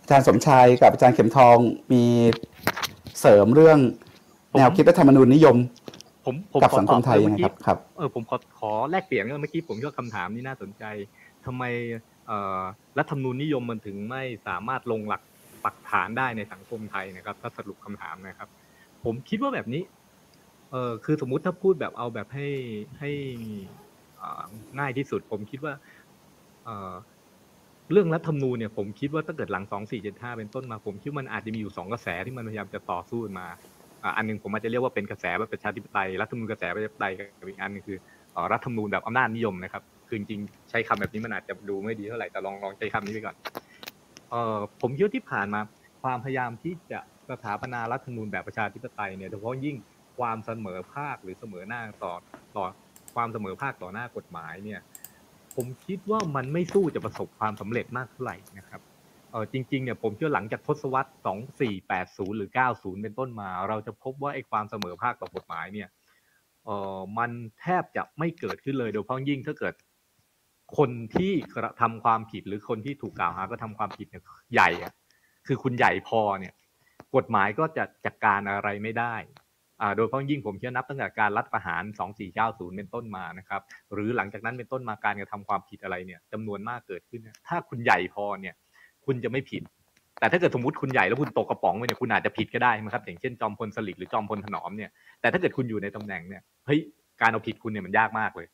[0.00, 1.56] อาจารย์สมชายกับอาจารย์เข็มทอง
[1.92, 2.04] มี
[3.22, 3.78] เสริมเรื่อง
[4.56, 5.56] แนวคิดรัฐธรรมนูญนิยม
[6.24, 10.84] ผมผมกับขอสังตคอบมไทยเมื่ยังอไงกี้ครับครับเออผมขอขอแลกเปลี่ยนเมื่อกี้ผมคิดว่าคำถามนี้น่าสนใจ
[11.46, 11.64] ทำไม
[12.26, 12.60] เอ่อ
[12.98, 15.22] รัฐธรรมนูญนิยมมันถึงไม่สามารถลงหลัก
[15.64, 18.48] ปักฐานได้ในสังคมไทยนะครับ ถ้าสรุปคำถามนะครับ
[19.04, 19.82] ผมคิดว่าแบบนี้
[20.70, 22.48] เออคือสมมุติถ้าพูดแบบเอาแบบให้
[22.98, 23.10] ให้
[24.20, 24.42] อ่า
[24.78, 25.74] ง่ายที่สุด ผมคิดว่า
[27.92, 33.46] เรื่องรัฐธรรมนูญเนี่ยผมคิดว่าถ้าเกิดหลังสองสี่เจ็ดห้าเป็นต้นมาผมคิดว่ามันอาจจะมีอยู่สองกระแสที่มันพยายามจะต่อสู้มา
[34.16, 37.98] อันหนึงผมอาจจะเรียกว่าเป็นกระแสแบบประชาธิปไตยรัฐธรรมนูญกระแสประชาธิปไตยกับอีกอันหนึงคือ
[38.52, 43.36] รัฐธรรมนูญแบบอำนาจนิยมนะครับคือจริงๆใช้คำแบบนี้มันอาจจะดูไม่ดีเท่าไหร่แต่ลองลองใช้คำนี้ไปก่อน
[44.30, 45.60] เออผมคิดที่ผ่านมา
[46.02, 47.00] ความพยายามที่จะ
[47.30, 49.76] สถาปนารัฐธรรมนูญแบบประชาธิปไตยเนี่ยโดยเฉพาะยิ่ง
[50.18, 52.12] ความเสมอภาคหรือเสมอหน้าต่อ
[52.56, 52.64] ต่อ
[53.14, 54.80] ความเสมอภาคต่อหน้ากฎหมายเนี่ย
[55.54, 58.80] ผมคิดว่ามันไม่สู้จะประสบความสำเร็จมากเท่าไหร่นะครับ
[59.30, 61.10] เออจริงๆเนี่ยผมเชื่อหลังจากทศวรรษ
[61.72, 65.88] 2480 หรือ 90 เป็นต้นมา เราจะพบว่าไอ้ความเสมอภาคต่อกฎหมายเนี่ย
[66.64, 67.30] เออมัน
[67.60, 69.74] แทบจะไม่เกิดขึ้นเลยโดยเฉพาะยิ่งถ้าเกิด
[70.76, 74.22] คนที่กระทำความผิดหรือคนที่ถูกกล่าวหาก็ทำความผิดเนี่ย
[74.54, 74.92] ใหญ่อะ
[75.46, 76.54] คือคุณใหญ่พอเนี่ย
[77.16, 79.14] กฎหมายก็จะจัดการอะไรไม่ได้
[79.96, 81.82] โดยเฉพาะยิ่งผมเชื่อนับตั้งแต่การรัฐประหาร
[82.30, 83.60] 2490 เป็นต้นมานะครับ
[83.92, 88.54] หรือหลังจากนั้นเป็นต้นมาการกระทำความผิดอะไรเนี่ยจำนวนมากเกิดขึ้น ถ้าคุณใหญ่พอเนี่ย
[89.04, 89.62] คุณจะไม่ผิด
[90.20, 94.90] แต่ถ้าเกิดสมมติคุณใหญ่แล้วคุณตกกระป๋องไปเนี่ยคุณอาจจะผิดก็ได้นะครับ อย่างเช่นจอมพลสฤษดิ์หรือจอมพลถนอมเนี่ย
[95.20, 96.80] แต่ถ้าเกิดคุณอยู่ในตำแหน่งเนี่ย เฮ้ย
[97.20, 98.46] การเอาผิดคุณเนี่ยมันยากมากเลย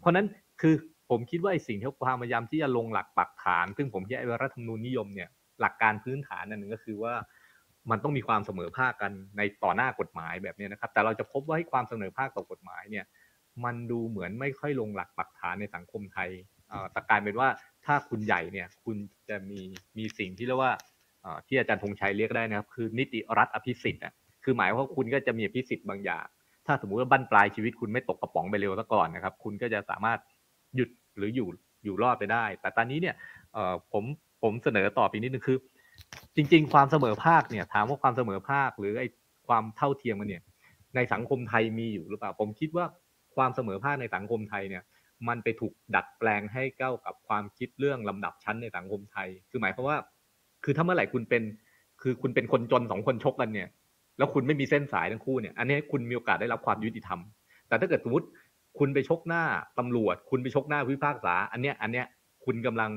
[0.00, 0.26] เพราะนั้น
[0.60, 0.74] คือ
[1.10, 5.28] ผมคิดว่าไอ้สิ่งที่ความพยายามที่จะลงหลักปักฐาน ซึ่งผมคิดไอ้รัฐธรรมนูญนิยมเนี่ย
[5.60, 7.14] หลักการพื้นฐานนั่นหนึ่งก็คือว่า
[7.90, 13.04] มันต้องมีความเสมอภาคกันในต่อหน้ากฎหมายแบบนี้นะครับ แต่เราจะพบว่าความเสมอภาคต่อกฎหมายเนี่ย
[13.64, 16.30] มันดูเหมือนไม่ค่อยลงหลักปักฐานในสังคมไทย
[16.92, 17.48] แต่กลายเป็นว่า
[17.84, 18.96] ถ้าคุณใหญ่เนี่ย คุณ
[19.28, 19.60] จะมี
[19.98, 20.72] มีสิ่งที่เรียกว่า
[21.46, 24.12] ที่อาจารย์ธงชัยเรียกได้นะครับ คือนิติรัฐอภิสิทธิ์อะ
[24.44, 26.26] คือหมายว่าคุณก็จะมีอภิสิทธิ์บางอย่าง
[26.66, 30.18] ถ้าสมมุติว่าบั้นปลายชีวิตคุณไม่ตกกระป๋องไปเร็วซะก่อนนะครับ คุณก็จะสามารถ
[30.76, 31.48] หยุดหรืออยู่
[31.84, 33.14] อยู่รอดไปได้ แต่ตอนนี้เนี่ย
[33.92, 34.04] ผม
[34.42, 35.58] ผมเสนอต่อไปนิดนึงคือ
[36.36, 39.08] จริง ๆ ความเสมอภาคเนี่ยถามว่าความเสมอภาคหรือไอ้
[39.48, 40.42] ความเท่าเทียมกันเนี่ย
[40.96, 42.84] ในสังคมไทยมีอยู่หรือเปล่า ผมคิดว่า
[43.36, 44.82] ความเสมอภาคในสังคมไทยเนี่ย
[45.28, 49.98] มันไปถูกดัดแปลงให้เข้ากับความคิดเรื่องลำดับชั้นในสังคมไทย คือหมายความว่า
[50.64, 51.42] คือถ้าเมื่อไหร่คุณเป็น
[52.02, 53.68] คือคุณเป็นคนจนสองคนชกกันเนี่ย
[54.18, 57.20] แล้วคุณไม่มีเส้นสายทั้งคู่เนี่ย อันนี้คุณมีโอกาสได้รับความยุติธรรม
[57.68, 58.26] แต่ถ้าเกิดสมมติ
[58.78, 59.44] คุณไปชกหน้า
[59.78, 62.06] ตำรวจ คุณไปชกหน้าพิพากษา อันเนี้ย อันเนี้ย
[62.44, 62.90] คุณกำลัง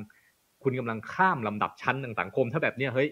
[0.66, 3.10] คุณกำลังข้ามลำดับชั้นทางสังคม ถ้าแบบเนี้ยเฮ้ย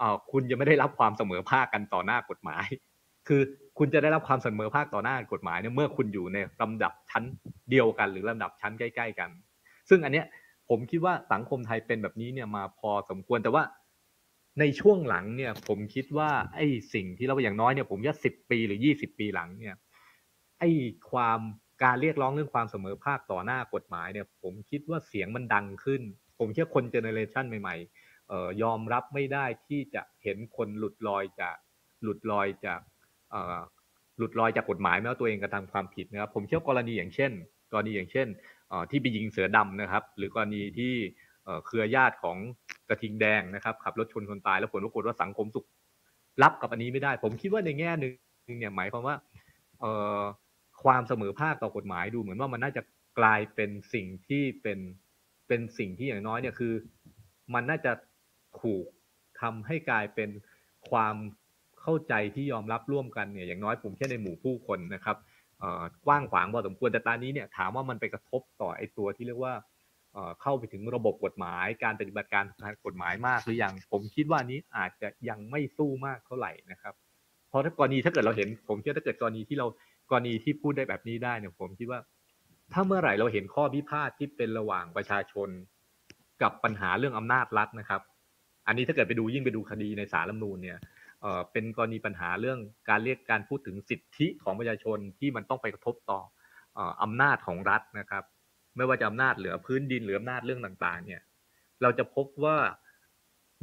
[0.00, 2.66] อ่อคุณจะไม่ได้รับความเสมอภาคกันต่อหน้ากฎหมาย
[3.28, 3.40] คือ
[3.78, 7.24] คุณจะได้รับความเสมอภาคต่อหน้ากฎหมายเนี่ยเมื่อคุณอยู่ในลำดับชั้น
[7.70, 9.30] เดียวกัน หรือลำดับชั้นใกล้ ๆ กัน
[9.88, 10.26] ซึ่งอันเนี้ย
[10.68, 13.64] ผมคิดว่าสังคมไทยเป็นแบบนี้เนี่ยมาพอสมควรแต่ว่า
[14.60, 19.74] ในช่วงหลังเนี่ย ผมคิดว่า ไอ้สิ่งที่เราอย่างน้อยเนี่ยผมว่าสิบปีหรือยี่สิบปีหลังเนี่ย
[20.58, 20.70] ไอ้
[21.10, 21.40] ความ
[21.82, 26.02] การเรียกร้องเรื่องความเสมอภาคต่อหน้ากฎหมายเนี่ย ผมคิดว่าเสียงมันดังขึ้น
[26.38, 31.56] ผมเชื่อคนเจเนอเรชันใหม่ๆเอ่อยอมรับไม่ได้ที่จะเห็นคนหลุดลอยจาก
[32.02, 32.80] หลุดลอยจาก
[33.30, 33.58] เอ่อ
[34.18, 37.32] หลุดลอยจากกฎหมายแม้ว่าตัวเองกระทำความผิดนะครับ ผมเชื่อกรณีอย่างเช่น
[37.72, 38.28] กรณีอย่างเช่น
[38.90, 40.94] ที่ไปยิงเสือดำนะครับ หรือกรณีที่
[41.66, 42.36] เครือญาติของ
[42.88, 45.66] กระทิงแดงนะครับขับรถชนคนตายแล้วผลปรากฏว่าสังคมสุข
[46.42, 48.10] รับกับอันนี้ไม่ได้ ผมคิดว่าในแง่หนึ่
[48.54, 49.16] งเนี่ยหมายความว่า
[50.84, 52.82] ความเสมอภาคต่อกฎหมายดูเหมือนว่ามันน่าจะ
[53.18, 54.78] กลายเป็นสิ่งที่เป็น
[55.48, 56.72] เป็นสิ่งที่อย่างน้อยเนี่ยคือ
[57.54, 57.92] มันน่าจะ
[58.62, 58.84] ถูก
[59.40, 60.30] ทำให้กลายเป็น
[60.90, 61.16] ความ
[61.80, 65.16] เข้าใจที่ยอมรับร่วมกันเนี่ยอย่างน้อยผมแค่ในหมู่ผู้คนนะครับ
[66.06, 69.54] กว้างขวางพอสมควรแต่ตอนนี้เนี่ยถามว่ามันไปกระทบต่อไอ้ตัวที่เรียกว่า
[70.40, 76.94] เข้าไปถึงระบบกฎหมาย การปฏิบัติการทางกฎหมายมากหรือยังผมคิดว่านี้อาจจะยังไม่สู้มากเท่าไหร่นะครับ
[77.48, 79.66] เพราะถ้ากรณีถ้าเกิดเราเห็น ผมเชื่อถ้าเกิดกรณีที่เรา
[80.10, 82.00] กรณีที่พูดได้แบบนี้ได้เนี่ยผมคิดว่า
[82.72, 85.48] ถ้าเมื่อไหร่เราเห็นข้อพิพาทที่เป็นระหว่างประชาชน
[86.42, 88.02] กับปัญหาเรื่องอำนาจรัฐนะครับ
[88.66, 90.78] อันนี้ถ้าเกิดไปดูยิ่งไปดูคดีในศาลรัฐมนูญเนี่ย
[91.52, 96.20] เป็นกรณีปัญหาเรื่องการเรียกการพูดถึงสิทธิของประชาชนที่มันต้องไปกระทบต่อ
[97.02, 98.24] อำนาจของรัฐนะครับ
[98.76, 101.20] ไม่ว่าจะอำนาจเหนือพื้นดินหรืออำนาจเรื่องต่างๆ เนี่ย
[101.82, 102.56] เราจะพบว่า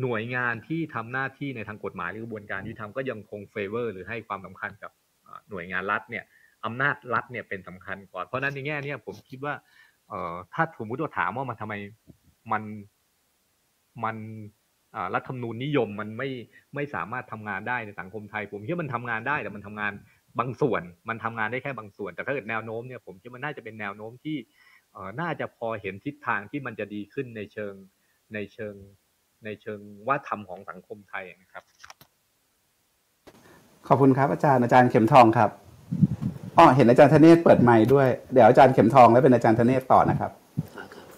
[0.01, 4.91] หน่วยงานที่ทำหน้าที่ในทางกฎหมายหรือกระบวนการยุติธรรมก็ยังคง favor หรือให้ความสำคัญกับ
[5.49, 6.23] หน่วยงานรัฐเนี่ย
[6.65, 9.53] อำนาจรัฐเนี่ยเป็นสำคัญก่อน เพราะนั้นในแง่นี้ผมคิดว่า
[10.07, 11.73] เอ่อถ้าสมมติว่าถามว่ามันทำไม
[12.52, 12.64] มัน
[14.03, 14.18] มัน
[15.15, 16.30] รัฐธรรมนูญนิยมมันไม่
[16.76, 19.94] ไม่สามารถทำงานได้ในสังคมไทย ผมคิดว่ามันทำงานได้แต่มันทำงาน
[20.40, 24.38] บางส่วน มันทำงานได้แค่บางส่วน แต่ถ้าเกิดแนวโน้มเนี่ยผมคิดมันน่าจะเป็นแนวโน้มที่
[24.94, 27.73] เออน่าจะพอเห็นทิศทางที่มันจะดีขึ้นในเชิง
[28.34, 28.76] ในเชิง
[29.45, 31.64] ในเชิงว่าธรรมของสังคมไทยนะครับ
[33.88, 35.49] ขอบคุณครับอาจารย์อาจารย์เข็มทองครับ
[36.57, 40.31] อ๋อเห็นอาจารย์ธเนศเปิดไมค์ด้วย เดี๋ยวอาจารย์เข็มทองแล้วเป็นอาจารย์ธเนศต่อนะครับ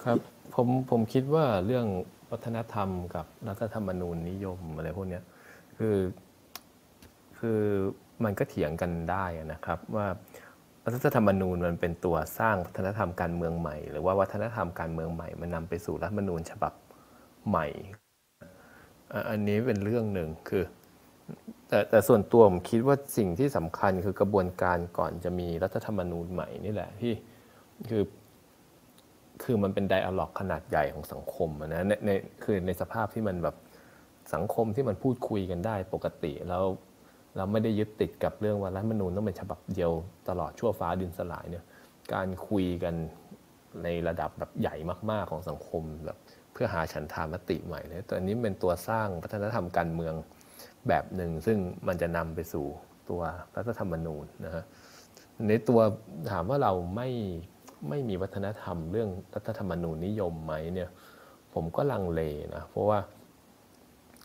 [0.03, 0.17] ครับ
[0.55, 1.85] ผมผมคิดว่าเรื่อง
[2.31, 5.19] วัฒนธรรมกับรัฐธรรมนูญนิยมอะไรพวกนี้
[5.77, 5.97] คือ
[7.39, 7.61] คือ
[8.23, 10.07] มันก็เถียงกันได้นะครับว่า
[10.93, 16.73] รัฐธรรมนูญมันเป็นตัวสร้างวัฒนธรรมการเมืองใหม่ หรือว่าวัฒนธรรมการเมืองใหม่มันนำไปสู่รัฐธรรมนูญฉบับ
[17.49, 17.67] ใหม่
[19.29, 20.63] อันนี้เป็นเรื่องหนึ่งคือ
[21.69, 27.13] แต่แต่ส่วนตัวผมคิดว่าสิ่งที่สำคัญคือกระบวนการก่อนจะมีรัฐธรรมนูญใหม่นี่แหละที่
[27.89, 28.03] คือ
[29.43, 32.09] คือมันเป็นไดอะล็อกขนาดใหญ่ของสังคมนะในใน
[32.43, 33.55] คือในสภาพที่มันแบบ
[34.33, 36.63] สังคมที่มันพูดคุยกันได้ปกติแล้ว
[37.37, 39.91] เราไม่ได้ยึดติดกับเรื่องว่ารัฐธรรมนูญต้องเป็นฉบับเดียว
[40.29, 41.63] ตลอดชั่วฟ้าดินสลายเนี่ย
[42.13, 42.95] การคุยกัน
[43.83, 44.75] ในระดับแบบใหญ่
[45.11, 46.17] มาก ๆของสังคมแบบ
[46.53, 50.13] เพื่อหาฉันทามติใหม่เนี่ยตัวนี้เป็นตัวสร้างวัฒนธรรมการเมือง
[50.87, 51.57] แบบหนึ่งซึ่ง
[51.87, 52.65] มันจะนำไปสู่
[53.09, 53.21] ตัว
[53.55, 54.63] รัฐธรรมนูญนะฮะ
[55.47, 55.79] ในตัว
[56.31, 57.09] ถามว่าเราไม่
[57.89, 60.89] ไม่มีวัฒนธรรมเรื่องรัฐธรรมนูญนิยมไหมเนี่ย
[61.53, 62.21] ผมก็ลังเล
[62.55, 62.99] นะเพราะว่า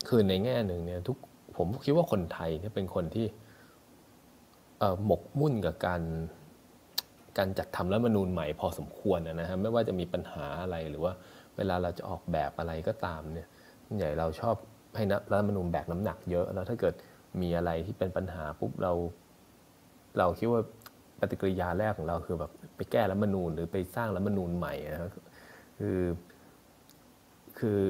[0.07, 1.17] คือในแง่หนึ่งเนี่ยทุก
[1.57, 3.25] ผมคิดว่าคนไทยเนี่ยเป็นคนที่
[5.05, 6.01] หมกมุ่นกับการ
[7.37, 11.13] การจัดทำรัฐมนูญใหม่พอสมควรนะฮะไม่ว่าจะมีปัญหาอะไรหรือว่า
[11.57, 13.47] เวลาเราจะออกแบบอะไรก็ตามเนี่ย
[13.97, 14.55] ใหญ่เราชอบ
[14.95, 16.93] ให้รัฐมนูญแบกน้ำหนักเยอะ แล้วถ้าเกิด
[17.41, 18.93] มีอะไรที่เป็นปัญหาปุ๊บเรา
[20.17, 20.61] เราคิดว่า
[21.19, 25.11] ปฏิกิริยาแรกของเราคือแบบไปแก้รัฐมนูญหรือไปสร้างรัฐมนูญใหม่นะครับ
[25.79, 26.01] คือ
[27.59, 27.83] คือ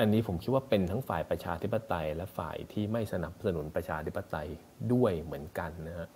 [0.00, 4.48] อันนี้ผมคิดว่าเป็นทั้งฝ่ายประชาธิปไตย และฝ่ายที่ไม่สนับสนุนประชาธิปไตย
[4.92, 6.08] ด้วยเหมือนกันนะฮะ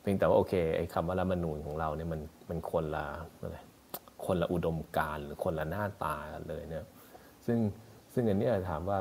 [0.00, 2.20] เพียงแต่ว่าโอเคไอ้คำว่ารัฐมนูญของเราเนี่ยมัน
[2.50, 3.06] มันคนละ
[3.40, 3.58] อะไร
[4.26, 6.16] คนละอุดมการหรือคนละหน้าตา
[6.48, 6.84] เลยเนี่ย
[7.46, 7.58] ซึ่ง
[8.12, 8.98] ซึ่งอันนี้ถามว่า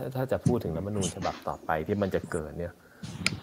[0.00, 2.72] ถ้าถ้าจะพูดถึงรัฐมนูญฉบับต่อไปที่มันจะเกิดเนี่ย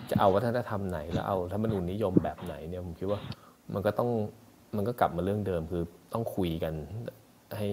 [0.10, 3.20] จะเอาวัฒนธรรมไหน แล้วเอารัฐธรรมนูญนิยมแบบไหนเนี่ยผมคิดว่า
[3.74, 4.10] มันก็ต้อง
[4.76, 6.74] มันก็กลับมาเรื่องเดิมคือต้องคุยกัน
[7.58, 7.70] ให้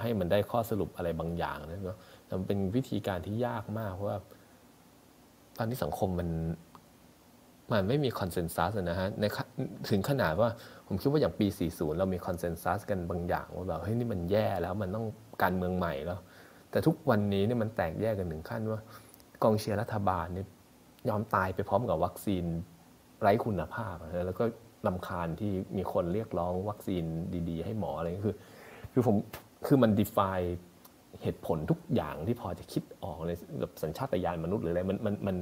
[0.00, 4.18] ให้มันได้ข้อสรุปอะไรบางอย่างนะเนาะแต่มันเป็นวิธีการที่ยากมากเพราะว่า
[5.58, 6.28] ตอนนี้สังคมมัน
[7.72, 9.24] มันไม่มีคอนเซนแซสนะฮะใน
[9.90, 10.48] ถึงขนาดว่า
[10.86, 15.06] ผมคิดว่าอย่างปี 40 เรามีคอนเซนแซสกันบางอย่างว่าแบบเฮ้ยนี่มันแย่แล้วมันต้อง
[15.42, 16.18] การเมืองใหม่แล้ว
[16.70, 18.80] แต่ทุกวันนี้เนี่ยมันแตกแยกกันถึงขั้นว่า
[19.42, 20.46] กองเชียร์รัฐบาลเนี่ย
[21.08, 22.44] ยอมตายไปพร้อมกับวัคซีน
[23.20, 23.96] ไร้คุณภาพ
[24.26, 24.44] แล้วก็
[24.86, 27.04] ลำคาญที่มีคนเรียกร้องวัคซีน
[27.48, 28.36] ดี ๆ ให้หมออะไรคือ
[28.92, 29.16] คือผม
[29.66, 30.48] คือมัน define
[31.22, 35.36] เหตุผลทุกอย่างที่พอจะคิดออกในแบบสัญชาตญาณมนุษย์หรืออะไรมันมันมัน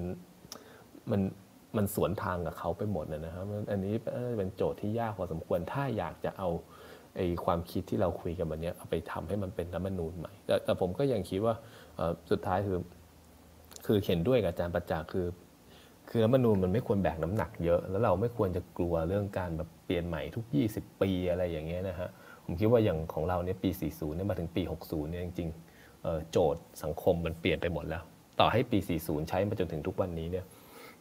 [1.10, 1.20] มัน
[1.76, 3.94] มันสวนทางกับเขาไปหมดนะครับอันนี้
[4.38, 6.48] เป็นโจทย์ที่ยากพอสมควรถ้าอยากจะเอา
[7.16, 11.54] ไอ้ความคิดที่เราคุยกันวันนี้เอาไปทำให้มันเป็นรัฐมนูญใหม่แต่แต่ผมก็ยังคิดว่า
[12.30, 12.78] สุดท้ายคือ
[13.86, 15.26] คือเห็นด้วยกับอาจารย์ประจักษ์คือ
[16.10, 20.44] คือรัฐมนูญมันไม่ควรแบกน้ำหนักเยอะ แล้วเราไม่ควรจะกลัวเรื่องการแบบเปลี่ยนใหม่ทุก
[20.74, 22.08] 20 ปีอะไรอย่างเงี้ยนะฮะ
[22.44, 28.02] ผมคิดว่าอย่างของเราเนี่ยปี 40เนี่ยมาถึงปี 60เนี่ยจริงๆโจทย์สังคมมันเปลี่ยนไปหมดแล้ว
[28.40, 30.44] ต่อให้ปี 40 ใช้มาจนถึงทุกวันนี้เนี่ย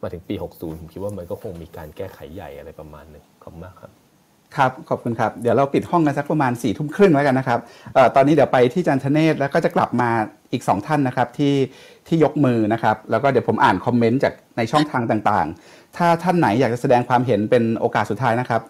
[0.02, 4.05] มาถึงปี 60 ผมคิดว่ามันก็คงมีการแก้ไขใหญ่อะไรประมาณหนึ่งขอบคุณมากครับ
[4.56, 7.58] ครับ ขอบคุณครับ เดี๋ยวเราปิดห้องกันสักประมาณ4ี่ทุ่มครึ่งแล้วกันนะครับ
[7.96, 10.10] ออตอนนี้เดี๋ยวไปที่จันทเนศแล้วก็จะกลับมา
[10.52, 11.54] อีก 2 ท่านนะครับที่
[12.08, 18.62] ที่ยกมือนะครับ แล้วก็เดี๋ยวผมอ่านคอมเมนต์จากในช่องทางต่างๆ ถ้าท่านไหนอยากจะแสดงความเห็นเป็นโอกาสสุดท้ายนะครับ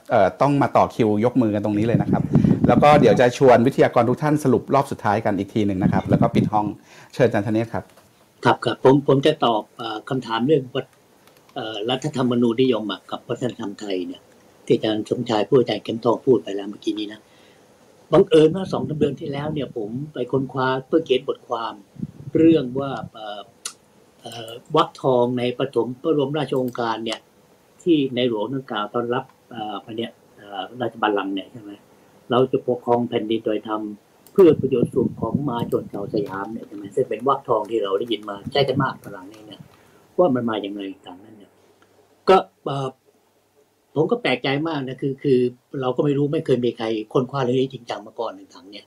[0.43, 2.23] ต้องมาต่อคิวยกมือกันตรงนี้เลยนะครับ
[2.69, 6.67] แล้วก็เดี๋ยวจะชวนวิทยากรทุกท่านสรุปรอบสุดท้ายกันอีกทีหนึ่งนะครับ แล้วก็ปิดห้อง
[7.15, 7.85] เชิญจันทเนศครับ
[8.45, 9.63] ครับครับผมผมจะตอบ
[10.09, 10.63] คำถามเรื่อง
[11.91, 14.23] รัฐธรรมนูญนิยมกับวัฒนธรรมไทยเนี่ย
[14.67, 17.21] ที่อาจารย์สมชายพูดอาจารย์เข็มทองพูดไปแล้วเมื่อกี้นี้นะ
[18.13, 21.75] บังเอิญว่าสองเดือนที่แล้วเนี่ยผมไปค้นคว้าเพื่อเขียนบทความ
[22.37, 22.91] เรื่องว่า
[24.77, 27.21] วักทองในปฐมพระบรมราชโองการเนี่ย
[27.83, 29.25] ที่ในหลวงนั่งกล่าวตอนรับ
[29.87, 30.11] อันเนี้ย
[30.81, 31.71] ราชบัลลังก์เนี่ยใช่ไหม
[32.31, 39.61] เราจะปกครองแผ่นดินโดยทำเพื่อประโยชน์สุขของมาชนชาวสยามเนี่ยใช่ไหมซึ่งเป็นวักทองที่เราได้ยินมาใช้กันมากพลังนี้เนี่ย
[40.19, 41.53] ว่ามันมาอย่างไรต่างนั้นเนี่ย
[42.29, 42.37] ก็
[43.97, 45.39] ผมก็แปลกใจมากนะคือ คือ
[45.81, 48.87] เราก็ไม่รู้ไม่เคยมีใครค้นคว้าเรื่องนี้จริงจังมาก่อนต่างเนี่ย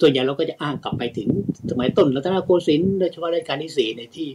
[0.00, 1.28] ส่วนใหญ่เราก็จะอ้างกลับไปถึง
[1.70, 4.28] สมัยต้นรัตนโกสินทร์โดยเฉพาะรัชกาลที่สี่ในที่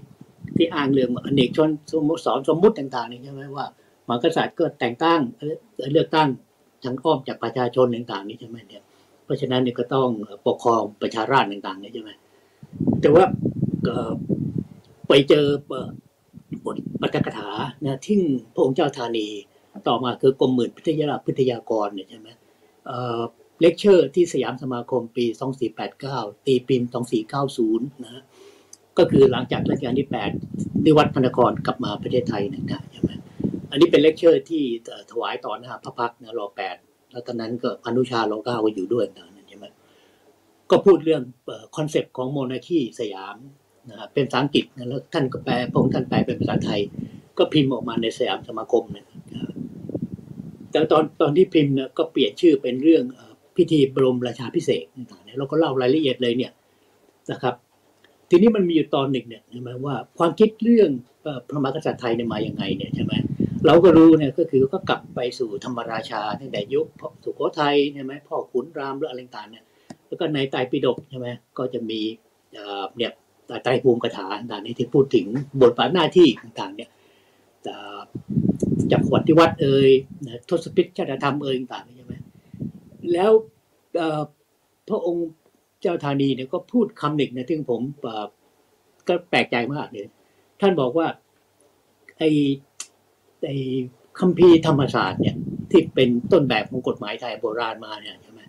[0.58, 3.66] ที่อ้างเรื่องอเนกชนสมมติสอนสมมุติต่างๆนี่ใช่ไหมว่า
[4.08, 5.22] มหากษัตริย์ก็แต่งตั้ง
[5.92, 6.30] เลือกตั้ง
[6.84, 8.84] ทางอ้อมจากประชาชนต่างๆนี่ใช่ไหมเนี่ย
[9.26, 10.10] เพราะฉะนั้นเนี่ยก็ต้อง
[10.48, 12.12] ปกครองประชาราษฎรต่างๆนี่ใช่ไหม
[13.02, 13.26] แต่ว่า
[15.08, 15.46] ไปเจอ
[16.66, 17.50] บทปาฐกถา
[17.84, 18.20] นะที่
[18.54, 19.28] พระองค์เจ้าธานี
[19.88, 22.30] ต่อมาคือกรมหมื่นพิทยาพิทยากรเนี่ยใช่ไหม
[23.62, 25.26] เลคเชอร์ที่สยามสมาคมปี
[25.86, 26.90] 2489 ตีพิมพ์
[27.46, 28.24] 2490 นะ
[28.98, 30.10] ก็คือหลังจากรัชกาลที่
[30.46, 33.12] 8นิวัตพระนครกลับมาประเทศไทยนะใช่ไหม
[33.72, 34.64] อันนี้เป็นเลคเชอร์ที่
[35.12, 36.76] ถวายต่อหน้าพระพักตร์นะรอแปด
[37.12, 39.66] แล้วตอนนั้นก็อนุชารอเก้าก็อยู่ด้วยนะใช่ไหม
[40.72, 41.24] ก็พูดเรื่อง
[41.78, 43.36] concept ของ monarchy สยาม
[43.90, 46.80] นะเป็นภาษาอังกฤษนะแล้วท่านก็แปลพระองค์ท่านแปลเป็นภาษาไทย
[47.38, 49.06] ก็พิมพ์ออกมาในสยามสมาคมเนี่ย
[50.74, 53.04] แต่ตอนตอนที่พิมพ์เนี่ยก็เปลี่ยนชื่อเป็นเรื่อง
[53.58, 56.52] พิธีบรมราชาภิเษกต่างๆเราก็เล่ารายละเอียดเลยเนี่ย
[57.32, 57.56] นะครับ
[58.30, 60.90] ทีนี้มันมีอยู่ตอนหนึ่งเนี่ยใช่ไหมว่าความคิดเรื่อง
[61.50, 63.14] พระมหากษัตริย์ไทยเนี่ยมาอย่างไงเนี่ยใช่ไหม
[63.66, 66.88] เราก็รู้เนี่ยก็คือก็กลับไปสู่ธรรมราชาตั้งแต่ยุค
[67.24, 69.64] สุโขทัยใช่ไหมพ่อขุนรามหรืออะไรต่างเนี่ย
[70.08, 71.28] แล้วก็ในไตรปิฎกใช่ไหม
[71.58, 72.00] ก็จะมี
[72.98, 73.12] เนี่ย
[73.64, 75.26] ไตรภูมิกถาต่างๆที่พูดถึง
[75.62, 76.90] บทบาทหน้าที่ต่างๆเนี่ย
[78.92, 79.90] จักรวรรดิวัดเอ่ย
[80.28, 82.14] นะทศพิธชาติธรรมเอ่ยต่างใช่ไหม
[83.14, 83.32] แล้ว
[84.90, 85.28] พระองค์
[85.82, 87.82] เจ้าธานีเนี่ยก็พูดคำหนึ่งนะซึ่งผม
[89.08, 90.08] ก็แปลกใจมากเลย
[90.62, 91.08] ท่านบอกว่า
[92.18, 92.30] ไอ้
[93.46, 93.58] ไอ้
[94.20, 95.36] คัมภีร์ธรรมศาสตร์เนี่ย
[95.72, 98.42] ที่เป็นต้นแบบของกฎหมายไทยโบราณมาเนี่ยใช่ไหม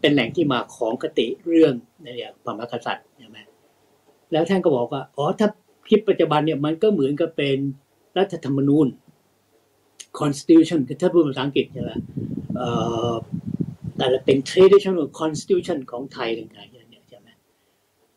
[0.00, 3.38] เป็นแหล่งที่มาของคติเรื่องเนี่ยพระมหากษัตริย์ใช่ไหม
[4.32, 5.48] แล้วท่านก็บอกว่าอ๋อถ้า
[5.90, 7.58] คิดปัจจุบันเนี่ยมันก็เหมือนกับเป็น
[8.18, 8.86] รัฐธรรมนูญ
[10.20, 11.90] constitution คือถ้าพูดภาษาอังกฤษใช่ไหม
[13.96, 17.28] แต่เป็น traditional constitution ของไทยต่างๆเนี่ยใช่ไหม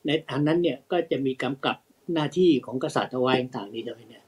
[0.05, 1.77] ในอันนั้นเนี่ยก็จะมีกำกับ
[2.13, 4.23] หน้าที่ของกษัตริย์เอาไว้ต่างๆนี้ใช่ไหมเนี่ย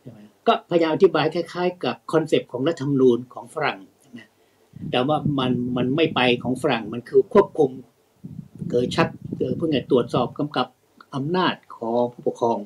[0.00, 4.20] ใช่ไหมก็พยายามอธิบายคล้ายๆ กับ concept ของรัฐธรรมนูญของฝรั่งใช่ไหม
[4.90, 7.70] แต่ว่ามันมันไม่ไปของฝรั่งมันคือควบคุม
[8.70, 9.08] เกิดชัด
[9.38, 10.66] เกิดเพื่อตรวจสอบกำกับ
[11.14, 12.58] อำนาจของผู้ปกครอง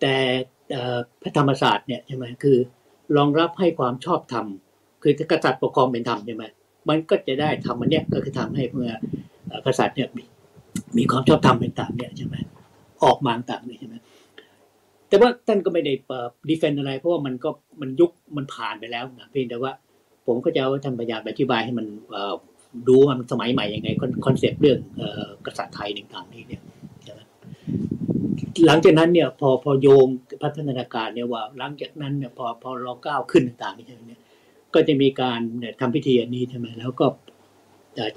[0.00, 0.14] แต่
[1.22, 2.58] พระธรรมศาสตร์เนี่ยใช่ไหมคือ
[3.16, 4.46] รองรับให้ความชอบธรรม
[5.02, 6.44] คือกษัตริย์ปกครองเป็นธรรมใช่ไหม
[6.88, 8.90] มันก็จะได้ทำมันเนี้ยก็คือทำให้เมื่อ
[9.66, 10.22] กษัตริย์เนี่ยมี
[10.98, 12.36] มีความชอบธรรมต่างๆเนี่ยใช่ไหม
[13.04, 13.94] ออกมาต่างเนี่ยใช่ไหม
[15.08, 15.92] แต่ว่าท่านก็ไม่ได้
[16.48, 19.72] defend อะไร เพราะว่ามันก็มันยุคมันผ่านไปแล้วนะเพียงแต่ว่า
[20.26, 21.86] ผมก็จะเอาท่านพยายามอธิบายให้มัน
[22.88, 23.88] ดูว่ามันสมัยใหม่ยังไง
[24.26, 24.78] concept เรื่อง
[25.46, 26.62] กษัตริย์ไทยต่างๆนี่เนี่ย
[28.66, 30.06] หลังจากนั้นเนี่ยพอพอโยง
[30.42, 34.20] พัฒนาการเนี่ยว่า หลังจากนั้นเนี่ยพอพอเราก้าวขึ้นต่างๆนี่เนี่ย
[34.74, 37.06] ก็จะมีการเนี่ยทำพิธีอันนี้ใช่ไหมแล้วก็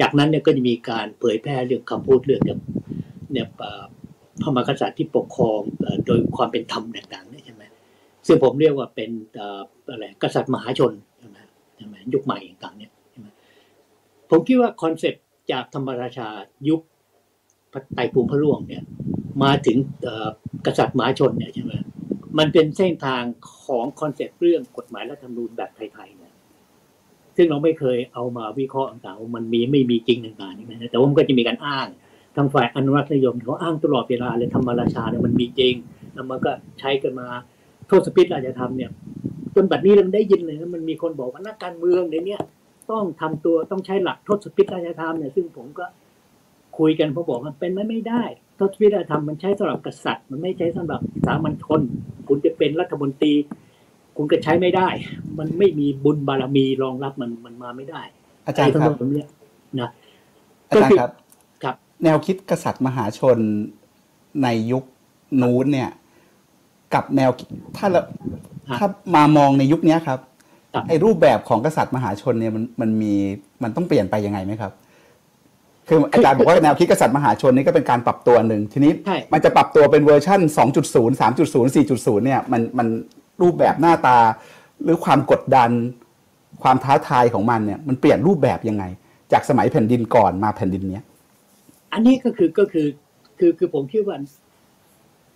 [0.02, 3.47] จากนั้นเนี่ยก็จะมีการเผยแพร่เรื่องคำพูดเรื่องเนี่ย
[4.41, 5.60] พระมหากษัตริย์ที่ปกครอง
[6.06, 7.64] โดยความเป็นธรรมต่างๆเนี่ยใช่ไหม
[8.27, 9.10] ซึ่งผมเรียกว่าเป็น
[9.89, 11.38] อะไรกษัตริย์มหาชนใช่ไหม
[11.76, 12.91] ใช่ไหมยุคใหม่ต่างๆเนี่ย
[14.30, 16.30] ผมคิดว่า concept จากธรรมราชา
[16.69, 16.81] ยุค
[17.95, 18.84] ไตรภูมิพระร่วงเนี่ย
[19.43, 19.77] มาถึง
[20.65, 21.73] กษัตริย์มหาชนเนี่ยใช่ไหม
[22.38, 23.23] มันเป็นเส้นทาง
[23.65, 26.34] ของ concept เรื่องกฎหมายรัฐธรรมนูญแบบไทยๆเนี่ย
[27.38, 31.88] ซึ่งเราไม่เคยเอามาวิเคราะห์ต่างๆมันมีไม่มีจริงต่างๆนี่นะแต่ว่ามันก็จะมีการอ้าง
[32.35, 35.73] ทางฝ่ายอนุรักษ์นิยมเขาอ้างตลอดเวลาเลยธรรมราชาเนี่ยมันมีจริง
[36.14, 37.27] แล้วมันก็ใช้กันมา
[37.88, 38.89] โทษสปิดราชธรรมเนี่ย
[39.56, 42.41] จนบัดนี้เราได้ยินเลยนะมันมีคนบอกว่านักการเมืองในเนี้ย
[42.91, 45.85] ต้องทำตัวต้องใช้หลักโทษสปิดราชธรรมเนี่ยซึ่งผมก็
[46.77, 48.23] คุยกันเขาบอกว่าเป็นไม่ไม่ได้
[48.60, 51.81] ทศวิธธรรมมันใช้สำหรับกษัตริย์ มันไม่ใช้สำหรับสามัญชน
[52.27, 53.34] คุณจะเป็นรัฐมนตรี
[54.18, 54.88] คุณก็ใช้ไม่ได้
[55.38, 58.02] มันไม่มีบุญบารมีรองรับมันมันมาไม่ได้
[58.47, 59.27] อาจารย์ครับไทั้งหมดเนี้ย
[59.80, 59.89] นะ
[60.69, 61.11] อาจารย์ครับ
[61.64, 63.38] ครับ แนวคิดกษัตริย์มหาชน
[64.43, 64.84] ในยุค
[65.41, 65.89] นู้นเนี่ย
[66.93, 67.47] กับแนวคิด
[67.77, 68.02] ถ้าเรา
[68.77, 70.19] ถ้ามามองในยุคเนี้ยครับ
[70.88, 73.14] ไอ้รูปแบบของกษัตริย์มหาชนเนี่ยมันมันมี
[73.64, 74.72] มันต้องเปลี่ยนไปยังไงไหมครับ
[75.87, 78.93] คืออาจารย์บอกว่าแนวคิดกษัตริย์มหาชนนี่ก็เป็นการปรับตัวหนึ่งทีนี้
[79.33, 80.39] มันจะปรับตัวเป็นเวอร์ชัน
[80.81, 82.87] 2.0 3.0 4.0 เนี่ยมันมัน
[83.41, 84.17] รูปแบบหน้าตา
[84.83, 85.69] หรือความกดดัน
[86.63, 88.83] ความท้าทายของมันเนี่ยมันเปลี่ยนรูปแบบยังไง
[89.31, 91.03] จากสมัยแผ่นดินก่อนมาแผ่นดินเนี้ย
[91.93, 92.87] อันนี้ก็คือก็คือ
[93.39, 94.17] คือคือผมคิดว่า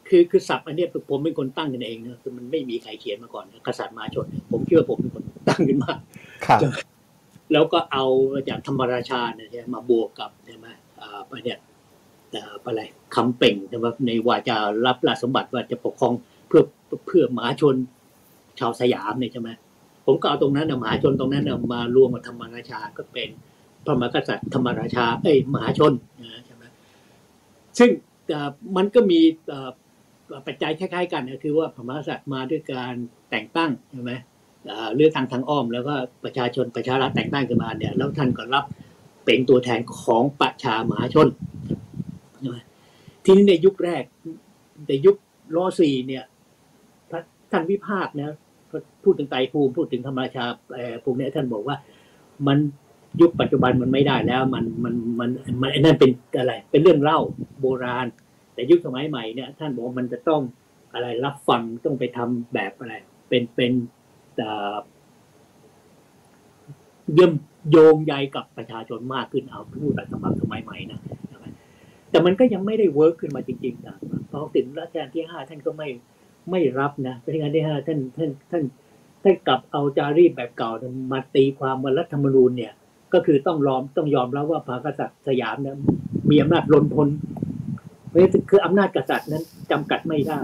[0.09, 5.93] คือคือศัพท์อันเนี้ยผมเป็นคนตั้งกันเองนะคือมันไม่มีใครเขียนมาก่อนนะกษัตริย์มหาชนเนี่ยผมคิดว่าผมเป็นคนตั้งขึ้นมา
[6.45, 6.59] ครับ
[7.53, 8.05] แล้วก็เอา
[8.49, 10.67] จากธรรมราชาเนี่ยมาบวกกับใช่ไหม
[10.99, 11.59] อ่าเนี่ย
[12.31, 12.81] เอ่อะไร
[13.15, 16.13] คำเป่งใช่ไหมในวาจารับราชสมบัติว่าจะปกครอง
[16.47, 16.63] เพื่อ
[17.07, 17.75] เพื่อมหาชน
[18.59, 19.49] ชาวสยามเนี่ยใช่ไหม
[20.05, 23.29] ผมก็เอาตรงนั้นนะมหาชนตรงนั้นนะมารวมกับธรรมราชาก็เป็น
[23.85, 26.63] พระมหากษัตริย์ธรรมราชาเอ้ยมหาชนนะใช่ไหม
[27.79, 27.89] ซึ่ง
[28.75, 29.19] มันก็มี
[30.47, 32.93] ปัจจัยคล้ายๆ กันคือว่าพระมหากษัตริย์มาด้วยการ
[33.29, 34.11] แต่งตั้งใช่ไหม
[34.95, 38.65] เลือกทางทางอ้อม แล้วก็ประชาชนประชารัฐแต่งตั้งขึ้นมาเนี่ยแล้วท่านก็รับ
[39.25, 41.27] เป็นตัวแทนของประชามหาชน
[42.39, 42.57] ใช่ไหม
[43.23, 44.03] ทีนี้ในยุคแรก
[44.87, 45.15] ในยุค
[45.55, 46.23] รอสี่เนี่ย
[47.51, 48.35] ท่านวิพากษ์นะ
[49.03, 51.75] พูดถึงไตรภูมิพูดถึงธรรมราชาเอ่พวกเนี้ยท่านบอกว่า
[52.47, 52.57] มัน
[53.21, 55.29] ยุคปัจจุบันมันไม่ได้แล้ว มันมันมัน
[55.61, 57.19] มันนั่นเป็นอะไร เป็นเรื่องเล่า
[57.61, 58.05] โบราณ
[58.53, 60.41] แต่ยุคสมัยใหม่เนี่ย ท่านบอกว่ามันจะต้อง
[60.93, 62.95] อะไรรับฟังต้องไปทำแบบอะไร
[63.29, 63.71] เป็นเป็น
[64.39, 64.75] เอ่อ
[67.13, 67.33] เชื่อม
[67.71, 70.99] โยงใยกับประชาชนมากขึ้นเอาพูดแบบสมัยสมัยใหม่นะ
[72.09, 73.95] แต่มันก็ยังไม่ได้ work ขึ้นมาจริงๆนะ
[74.27, 75.87] เพราะถึงรัชกาลที่ห้าท่านก็ไม่
[76.51, 78.63] ไม่รับนะรัชกาลที่ห้าท่านท่านท่าน
[79.23, 80.71] ท่านกลับเอาจารีตแบบเก่า
[81.11, 82.73] มาตีความว่ารัฐธรรมนูญเนี่ย
[83.13, 85.75] ก็คือต้องยอมต้องยอมรับว่าพระกษัตริย์สยามเนี่ย
[86.29, 87.07] มีอำนาจล้นพ้น
[88.07, 90.41] เพราะคืออำนาจกษัตริย์นั้นจำกัดไม่ได้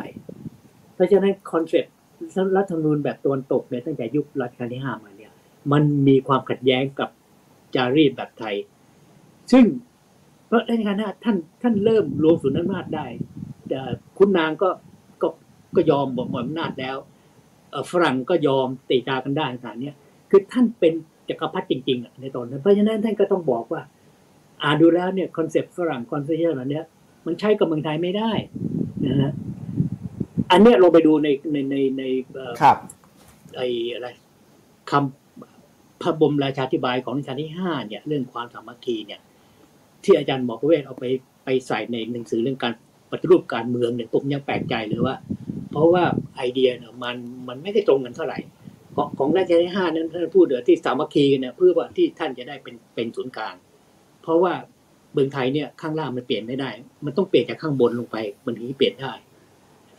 [0.95, 1.94] เพราะฉะนั้น concept
[2.57, 5.31] รัฐธรรมนูญแบบตะวันตกเนี่ยตั้งแต่ยุครัชกาลที่ห้ามาเนี่ย
[5.71, 7.09] มันมีความขัดแย้งกับ
[7.75, 8.55] จารีตแบบไทย
[9.51, 9.65] ซึ่ง
[10.47, 13.05] เพราะรัชกาลที่ห้าท่านท่านเริ่มรวมศูนย์อำนาจได้
[13.67, 13.79] แต่
[14.17, 14.69] ขุนนางก็
[15.21, 15.27] ก็
[15.75, 16.97] ก็ยอมบอกหมดอำนาจแล้ว
[17.91, 19.95] ฝรั่งก็ยอมตีตากันได้ต่างเนี่ย
[20.29, 20.93] คือท่านเป็น
[21.29, 23.81] จักรพรรดิจริงๆในตอนนั้นเพราะฉะนั้นท่านก็ต้องบอกว่า
[24.63, 26.85] อ่านดูแล้วเนี่ย concept ฝรั่ง concept เหล่านี้ย
[27.25, 28.31] มันใช้กับเมืองไทยไม่ได้
[29.05, 29.31] นะฮะ
[30.55, 32.03] อันเนี้ยลงไปดูในในในใน
[32.33, 32.77] เอ่อครับ
[33.55, 34.07] ไอ้อะไร
[34.91, 39.19] คำพระบรมราชาธิบายของรัชกาลที่ห้าเนี่ย เรื่องความสามัคคีเนี่ย
[40.03, 41.05] ที่อาจารย์หมอกเวทเอาไป
[41.45, 42.73] ไปใส่ในหนังสือเรื่องการ
[43.11, 45.15] ปฏิรูปการเมืองเนี่ยผมยังแปลกใจเลยว่า
[45.71, 46.03] เพราะว่า
[46.35, 47.15] ไอเดียเนี่ยมัน
[47.47, 48.39] มันไม่ได้ตรงกันเท่าไหร่
[48.95, 53.55] ของของรัชกาลที่ห้านั้นท่านพูดเดี๋ยวที่สามัคคีกันเนี่ยเพื่อว่าที่ท่านจะได้เป็นเป็นศูนย์กลาง
[54.23, 54.53] เพราะว่า
[55.13, 56.69] เมืองไทยเนี่ยข้างล่างมันเปลี่ยนไม่ได้
[57.05, 59.11] มันต้องเปลี่ยนจากข้างบนลงไปมันถึงจะเปลี่ยนได้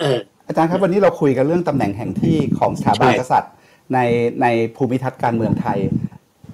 [0.00, 3.52] เออ อาจารย์ครับวันนี้เราคุยกันเรื่องตำแหน่งแห่งที่ของสถาบันใช่กษัตริย์
[3.94, 3.98] ใน
[4.42, 4.46] ใน
[4.76, 5.78] ภูมิทัศน์การเมืองไทย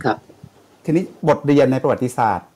[0.05, 0.17] ครับ
[0.85, 2.49] ทีนี้บทเรียนในประวัติศาสตร์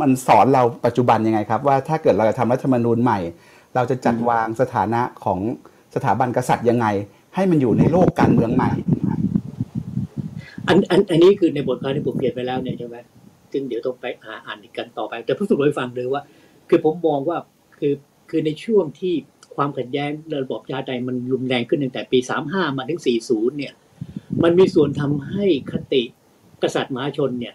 [0.00, 3.18] มันสอนเราปัจจุบันยังไงครับ ว่าถ้าเกิดเราจะทำรัฐธรรมนูญใหม่
[3.74, 5.38] เราจะจัดวางสถานะของ
[5.94, 6.86] สถาบันกษัตริย์ยังไง
[7.34, 8.70] ให้มันอยู่ในโลกการเมืองใหม่
[10.68, 12.96] อันอันอันนี้คือในบทความที่ผมเขียนไปแล้วเนี่ยใช่ไหม
[13.52, 16.22] ซึ่งเดี๋ยวต้องไปหาอ่านอีกกันต่อไป แต่เพิ่งสรุปให้ฟังเลยว่า
[16.68, 17.38] คือผมมองว่า
[17.78, 17.94] คือ
[18.30, 19.14] คือในช่วงที่
[19.58, 20.10] ความขัดแย้ง
[20.42, 22.18] ระบอบชาธิปไตยมันรุนแรงขึ้นตั้งแต่ปี
[22.48, 23.72] 35 มาถึง 40 เนี่ย
[24.42, 26.02] มันมีส่วนทำให้คติ
[26.62, 27.54] กษัตริย์มหาชนเนี่ย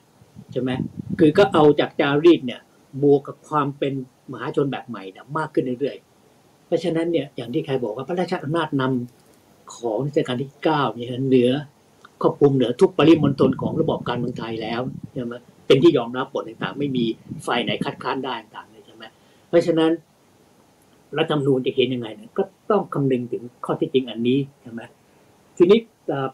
[0.52, 0.72] ใช่ไหม
[1.20, 2.62] คือก็เอาจากจารีตเนี่ย
[3.04, 3.94] บวกกับความเป็น
[4.32, 11.52] มหาชนแบบใหม่เนี่ยมากขึ้นเรื่อยๆ เพราะฉะนั้นเนี่ยอย่างที่ใครบอกว่าพระราชอำนาจนำของรัชกาลที่เก้าเนี่ยเหนือ
[12.22, 14.82] ครอบคลุมเหนือทุกปริมณฑลของระบบการเมืองไทยแล้ว
[15.14, 15.34] ใช่ไหม
[15.68, 17.06] เป็นที่ยอมรับหมดต่างๆ ไม่มี
[17.46, 19.04] ฝ่ายไหนคัดค้านได้ต่างๆเลยใช่ไหม
[19.50, 19.92] เพราะฉะนั้น
[21.18, 24.82] รัฐธรรมนูญจะเขียนยังไงเนี่ยก็ต้องคำนึงถึงข้อเท็จจริงอันนี้ใช่ไหม
[25.58, 26.30] ทีนี้เอ่อ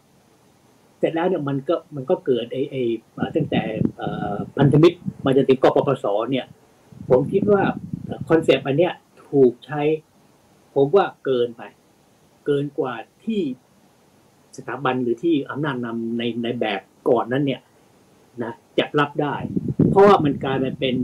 [0.98, 2.82] เสร็จแล้วเนี่ยมันก็มันก็เกิดไอ้ไอ้
[3.14, 3.62] เออตั้งแต่
[4.56, 6.46] พันธมิตรมาจนถึงกปปสเนี่ย
[7.08, 7.62] ผมคิดว่า
[8.28, 8.92] concept อันเนี้ย
[9.28, 9.82] ถูกใช้
[10.74, 11.62] ผมว่าเกินไป
[12.46, 12.94] เกินกว่า
[13.24, 13.40] ที่
[14.56, 17.60] สถาบันหรือที่อำนาจนำในในแบบก่อนนั้นเนี่ย
[18.42, 19.34] นะจะรับได้
[19.90, 20.94] เพราะว่ามันกลายมาเป็น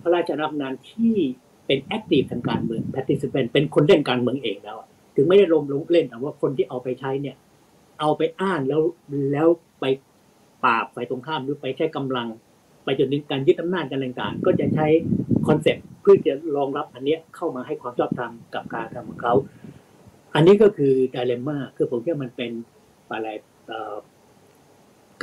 [0.00, 1.16] พระราชอำนาจที่
[1.68, 7.36] เป็น active ทางการเมือง participant เป็นคนเล่นการเมืองเองแล้วอะถึงไม่ได้ลงลงเล่นแต่ว่าคนที่เอาไปใช้เนี่ย
[8.00, 8.82] เอาไปอ้างแล้ว
[9.32, 9.48] แล้ว
[9.80, 9.84] ไป
[10.64, 12.28] ปราบฝ่ายตรงข้ามหรือไปใช้กำลัง
[12.84, 14.86] ไปจนถึงการยึดอำนาจกันต่างๆก็จะใช้
[15.46, 19.34] concept เพื่อจะรองรับอันเนี้ยเข้ามาให้ความชอบธรรมกับการทำของเขา
[20.34, 22.50] อันนี้ก็คือด i เลม่าคือผมคิดว่ามันเป็น
[23.10, 23.28] อะไร
[23.66, 23.96] เอ่อ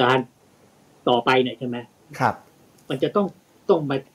[0.01, 0.17] การ
[1.09, 1.77] ต่อไปเนี่ยใช่ไหม
[2.19, 2.35] ครับ
[2.89, 3.27] มันจะต้อง
[3.69, 4.14] ต้องมาแบบ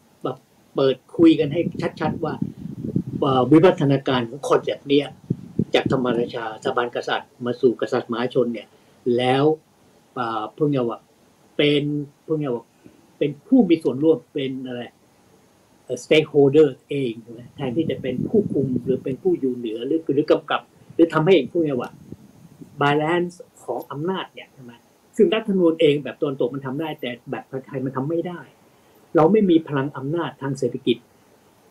[0.74, 1.60] เปิดคุยกันให้
[2.00, 2.34] ชัด ๆ ว่า
[3.50, 5.06] วิวัฒนาการของคนเซ็ปต์เนี้ย
[5.74, 8.66] จากธรรมราชาสถาบันกษัตริย์ มาสู่กษัตริย์มหาชนเนี่ย
[9.16, 9.44] แล้ว
[10.56, 10.98] พวกเนี้ยว่า
[11.56, 11.82] เป็น
[12.26, 12.64] พวกเนี้ยว่า
[13.18, 14.82] เป็นผู้มีส่วนร่วมเป็นอะไร
[16.04, 20.60] stakeholder เองใช่ไหมแทนที่จะเป็นผู้คุมหรือเป็นผู้อยู่เหนือหรือหรือกำกับ
[20.94, 21.90] หรือทำให้พวกเนี้ยว่า
[22.82, 23.34] balance
[23.64, 24.72] ของอำนาจเนี่ยใช่ไหม
[25.16, 28.40] ซึ่งรัฐธรรมนูญเองแบบตวนตกมันทำได้ แต่แบบไทยมันทำไม่ได้
[29.16, 30.96] เราไม่มีพลังอำนาจทางเศรษฐกิจ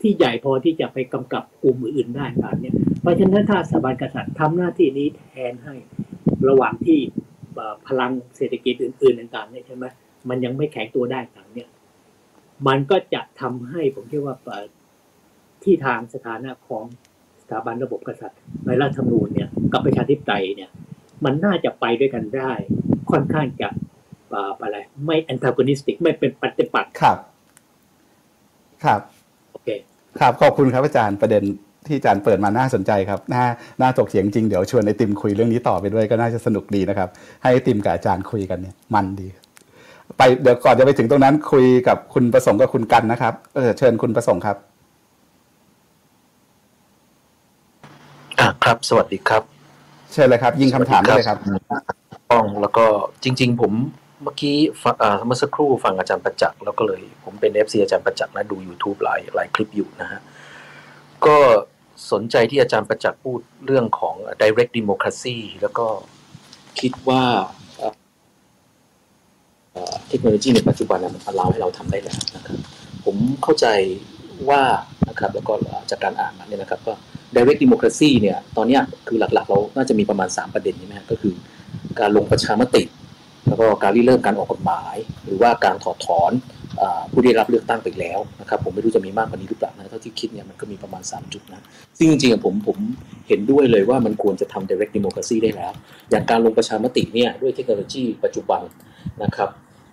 [0.01, 5.76] ที่ใหญ่พอที่จะไปกำกับกลุ่มอื่นๆได้แบบเนี้ยเพราะฉะนั้นถ้าสถาบันกษัตริย์ทำหน้าที่นี้แทนให้
[6.50, 7.00] ระหว่างที่
[7.88, 9.85] พลังเศรษฐกิจอื่นๆต่างๆเนี่ยใช่ไหม
[10.30, 11.69] มันยังไม่แข็งตัวได้ต่างเนี่ย
[12.68, 14.66] มันก็จะทำให้ผมคิดว่าเอ่อ
[15.64, 16.85] ที่ทางสถานะของ
[17.42, 20.69] สถาบันระบบกษัตริย์ในรัฐธรรมนูญเนี่ยกับประชาธิปไตยเนี่ย
[21.26, 22.51] มันน่าจะไปด้วยกันได้
[23.11, 23.69] ค่อนข้างจะ
[24.35, 27.17] อ่ออะไร ไม่ antagonistic ไม่เป็นปฏิปักษ์ครับ
[28.85, 29.01] ครับ
[29.51, 29.67] โอเค
[30.19, 31.43] ครับขอบคุณครับอาจารย์ประเด็น
[31.88, 33.43] ที่อาจารย์เปิดมาน่าสนใจครับน่า
[33.82, 37.09] น่าถกเถียงจริงเดี๋ยวชวนไอติมคุยเรื่องนี้ต่อไปด้วยก็น่าจะสนุกดีนะครับ
[37.41, 39.27] ให้ไอติมกับอาจารย์คุยกันเนี่ยมันดี
[40.17, 44.58] ไปเดี๋ยวก่อนจะไปถึงตรงนั้นคุยกับคุณประสงค์กับคุณกันนะครับเออเชิญคุณประสงค์ครับ
[48.40, 49.43] อะครับ สวัสดีครับ
[50.14, 51.40] เชิญเลยครับ ยิงคำถามได้เลยครับ
[52.30, 52.85] ป้องแล้วก็
[53.24, 53.72] จริง ๆ ผม
[54.09, 54.57] เมื่อกี้
[55.25, 60.19] เมื่อสักครู่ฟังอาจารย์ประจักษ์แล้วก็เลย ผมเป็น FC อาจารย์ประจักษ์นะดู YouTube หลายหลายคลิปอยู่นะฮะ
[61.25, 61.38] ก็
[62.11, 65.85] สนใจที่อาจารย์ประจักษ์พูดเรื่องของ direct democracy แล้วก็
[66.80, 67.23] คิดว่า
[70.09, 72.57] เทคโนโลยีในปัจจุบันมัน allow ให้เราทำได้แล้วนะครับ
[73.06, 73.67] ผมเข้าใจ
[74.49, 74.61] ว่า
[75.09, 75.53] นะครับแล้วก็
[75.89, 76.98] จากการอ่านมาเนี่ยนะครับว่า
[77.35, 81.33] direct democracy เนี่ยตอนนี้คือหลักๆ เราน่าจะมีประมาณ 3 ประเด็นใช่ไหมฮะก็คือ
[81.99, 82.83] การลงประชามติ
[83.48, 86.32] แล้วก็การริเริ่มการออกกฎหมาย หรือว่าการถอดถอน
[87.11, 91.61] ผู้ได้รับเลือกตั้งไปแล้วนะครับผมไม่รู้จะมีมากกว่านี้หรือเปล่านะเท่าที่คิดเนี่ยมันก็มีประมาณ 3 จุดนะ
[91.98, 92.77] ซึ่งจริงๆผมผม
[93.27, 95.72] เห็นด้วยเลยว่ามันควรจะทำ direct democracy ได้แล้ว
[96.11, 98.61] อย่างการลงประชามติเนี่ยด้วยเทคโนโลยีปัจจุบัน
[99.24, 99.50] นะครับ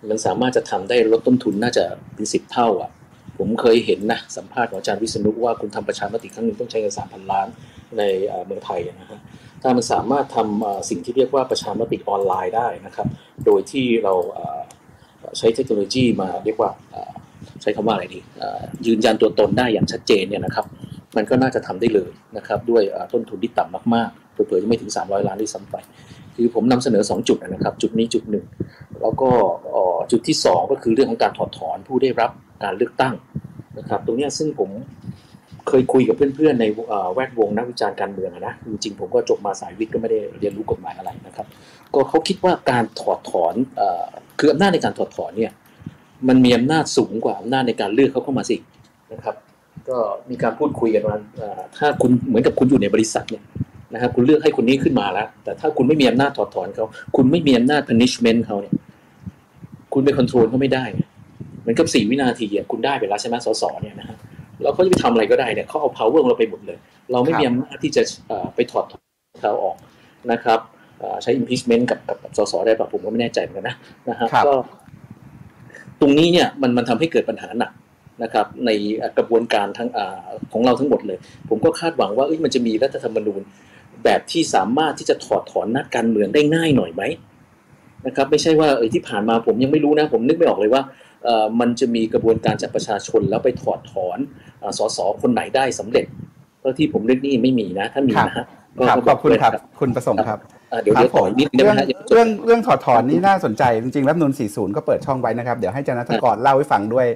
[0.09, 2.91] มันสามารถจะทำได้ลดต้นทุนน่าจะเป็นสิบเท่าอะ
[3.37, 7.47] ผมเคยเห็นนะสัมภาษณ์ของอาจารย์วิษณุว่าคุณทำประชามติครั้งหนึ่งต้องใช้เงินสามพันล้าน
[7.97, 8.03] ใน
[8.45, 9.19] เมืองไทยอะนะฮะ
[9.61, 13.07] ถ้ามันสามารถทำสิ่งที่เรียกว่าประชามติออนไลน์ได้นะครับ
[13.45, 14.13] โดยที่เรา
[15.37, 16.69] ใช้เทคโนโลยีมาเรียกว่า
[17.61, 18.19] ใช้คำว่าอะไรดี
[18.85, 20.65] ยืนยันตัวตนได้อย่างชัดเจนเนี่ยนะครับ
[21.15, 25.75] มันก็น่าจะทำได้เลยนะครับด้วยต้นทุนที่ต่ำมากๆเผื่อๆจะไม่ถึง 300 ล้านด้วยซ้ำไป
[26.35, 28.45] คือผมนำเสนอ 2 จุดนะครับ จุดนี้จุดหนึ่ง
[29.01, 29.29] แล้วก็
[30.11, 32.31] จุดที่ 2 ก็คือเรื่องของการถอดถอนผู้ได้รับ
[32.63, 33.13] การเลือกตั้ง
[33.79, 34.69] นะครับ ตรงนี้ซึ่งผม
[35.67, 36.65] เคยคุยกับเพื่อนๆใน
[37.13, 41.47] แวดวงนักวิจารณ์การเมืองอะนะจริงๆผมก็จบมาสายวิทย์ก็ไม่ได้เรียนรู้กฎหมายอะไรนะครับ
[41.93, 43.55] ก็เขาคิดว่าการถอดถอน
[44.39, 45.51] คืออำนาจในการถอดถอนเนี่ย
[46.27, 48.57] มันมีอำนาจสูงกว่าอำนาจในการเลือกเขาเข้ามาสิ
[49.13, 49.35] นะครับ
[49.89, 49.97] ก็
[50.29, 51.17] มีการพูดคุยกันว่า
[51.77, 53.43] ถ้าคุณเหมือนกับคุณอยู่ในบริษัทเนี่ย
[53.93, 58.73] นะครับคุณเลือกให้คนนี้ขึ้นมาแล้ว แต่ถ้าคุณไม่มีอำนาจถอดถอนเขาคุณไม่มีอำนาจ punishment เขาเนี่ย
[59.93, 60.83] คุณไป control เขาไม่ได้
[61.61, 64.17] เหมือนกับสี่วินาทีอะคุณได้ไปแล้วใช่ไหมสสเนี่ยนะฮะ
[64.61, 66.77] แล้วเขาจะไปทำอะไรก็ได้เนี่ยเขาเอา power ของเราไปหมดเลย
[67.11, 69.03] เราไม่มีอำนาจที่จะเอ่อไปถอดถอน
[69.41, 69.75] เขาออก
[70.31, 70.59] นะครับ
[70.99, 73.75] เอ่อใช้ impeachment กับกับกับสสได้ปะผมก็ไม่แน่ใจเหมือนกันนะ
[74.09, 74.53] นะฮะครับก็
[76.01, 77.71] ตรงนี้เนี่ยมันมันทำให้เกิดปัญหาหนัก
[78.23, 78.69] นะครับ ใน
[79.17, 81.17] กระบวนการทั้งอาของเราทั้งหมดเลย
[81.49, 83.41] ผมก็คาดหวังว่าเอ้ยมันจะมีรัฐธรรมนูญ
[84.03, 87.03] แบบที่สามารถที่จะถอดถอนนักการเมืองได้ง่ายหน่อยไหม
[88.07, 90.81] นะครับ ไม่ใช่ว่าเอยที่ผ่านมาผมยังไม่รู้นะ ผมนึกไม่ออกเลยว่า
[91.23, 94.46] เอ่อมันจะมีกระบวนการจากประชาชนแล้วไปถอดถอนอา
[94.77, 96.05] สสคนไหนได้สำเร็จ
[96.59, 98.45] เท่าที่ผมนึกนี่ไม่มีนะ ถ้ามีนะฮะ
[98.77, 100.39] ก็ครับก็ขอบคุณครับด้วยนะคุณประสงค์ครับ
[100.71, 107.07] อ่าเดี๋ยวครัเดี๋ยวต่อผมอีกนิดนึงเรื่องนะฮะยังไม่จบเรื่องเรื่องถอดถอนนี่น่าสนใจ จริงๆรัฐธรรมนูล40 ก็เปิดช่องไว้นะครับ เดี๋ยวให้อาจารย์นัทกรเล่าให้ฟังด้วย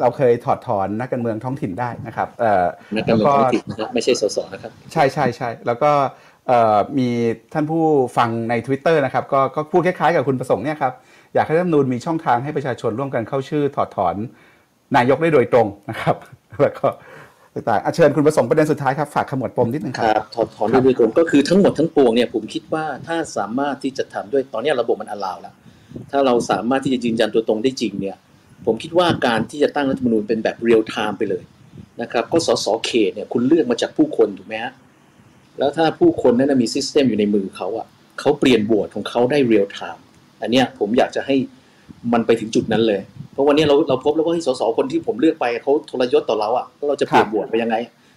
[0.00, 5.90] เราเคยถอดถอนนักการเมืองท้องถิ่นได้นะครับเอ่อนักการแล้วเมืองก็ท้องถิ่นนะครับไม่ใช่สสนะครับ ใช่ใช่ใช่แล้วก็
[6.48, 7.08] เอ่อมี
[7.52, 7.82] ท่านผู้
[8.16, 10.92] ฟังใน Twitter นะครับก็ก็พูดคล้ายๆกับคุณประสงค์เนี่ยครับ
[11.34, 14.16] อยากให้รัฐธรรมนูญมีช่องทางให้ประชาชนร่วมกันเข้าชื่อถอดถอน
[14.96, 16.16] นายกได้โดยตรงนะครับ
[16.62, 16.86] แล้วก็
[17.54, 25.54] ต่างๆอะเชิญคุณประสงค์ประเด็นสุดท้ายครับ ฝากขมวดปมนิดนึงครับถอดถอนโดยตรงก็คือทั้งหมดทั้งปวงเนี่ยผมคิดว่าถ้าสามารถที่จะทำด้วยตอนนี้ระบบมัน allow แล้ว
[26.10, 28.16] ถ้าเราสามารถที่จะยืนยันตัวตนได้จริงเนี่ย
[28.66, 31.42] ผมคิดว่าการที่จะตั้งรัฐธรรมนูญเป็นแบบ real time ไปเลย
[32.00, 34.72] นะครับก็สสเขตเนี่ยคุณเลือกมาจากผู้คนถูกไหมฮะ
[35.58, 37.86] แล้วถ้าผู้คนนั้นมี system อยู่ในมือเขาอะ
[38.20, 40.02] เขาเปลี่ยนโหวตของเขาได้ real time
[40.42, 41.36] อันเนี้ยผมอยากจะให้
[42.12, 43.00] มันไปถึงจุดนั้นเลย
[43.38, 47.76] ราะวันนี้เราเราพบแล้วว่าที่สสคนที่ผมเลือกไปเขาทรยศต่อเราอะแล้วเราจะเปลี่ยนโหวตไปยังไง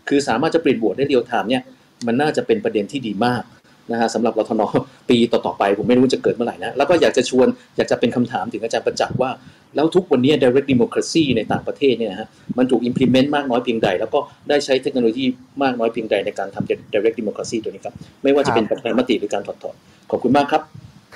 [0.10, 1.62] คือสามารถจะเปลี่ยนโหวตได้เรียลไทม์เนี่ย
[2.08, 3.44] มันน่าจะเป็นประเด็นที่ดีมาก
[3.92, 4.62] นะฮะสำหรับรทน
[5.10, 9.30] ปีต่อๆไป ผมไม่รู้จะเกิดเมื่อไหร่นะ แล้วก็อยากจะชวนอยากจะเป็นคำถามถึงอาจารย์ประจักษ์ว่า
[9.76, 12.28] แล้วทุกวันนี้ direct democracy ในต่างประเทศเนี่ยนะฮะ
[12.58, 14.20] มันถูก implement มากน้อยเพียงใด แล้วก็
[14.50, 15.26] ได้ใช้เทคโนโลยี
[15.64, 19.76] มากน้อยเพียงใดในการทำ direct democracy ตัวนี้ครับ ไม่ว่าจะเป็นประชามติหรือการถอดถอน
[20.12, 20.62] ขอบคุณมากครับ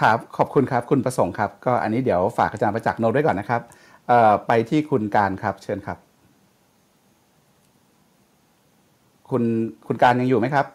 [0.01, 3.84] ครับขอบคุณครับคุณประสงค์ครับก็อันนี้เดี๋ยวฝากอาจารย์ประจักษ์โน้ตไว้ก่อนนะครับเอ่อ
[4.48, 5.98] ไปที่คุณการครับเชิญครับ
[9.30, 9.43] คุณ
[9.88, 10.66] คุณการยังอยู่ไหมครับ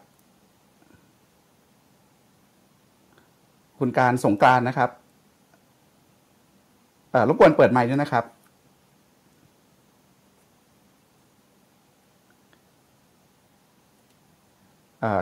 [3.79, 4.91] คุณการสงกรานนะครับ
[7.29, 8.25] รบกวนเปิดไมค์ด้วยนะครับ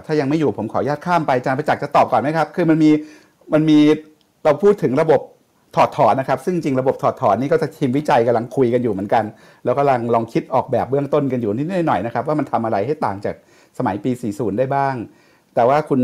[0.07, 2.91] ถ้ายังไม่อยู่ผมขออนุญาตข้ามไปอาจารย์ประจักษ์จะตอบก่อนไหมครับ คือมันมี
[3.53, 3.79] มันมี
[4.45, 5.21] เราพูดถึงระบบ
[5.77, 9.25] ถอดถอนนะครับ ซึ่งจริงระบบถอดถอนนี่ก็จะทีมวิจัยกำลังคุยกันอยู่เหมือนกัน
[9.65, 13.35] แล้วก็กำลังลองคิดออกแบบเบื้องต้นกันอยู่นิดหน่อยนะครับว่ามันทำอะไรให้ต่างจาก
[13.79, 14.95] สมัยปี 40 ได้บ้าง
[15.55, 16.01] แต่ว่าคุณ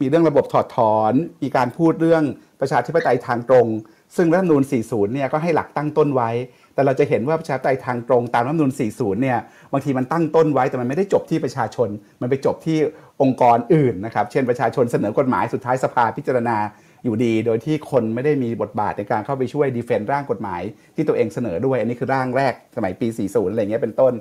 [0.00, 2.24] มีเรื่องระบบถอดถอน มีการพูดเรื่อง
[2.60, 3.68] ประชาธิปไตยทางตรง
[4.16, 6.30] ซึ่งรัฐธรรมนูญ 40 เนี่ยก็ให้หลักตั้งต้นไว้
[6.74, 9.38] แต่เราจะเห็นว่าประชาธิปไตยทางตรงตามรัฐธรรมนูญ 40 เนี่ย
[9.72, 11.88] บางทีมันตั้งต้นไว้แต่มันไม่ได้จบที่ประชาชน
[12.20, 12.78] มันไปจบที่
[13.22, 16.56] องค์กรอื่นนะครับ เช่นประชาชนเสนอกฎหมายสุดท้ายสภาพิจารณา
[17.04, 20.62] อยู่ดี โดยที่คนไม่ได้มีบทบาทในการเข้าไปช่วยดีเฟนต์ร่างกฎหมาย
[20.94, 24.12] ที่ตัวเองเสนอด้วย อันนี้คือร่างแรกสมัยปี 40 อะไรเงี้ยเป็นต้น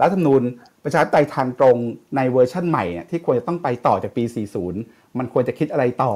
[0.00, 0.42] รัฐธรรมนูญ
[0.84, 1.76] ประชาธิปไตยทางตรง
[2.16, 4.24] ในเวอร์ชั่นใหม่เนี่ยที่ควรจะต้องไปต่อจากปี
[4.70, 6.12] 40 มันควรจะคิดอะไรต่อ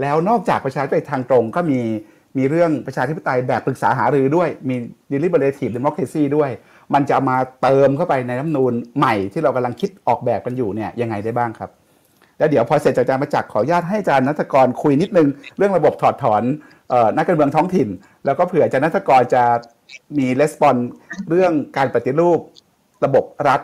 [0.00, 1.80] แล้วนอกจากประชาธิปไตยทางตรงก็มี
[2.38, 4.76] มีเรื่องประชาธิปไตยแบบปรึกษาหารือด้วย มี
[5.12, 6.50] deliberative democracy ด้วย
[6.94, 11.70] มันจะมาเติมเข้าไปในรัฐธรรมนูญใหม่ที่เรากำลังคิดออกแบบกันอยู่เนี่ยยังไงได้บ้างครับ
[12.38, 16.42] แล้วเดี๋ยวพอเสร็จจากอาจารย์ประจักษ์ขออนุญาตให้อาจารย์นัทกรคุยนิดนึง เรื่องระบบถอดถอน
[16.92, 17.88] ออนักการเมืองท้องถิ่น
[18.24, 19.44] แล้วก็เผื่ออาจารย์นัทกรจะ
[20.18, 20.76] มีレスปอน
[21.30, 22.38] เรื่องการปฏิรูป
[23.04, 23.60] ระบบรัฐ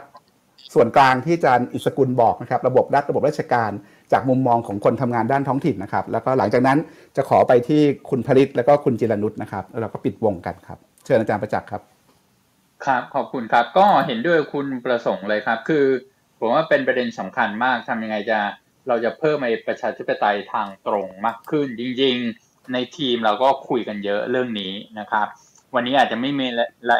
[0.74, 3.70] ส่วนกลางที่อาจารย์อิสกุลบอกนะครับ ระบบรัฐระบบราชการ
[4.12, 6.78] จากมุมมองของคนทำงานด้านท้องถิ่นนะครับ แล้วก็หลังจากนั้น
[7.16, 11.82] จะขอไปที่คุณผลิตแล้วก็คุณจิรนุชนะครับแล้วเราก็ปิดวงกันครับ เชิญอาจารย์ประจักษ์ครับ
[12.86, 15.84] ครับขอบคุณครับ ก็เห็นด้วยคุณประสงค์เลยครับ คือ
[16.38, 18.38] ผมว่าเป็นประเด็นสำคัญมากทำยังไงจะ
[18.88, 25.26] เราจะเพิ่มไอ้ประชาธิปไตยทางตรงมากขึ้น จริง ๆ ในทีมเราก็คุยกันเยอะเรื่องนี้นะครับ
[25.74, 26.98] วันนี้อาจจะไม่มีละละ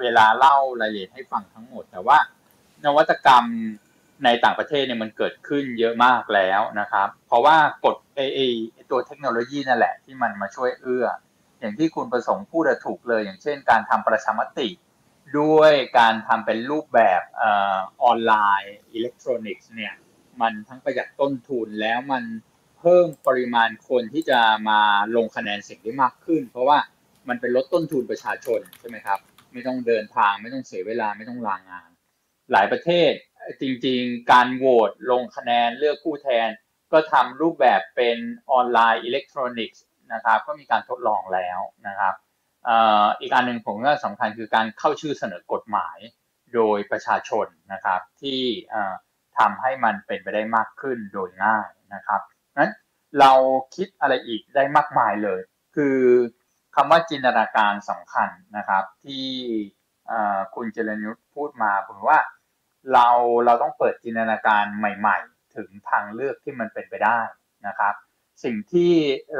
[0.00, 2.18] เวลาเล่ารายละเอียดให้ฟังทั้งหมด แต่ว่า
[2.84, 3.44] นวัตกรรม
[4.24, 11.06] ในต่างประเทศเนี่ยมันเกิดขึ้นเยอะมากแล้วนะครับ เพราะว่ากฎไอไอตัวเทคโนโลยีนั่นแหละที่มันมาช่วยเอื้อ
[11.60, 14.68] อย่างที่คุณประสงค์พูดถูกเลย อย่างเช่น การทำประชามติ
[15.38, 19.94] ด้วยการทำเป็นรูปแบบออนไลน์อิเล็กทรอนิกส์เนี่ย
[20.42, 22.24] มันทั้งประหยัดต้นทุนแล้วมัน
[22.78, 24.80] เพิ่มปริมาณคนที่จะมา
[25.16, 26.78] ลงคะแนนเสียงได้มากขึ้น เพราะว่า
[27.28, 29.18] มันเป็นลดต้นทุนประชาชนใช่ไหมครับ
[29.52, 31.88] ไม่ต้องเดินทางไม่ต้องเสียเวลาไม่ต้องลางงาน
[32.52, 33.12] หลายประเทศ
[33.60, 36.48] จริงๆ การโหวตลงคะแนนเลือกผู้แทน
[36.92, 38.16] ก็ทำรูปแบบเป็น
[38.52, 42.14] ออนไลน์อิเล็กทรอนิกส์นะครับ ก็มีการทดลองแล้วนะครับ
[43.20, 45.98] อีกอันหนึ่งผมว่าสำคัญคือการเข้าชื่อเสนอกฎหมาย
[46.54, 48.40] โดยประชาชนนะครับ ที่
[49.38, 52.20] ทำให้มันเป็นไปได้มากขึ้นโดยง่ายนะครับ
[52.58, 52.72] นั้น
[53.20, 53.32] เรา
[53.76, 55.40] คิดอะไรอีกได้มากมายเลย
[55.76, 55.98] คือ
[56.74, 59.26] คำว่าจินตนาการสำคัญนะครับ ที่
[60.54, 62.20] คุณเจริญยุทธพูดมาผมว่า
[62.92, 63.08] เรา
[63.46, 67.20] เราต้องเปิดจินตนาการใหม่ ๆ ถึงทางเลือกที่มันเป็นไปได้
[67.66, 67.94] นะครับ
[68.44, 68.92] สิ่งที่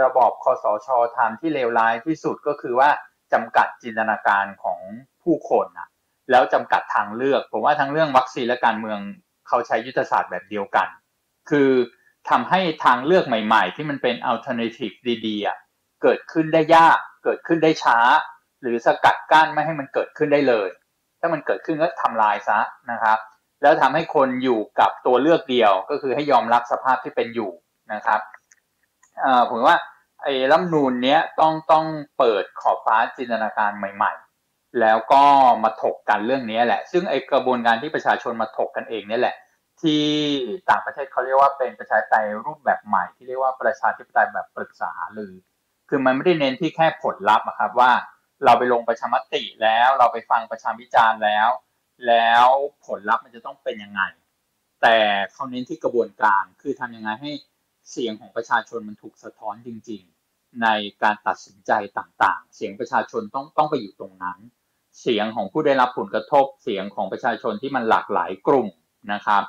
[0.03, 2.91] ระบอบคสชทำที่เลวร้ายที่สุดก็คือว่า
[3.33, 4.81] จำกัดจินตนาการของ
[5.23, 5.89] ผู้คนนะ
[6.31, 8.99] แล้วจำกัดทางเลือก ผมว่าทั้งเรื่องวัคซีนและการเมือง
[9.49, 10.89] เขาใช้ยุทธศาสตร์แบบเดียวกัน
[11.51, 11.71] คือ
[12.31, 14.91] ทำให้ทางเลือกใหม่ ๆ ที่มันเป็น alternative
[15.27, 17.99] ดีๆเกิดขึ้นได้ยาก เกิดขึ้นได้ช้า
[18.63, 20.69] หรือสกัดกั้นไม่ให้มันเกิดขึ้นได้เลย
[21.21, 22.59] ถ้ามันเกิดขึ้นก็ทำลายซะ
[22.91, 23.19] นะครับ
[23.63, 27.51] แล้วทำให้คนอยู่กับตัวเลือกเดียวก็คือให้ยอมรับสภาพที่เป็นอยู่
[27.93, 28.21] นะครับ
[29.51, 29.77] ผมว่า
[30.23, 31.85] ไอ้รัฐนูนเนี้ยต้องต้อง
[32.19, 34.24] เปิดขอบฟ้าจินตนาการใหม่ ๆ
[34.81, 35.23] แล้วก็
[35.65, 39.37] มาถกกันเรื่องนี้แหละ ซึ่งไอ้กระบวนการที่ประชาชนมาถกกันเองนี่แหละ
[39.83, 40.05] ที่
[40.71, 45.33] ต่างประเทศเขาเรียกว่าเป็นประชาธิปไตยรูปแบบใหม่ที่เรียกว่าประชาธิปไตยแบบปรึกษาหรือ
[45.89, 47.93] คือมันไม่ได้เน้นที่แค่ผลลัพธ์ครับว่า
[48.45, 51.49] เราไปลงประชามติแล้วเราไปฟังประชาวิจารณ์แล้ว
[52.07, 52.47] แล้ว
[52.87, 54.03] ผลลัพธ์มันจะต้องเป็นยังไง
[54.83, 54.97] แต่
[55.33, 57.31] เขาเน้นที่กระบวนการคือทำยังไงให้
[57.91, 60.69] เสียงของประชาชนมันถูกสะท้อนจริง ๆ ใน
[61.03, 64.39] การตัดสินใจต่างๆ เสียงประชาชนต้องต้องไปอยู่ตรงนั้น
[65.01, 68.69] เสียงของผู้ได้รับผลกระทบเสียงของประชาชนที่มันหลากหลายกลุ่ม
[69.13, 69.43] นะครับ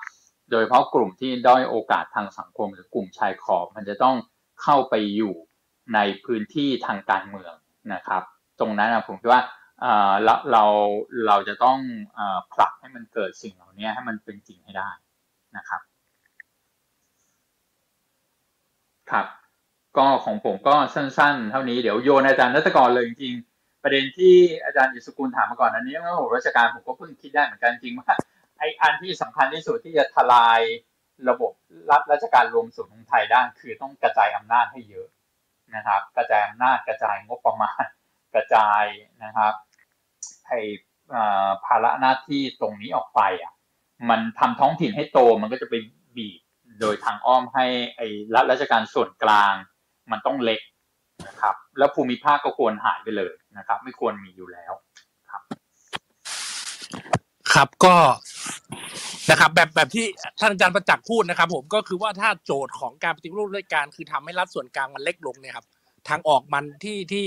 [0.52, 4.16] โดยเฉพาะกลุ่มที่ด้อยโอกาสทางสังคมหรือกลุ่มชายขอบมันจะต้อง
[4.62, 5.36] เข้าไปอยู่
[5.94, 7.54] ในพื้นที่ทางการเมือง
[7.94, 8.24] นะครับ
[8.60, 9.42] ตรงนั้นผมคิดว่า
[10.24, 10.64] เราเรา
[11.28, 11.78] เราจะต้อง
[12.54, 14.90] ผลักให้มันเกิดสิ่งเหล่านี้ให้มันเป็นจริงให้ได้
[15.58, 15.82] นะครับ
[19.12, 19.26] ครับ
[19.98, 23.55] ก็ของผมก็สั้นๆ เท่านี้เดี๋ยวโยนอาจารย์นัตกรเลยจริงๆ
[23.88, 28.16] ประเด็นที่อาจารย์อิสกุลถามมาก่อนอันนี้เมื่อผมราชการผมก็เพิ่งคิดได้เหมือนกันจริงว่า
[28.60, 30.62] ไออันที่สำคัญที่สุดที่จะทลาย
[31.30, 31.52] ระบบ
[31.92, 35.08] รัฐราชการรวมศูนย์ของไทยได้คือต้องกระจายอำนาจให้เยอะ
[35.76, 37.84] นะครับ กระจายอำนาจกระจายงบประมาณ
[38.36, 38.84] กระจาย
[39.24, 39.54] นะครับ
[40.48, 40.54] ไอ
[41.66, 43.54] ภาระหน้าที่ตรงนี้ออกไปอะ
[44.10, 45.74] มันทำท้องถิ่นให้โตมันก็จะไป
[46.18, 46.40] บีบ
[46.82, 47.66] โดยทางอ้อมให้
[47.98, 49.54] ไอ้รัฐราชการส่วนกลาง
[50.12, 50.62] มันต้องเล็ก
[51.28, 54.74] นะครับ แล้วภูมิภาคก็ควรหายไปเลย นะครับ ไม่ควรมีอยู่แล้ว
[55.32, 55.42] ครับ
[57.54, 57.96] ครับก็
[59.32, 60.06] นะครับ แบบแบบที่
[60.40, 65.66] ท่านอาจารย์ประจักษ์พูดนะครับ ผมก็คือว่าถ้าโจทย์ของการปฏิรูปราชการคือทำให้รัฐส่วนกลางมันเล็กลงเนี่ยครับ
[66.10, 67.26] ทางออกมันที่ที่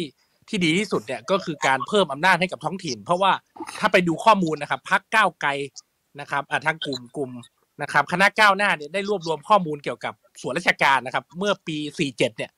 [0.48, 3.32] ที่ดีที่สุดเนี่ยก็คือการเพิ่มอำนาจให้กับท้องถิ่น เพราะว่า
[3.78, 5.50] ถ้าไปดูข้อมูลนะครับพักก้าวไกล
[6.20, 7.30] นะครับทางกลุ่มกลุ่ม
[7.82, 11.76] นะครับ คณะก้าวหน้าเนี่ยได้รวบรวมข้อมูลเกี่ยวกับส่วนราชการนะครับ เมื่อปี
[12.08, 12.50] 47 เนี่ย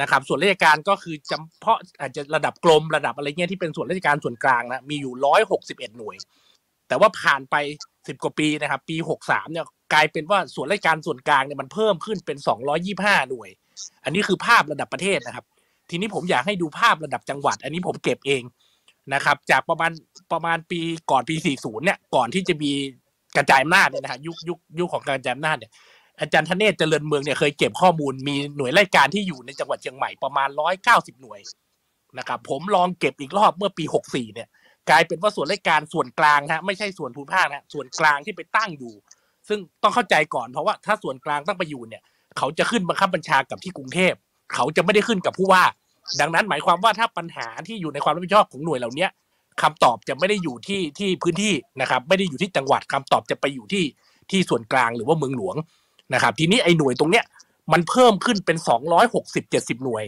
[0.00, 6.16] นะครับส่วนราชการก็คือจำเพาะอาจจะระดับกรมระดับอะไรเงี้ยที่เป็นส่วนราชการส่วนกลางนะมีอยู่161หกสิบเอ็ดหน่วย
[6.88, 7.56] แต่ว่าผ่านไป
[7.92, 12.38] 10กว่าปีนะครับ ปี63เนี่ยกลายเป็นว่าส่วนราชการส่วนกลางเนี่ยมันเพิ่มขึ้นเป็น
[12.84, 13.48] 225หน่วย
[14.04, 15.44] อันนี้คือภาพระดับประเทศนะครับ
[15.90, 18.42] ทีนี้ผมอยากให้ดูภาพระดับจังหวัด อันนี้ผมเก็บเอง
[19.14, 19.90] นะครับ จากประมาณ
[20.32, 20.80] ประมาณปี
[21.10, 22.72] ก่อนปี40เนี่ยก่อนที่จะมี
[23.36, 25.70] กระจายอำนาจเนี่ยนะฮะยุคยุคยุคของการกระจายอำนาจเนี่ย
[26.22, 31.40] อาจารย์ธเนศเจริญเมืองเนี่ยเคยเก็บข้อมูลมีหน่วยราชการที่อยู่ในจังหวัดเชียงใหม่ประมาณร้อยเก้าสิบหน่วย
[32.18, 34.48] นะครับผมลองเก็บอีกรอบเมื่อปีหกสี่เนี่ย
[34.90, 38.94] กลายเป็นว่าส่วนราชการส่วนกลางนะไม่ใช่ส่วนภูมิภาคนะส่วนกลางที่ไปตั้งอยู่
[39.48, 42.02] ซึ่งต้องเข้าใจก่อนเพราะว่าถ้าส่วนกลางตั้งไปอยู่เนี่ย
[42.38, 44.14] เขาจะขึ้นบังคับบัญชากับที่กรุงเทพ
[44.54, 45.64] เขาจะไม่ได้ขึ้นกับผู้ว่า
[46.20, 49.06] ดังนั้นหมายความว่าถ้าปัญหาที่อยู่ในความรับผิดชอบของหน่วยเหล่านี้
[49.62, 53.84] คำตอบจะไม่ได้อยู่ที่ที่พื้นที่นะครับ ไม่ได้อยู่ที่จังหวัดคำตอบจะไปอยู่ที่
[54.30, 55.56] ที่ส่วนกลางหรือว่าเมืองหลวง
[56.14, 57.24] นะครับทีนี้ไอ้หน่วยตรงเนี้ย
[57.72, 60.04] มันเพิ่มขึ้นเป็นสองร้อยหกสิบเจ็ดสิบหน่วย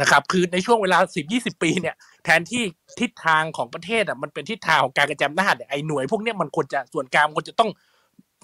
[0.00, 2.62] นะครับคือในช่วงเวลาสิบยี่สิบปีเนี่ยแทนที่
[3.00, 7.70] ทิศทางของประเทศอะมันเป็นทิศทางของการกระจายอำนาจไอ้หน่วยพวกเนี้ยมันควรจะส่วนกลางควรจะต้อง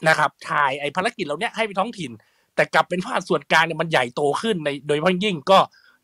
[0.09, 2.11] นะครับถ่ายไอ้ภารกิจเหล่านี้ยให้ไปท้องถิ่น
[2.55, 5.59] แต่กลับเป็นว่าส่วนกลางเนี่ยมันใหญ่โตขึ้นในโดยเฉพาะยิ่งก็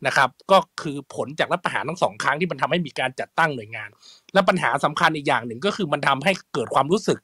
[0.07, 3.89] นะครับก็คือผลจากรัฐประหารทั้งสองครั้งที่มันทำให้มีการจัดตั้งหน่วยงาน
[4.33, 7.19] และปัญหาสำคัญอีกอย่างหนึ่งก็คือมันทำให้เกิดความรู้สึก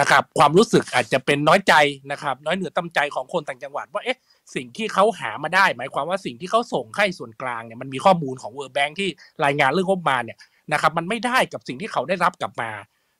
[0.00, 1.74] นะครับ ความรู้สึกอาจจะเป็นน้อยใจ
[2.12, 4.18] นะครับ น้อยเหนือตำใจของคนต่างจังหวัด ว่าเอ๊ะ
[4.54, 9.08] สิ่งที่เขาหามาได้ หมายความว่าสิ่งที่เขาส่งให้ส่วนกลางเนี่ยมันมีข้อมูลของ World Bank ที่
[9.44, 10.38] รายงานเรื่องงบมาเนี่ย
[10.72, 12.70] นะครับ มันไม่ได้กับสิ่งที่เขาได้รับกลับมา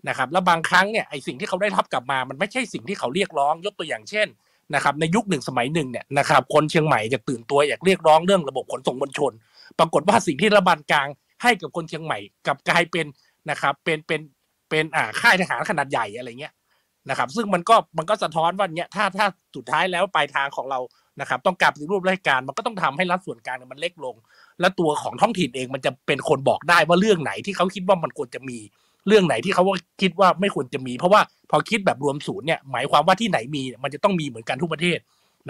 [0.09, 4.29] นะครับ แล้วบางครั้งเนี่ยไอสิ่งที่เขาได้รับกลับมา มันไม่ใช่สิ่งที่เขาเรียกร้องยกตัวอย่างเช่น
[4.75, 9.33] นะครับในยุคหนึ่งสมัยหนึ่งเนี่ยนะครับคนเชียงใหม่จะตื่นตัวอยากเรียกร้องเรื่องระบบขนส่งมวลชน
[9.79, 11.09] ปรากฏว่าสิ่งที่รัฐบาลกลาง
[11.43, 13.07] ให้กับคนเชียงใหม่กลับกลายเป็น
[13.51, 14.21] นะครับเป็นเป็น
[14.71, 16.53] เป็นอ่าค่ายทหารขนาดใหญ่อะไรเงี้ย
[17.11, 20.81] นะครับ ซึ่งมันก็มันก็สะท้อนว่าเนี้ยถ้าถ้าสุดท้ายแล้วปลายทางของเรา
[21.21, 24.17] นะครับ ต้องกลับปฏิรูปราชการมันก็ต้องทำให้รัฐส่วนกลางมันเล็กลง
[24.61, 28.59] และตัวของท้องถิ่นเองมันจะเป็นคนบอกได้ว่าเรื่องไหนที่เขาคิดว่ามันควรจะมี
[29.07, 31.21] เรื่องไหนที่เขาว่าคิดว่าไม่ควรจะมี เพราะว่า
[31.51, 34.99] พอคิดแบบรวมศูนย์เนี่ยหมายความว่าที่ไหนมีมันจะต้องมีเหมือนกันทุกประเทศ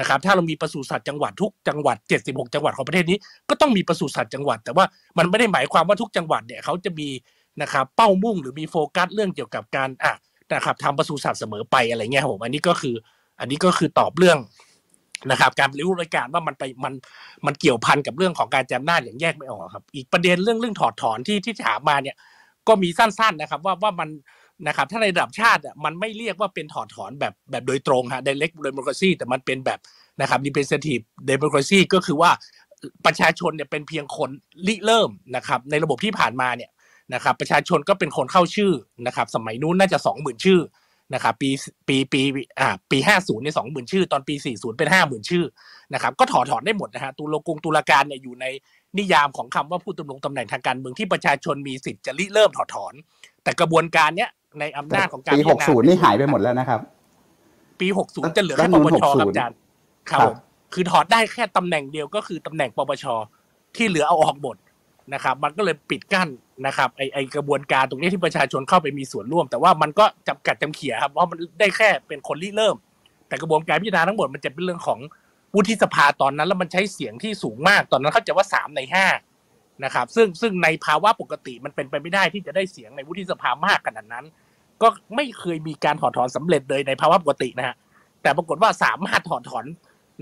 [0.00, 1.96] นะครับถ้าเรามีปศุสัตว์จังหวัดทุกจังหวัด
[2.26, 3.18] 76 จังหวัดของประเทศนี้
[3.50, 4.84] ก็ต้องมีปศุสัตว์จังหวัด แต่ว่า
[5.18, 7.08] มันไม่ได้หมายความว่าทุกจังหวัดเนี่ยเขาจะมี
[7.62, 10.12] นะครับเป้ามุ่งหรือมีโฟกัสเรื่องเกี่ยวกับการอะ
[10.54, 12.94] นะครับทำปศุสัตว์เสมอไปอะไรเงี้ยผมอันนี้ก็คือ
[13.40, 14.38] อันนี้ก็คือตอบเรื่อง
[15.30, 16.94] นะครับ การปฏิรูปราชการว่ามันไปมัน
[17.46, 22.16] มันเกี่ยวพันกับเรื่องของการจำนาอย่างแยกไม่ออกครับ อีกประเด็นเรื่องเรื่องถอดถอนที่ที่ถามมาเนี่ย
[22.68, 24.08] ก็มีสั้นๆนะครับว่าว่ามัน
[24.66, 29.78] นะครับถ้าในระดับชาติมันไม่เรียกว่าเป็นถอดถอนแบบแบบโดยตรงฮะ direct democracy แต่มันเป็นแบบ
[30.20, 32.30] นะครับ representative democracy ก็คือว่า
[33.06, 34.30] ประชาชนเนี่ยเป็นเพียงคน
[34.66, 36.70] ริเริ่มนะครับ ในระบบที่ผ่านมาเนี่ย
[37.14, 38.72] นะครับประชาชนก็เป็นคนเข้าชื่อ
[39.06, 40.60] นะครับสมัยนู้นน่าจะสองหมื่นชื่อ
[41.14, 41.50] นะครับปี
[41.88, 42.20] ปีปี
[42.60, 45.44] อ่าปีห้าศูนย์ในสองหมื่นชื่อ ตอนปีสี่ศูนย์เป็นห้าหมื่นชื่อ
[45.94, 48.44] นะครับก็ถอดถอนได้หมดนะฮะตุลกงตุลาการเนี่ยอยู่ใน
[48.98, 52.94] นิยามของคำว่าผู้ดำรงตำแหน่งทางการเมืองที่ประชาชนมีสิทธิ์จะริเริ่มถอดถอน
[53.42, 56.80] แต่กระบวนการเนี้ยในอำนาจของการปีพิจารณา60นี่หายไปหมดแล้วนะครับ
[57.80, 59.56] ปีหกศูนย์จะเหลือแค่รัฐปธรรมปนูญชครับ60อาจารย์
[60.10, 60.34] ครับผม
[60.74, 63.04] คือถอดได้แค่ตำแหน่งเดียวก็คือตำแหน่งปปช
[63.76, 64.56] ที่เหลือเอาออกหมด
[65.14, 66.28] นะครับ มันก็เลยปิดกั้น
[66.66, 72.76] นะครับไอไอกระบวนการตรงนี้ที่ประชาชนเข้าไปมีส่วนร่วม แต่ว่ามันก็จำกัดจำเขี่ยครับเพราะมันได้แค่เป็นคนริเริ่ม
[73.28, 75.00] แต่กระบวนการพิจารณาทั้งหมดมันจะเป็นเรื่องของ
[75.54, 79.06] วุฒิสภาตอนนั้นแล้วมันใช้เสียงที่สูงมากตอนนั้นเขาใจะว่าสามในห้า
[79.84, 84.24] นะครับซึ่งซึ่งในภาวะปกติมันเป็นไปไม่ได้ที่จะได้เสียงในวุฒิสภามากขนาดนั้น
[84.82, 87.76] ก็ไม่เคยมีการถอดถอนสำเร็จเลยในภาวะปกตินะฮะ
[88.22, 89.64] แต่ปรากฏว่าสามารถถอดถอน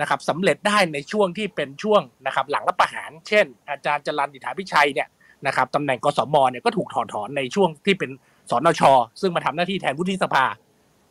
[0.00, 5.08] นะครับสำเร็จได้ในช่วงที่เป็นช่วงนะครับหลังรัฐประหาร เช่น อาจารย์จรันดิษฐาพิชัยเนี่ย
[5.46, 8.10] นะครับตำแหน่งกสมเนี่ยก็ถูกถอดถอนในช่วงที่เป็น
[8.50, 8.82] สนช
[9.20, 10.44] ซึ่งมาทำหน้าที่แทนวุฒิสภา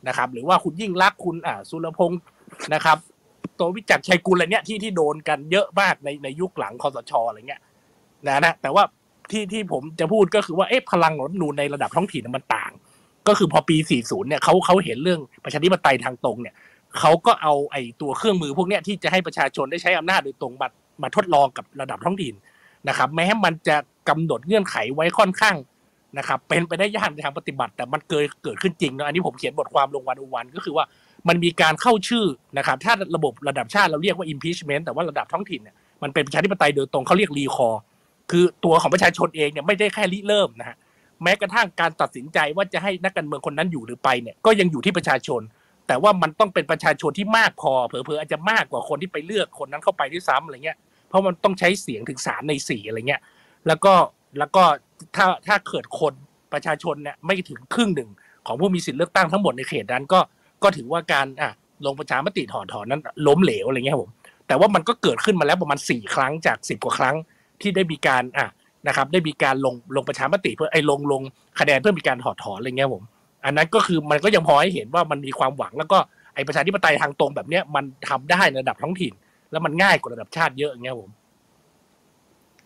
[0.08, 2.22] นะครับ หรือว่าคุณยิ่งรักคุณอ่าสุรพงศ์
[2.74, 2.98] นะครับ
[3.60, 7.62] ตัววิจักรชัยกุลอะไรเนี่ยที่ที่โดนกันเยอะมากในในยุคหลังคอสชอะไรเงี้ย
[8.28, 8.84] นะนะแต่ว่า
[9.32, 12.72] ที่ที่ผมจะพูดก็คือว่าเอ๊ะพลังรัฐนูนในระดับท้องถิ่นมันต่าง
[13.28, 16.56] ก็คือพอปี 40 เนี่ยเขาเขาเห็นเรื่องประชาธิปไตยทางตรงเนี่ย
[16.99, 20.67] เขาก็เอาไอ้ตัวเครื่องมือพวกเนี้ยที่จะให้ประชาชนได้ใช้อำนาจโดยตรงมา
[21.01, 22.33] มาทดลองกับระดับท้องถิ่น
[22.89, 23.75] นะครับ แม้มันจะ
[24.09, 25.55] กำหนดเงื่อนไขไว้ค่อนข้าง
[26.17, 30.85] นะครับ เป็นไปได้ยากในทางปฏิบัติ แต่มันเกิดเกิดขึ้นจริงนะอันนี้ผมเขียนบทความลงวันอุวันก็คือว่า
[31.27, 32.25] มันมีการเข้าชื่อ
[32.57, 37.81] นะครับ ถ้าระบบระดับชาติเราเรียกว่า impeachment แต่ว่าระดับท้องถิ่นเนี่ยมันเป็นประชาธิปไตยโดยตรงเขาเรียกรีคอร์
[38.31, 40.75] คือตัวของประชาชนเองเนี่ยไม่ได้แค่ริเริ่มนะฮะ
[41.23, 45.41] แม้กระทั่งการตัดสินใจว่าจะให้นักการเมืองคนนั้นอยู่หรือไปเนี่ยก็ยังอยู่ที่ประชาชน
[45.88, 50.78] แต่ว่ามันต้องเป็นประชาชนที่มากพอเผลอๆอาจจะมากกว่าคนที่ไปเลือกคนนั้นเข้าไปด้วยซ้ำอะไรเงี้ย
[51.10, 53.22] เพราะมันต้องใช้เสียงถึงสามในสี่อะไรเงี้ย
[53.68, 53.94] แล้วก็
[54.40, 54.64] แล้วก็
[55.16, 56.14] ถ้าถ้าเกิดคน
[56.53, 58.10] ประชาชนเนี่ยไม่ถึงครึ่งหนึ่ง
[58.48, 60.20] ของผู้มีสิทธิ์เลือกตั้งทั้งหมดในเขตนั้นก็
[60.64, 61.52] ก็ถือว่าการอะ
[61.86, 64.12] ลงประชามติถอนถอนนั้นล้มเหลวอะไรเงี้ยผม
[64.48, 67.16] แต่ว่ามันก็เกิดขึ้นมาแล้วประมาณสี่ครั้งจากสิบกว่าครั้ง
[67.62, 68.48] ที่ได้มีการอะ
[68.88, 71.22] นะครับ ได้มีการลงลงประชามติเพื่อไอ้ลงลง
[71.60, 73.03] คะแนนเพื่อมีการถอดถอนอะไรเงี้ยผม
[73.45, 75.97] อันนั้นก็คือมันก็ยังพอให้เห็นว่ามันมีความหวัง แล้วก็
[76.35, 79.13] ไอ้ประชาธิปไตยทางตรงแบบเนี้ยมันทำได้ในระดับท้องถิ่น
[79.51, 81.11] แล้วมันง่ายกว่าระดับชาติเยอะอย่างเงี้ยผม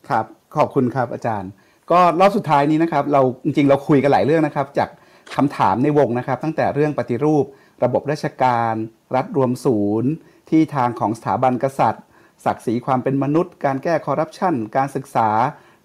[0.10, 0.26] ครับ
[0.56, 1.52] ขอบคุณครับอาจารย์
[1.92, 4.90] ก็รอบสุดท้ายนี้นะครับ เราจริงๆเราคุยกันหลายเรื่องนะครับ จาก
[5.36, 7.46] คำถามในวงนะครับ ตั้งแต่เรื่องปฏิรูป
[7.84, 8.74] ระบบราชการ
[9.16, 10.12] รัฐรวมศูนย์
[10.50, 12.06] ที่ทางของสถาบันกษัตริย์
[12.46, 15.30] ศักดิ์ศรีความเป็นมนุษย์ การแก้คอร์รัปชันการศึกษา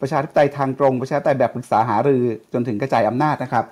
[0.03, 2.23] ประชาธิปไตยทางตรง ประชาธิปไตยแบบปรึกษาหารือ
[2.53, 3.65] จนถึงกระจายอำนาจนะครับ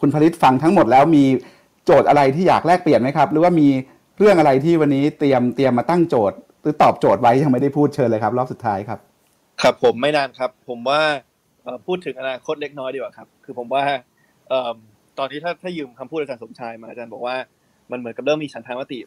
[0.00, 1.24] คุณผลิตฟังทั้งหมดแล้วมี
[1.84, 3.68] โจทย์อะไรที่อยากแลกเปลี่ยนไหมครับ หรือว่ามี
[4.18, 8.98] เรื่องอะไรที่วันนี้เตรียมเตรียมมาตั้งโจทย์ หรือตอบโจทย์ไว้ยังไม่ได้พูดเชิญเลยครับ รอบสุดท้ายครับ
[9.62, 11.00] ครับผมไม่นานครับ ผมว่า
[11.86, 13.82] พูดถึงอนาคตเล็กน้อยดีกว่าครับ คือผมว่า
[15.18, 17.36] ตอนนี้ถ้าถ้ายืมคำพูดอาจารย์สมชายมาอาจารย์บอกว่า
[17.90, 18.98] มันเหมือนกับเริ่มมีฉันทามติ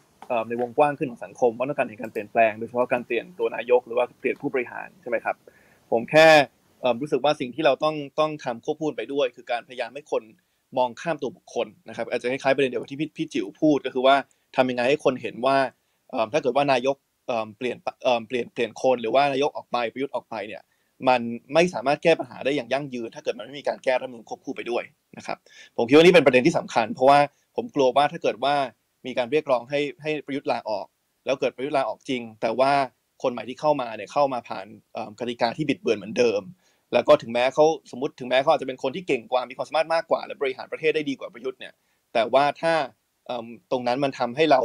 [0.49, 5.35] ในวงกว้างขึ้นของสังคมว่าต้องการเห็นการเปลี่ยนแปลงโดยเฉพาะการเปลี่ยนตัวนายกหรือว่าเปลี่ยนผู้บริหารใช่ไหมครับ
[5.91, 6.27] ผมแค่
[7.01, 10.23] รู้สึกว่าสิ่งที่เราต้องต้องทำควบคู่ไปด้วย คือการพยายามให้คน
[10.77, 14.15] มองข้ามตัวบุคคลนะครับ อาจจะคล้ายๆประเด็นเดียวกับที่พี่พี่จิ๋วพูดก็คือว่า
[14.55, 15.57] ทำยังไงให้คนเห็นว่า
[16.33, 16.95] ถ้าเกิดว่านายก
[17.57, 17.77] เปลี่ยน
[18.27, 20.61] เปลี่ยนเปลี่ยนคนหรือว่านายกออกไปประยุทธ์ออกไปเนี่ย
[21.07, 21.21] มัน
[21.53, 24.83] ไม่สามารถแก้ปัญหาได้อย่างยั่งยืน ถ้าเกิดมันไม่มีการแก้รัฐมนูลควบคู่ไปด้วย
[25.17, 25.37] นะครับ
[25.77, 27.19] ผมคิดว่านี่เป็นประเด็นที่สำคัญ เพราะว่า
[27.55, 28.55] ผมกลัวว่าถ้าเกิดว่า
[29.05, 30.85] มีการเรียกร้องให้ให้ประยุทธ์ลาออก
[31.25, 32.71] แล้วเกิดประยุทธ์ลาออกจริง แต่ว่า
[33.23, 34.65] คนใหม่ที่เข้ามาเนี่ยเข้ามาผ่าน
[35.19, 36.41] กติกาที่บิดเบือนเหมือนเดิม
[36.93, 41.73] แล้วก็ถึงแม้เขาสมมติถึงแม้เขาอาจจะเป็นคนที่เก่งกว่ามีความสามารถมากกว่า และบริหารประเทศได้ดีกว่าประยุทธ์เนี่ย
[42.13, 42.73] แต่ว่าถ้า
[43.71, 44.61] ตรงนั้นมันทำให้เรา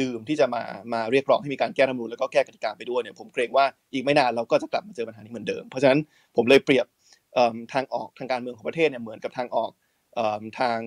[0.00, 0.62] ลืมที่จะมา
[0.92, 6.00] มาเรียกร้องให้มีการแก้รัฐธรรมนูญแล้วก็แก้กติกาไปด้วยเนี่ยผมเกรงว่าอีกไม่นานเราก็จะกลับมาเจอปัญหานี้เหมือนเดิม เพราะฉะนั้น
[6.36, 6.86] ผมเลยเปรียบ
[7.72, 9.70] ทางออกทางการเมืองของประเทศเนี่ยเหมือนกับทางออก
[10.60, 10.78] ทาง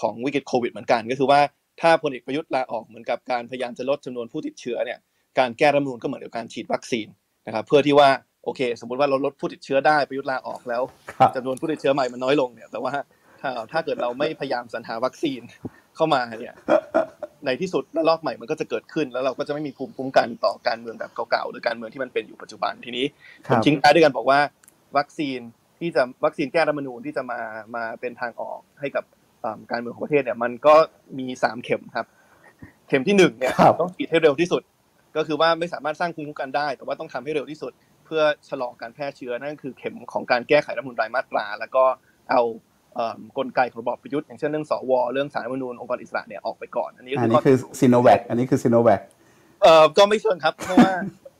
[0.00, 1.40] ของวิกฤตโควิดเหมือนกัน ก็คือว่า
[1.80, 4.98] ถ้าพลเอกประยุทธ์ลาออกเหมือนกับการพยายามจะลดจำนวนผู้ติดเชื้อเนี่ย
[5.38, 7.06] การแก้รัฐธรรมนูญก็เหมือนกับการฉีดวัคซีน
[7.46, 8.08] นะครับ เพื่อที่ว่า
[8.44, 10.82] โอเค สมมติว่าเราลดผู้ติดเชื้อได้ประยุทธ์ลาออกแล้ว
[11.18, 12.92] ครับจำนวนผู้ติดเชื้อใหม่มันน้อยลงเนี่ยแต่ว่า
[13.40, 15.40] ถ้าถ้าเกิดเราไม่พยายามสรรหาวัคซีน
[15.96, 16.54] เข้ามาเนี่ย
[17.46, 23.04] ในที่สุดระลอกใหม่มันก็จะเกิดขึ้น แล้วเราก็จะไม่มีภูมิคุ้มกันต่อการเมืองแบบเก่าๆหรือการเมืองที่มันเป็นอยู่ปัจจุบันทีนี้
[23.46, 24.38] คผรัมบทิ้งท้ายด้วยกันบอกว่า
[24.96, 25.40] วัคซีน
[25.78, 27.40] ที่จะวัคซีนแก้รัฐธรรมนูญที่จะมา
[27.76, 29.04] มาเป็นทางออกให้กับ
[29.44, 30.74] อ่าการเมืองของประเทศเนี่ยมันก็
[31.18, 32.06] มีสามเข็มครับ
[32.88, 34.62] เข็มที่หนึ่งเนี่ยครับต้องฉีดให้เร็วที่สุด
[35.16, 37.72] ก็คือว่าไม่สามารถสร้างภูมิคุ้มกันได้ แต่ว่าต้องทำให้เร็วที่สุด
[38.06, 41.84] เพื่อชะลอการแพร่เชื้อนั่นก็คือเข็มของการแก้ไขรัฐธรรมนูญรายมาตรา แล้วก็
[42.30, 42.42] เอา
[42.94, 49.00] เอิ่มกลไกของระบอบประยุทธ์อย่างเช่นเรื่องสวเรื่องสารรัฐธรรมนูญองค์กรอิสระเนี่ยออกไปก่อน อันนี้อันคือนี้ข้อคือซีโนแวคอันนี้คือซีโนแวค
[49.62, 50.92] เอ่อก็ไม่เชิงครับเพราะว่า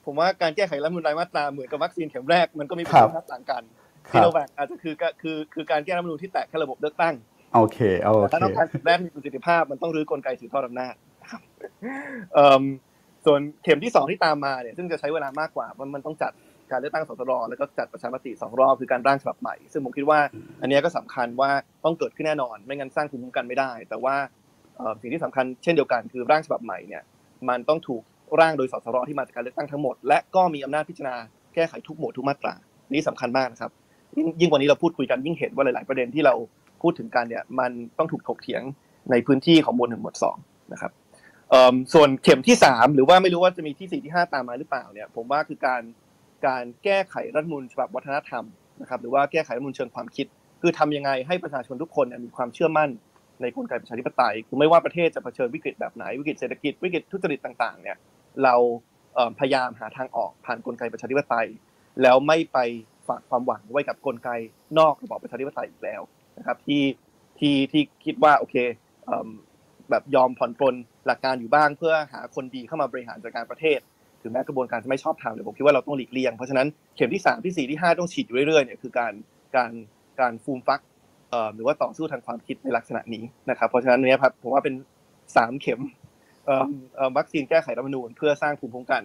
[0.06, 3.62] ผมว่าการแก้ไขรัฐธรรมนูญรายมาตราเหมือนกับวัคซีนเข็มแรกมันก็มีประสิทธิภาพต่างกัน
[4.10, 7.14] คซีรัโนบแวคอาจจะคือก็คือคือการแก้รัฐธรรมนูญที่แตะแค่ระบบเลือกตั้ง
[7.55, 11.42] โอเคโอแต่เคถ้าต้องการเข็มแรกมีประสิทธิภาพมันต้องรื้อกลไกสืบทอดอำนาจนะครับ
[12.34, 12.62] เอิ่ม
[13.26, 16.32] ส่วนเข็มที่สองที่ตามมาเนี่ยซึ่งจะใช้เวลามากกว่ามันมันต้องจัด
[16.70, 20.18] การเลือกตั้งสสรแล้วก็จัดประชามติสองรอบคือการร่างฉบับใหม่ ซึ่งผมคิดว่า
[20.60, 21.50] อันนี้ก็สำคัญว่า
[21.84, 24.16] ต้องเกิดขึ้นแน่นอน ไม่งั้นสร้างภูมิคุ้มกันไม่ได้ แต่ว่า
[25.00, 27.02] สิ่งที่สำคัญเช่นเดียวกันคือร่างฉบับใหม่เนี่ย
[27.48, 28.02] มันต้องถูก
[28.40, 31.16] ร่างโดยสสรที่มาจากการเลือกตั้งทั้งหมด และก็มีอำนาจพิจารณา
[31.55, 32.55] แก้ไขทุกหมวดทุกมาตรา
[32.92, 33.70] นี่สำคัญมากนะครับ
[34.16, 36.34] ยิ่งยิ่งวันนี้เราพูดคุยกันยิ่งเห็นว่าหลาย ๆ ประเด็นที่เรา
[36.82, 38.62] พูดถึงกันเนี่ยมันต้องถูกถกเถียง
[39.10, 40.36] ในพื้นที่ของหมวดหนึ่งหมวดสอง
[40.72, 40.92] นะครับ
[41.94, 45.83] ส่วนเข็มที่สามหรือว่าไม่รู้ว่าจะมีที่สี่ที่ห้าตามมาหรือเปล่าเนี่ยผมว่าคือการ
[46.47, 48.44] การแก้ไขรัฐมนูญฉบับวัฒนธรรม
[48.81, 50.26] นะครับหรือว่าแก้ไขรัฐมนูญเชิงความคิด
[50.62, 52.91] คือทำยังไงให้ประชาชนทุกคนมีความเชื่อมั่น
[53.42, 57.97] ในกลไกประชาธิปไตยคือไม่ว่าประเทศจะเผชิญวิกฤตแบบไหนวิกฤตเศรษฐกิจวิกฤตทุจริตต่างๆเนี่ย
[58.42, 58.55] เรา
[59.39, 61.49] พยายามหาทางออกผ่านกลไกประชาธิปไตย
[62.02, 62.58] แล้วไม่ไป
[63.08, 64.31] ฝากความหวังไว้กับกลไก
[64.78, 66.00] นอกระบอบประชาธิปไตยอีกแล้ว
[66.39, 66.83] นะครับที่
[67.39, 68.57] ที่ที่คิดว่าโอเค
[69.91, 70.75] แบบยอมผ่อนปลน
[71.06, 73.78] หลักการอยู่บ้างเพื่อหาคนดีเข้ามาบริหารจัดการประเทศ
[74.22, 79.12] ถึงแม้กระบวนการจะไม่ชอบธรรมเนี่ยผมคิดว่าเราต้องหลีกเลี่ยง เพราะฉะนั้นเข็มที่สามที่สี่ที่ห้าต้องฉีดอยู่เรื่อยๆเนี่ยคือการ
[79.56, 79.70] การ
[80.20, 80.80] การฟูมฟัก
[81.30, 84.74] เอ่อหรือว่าต่อสู้ทางความคิดในลักษณะนี้นะครับเพราะฉะนั้นเนี่ยครับผมว่าเป็น
[85.36, 85.80] สามเข็ม
[86.46, 86.64] เอ่อ
[86.96, 89.02] เอ่อวัคซีนแก้ไขรัฐธรรมนูญเพื่อสร้างภูมิคุ้มกัน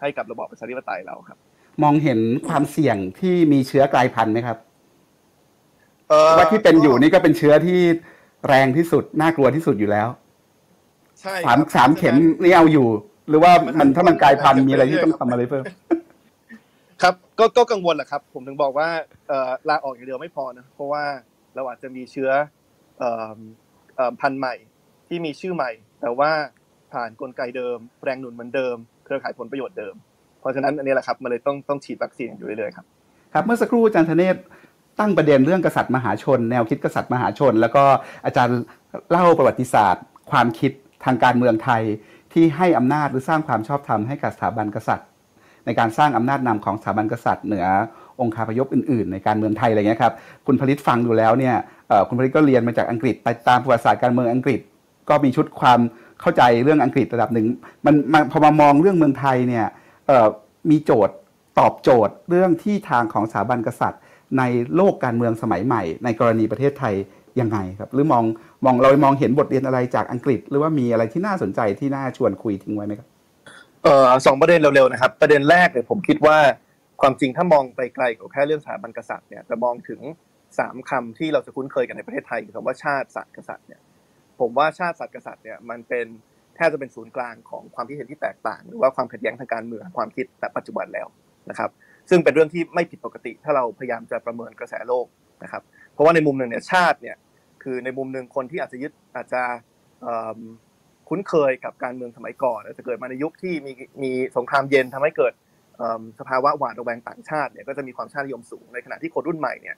[0.00, 1.38] ให้กับระบอบประชาธิปไตยเราครับ
[1.82, 2.18] มองเห็น
[2.48, 4.58] ความเสี่ยงที่มีเชื้อกลายพันธุ์ไหมครับ
[6.08, 7.78] เอ่อว่าที่เป็นอยู่นี่ก็เป็นเชื้อที่
[8.48, 10.08] แรงที่สุดน่ากลัวที่สุดอยู่แล้ว
[11.24, 12.88] ใช่สามครับสามเข็มนี่เอาอยู่
[13.28, 15.64] หรือว่ามันถ้ามันกลายพันธุ์มีอะไรที่ต้องทำอะไรเพิ่ม
[17.02, 18.88] ครับก็ก็กังวลแหละครับ ผมถึงบอกว่า
[19.28, 21.04] เอ่อลาออกอย่างเดียวไม่พอนะเพราะว่า
[21.54, 22.30] เราอาจจะมีเชื้อ
[22.98, 23.38] เอ่อ
[23.96, 24.54] เอ่อพันธุ์ใหม่
[25.08, 25.70] ที่มีชื่อใหม่
[26.00, 26.30] แต่ว่า
[26.92, 29.94] ผ่านกลไกเดิม แรงหนุนเหมือนเดิม เครือข่ายผลประโยชน์เดิม
[30.40, 32.86] เพราะฉะนั้นอันนี้แหละครับมันเลยต้องต้องฉีดวัคซีนอยู่เรื่อยๆครับ
[33.34, 34.36] ครับเมื่อสักครู่อาจารย์ธเนศ
[35.00, 37.84] ตั้งประเด็นเรื่องกษัตริย์มหาชน แนวคิดกษัตริย์มหาชน แล้วก็
[38.24, 38.58] อาจารย์
[39.10, 40.72] เล่าประวัติศาสตร์ ความคิด
[41.04, 41.82] ทางการเมืองไทย
[42.32, 45.08] ที่ให้อำนาจหรือสร้างความชอบธรรมให้กับสถาบันกษัตริย์
[45.66, 47.66] ในการสร้างอำนาจนำของสถาบันกษัตริย์เหนือ
[48.20, 50.14] องค์คาพยพอื่นๆ ในการเมืองไทยอะไรเงี้ยครับ
[50.46, 51.54] คุณผลิตฟังดูแล้วเนี่ย
[52.08, 54.60] คุณผลิตก็เรียนมาจากอังกฤษไปตามประวัติศาสตร์การเมืองอังกฤษ
[55.08, 55.80] ก็มีชุดความ
[56.20, 57.46] เข้าใจเรื่องอังกฤษระดับหนึ่ง
[57.84, 59.66] มันพอมามองเรื่องเมืองไทยเนี่ย
[60.70, 61.16] มีโจทย์
[61.58, 64.00] ตอบโจทย์เรื่องที่ทางของสถาบันกษัตริย์
[64.38, 64.42] ใน
[64.76, 66.94] โลกการเมืองสมัยใหม่ ในกรณีประเทศไทย
[67.40, 68.24] ยังไงครับ หรือมอง
[68.64, 73.08] มองเรามองเห็นบทเรียนอะไรจากอังกฤษ หรือว่ามีอะไรที่น่าสนใจที่น่าชวนคุยทิ้งไว้ไหมครับ
[73.82, 76.36] เอ่อสองประเด็นเร็วๆนะครับ ประเด็นแรกเนี่ยผมคิดว่า
[77.00, 80.00] ความจริงถ้ามองไปไกลกว่าแค่เรื่องสถาบันกษัตริย์เนี่ยจะมองถึง
[80.58, 83.80] สามคำที่เราจะคุ้นเคยกันในประเทศไทยคือคำว่าชาติศาสตร์กษัตริย์เนี่ย
[84.40, 86.06] ผมว่าชาติศาสตร์กษัตริย์เนี่ยมันเป็น
[86.56, 91.06] แทบจะเป็นศูนย์กลางของความคิดเห็นที่แตกต่าง หรือว่าความขัดแย้งทางการเมืองความคิดณปัจจุบันแล้ว
[91.50, 91.70] นะครับ
[92.10, 95.06] ซึ่งเป็นเรื่องที่ไม่ผิดปกติถ้าเราพยายามจะประเมินกระแสโลก
[95.42, 95.62] นะครับ
[95.94, 97.16] เพราะว่าในมุมหนึ่งเนี่ยชาติเนี่ย
[97.62, 99.42] คือในมุมหนึ่งคนที่อาจจะยึดอาจจะ
[101.08, 105.32] คุ้นเคยกับการเมืองสมัยก่อนอาจจะเกิดมาในยุคที่มีมีสงครามเย็นทำให้เกิด
[106.18, 109.76] สภาวะหวาดระแวงต่างชาติเนี่ยก็จะมีความชาตินิยมสูงในขณะที่คนรุ่นใหม่เนี่ย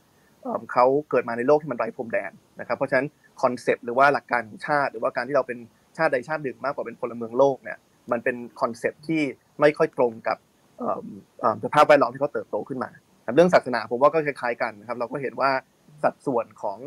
[0.73, 3.07] เขาเกิดมาในโลกที่มันไร้พรมแดนนะครับเพราะฉะนั้น
[3.43, 5.59] คอนเซปต์หรือว่าหลักการของชาติ หรือว่าการที่เราเป็น
[5.97, 7.78] ชาติใดชาติหนึ่งมากกว่าเป็นพลเมืองโลกเนี่ย
[8.12, 9.23] มันเป็นคอนเซปต์ที่
[9.61, 10.36] ไม่ค่อยตรงกับ
[11.65, 12.91] สภาพแวดล้อมที่เขาเติบโตขึ้นมา
[13.35, 15.51] เรื่องศาสนาผมว่าก็คล้ายๆกันนะครับเราก็เห็นว่า
[16.02, 16.78] สัดส่วนของ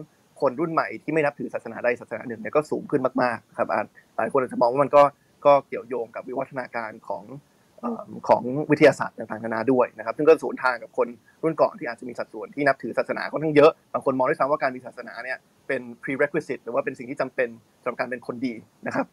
[0.41, 3.85] คนรุ่นใหม่ที่ไม่นับถือศาสนาใดศาสนาหนึ่งเนี่ยก็สูงขึ้นมากๆครับอาจ
[4.17, 5.03] หลายคนอาจจะมองว่ามันก็
[5.45, 7.23] ก็เกี่ยวโยงกับวิวัฒนาการของ
[7.83, 7.85] อ
[8.27, 11.07] ของวิทยาศาสตร์ต่างๆนานาด้วยนะครับ ซึ่งก็สวนทางกับคน
[11.43, 17.49] รุ่นก่อนที่อาจจะมีสัดส่วนที่นับถือศาสนาค่อนข้างเยอะบางคนมองด้วยซ้ำว่าการมีศาสนาเนี่ยเป็น prerequisite หรือว่าเป็นสิ่งที่จำเป็น
[17.81, 18.53] สำหรับการเป็นคนดี
[18.88, 19.05] นะครับ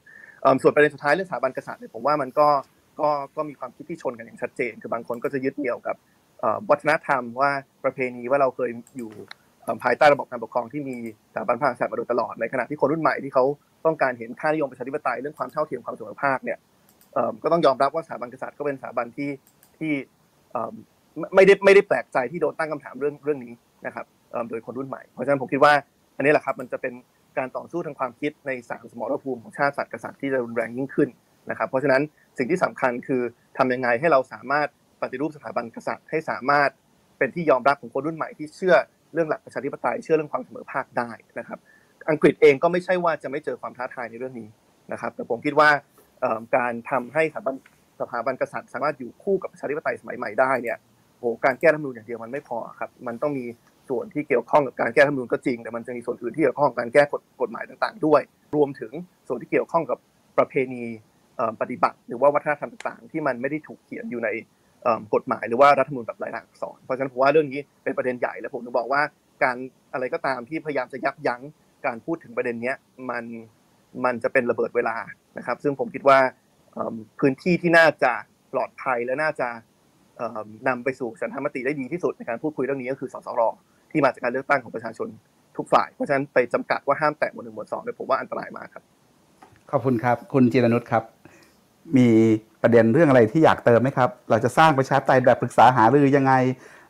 [0.63, 2.49] ส่วนประเด็นสุดท้ายเรื่องสถาบันกษัตริย์เนี่ยผมว่ามันก็
[3.01, 5.97] ก็ก็มีความคิดที่ชนกันอย่างชัดเจน คือบางคนก็จะยึดเหนี่ยวกับ
[6.71, 7.51] วัฒนธรรมว่า
[7.85, 9.11] ประเพณีว่าเราเคยอยู่
[9.85, 10.97] ภายใต้ระบบการปกครองที่มี
[11.33, 13.45] สถาบันพระมหากษัตริย์มาโดยตลอดในขณะที่คนรุ่นใหม่ที่เขา
[13.87, 16.59] ต้องการเห็นค่านิยมประชาธิปไตยเรื่องความเท่าเทียมความเสมอภาคเนี่ย
[17.43, 19.31] ก็ต้องยอมรับว่าสถาบันกษัตริย์ก็เป็นสถาบันที่
[19.79, 19.93] ที่
[21.35, 23.53] ไม่ได้ไม่ได้แปลกใจที่โดนตั้งคำถามเรื่องเรื่องนี้
[23.87, 24.07] นะครับ
[24.51, 25.73] โดยคนรุ่นใหม่เพราะฉะนั้นผมคิดว่า
[26.17, 26.95] อันนี้แหละครับมันจะเป็น
[27.39, 31.09] การต่อสู้ทางความคิดในสามสมรภูมิของชาติศาสตร์กษัตริย์ที่จะรุนแรงยิ่งขึ้น
[31.51, 32.03] นะครับเพราะฉะนั้น
[32.39, 33.23] สิ่งที่สำคัญคือ
[33.59, 34.69] ทำยังไงให้เราสามารถ
[35.03, 36.71] ปฏิรูปสถาบันกษัตริย์ให้สามารถ
[37.19, 38.77] เป็นที่ยอมรับของคนรุ่นใหม่ที่เชื่อ
[39.15, 41.59] เรื่องหลักประชาธิปไตยเชื่อเรื่องความเสมอภาคได้นะครับ
[42.11, 44.49] อังกฤษเองก็ไม่ใช่ว่าจะไม่เจอความท้าทายในเรื่องนี้
[44.93, 45.69] นะครับ แต่ผมคิดว่า
[46.57, 47.55] การทำให้สถาบัน
[48.01, 50.77] สถาบันกษัตริย์สามารถอยู่คู่กับประชาธิปไตยสมัยใหม่ได้เนี่ย
[51.19, 53.47] โหการแก้รัฐมนูญอย่างเดียวมันไม่พอครับ มันต้องมี
[53.89, 58.21] ส่วนที่เกี่ยวข้องกับการแก้รัฐมนูญก็จริง แต่มันจะมีส่วนอื่นที่เกี่ยวข้องกับการแก้กฎกฎหมายต่าง ๆ ด้วย
[58.55, 58.93] รวมถึง
[59.29, 59.99] ส่วนที่เกี่ยวข้องกับ
[60.39, 60.83] ประเพณี
[61.61, 64.29] ปฏิบัติ หรือว่าวัฒนธรรมต่างๆ ที่มันไม่ได้ถูกเขียนอยู่ใน
[65.15, 69.03] กฎหมายหรือว่ารัฐมนูญแบบลายลักษณ์อักษรเพราะฉะนั้นผมว่าเรื่องนี้เป็นประเด็นใหญ่และผมถึงบอกว่า
[69.43, 69.57] การ
[69.93, 71.43] อะไรก็ตามที่พยายามจะยับยั้ง
[71.87, 72.73] การพูดถึงประเด็นนี้
[73.11, 73.25] มัน
[74.05, 74.97] มันจะเป็นระเบิดเวลา
[75.39, 76.19] นะครับ ซึ่งผมคิดว่า
[77.21, 78.13] พื้นที่ที่น่าจะ
[78.53, 79.49] ปลอดภัยและน่าจะ
[80.17, 83.43] เอิ่มนำไปสู่ฉันทามติได้ดีที่สุดในการพูดคุยเรื่องนี้ก็คือสสร
[83.91, 85.09] ที่มาจากการเลือกตั้งของประชาชน
[85.57, 88.85] ทุกฝ่าย เพราะฉะนั้นไปจำกัดว่าห้ามแตะหมวดหนึ่งหมวดสองเนี่ยผมว่าอันตรายมากครับ
[89.71, 91.03] ขอบคุณครับ คุณจิรนุชครับ
[91.97, 92.09] มี
[92.63, 96.33] ประเด็นเรื่องอะไรที่อยากเติมไหมครับ เราจะสร้างประชาธิปไตยแบบปรึกษาหารือยังไง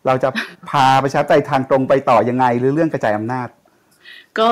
[0.07, 0.29] เราจะ
[0.69, 3.49] พาประชาธิปไตยทางตรงไปต่อยังไง หรือเรื่องกระจายอำนาจ
[4.39, 4.51] ก็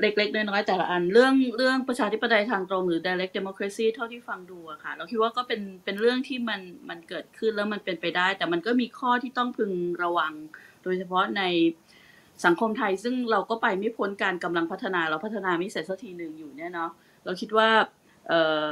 [0.00, 9.72] เล็กๆ น้อยๆแต่ละอันเรื่องเรื่องประชาธิปไตยทางตรงหรือ direct democracy เท่าที่ฟังดูอะค่ะ เราคิดว่าก็เป็นเป็นเรื่องที่มันมันเกิดขึ้นแล้วมันเป็นไปได้ แต่มันก็มีข้อที่ต้องพึง
[10.02, 10.32] ระวัง
[10.82, 11.42] โดยเฉพาะใน
[12.44, 16.90] สังคมไทยซึ่งเราก็ไปไม่พ้นการกำลังพัฒนาเราพัฒนาไม่เสร็จสักทีหนึ่งอยู่เนี่ยเนาะ
[17.24, 17.68] เราคิดว่า
[18.28, 18.70] เอ่อ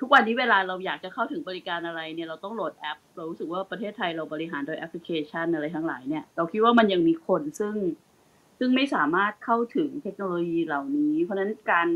[0.00, 7.74] ทุกวันนี้เวลาเราอยากจะเข้าถึงบริการอะไรเนี่ยเราต้องโหลดแอป เรารู้สึกว่าประเทศไทยเราบริหารโดยแอปพลิเคชันอะไรทั้งหลายเนี่ยเราคิดว่ามันยังมีคนซึ่ง
[8.58, 11.88] ซึ่งไม่สามารถเข้าถึงเทคโนโลยีเหล่านี้ เพราะฉะนั้นการ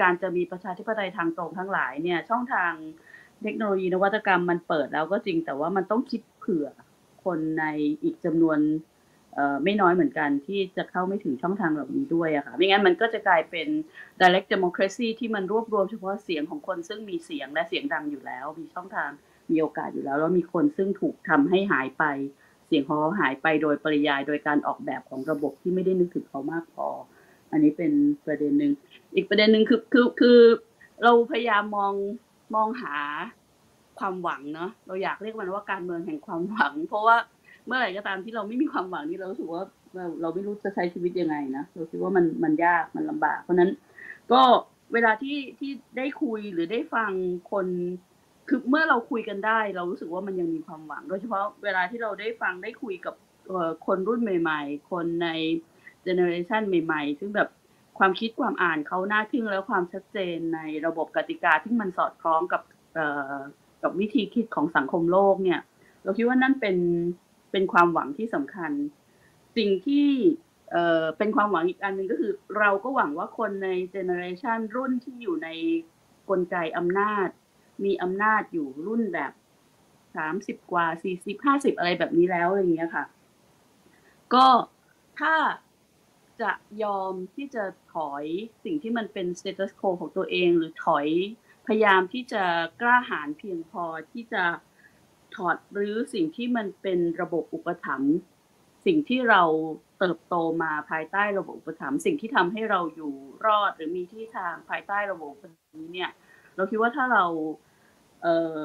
[0.00, 2.72] การจะมีประชาธิปไตยทางตรงทั้งหลายเนี่ยช่องทาง
[3.42, 6.68] เทคโนโลยีนวัตกรรมมันเปิดแล้วก็จริงแต่ว่ามันต้องคิดเผื่อ
[7.24, 7.64] คนใน
[8.02, 8.58] อีกจำนวน
[9.64, 13.68] ไม่น้อยเหมือนกันที่จะเข้าไม่ถึงช่องทางเหล่านี้ด้วยอะค่ะไม่งั้นมันก็จะกลายเป็น
[14.20, 19.10] direct democracy ที่มันรวบรวมเฉพาะเสียงของคนซึ่งมีเสียงและเสียงดังอยู่แล้ว มีช่องทาง
[19.50, 22.04] มีโอกาสอยู่แล้ว แล้วมีคนซึ่งถูกทำให้หายไป
[22.66, 26.88] เสียงของเขาหายไปโดยปริยาย โดยการออกแบบของระบบที่ไม่ได้นึกถึงเขามากพอ
[27.50, 27.92] อันนี้เป็น
[28.26, 28.72] ประเด็นหนึ่ง
[29.14, 30.40] อีกประเด็นหนึ่งคือคือคือ
[31.04, 31.94] เราพยายามมอง
[32.54, 32.96] มองหา
[33.98, 37.16] ความหวังเนาะเราอยากเรียกมันว่าการเมืองแห่งความหวัง เพราะว่า
[37.66, 39.62] เมื่อไหร่ก็ตามที่เราไม่มีความหวังนี่เรารู้สึกว่า
[39.94, 43.70] เราเราไม่รู้จะใช้ชีวิตยังไงนะเราคิดว่ามันมันยากมันลำบาก เพราะนั้น
[44.32, 44.42] ก็
[44.92, 47.10] เวลาที่ที่ได้คุยหรือได้ฟัง
[47.52, 47.66] คน
[48.48, 53.14] คือเมื่อเราคุยกันได้ เรารู้สึกว่ามันยังมีความหวัง โดยเฉพาะเวลาที่เราได้ฟังได้คุยกับ
[53.86, 55.28] คนรุ่นใหม่ ๆ คนใน
[56.02, 57.48] เจเนอเรชันใหม่ ๆ ซึ่งแบบ
[57.98, 62.62] ความคิดความอ่านเขาน่าทึ่งแล้วความชัดเจนในระบบกติกาที่มันสอดคล้องกับ
[63.82, 65.60] กับวิธีคิดของสังคมโลกเนี่ย
[66.02, 66.76] เราคิดว่านั่นเป็น
[67.54, 68.72] เป็นความหวังที่สำคัญ
[69.56, 70.08] สิ่งที่
[70.70, 75.48] เอ่อเป็นความหวังอีกอันหนึ่งก็คือ เราก็หวังว่าคนในเจเนอเรชันรุ่นที่อยู่ใน
[76.30, 77.28] กลไกอำนาจ
[77.84, 79.32] มีอำนาจอยู่รุ่นแบบ
[80.16, 83.04] สามสิบกว่าสี่สิบห้าสิบอะไรแบบนี้แล้วอะไรอย่างเงี้ยค่ะ
[84.34, 84.46] ก็
[85.18, 85.34] ถ้า
[86.40, 86.52] จะ
[86.82, 88.24] ยอมที่จะถอย
[88.64, 91.06] สิ่งที่มันเป็น status quo ของตัวเอง หรือถอย
[91.66, 92.44] พยายามที่จะ
[92.80, 94.44] กล้าหาญเพียงพอที่จะ
[95.36, 98.14] ถอดหรือสิ่งที่มันเป็นระบบอุปถัมภ์
[98.86, 99.42] สิ่งที่เรา
[99.98, 103.12] เติบโตมาภายใต้ระบบอุปถัมภ์สิ่งที่ทำให้เราอยู่
[103.46, 105.32] รอดหรือมีที่ทางภายใต้ระบบ
[105.76, 106.10] นี้เนี่ย
[106.56, 107.24] เราคิดว่าถ้าเรา
[108.22, 108.26] เอ
[108.58, 108.60] อ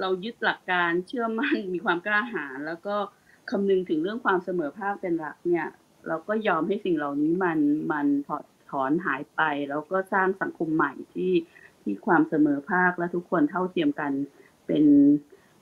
[0.00, 2.96] เรายึดหลักการเชื่อมั่นมีความกล้าหาญแล้วก็
[3.50, 5.66] คำนึงถึงเรื่องความเสมอภาคเป็นหลักเนี่ย
[6.08, 7.58] เราก็ยอมให้สิ่งเหล่านี้มัน
[7.92, 11.32] มันถอดถอนหายไป แล้วก็สร้างสังคมใหม่ที่
[11.82, 14.12] ที่ความเสมอภาคและทุกคนเท่าเทียมกัน
[14.66, 14.84] เป็น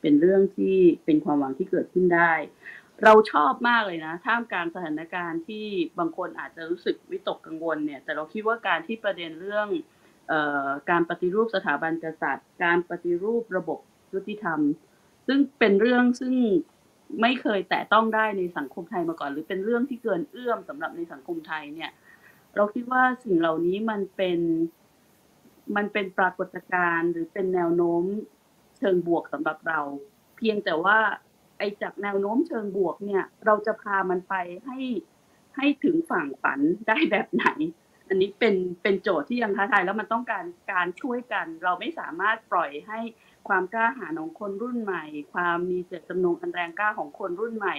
[0.05, 2.33] เป็นเรื่องที่เป็นความหวังที่เกิดขึ้นได้
[3.05, 5.67] เราชอบมากเลยนะ ท่ามกลางสถานการณ์ที่
[5.99, 9.69] บางคนอาจจะรู้สึกวิตกกังวลเนี่ย แต่เราคิดว่าการที่ประเด็นเรื่อง
[10.33, 10.35] อ
[10.67, 13.79] อการปฏิรูปสถาบันกษัตริย์ การปฏิรูประบบ
[14.15, 14.61] ยุติธรรม
[15.27, 16.35] ซึ่งเป็นเรื่องซึ่ง
[17.21, 21.91] ไม่เคยแตะต้องได้ในสังคมไทยมาก่อน หรือเป็นเรื่องที่เกินเอื้อมสำหรับในสังคมไทยเนี่ย
[22.57, 24.39] เราคิดว่าสิ่งเหล่านี้มันเป็น
[25.77, 28.05] มันเป็นปรากฏการณ์หรือเป็นแนวโน้ม
[28.79, 29.81] เชิงบวกสำหรับเรา
[30.37, 30.99] เพียงแต่ว่า
[31.59, 34.35] ไอจากแนวโน้มเชิงบวกเนี่ย เราจะพามันไป
[34.67, 34.79] ให้
[35.57, 37.47] ให้ถึงฝั่งฝันได้แบบไหน
[38.09, 42.99] อันนี้เป็นเป็นโจทย์ที่ยังท้าทายแล้วมันต้องการการช่วยกัน เราไม่สามารถปล่อยให้
[43.49, 47.77] ความกล้าหาญของคนรุ่นใหม่ ความมีเจตจำนงอันแรงกล้าของคนรุ่นใหม่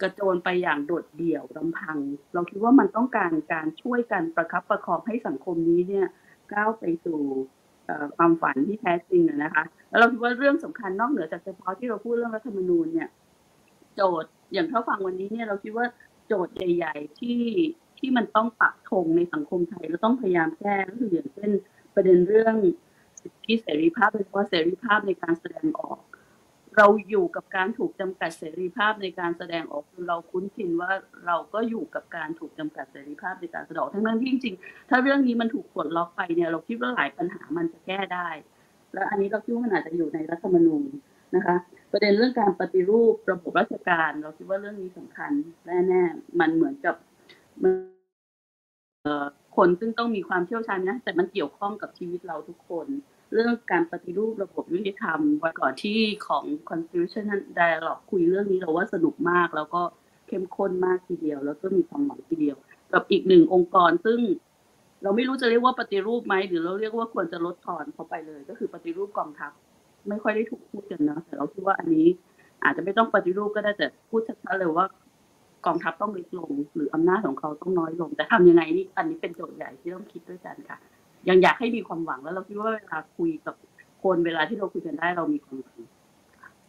[0.00, 1.98] กระโจนไปอย่างโดดเดี่ยวลำพัง
[2.34, 6.06] เราคิดว่ามันต้องการการช่วยกันประคับประคองให้สังคมนี้เนี่ย
[6.52, 7.20] ก้าวไปสู่
[8.16, 13.08] ความฝันที่แท้จริงนะคะ แล้วเราคิดว่าเรื่องสำคัญนอกเหนือจากเฉพาะที่เราพูดเรื่องรัฐธรรมนูญเนี่ย
[13.94, 15.86] โจทย์อย่างถ้าฟังวันนี้เนี่ยเราคิดว่า
[16.26, 17.40] โจทย์ใหญ่ ๆ ที่
[17.98, 21.50] ที่มันต้องปักธงในสังคมไทยเราต้องพยายามแก้ก็คืออย่างเช่น
[21.94, 22.54] ประเด็นเรื่อง
[23.20, 26.00] สิทธิเสรีภาพโดยเฉพาะเสรีภาพในการแสดงออก
[26.76, 30.92] เราอยู่กับการถูกจำกัดเสรีภาพในการแสดงออกเราคุ้นชินว่า
[31.26, 38.28] เราก็อยู่กับการถูกจำกัดเสรีภาพในการแสดงออกทั้งนั้นที่จริงๆถ้าเรื่องนี้มันถูกปลดล็อกไปเนี่ยเราคิดว่าหลายปัญหามันจะแก้ได้
[38.96, 40.90] และอันนี้เราคิดว่ามันอาจจะอยู่ในรัฐธรรมนูญ
[41.36, 41.56] นะคะ
[41.92, 45.30] ประเด็นเรื่องการปฏิรูประบบราชการ เราคิดว่าเรื่องนี้สำคัญ
[45.66, 46.94] แน่ๆมันเหมือนกับ
[49.56, 52.86] คนซึ่งต้องมีความเชี่ยวชาญนะแต่มันเกี่ยวข้องกับชีวิตเราทุกคน
[53.32, 57.26] เรื่องการปฏิรูประบบยุติธรรมวันก่อนที่ของ Constitution
[57.58, 59.82] Dialogue คุยเรื่องนี้เราว่าสนุกมาก แล้วก็
[60.28, 62.56] เข้มข้นมากทีเดียว แล้วก็มีความหวังทีเดียว
[62.92, 64.20] กับอีกหนึ่งองค์กรซึ่ง
[65.02, 69.52] เราไม่รู้จะเรียกว่าปฏิรูปไหมหรือเราเรียกว่าควรจะลดทอนเขาไปเลย ก็คือปฏิรูปกองทัพ
[70.08, 72.06] ไม่ค่อยได้ถูกพูดกันนะแต่เราคิดว่าอันนี้
[72.64, 74.86] อาจจะไม่ต้องปฏิรูปก็ได้แต่พูดชัดๆเลยว่า
[75.66, 80.78] กองทัพต้องลดลง หรืออำนาจของเขาต้องน้อยลง แต่ทำยังไงนี่อันนี้เป็นโจทย์ใหญ่ที่ต้องคิดด้วยกันค่ะ
[81.28, 83.54] ยังอยากให้มีความหวังแล้วเราคิดว่าเวลาคุยกับ
[84.02, 85.78] คนเวลาที่เราคุยกันได้เรามีความหวัง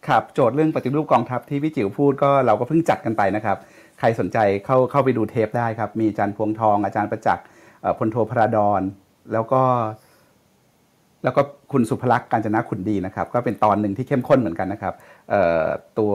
[0.07, 3.57] ครับโจทย์เรื่องปฏิรูปกองทัพที่พี่จิ๋วพูดก็เราก็เพิ่งจัดกันไปนะครับ
[3.99, 7.45] ใครสนใจเข้าเข้าไปดูเทปได้ครับ มีอาจารย์พวงทองอาจารย์ประจักษ์
[7.97, 8.81] พลโทพระดอน
[9.33, 9.61] แล้วก็
[11.23, 11.41] แล้วก็
[11.71, 14.93] คุณสุภลักษณ์การจนะขุนดีนะครับ ก็เป็นตอนหนึ่งที่เข้มข้นเหมือนกันนะครับ
[15.99, 16.13] ตัว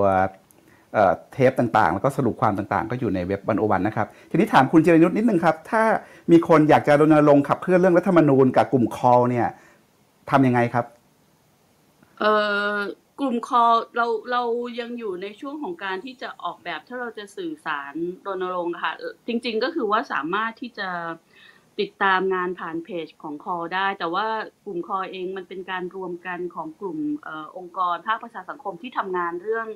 [1.32, 5.82] เทปต่างๆ แล้วก็สรุปความต่างๆ ก็อยู่ในเว็บวันโอวันนะครับ ทีนี้ถามคุณจิรนุชนิดนึงครับ ถ้า
[6.30, 9.46] มีคนอยากจะรณรงค์ขับเคลื่อนเรื่องรัฐธรรมนูญกับกลุ่มคอเนี่ย
[10.30, 10.84] ทำยังไงครับ
[12.18, 12.32] เอ่
[12.74, 12.76] อ
[13.20, 13.64] กลุ่มคอ
[13.96, 14.42] เราเรา
[14.80, 17.94] ยังอยู่ในช่วงของการที่จะออกแบบถ้าเราจะสื่อสาร
[18.26, 18.92] รณรงค์ค่ะ
[19.26, 20.88] จริง ๆ ก็คือว่าสามารถที่จะ
[21.80, 24.26] ติดตามงานผ่านเพจของคอได้ แต่ว่า
[24.64, 29.66] กลุ่มคอเองมันเป็นการรวมกันของกลุ่มอองค์กรภาคประชาสังคมที่ทำงานเรื่อง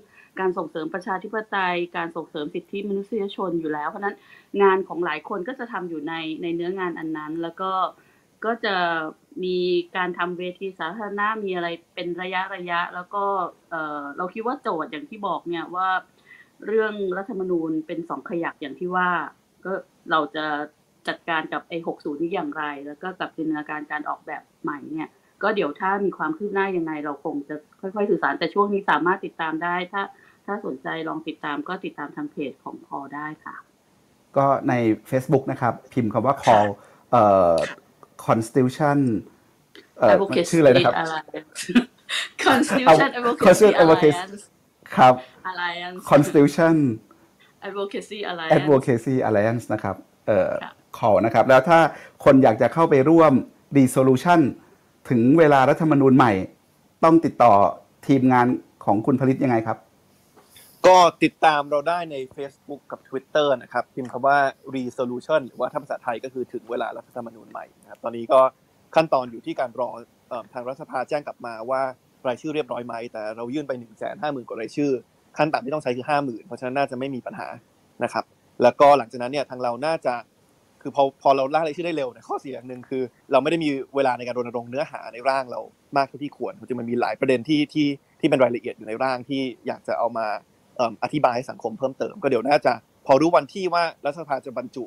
[0.41, 4.17] การส่งเสริมประชาธิปไตย การส่งเสริมสิทธิมนุษยชนอยู่แล้ว เพราะนั้น
[4.63, 7.73] งานของหลายคนก็จะทำอยู่ในในเนื้องานอันนั้น แล้วก็
[8.45, 8.77] ก็จะ
[9.45, 9.59] มี
[9.97, 13.25] การทำเวทีสาธารณะมีอะไรเป็นระยะระยะ แล้วก็
[13.71, 15.89] เเราคิดว่าโจทย์อย่างที่บอกเนี่ยว่า
[16.67, 19.09] เรื่องรัฐธรรมนูญเป็นสองขยักอย่างที่ว่า
[19.65, 19.73] ก็
[20.11, 20.47] เราจะ
[21.09, 25.09] จัดการกับไอ้หกศูนย์นี้อย่างไร แล้วก็กับจินตนาการการออกแบบใหม่เนี่ย
[25.43, 30.03] ก็เดี๋ยวถ้ามีความคืบหน้ายังไง เราคงจะค่อยๆ สื่อสารแต่ช่วงนี้สามารถติดตามได้ ถ้า
[30.47, 33.57] ถ้าสนใจลองติดตามก็ติดตามทางเพจของพอได้ค่ะ
[34.37, 34.75] ก็ใน
[35.11, 36.67] Facebook นะครับ พิมพ์คำว่า call
[37.11, 37.57] เอ่อ
[38.27, 38.99] constitution
[39.99, 40.17] เอ่อ
[40.51, 40.95] ชื่ออะไรนะครับ
[42.47, 44.43] Constitution Advocacy Alliance
[44.97, 45.15] ครับ
[45.51, 46.77] Alliance Constitution
[47.67, 50.51] Advocacy Alliance Advocacy Alliance นะครับ เอ่อ
[50.97, 51.79] call นะครับ แล้วถ้า
[52.25, 53.33] คนอยากจะเข้าไปร่วม
[53.79, 54.41] resolution
[55.09, 56.33] ถึงเวลารัฐธรรมนูญใหม่
[57.05, 57.53] ต้องติดต่อ
[58.07, 58.47] ทีมงาน
[58.85, 59.79] ของคุณผลิตยังไงครับ
[60.87, 64.39] ก็ติดตามเราได้ใน Facebook กับ Twitter นะครับ พิมพ์คำว่า
[64.77, 68.41] resolution หรือว่าถ้าภาษาไทยก็คือถึงเวลารัฐธรรมนูญใหม่นะครับตอนนี้ก็
[68.95, 69.91] ขั้นตอนอยู่ที่การรอ
[70.53, 71.83] ทางรัฐสภาแจ้งกลับมาว่า
[72.27, 74.91] รายชื่อเรียบร้อยไหม แต่เรายื่นไป1นึ่งแสนห้าหมื่นกว่ารายชื่อ
[75.39, 77.49] ขั้นต่ำที่ต้องใช้คือห้าหมื่นเพราะฉะนั้นน่าจะไม่มีปัญหา
[78.05, 78.25] นะครับ
[78.63, 80.15] แล้วก็หลังจากนั้นเนี่ยทางเราน่าจะ
[80.87, 85.61] คือพอพอเราล่างรายชื่อได้เร็วเนี่ยข้อเสียอย่างหนึ่งคือ เราไม่ได้มีเวลาในการรณรงค์เนื้อหาในร่างเรา
[85.97, 87.89] มากเท่าที่ควรจริงมันมีหลายประเด็นที่ที่
[88.21, 90.27] ที่เป็นรายละเอียดอยู่ในร่างที่อยากจะเอามา
[91.03, 92.73] อธิบายให้สังคมเพิ่มเติม ก็เดี๋ยวน่าจะ
[93.07, 94.85] พอรู้วันที่ว่ารัฐสภาจะบรรจุ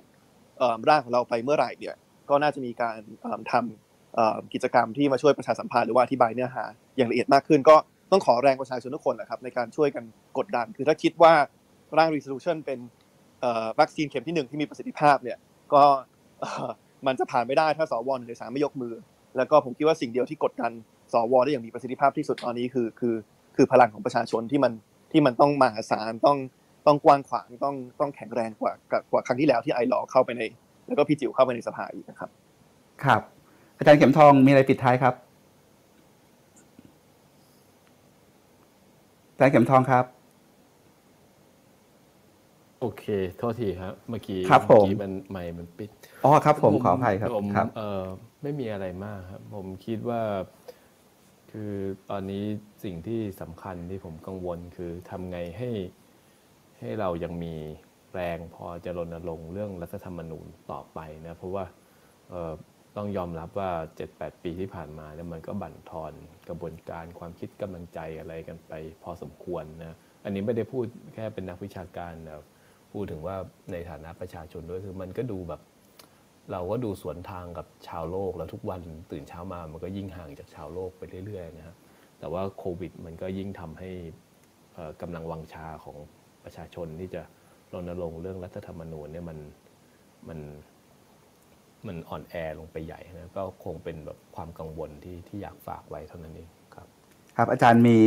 [0.90, 1.96] ร่างของเราไปเมื่อไหร่เนี่ย
[2.30, 3.00] ก็น่าจะมีการ
[3.52, 6.64] ทำกิจกรรมที่มาช่วยประชาสัมพันธ์หรือว่าอธิบายเนื้อหา
[6.98, 7.76] อย่างละเอียดมากขึ้น ก็
[8.12, 10.04] ต้องขอแรงประชาชนทุกคนนะครับในการช่วยกัน
[10.38, 11.34] กดดัน คือถ้าคิดว่า
[11.98, 12.80] ร่าง resolution เป็น
[13.80, 15.38] วัคซีนเข็มที่หนึ่งที่มีประสิทธิภาพเนี่ย
[15.74, 15.84] ก็
[17.08, 18.94] มันจะผ่านไม่ได้ถ้าสวหนึ่งในสามไม่ยกมือ
[19.38, 20.72] แล้วก็ผมคิดว่าสิ่งเดียวที่กดดัน
[21.14, 23.16] สวได้อย่างมีประสิทธิภาพที่สุดตอนนี้คือคือ
[23.56, 24.74] คือพลังของประชาชนที่มัน
[25.12, 26.38] ที่มันต้องมหาศาลต้อง
[26.88, 28.74] ต้องกว้างขวางต้องต้องแข็งแรงกว่า
[29.12, 30.42] กว่าครั้งที่แล้วที่ไอหลอเข้าไปใน
[30.88, 32.30] แล้วก็พี่จิ๋วเข้าไปในสภาอีกนะครับ
[33.04, 33.22] ครับ
[33.78, 35.14] อาจารย์เข็มทองมีอะไรปิดท้ายครับ
[39.34, 40.06] อาจารย์เข็มทองครับ
[42.82, 43.06] โอเค
[43.38, 45.90] โทษทีครับเมื่อกี้ครับผมเมื่อกี้มันไมค์มันปิด
[46.26, 48.04] อ๋อครับ ผมขออภัยครับผมครับเออ
[48.44, 50.22] ไม่มีอะไรมากครับ ผมคิดว่า
[51.52, 51.74] คือ
[52.10, 52.44] ตอนนี้
[52.84, 55.70] สิ่งที่สำคัญที่ผมกังวลคือทำไงให้
[56.80, 57.56] ให้เรายังมี
[58.14, 61.66] แรงพอจะรณรงค์เรื่องรัฐธรรมนูญต่อไปนะ เพราะว่า
[62.30, 62.54] เอ่อ
[62.96, 63.72] ต้องยอมรับว่า
[64.08, 66.14] 7-8 ปีที่ผ่านมาเนี่ยมันก็บั่นทอน
[66.50, 72.42] กระบวนการความคิดกำลังใจอะไรกันไปพอสมควรนะ อันนี้ไม่ได้พูดแค่เป็นนักวิชาการนะ
[72.92, 73.36] พูดถึงว่า
[73.72, 75.62] ในฐานะประชาชนด้วยคือมันก็ดูแบบ
[76.52, 81.76] เราก็ดูสวนทางกับชาวโลกแล้วทุกวันตื่นเช้ามามันก็ยิ่งห่างจากชาวโลกไปเรื่อยๆนะครับ
[82.20, 83.90] แต่ว่าโควิดมันก็ยิ่งทำให้
[84.74, 85.98] เอ่อกำลังวังชาของ
[86.44, 87.22] ประชาชนที่จะ
[87.74, 89.38] รณรงค์เรื่องรัฐธรรมนูญเนี่ยมัน
[90.28, 90.40] มัน
[91.88, 96.88] มันอ่อนแอลงไปใหญ่นะก็คงเป็นแบบความกังวลที่ที่อยากฝากไว้เท่านั้นเองครับ
[97.38, 97.98] ครับอาจารย์มี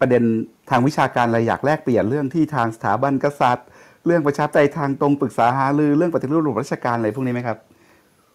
[0.00, 0.22] ประเด็น
[0.70, 3.66] ทางวิชาการอะไรอยากแลกเปลี่ยนเรื่องที่ทางสถาบันกษัตริย์
[4.06, 7.58] เรื่องประชาธิปไตยทางตรงปรึกษาหารือเรื่องปฏิรูประบบราชการอะไรพวกนี้ไหมครับ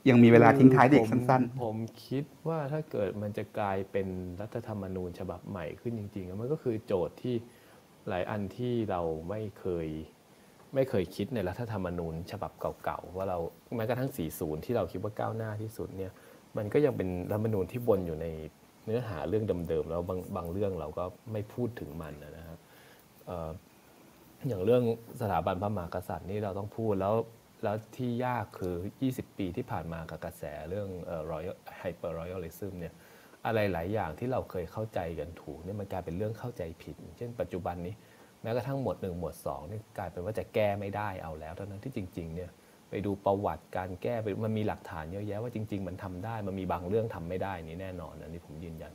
[0.09, 4.07] ยังมีเวลาทิ้งท้ายเด็กสั้น ๆ ผมคิดว่าถ้าเกิดมันจะกลายเป็น
[4.41, 7.35] รัฐธรรมนูญฉบับใหม่ขึ้นจริงๆมันก็คือโจทย์ที่
[8.09, 9.87] หลายอันที่เราไม่เคย
[10.73, 12.51] ไม่เคยคิดในรัฐธรรมนูญ ฉบับ
[12.83, 13.37] เก่าๆว่าเรา
[13.75, 16.11] แม้กระทั่ง 40 ที่เราคิดว่าก้าวหน้าที่สุดเนี่ย
[16.57, 18.27] มันก็ยังเป็นรัฐธรรมนูญที่วนอยู่ใน
[18.85, 22.59] เนื้อหาเรื่องเดิมๆแล้วบางบางเรื่องเราก็ไม่พูดถึงมันนะครับ
[24.47, 24.83] อย่างเรื่อง
[25.21, 27.15] สถาบันพระมหากษัตริย์นี่เราต้องพูดแล้ว
[27.63, 28.75] แล้วที่ยากคือ
[29.07, 32.93] 20 ปีที่ผ่านมากับกระแสเรื่องเอ่อ royal hyper royalism เนี่ย
[33.45, 37.93] อะไรหลายอย่างที่เราเคยเข้าใจกันถูกเนี่ยมันกลายเป็นเรื่องเข้าใจผิด เช่นปัจจุบันนี้
[38.41, 42.49] แม้กระทั่งหมวดหนึ่งหมวดสองนี่ยกลายเป็นว่าจะแก้ไม่ได้เอาแล้วเท่านั้นที่จริงๆเนี่ย
[42.91, 48.93] ไปดูประวัติการแก้ไปมันมีหลักฐานเยอะแยะว่าจริง ๆ มันทำได้ มันมีบางเรื่องทำไม่ได้นี่แน่นอนอันนี้ผมยืนยัน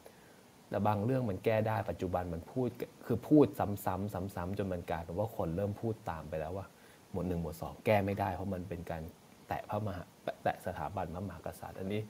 [0.71, 2.69] แต่บางเรื่องมันแก้ได้ปัจจุบันมันพูด
[3.07, 6.67] คือพูดซ้ำๆซ้ำๆจนมันกลายเป็นว่าคนเริ่มพูดตามไปแล้วว่า
[7.11, 9.03] หมวดหนึ่งหมวดสองแก้ไม่ได้ เพราะมันเป็นการ
[9.49, 10.03] แตะพระมหา
[10.43, 12.01] แตะสถาบันพระมหากษัตริย์ อันนี้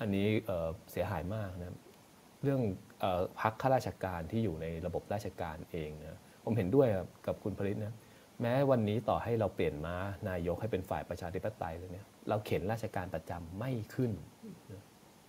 [0.00, 1.76] อันนี้เเสียหายมากนะ
[2.42, 2.60] เรื่อง
[3.02, 3.04] อ
[3.40, 6.88] พักข้าราชการที่อยู่ในระบบราชการเองนะผมเห็นด้วย
[7.26, 7.94] กับคุณผลิตนะ
[8.42, 9.94] แม้วันนี้ต่อให้เราเปลี่ยนมา
[10.28, 14.12] นายกให้เป็นฝ่ายประชาธิปไตยเลยเนี่ยเราเข็นราชการประจำไม่ขึ้น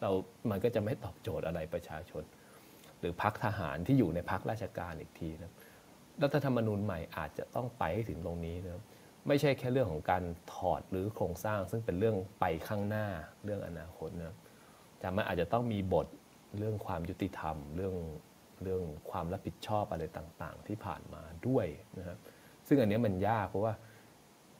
[0.01, 0.11] เรา
[0.49, 2.23] มันก็จะไม่ตอบโจทย์อะไรประชาชน
[2.99, 5.53] หรือพักทหารที่อยู่ในพักราชการอีกทีนะ
[6.23, 8.83] รัฐธรรมนูญใหม่อาจจะต้องไปให้ถึงตรงนี้นะครับ
[9.27, 10.23] ไม่ใช่แค่เรื่องของการ
[10.53, 13.07] ถอดหรือโครงสร้าง ซึ่งเป็นเรื่องไปข้างหน้า
[13.43, 14.38] เรื่องอนาคตนะครับ
[14.99, 16.07] แต่มันอาจจะต้องมีบท
[16.57, 17.95] เรื่องความยุติธรรม เรื่อง
[18.63, 21.65] เรื่องความรับผิดชอบอะไรต่าง ๆ ที่ผ่านมาด้วย
[21.99, 22.17] นะครับ
[22.69, 23.73] ซึ่งอันนี้มันยากเพราะว่า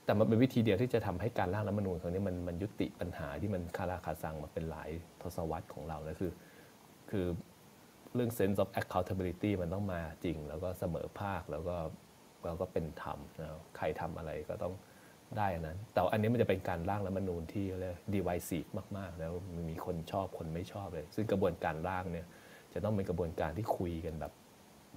[0.06, 4.90] แต่มันเป็นวิธีเดียวที่จะทำให้การร่างรัฐมนูญครั้งนี้มันมันยุติปัญหาที่มันคาราคาซังมาเป็นหลาย
[5.22, 6.32] ทศวรรษของเราแล้วคือ
[7.12, 7.26] คือ
[8.16, 11.78] เรื่อง sense of accountability มันต้องมาจริง แล้วก็เสมอภาคแล้วก็
[12.46, 14.74] แล้วก็เป็นธรรมนะใครทำอะไรก็ต้อง
[15.38, 22.28] ได้อันนั้น แต่อันนี้มันจะเป็นการร่างรัฐมนูญที่เรียก divisive มากๆ แล้วมันมีคนชอบคนไม่ชอบเลย ซึ่งกระบวนการร่างเนี่ย
[22.74, 24.34] จะต้องเป็นกระบวนการที่คุยกันแบบ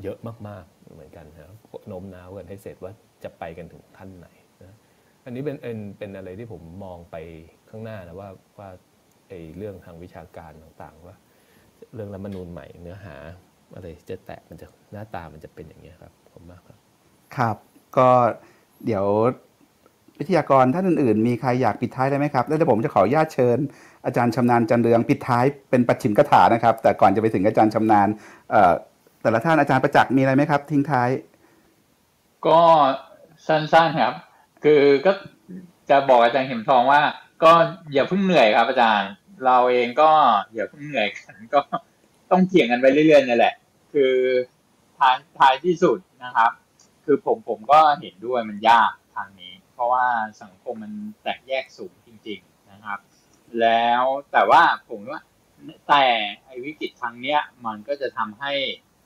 [0.02, 1.56] เยอะมากๆเหมือนกันนะครับ
[1.88, 2.92] โน้มน้าวกันให้เสร็จว่า
[3.24, 4.28] จะไปกันถึงขั้นไหน
[4.60, 4.76] นะ
[5.24, 7.16] อันนี้เป็นเป็นเป็นอะไรที่ผมมองไป
[7.70, 8.68] ข้างหน้านะว่าว่า
[9.28, 11.16] ไอ้เรื่องทางวิชาการต่างๆ ว่า
[11.94, 13.16] เรื่องรัฐมนูญใหม่เนื้อหา
[13.74, 16.78] อะไรจะแตะมันจะหน้าตามันจะเป็นอย่างนี้ครับผมมากครับ
[17.36, 17.56] ครับ
[17.96, 18.08] ก็
[18.86, 19.06] เดี๋ยว
[20.18, 23.58] วิทยากรท่านอื่นๆ มีใครอยากปิดท้ายได้ไหมครับ แล้วเดี๋ยวผมจะขออนุญาตเชิญ
[24.06, 28.08] อาจารย์ชำนาญจันเรืองปิดท้ายเป็นปัจฉิมกถานะครับ แต่ก่อนจะไปถึงอาจารย์ชำนาญ
[28.50, 28.74] เอ่อ
[29.23, 31.09] แต่ละท่านอาจารย์ประจักษ์มีอะไรไหมครับ ทิ้งท้าย
[32.47, 32.60] ก็
[33.47, 34.15] สั้นๆครับ
[34.65, 35.12] คือก็
[35.91, 37.02] จะบอกอาจารย์เข็มทองว่า
[37.42, 37.52] ก็
[37.92, 39.10] อย่าเพิ่งเหนื่อยครับ อาจารย์
[39.44, 40.10] เราเองก็
[40.55, 41.60] อย่าเพิ่งเหนื่อยกันก็
[42.31, 43.55] ต้องเถียงกันไปเรื่อยๆนี่แหละ
[43.92, 44.15] คือ
[44.99, 46.51] ท้ายท้ายที่สุดนะครับ
[47.05, 50.05] คือผมผมก็เห็นด้วยมันยากทางนี้ เพราะว่า
[50.42, 50.92] สังคมมัน
[51.23, 52.99] แตกแยกสูงจริง ๆนะครับ
[53.60, 54.02] แล้ว
[54.33, 55.20] แต่ว่าผมว่า
[55.89, 56.05] แต่
[56.44, 58.52] ไอ้วิกฤตครั้งเนี้ยมันก็จะทำให้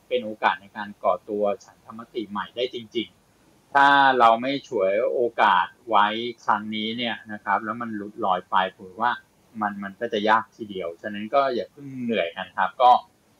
[0.08, 3.08] เป็นโอกาสในการก่อตัวฉันธรรมติใหม่ได้จริง
[3.40, 3.86] ๆ ถ้า
[4.18, 6.06] เราไม่ฉวยโอกาสไว้
[6.44, 9.12] ครั้งนี้เนี่ยนะครับ แล้วมันหลุดลอยไปผมว่า
[9.60, 12.90] มันมันก็จะยากทีเดียว ฉะนั้นก็อย่าเพิ่งเหนื่อยกันครับ ก็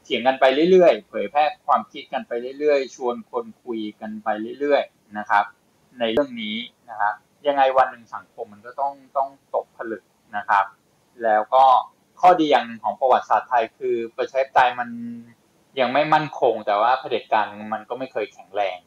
[0.03, 4.29] เถียงกันไปเรื่อยๆ เผยแพร่ความคิดกันไปเรื่อยๆ ชวนคนคุยกันไป
[4.61, 5.45] เรื่อยๆนะครับ
[5.99, 6.57] ในเรื่องนี้
[6.91, 7.15] นะครับ
[7.47, 10.03] ยังไงวันหนึ่งสังคมมันก็ต้องต้องตกผลึก
[10.37, 10.65] นะครับ
[11.25, 11.65] แล้วก็
[12.21, 14.89] ข้อดีอย่างหนึ่งของประวัติศาสตร์ไทยคือประชาธิปไตยมัน
[15.81, 18.79] ยังไม่มั่นคงแต่ว่าเผด็จการมันก็ไม่เคยแข็งแรง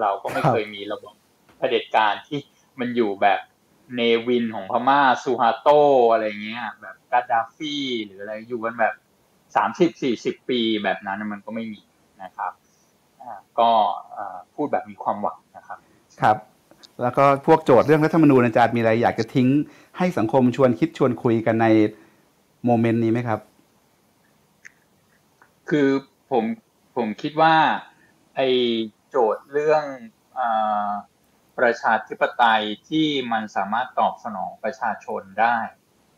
[0.00, 1.14] เราก็ไม่ครับเคยมีระบบ
[1.58, 2.38] เผด็จการที่
[2.80, 3.40] มันอยู่แบบ
[3.96, 5.68] เนวินของพม่าซูฮาโต
[6.12, 7.74] อะไรเงี้ย แบบกาดาฟี
[8.06, 8.94] หรืออะไรอยู่กันแบบ
[9.56, 11.82] สามสิบสี่สิบปีแบบนั้นมันก็ไม่มี
[12.22, 12.52] นะครับ
[13.20, 13.70] อ่าก็
[14.16, 15.78] อ่าพูดแบบมีความหวังนะครับ
[16.22, 16.36] ครับ
[17.02, 19.48] แล้วก็พวกโจทย์เรื่องรัฐธรรมนูญอาจารย์มีอะไรอยากจะทิ้ง
[19.98, 21.66] ให้สังคมชวนคิดชวนคุยกันใน
[22.64, 23.40] โมเมนต์นี้ไหมครับ
[25.68, 25.88] คือ
[26.30, 26.44] ผม
[26.96, 27.54] ผมคิดว่า
[28.36, 28.40] ไอ
[29.10, 29.84] โจทย์เรื่อง
[30.38, 30.40] อ
[31.58, 35.58] ประชาธิปไตยที่มันสามารถตอบสนองประชาชนได้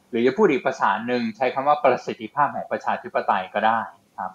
[0.08, 3.80] หรือจะพูดอีกภาษาหนึ่งใช้คำว่าประสิทธิภาพของประชาธิปไตยก็ได้
[4.18, 4.32] ครับ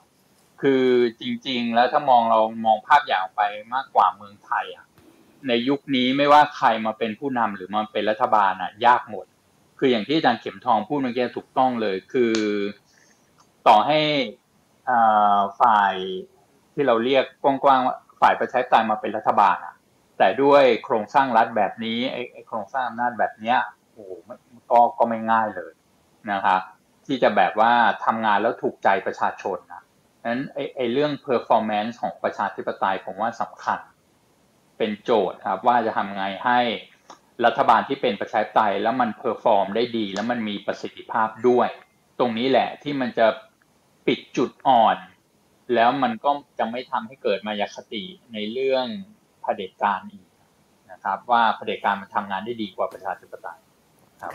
[0.62, 0.86] คือ
[1.20, 3.42] จริง ๆ แล้วถ้ามองเรามองภาพอย่างไป
[3.74, 4.86] มากกว่าเมืองไทยอะ
[5.48, 9.26] ในยุคนี้ไม่ว่าใครมาเป็นผู้นำหรือมาเป็นรัฐบาลอะยากหมด
[9.80, 12.34] คืออย่างที่อาจารย์เข็มทองพูดเมื่อกี้ถูกต้องเลย คือ
[13.68, 14.00] ต่อให้
[15.62, 15.94] ฝ่าย
[16.74, 19.76] ที่เราเรียกกว้างๆว่าฝ่ายประชาธิปไตยมาเป็นรัฐบาลอะ
[20.18, 23.58] แต่ด้วยโครงสร้างรัฐแบบนี้ไอ้โครงสร้างอำนาจแบบเนี้ย
[23.94, 24.12] โอ้โห
[24.72, 25.74] ก็ก็ไม่ง่ายเลย
[26.32, 26.62] นะครับ
[27.06, 27.72] ที่จะแบบว่า
[28.06, 29.84] ทำงานแล้วถูกใจประชาชนนะ
[30.26, 33.80] นั้นไอ้ไอ้เรื่อง performance ของประชาธิปไตยผมว่าสำคัญ
[34.78, 36.60] เป็นโจทย์ครับ ว่าจะทำไงให้
[37.46, 41.70] รัฐบาลที่เป็นประชาธิปไตยแล้วมัน perform ได้ดี แล้วมันมีประสิทธิภาพด้วย
[42.20, 43.28] ตรงนี้แหละที่มันจะ
[44.08, 44.98] ปิดจุดอ่อน
[45.76, 48.04] แล้วมันก็จะไม่ทำให้เกิดมายาคติ
[48.34, 48.86] ในเรื่อง
[49.42, 50.28] เผด็จการอีก
[50.92, 53.60] นะครับ ว่าเผด็จการมันทำงานได้ดีกว่าประชาธิปไตย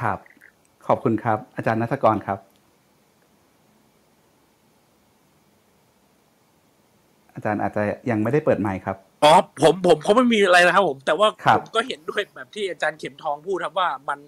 [0.02, 0.18] ครับ
[0.86, 2.39] ขอบคุณครับ อาจารย์นัทกรครับ
[7.34, 14.18] อาจารย์อาจจะยังไม่ได้เปิดไมค์ครับอ๋อผมผมเขาไม่มีอะไรนะครับผมแต่ว่าครับผมก็เห็นด้วยแบบที่อาจารย์เข็มทองพูดครับว่ามัน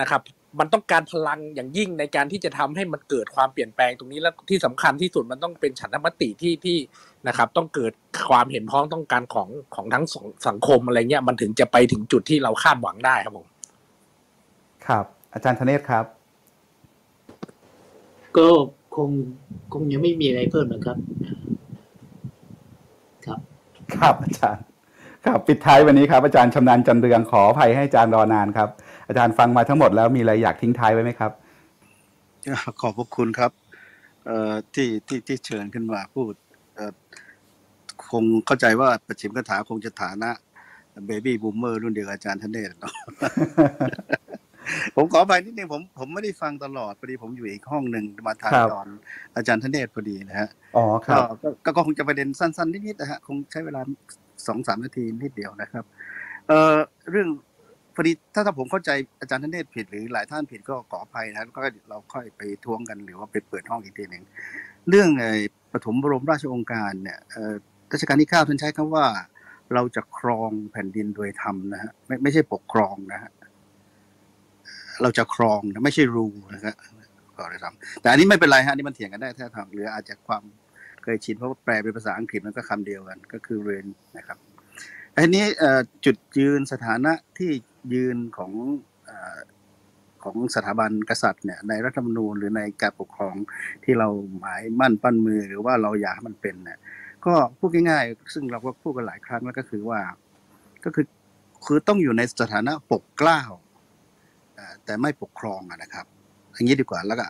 [0.00, 0.20] นะครับ
[0.58, 6.78] มันต้องการพลังอย่างยิ่งในการที่จะทำให้มันเกิดความเปลี่ยนแปลงตรงนี้แล้วที่สำคัญที่สุดมันต้องเป็นฉันทมติที่ที่
[7.28, 7.92] นะครับ ต้องเกิด
[8.30, 13.46] ความเห็นพ้องต้องการของของทั้งสองสังคมอะไรเงี้ยมันถึงจะไปถึงจุดที่เราคาดหวังได้ครับผม
[14.86, 16.04] ครับ อาจารย์ธเนศครับ
[18.36, 18.48] ก็
[18.96, 19.10] คง
[19.72, 20.96] คงยังไม่มีอะไรเพิ่มนะครับ
[23.26, 23.40] ครับ
[23.94, 24.62] ครับอาจารย์
[25.26, 28.68] ครับ ปิดท้ายวันนี้ครับ อาจารย์ชำนาญจันเรืองขออภัยให้อาจารย์รอนานครับ
[29.08, 31.32] อาจารย์ฟังมาทั้งหมดแล้วมีอะไรอยากทิ้งท้ายไว้ไหมครับ
[32.80, 33.50] ขอบพระคุณครับ
[34.26, 36.32] เอ่อที่ที่ที่เชิญขึ้นมาพูด
[36.74, 36.92] เอ่อ
[38.10, 40.30] คงเข้าใจว่าประชิมกถาคงจะฐานะ
[41.06, 42.94] เบบี้บูมเมอร์รุ่นเดียวกับอาจารย์ธเนศเนาะ
[44.96, 48.88] ผมขอไปนิดนึงผมผมไม่ได้ฟังตลอดพอดีผมอยู่อีกห้องหนึ่งมาทานครับตอน
[49.36, 53.80] อาจารย์ธเนศพอดีนะฮะอ๋อครับก็ก็ก็คงจะประเด็นสั้น ๆ นิดๆนะฮะคงใช้เวลา
[54.46, 55.84] สองสามนาทีนิดเดียวนะครับ
[56.48, 56.76] เอ่อ
[57.10, 57.28] เรื่อง
[58.00, 61.60] พอดีถ้าถ้าผมเข้าใจอาจารย์ธเนศผิดหรือหลายท่านผิดก็ขออภัยนะก็
[61.90, 64.24] เราค่อยไปทวงกันหรือว่าไปเปิดห้องอีกทีหนึ่ง
[64.88, 65.32] เรื่องไอ้
[65.72, 67.54] ปฐมบรมราชองค์การเนี่ยเอ่อ
[67.92, 69.06] รัชกาลที่เก้าท่านใช้คำว่า
[69.74, 73.30] เราจะครองแผ่นดินโดยธรรมนะฮะไม่ไม่ใช่ปกครองนะฮะ
[75.02, 76.74] เราจะครองนะไม่ใช่รูนะครับ
[77.36, 80.42] ก็เลยทำแต่อันนี้ไม่เป็นไรฮะนี่มันเถียงกันได้ถ้าทางหรืออาจจะความ
[81.02, 83.86] เคยชินเพราะว่าแปลเป็นภาษาอังกฤษมันก็คำเดียวกัน ก็คือ reign
[84.18, 84.38] นะครับ
[85.20, 85.44] อันนี้
[86.04, 87.50] จุดยืนสถานะที่
[87.94, 88.52] ยืนของ
[89.08, 89.10] อ
[90.24, 93.34] ของสถาบันกษัตริย์เนี่ยในรัฐธรรมนูญหรือในการปกครอง
[93.84, 96.78] ที่เราหมายมั่นปั้นมือหรือว่าเราอยากให้มันเป็นเนี่ย
[97.26, 100.00] ก็พูดง่ายๆ ซึ่งเราก็พูดกันหลายครั้งแล้วก็คือว่า
[100.84, 101.06] ก็คือ
[101.66, 103.38] คือต้องอยู่ในสถานะปกกล้า
[104.54, 106.06] เอ่อแต่ไม่ปกครองนะครับ
[106.54, 107.26] อย่างนี้ดีกว่าแล้วก็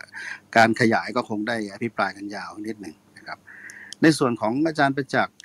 [0.55, 3.39] การขยายก็คงได้อภิปรายกันยาวนิดหนึ่งนะครับ
[4.01, 5.35] ในส่วนของอาจารย์ประจักษ์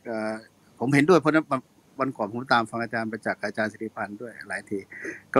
[0.79, 1.47] ผมเห็นด้วยเพราะฉะนั้น
[2.01, 4.79] วันก่อนผมตามฟังอาจารย์ประจักษ์อาจารย์สิริพันธ์ด้วยหลายที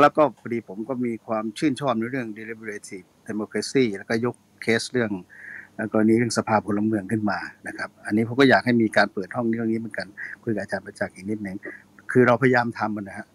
[0.03, 5.11] แล้วก็พอดีผมก็มีความชื่นชอบในเรื่อง deliberative democracy แล้วก็ยกเคสเรื่อง
[5.93, 10.07] กรณีเรื่องสภาพลเมืองขึ้นมานะครับ อันนี้ผมก็อยากให้มีการเปิดห้องเรื่องนี้เหมือนกัน
[10.43, 11.57] คุยกับอาจารย์ประจักษ์อีกนิดหนึ่ง
[12.11, 13.27] คือเราพยายามทำมันนะฮะ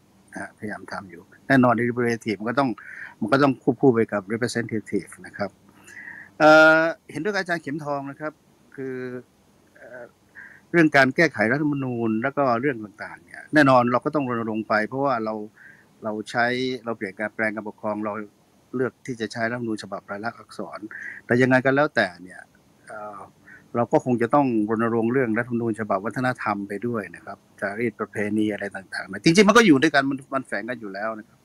[0.59, 2.69] พยายามทำอยู่ แน่นอน deliberative มันก็ต้อง
[3.21, 5.49] มันก็ต้องควบคู่ไปกับ representative นะครับ
[6.39, 8.33] เเห็นด้วยอาจารย์เข็มทองนะครับ
[8.75, 8.95] คือ
[10.71, 15.33] เรื่องการแก้ไขรัฐธรรมนูญแล้วก็เรื่องต่างๆเนี่ยแน่นอนเราก็ต้องรณรงค์ไป เพราะว่าเรา
[16.03, 16.45] เราใช้
[16.85, 18.13] เราเปลี่ยนการแปลงการปกครองเรา
[18.75, 20.79] เลือกที่จะใช้รัฐธรรมนูญฉบับรายลักษณ์อักษร
[21.25, 22.41] แต่ยังไงก็แล้วแต่เนี่ย
[22.87, 31.39] เเราก็คงจะต้องรณรงค์เรื่องรัฐธรรมนูญฉบับวัฒนธรรมไปด้วยนะครับจารีตประเพณีอะไรต่างๆนะจริงๆมันก็อยู่ด้วยกันมันมันแฝงกันอยู่แล้วนะครับ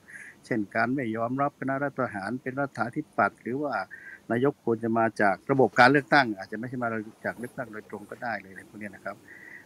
[0.45, 3.73] เช่นการไม่ยอมรับคณะรัฐประหารเป็นรัฐาธิปัตย์หรือว่า
[4.31, 6.89] นายกควรจะมาจากระบบการเลือกตั้ง อาจจะไม่ใช่มา
[7.25, 9.15] จากเลือกตั้งโดยตรงก็ได้เลยอะไรพวกเนี้ยนะครับ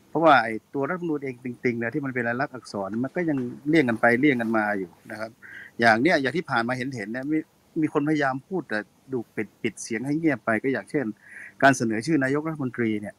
[0.10, 3.38] เพราะว่าไอ้ตัวรัฐมนูญเองจริงๆเนี่ยที่มันเป็นลายลักษณ์อักษรมันก็ยัง
[3.70, 5.32] เลี่ยงกันไปเลี่ยงกันมาอยู่นะครับ
[5.80, 7.38] อย่างเนี้ยอย่างที่ผ่านมาเห็นเห็นๆเนี่ยมี
[7.82, 8.80] มีคนพยายามพูดแต่
[9.12, 11.06] ดูปิดปิดเสียงให้เงียบไปก็อย่างเช่น
[11.62, 13.16] การเสนอชื่อนายกรัฐมนตรีเนี่ย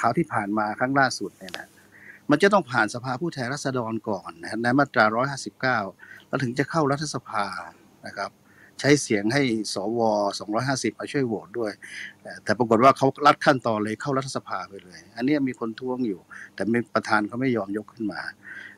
[0.00, 1.68] ข่าวที่ผ่านมาครั้งล่าสุดเนี่ยนะ
[2.30, 5.04] มันจะต้องผ่านสภาผู้แทนราษฎรก่อนนะในมาตรา
[5.86, 7.46] 159 แล้วถึงจะเข้ารัฐสภา
[8.06, 8.30] นะครับ
[8.80, 9.42] ใช้เสียงให้
[9.74, 10.00] สว
[10.50, 11.72] 250 มาช่วยโหวตด้วย
[12.44, 16.20] แต่ปรากฏว่าเขาลัดขั้นตอนเลยเข้ารัฐสภาไปเลย อันนี้มีคนท้วงอยู่
[16.54, 16.62] แต่
[16.94, 18.20] ประธานเขาไม่ยอมยกขึ้นมา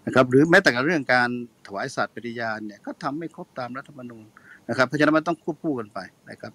[0.06, 1.28] นะครับหรือแม้แต่กับเรื่องการ
[1.66, 4.26] ถวายสัตย์ปฏิญาณเนี่ยก็ทำไม่ครบตามรัฐธรรมนูญ
[4.68, 5.98] นะครับเพราะฉะนั้นมันต้องควบคู่กันไป
[6.30, 6.52] นะครับ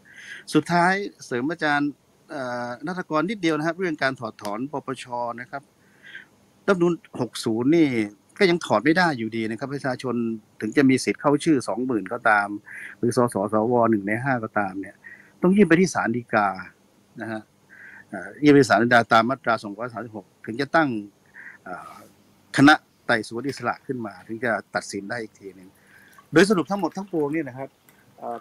[0.54, 0.94] สุดท้าย
[1.26, 1.90] เสริมอาจารย์
[2.88, 5.06] นัทกรนิดเดียวนะครับ เรื่องการถอดถอนปปช
[5.42, 5.64] นะครับ
[6.68, 6.94] รัฐธรรมนูญ
[7.34, 7.88] 60 นี่
[8.38, 10.16] ก็ยังถอดไม่ได้อยู่ดีนะครับ ประชาชน
[10.62, 12.48] ถึงจะมีสิทธิ์เข้าชื่อ20,000ก็ตาม
[12.98, 14.96] หรือสสสวหนึ่งในห้าก็ตามเนี่ย
[15.42, 16.48] ต้องยื่นไปที่ศาลฎีกา
[17.22, 17.42] นะฮะ
[18.44, 19.54] ยื่นไปศาลฎีกาตามมาตรา
[20.00, 20.90] 236ถึงจะตั้ง
[22.58, 22.74] คณะ
[23.06, 25.70] ไต่สวนอิสระขึ้นมา ถึงจะตัดสินได้อีกทีหนึ่ง
[26.34, 27.70] โดยสรุปทั้งหมดทั้งปวงเนี่ยนะครับ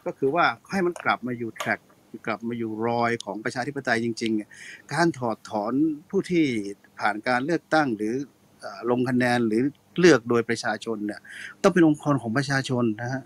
[0.07, 1.81] ก็คือว่าให้มันกลับมาอยู่แทร็ก
[2.27, 5.73] กลับมาอยู่รอยของประชาธิปไตยจริงๆ การถอดถอน
[6.11, 6.45] ผู้ที่
[6.99, 8.15] ผ่านการเลือกตั้งหรือ
[8.61, 9.63] เอ่อลงคะแนนหรือ
[10.01, 11.21] เลือกโดยประชาชนเนี่ย
[11.63, 13.23] ต้องเป็นองค์กรของประชาชนนะฮะ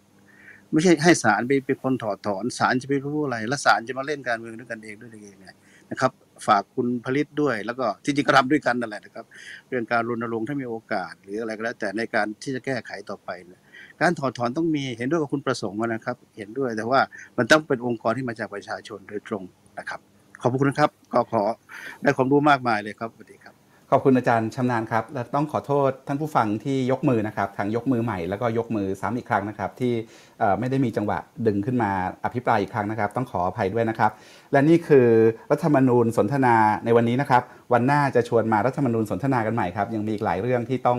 [0.73, 5.45] ไม่ใช่ให้ศาลไปเป็นคนถอดถอนศาลจะไปรู้อะไร และศาลจะมาเล่นการเมืองด้วยกันเองด้วยยัง
[5.91, 6.13] นะครับ
[6.47, 9.25] ฝากคุณผลิตด้วย แล้วก็ที่จริงก็ทำด้วยกันนั่นแหละนะครับ
[9.69, 13.61] เรื่องการรณรงค์ถ้ามีโอกาส หรืออะไรก็แล้ว แต่ในการที่จะแก้ไขต่อไปเนี่ย
[14.01, 17.01] การถอดถอนต้องมีเห็นด้วยกับคุณประสงค์นะครับ เห็นด้วยแต่ว่า
[17.39, 19.43] มันต้องเป็นองค์กรที่มาจากประชาชนโดยตรง
[19.79, 20.01] นะครับ
[20.41, 21.43] ขอบคุณครับ ก็ขอ
[22.03, 23.48] ได้ความรู้มากมายเลยครับสวัสดีครับ
[23.93, 29.93] ขอบคุณอาจารย์ชำนาญครับ และต้องขอโทษท่านผู้ฟังที่ยกมือนะครับทั้งยกมือใหม่แล้วก็ยกมือซ้ำอีกครั้งนะครับ ที่
[30.61, 31.91] ไม่ได้มีจังหวะดึงขึ้นมา
[32.25, 34.11] อภิปรายอีกครั้งนะครับ ต้องขออภัยด้วยนะครับ
[34.53, 35.07] และนี่คือ
[35.51, 37.43] รัฐธรรมนูญสนทนาในวันนี้นะครับ
[37.73, 40.99] วันหน้าจะชวนมารัฐธรรมนูญสนทนากันใหม่ครับ ยังมีอีกหลายเรื่องที่ต้อง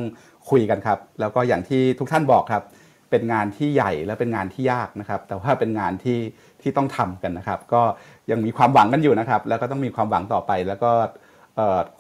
[0.50, 2.64] คุยกันครับ แล้วก็อย่างที่ทุกท่านบอกครับ
[3.09, 6.19] เป็นงานที่ใหญ่และเป็นงานที่ยากนะครับ แต่ว่าเป็นงานที่
[6.61, 7.82] ที่ต้องทำกันนะครับ ก็
[8.32, 10.92] ยังมีความหวังกันอยู่นะครับ แล้วก็ต้องมีความหวังต่อไปแล้วก็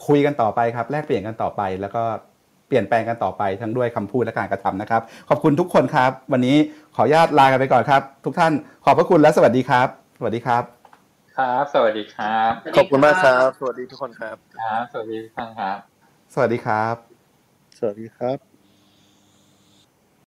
[0.07, 2.03] คุยกันต่อไปครับแลกเปลี่ยนกันต่อไป แล้วก็
[2.67, 6.57] เปลี่ยนแปลงกันต่อไปทั้งด้วยคำพูดและการกระทำนะครับ ขอบคุณทุกคนครับ วันนี้
[6.95, 8.53] ขออนุญาตลากันไปก่อนครับ ทุกท่าน
[8.85, 9.87] ขอบพระคุณและสวัสดีครับ
[10.19, 10.63] สวัสดีครับ
[11.37, 15.77] ครับ สวัสดีครับ ขอบคุณมากครับ สวัสดีทุกคนครับครับ สวัสดีทุกท่านครับ
[16.33, 16.95] สวัสดีครับ
[17.77, 18.48] สวัสดีครับ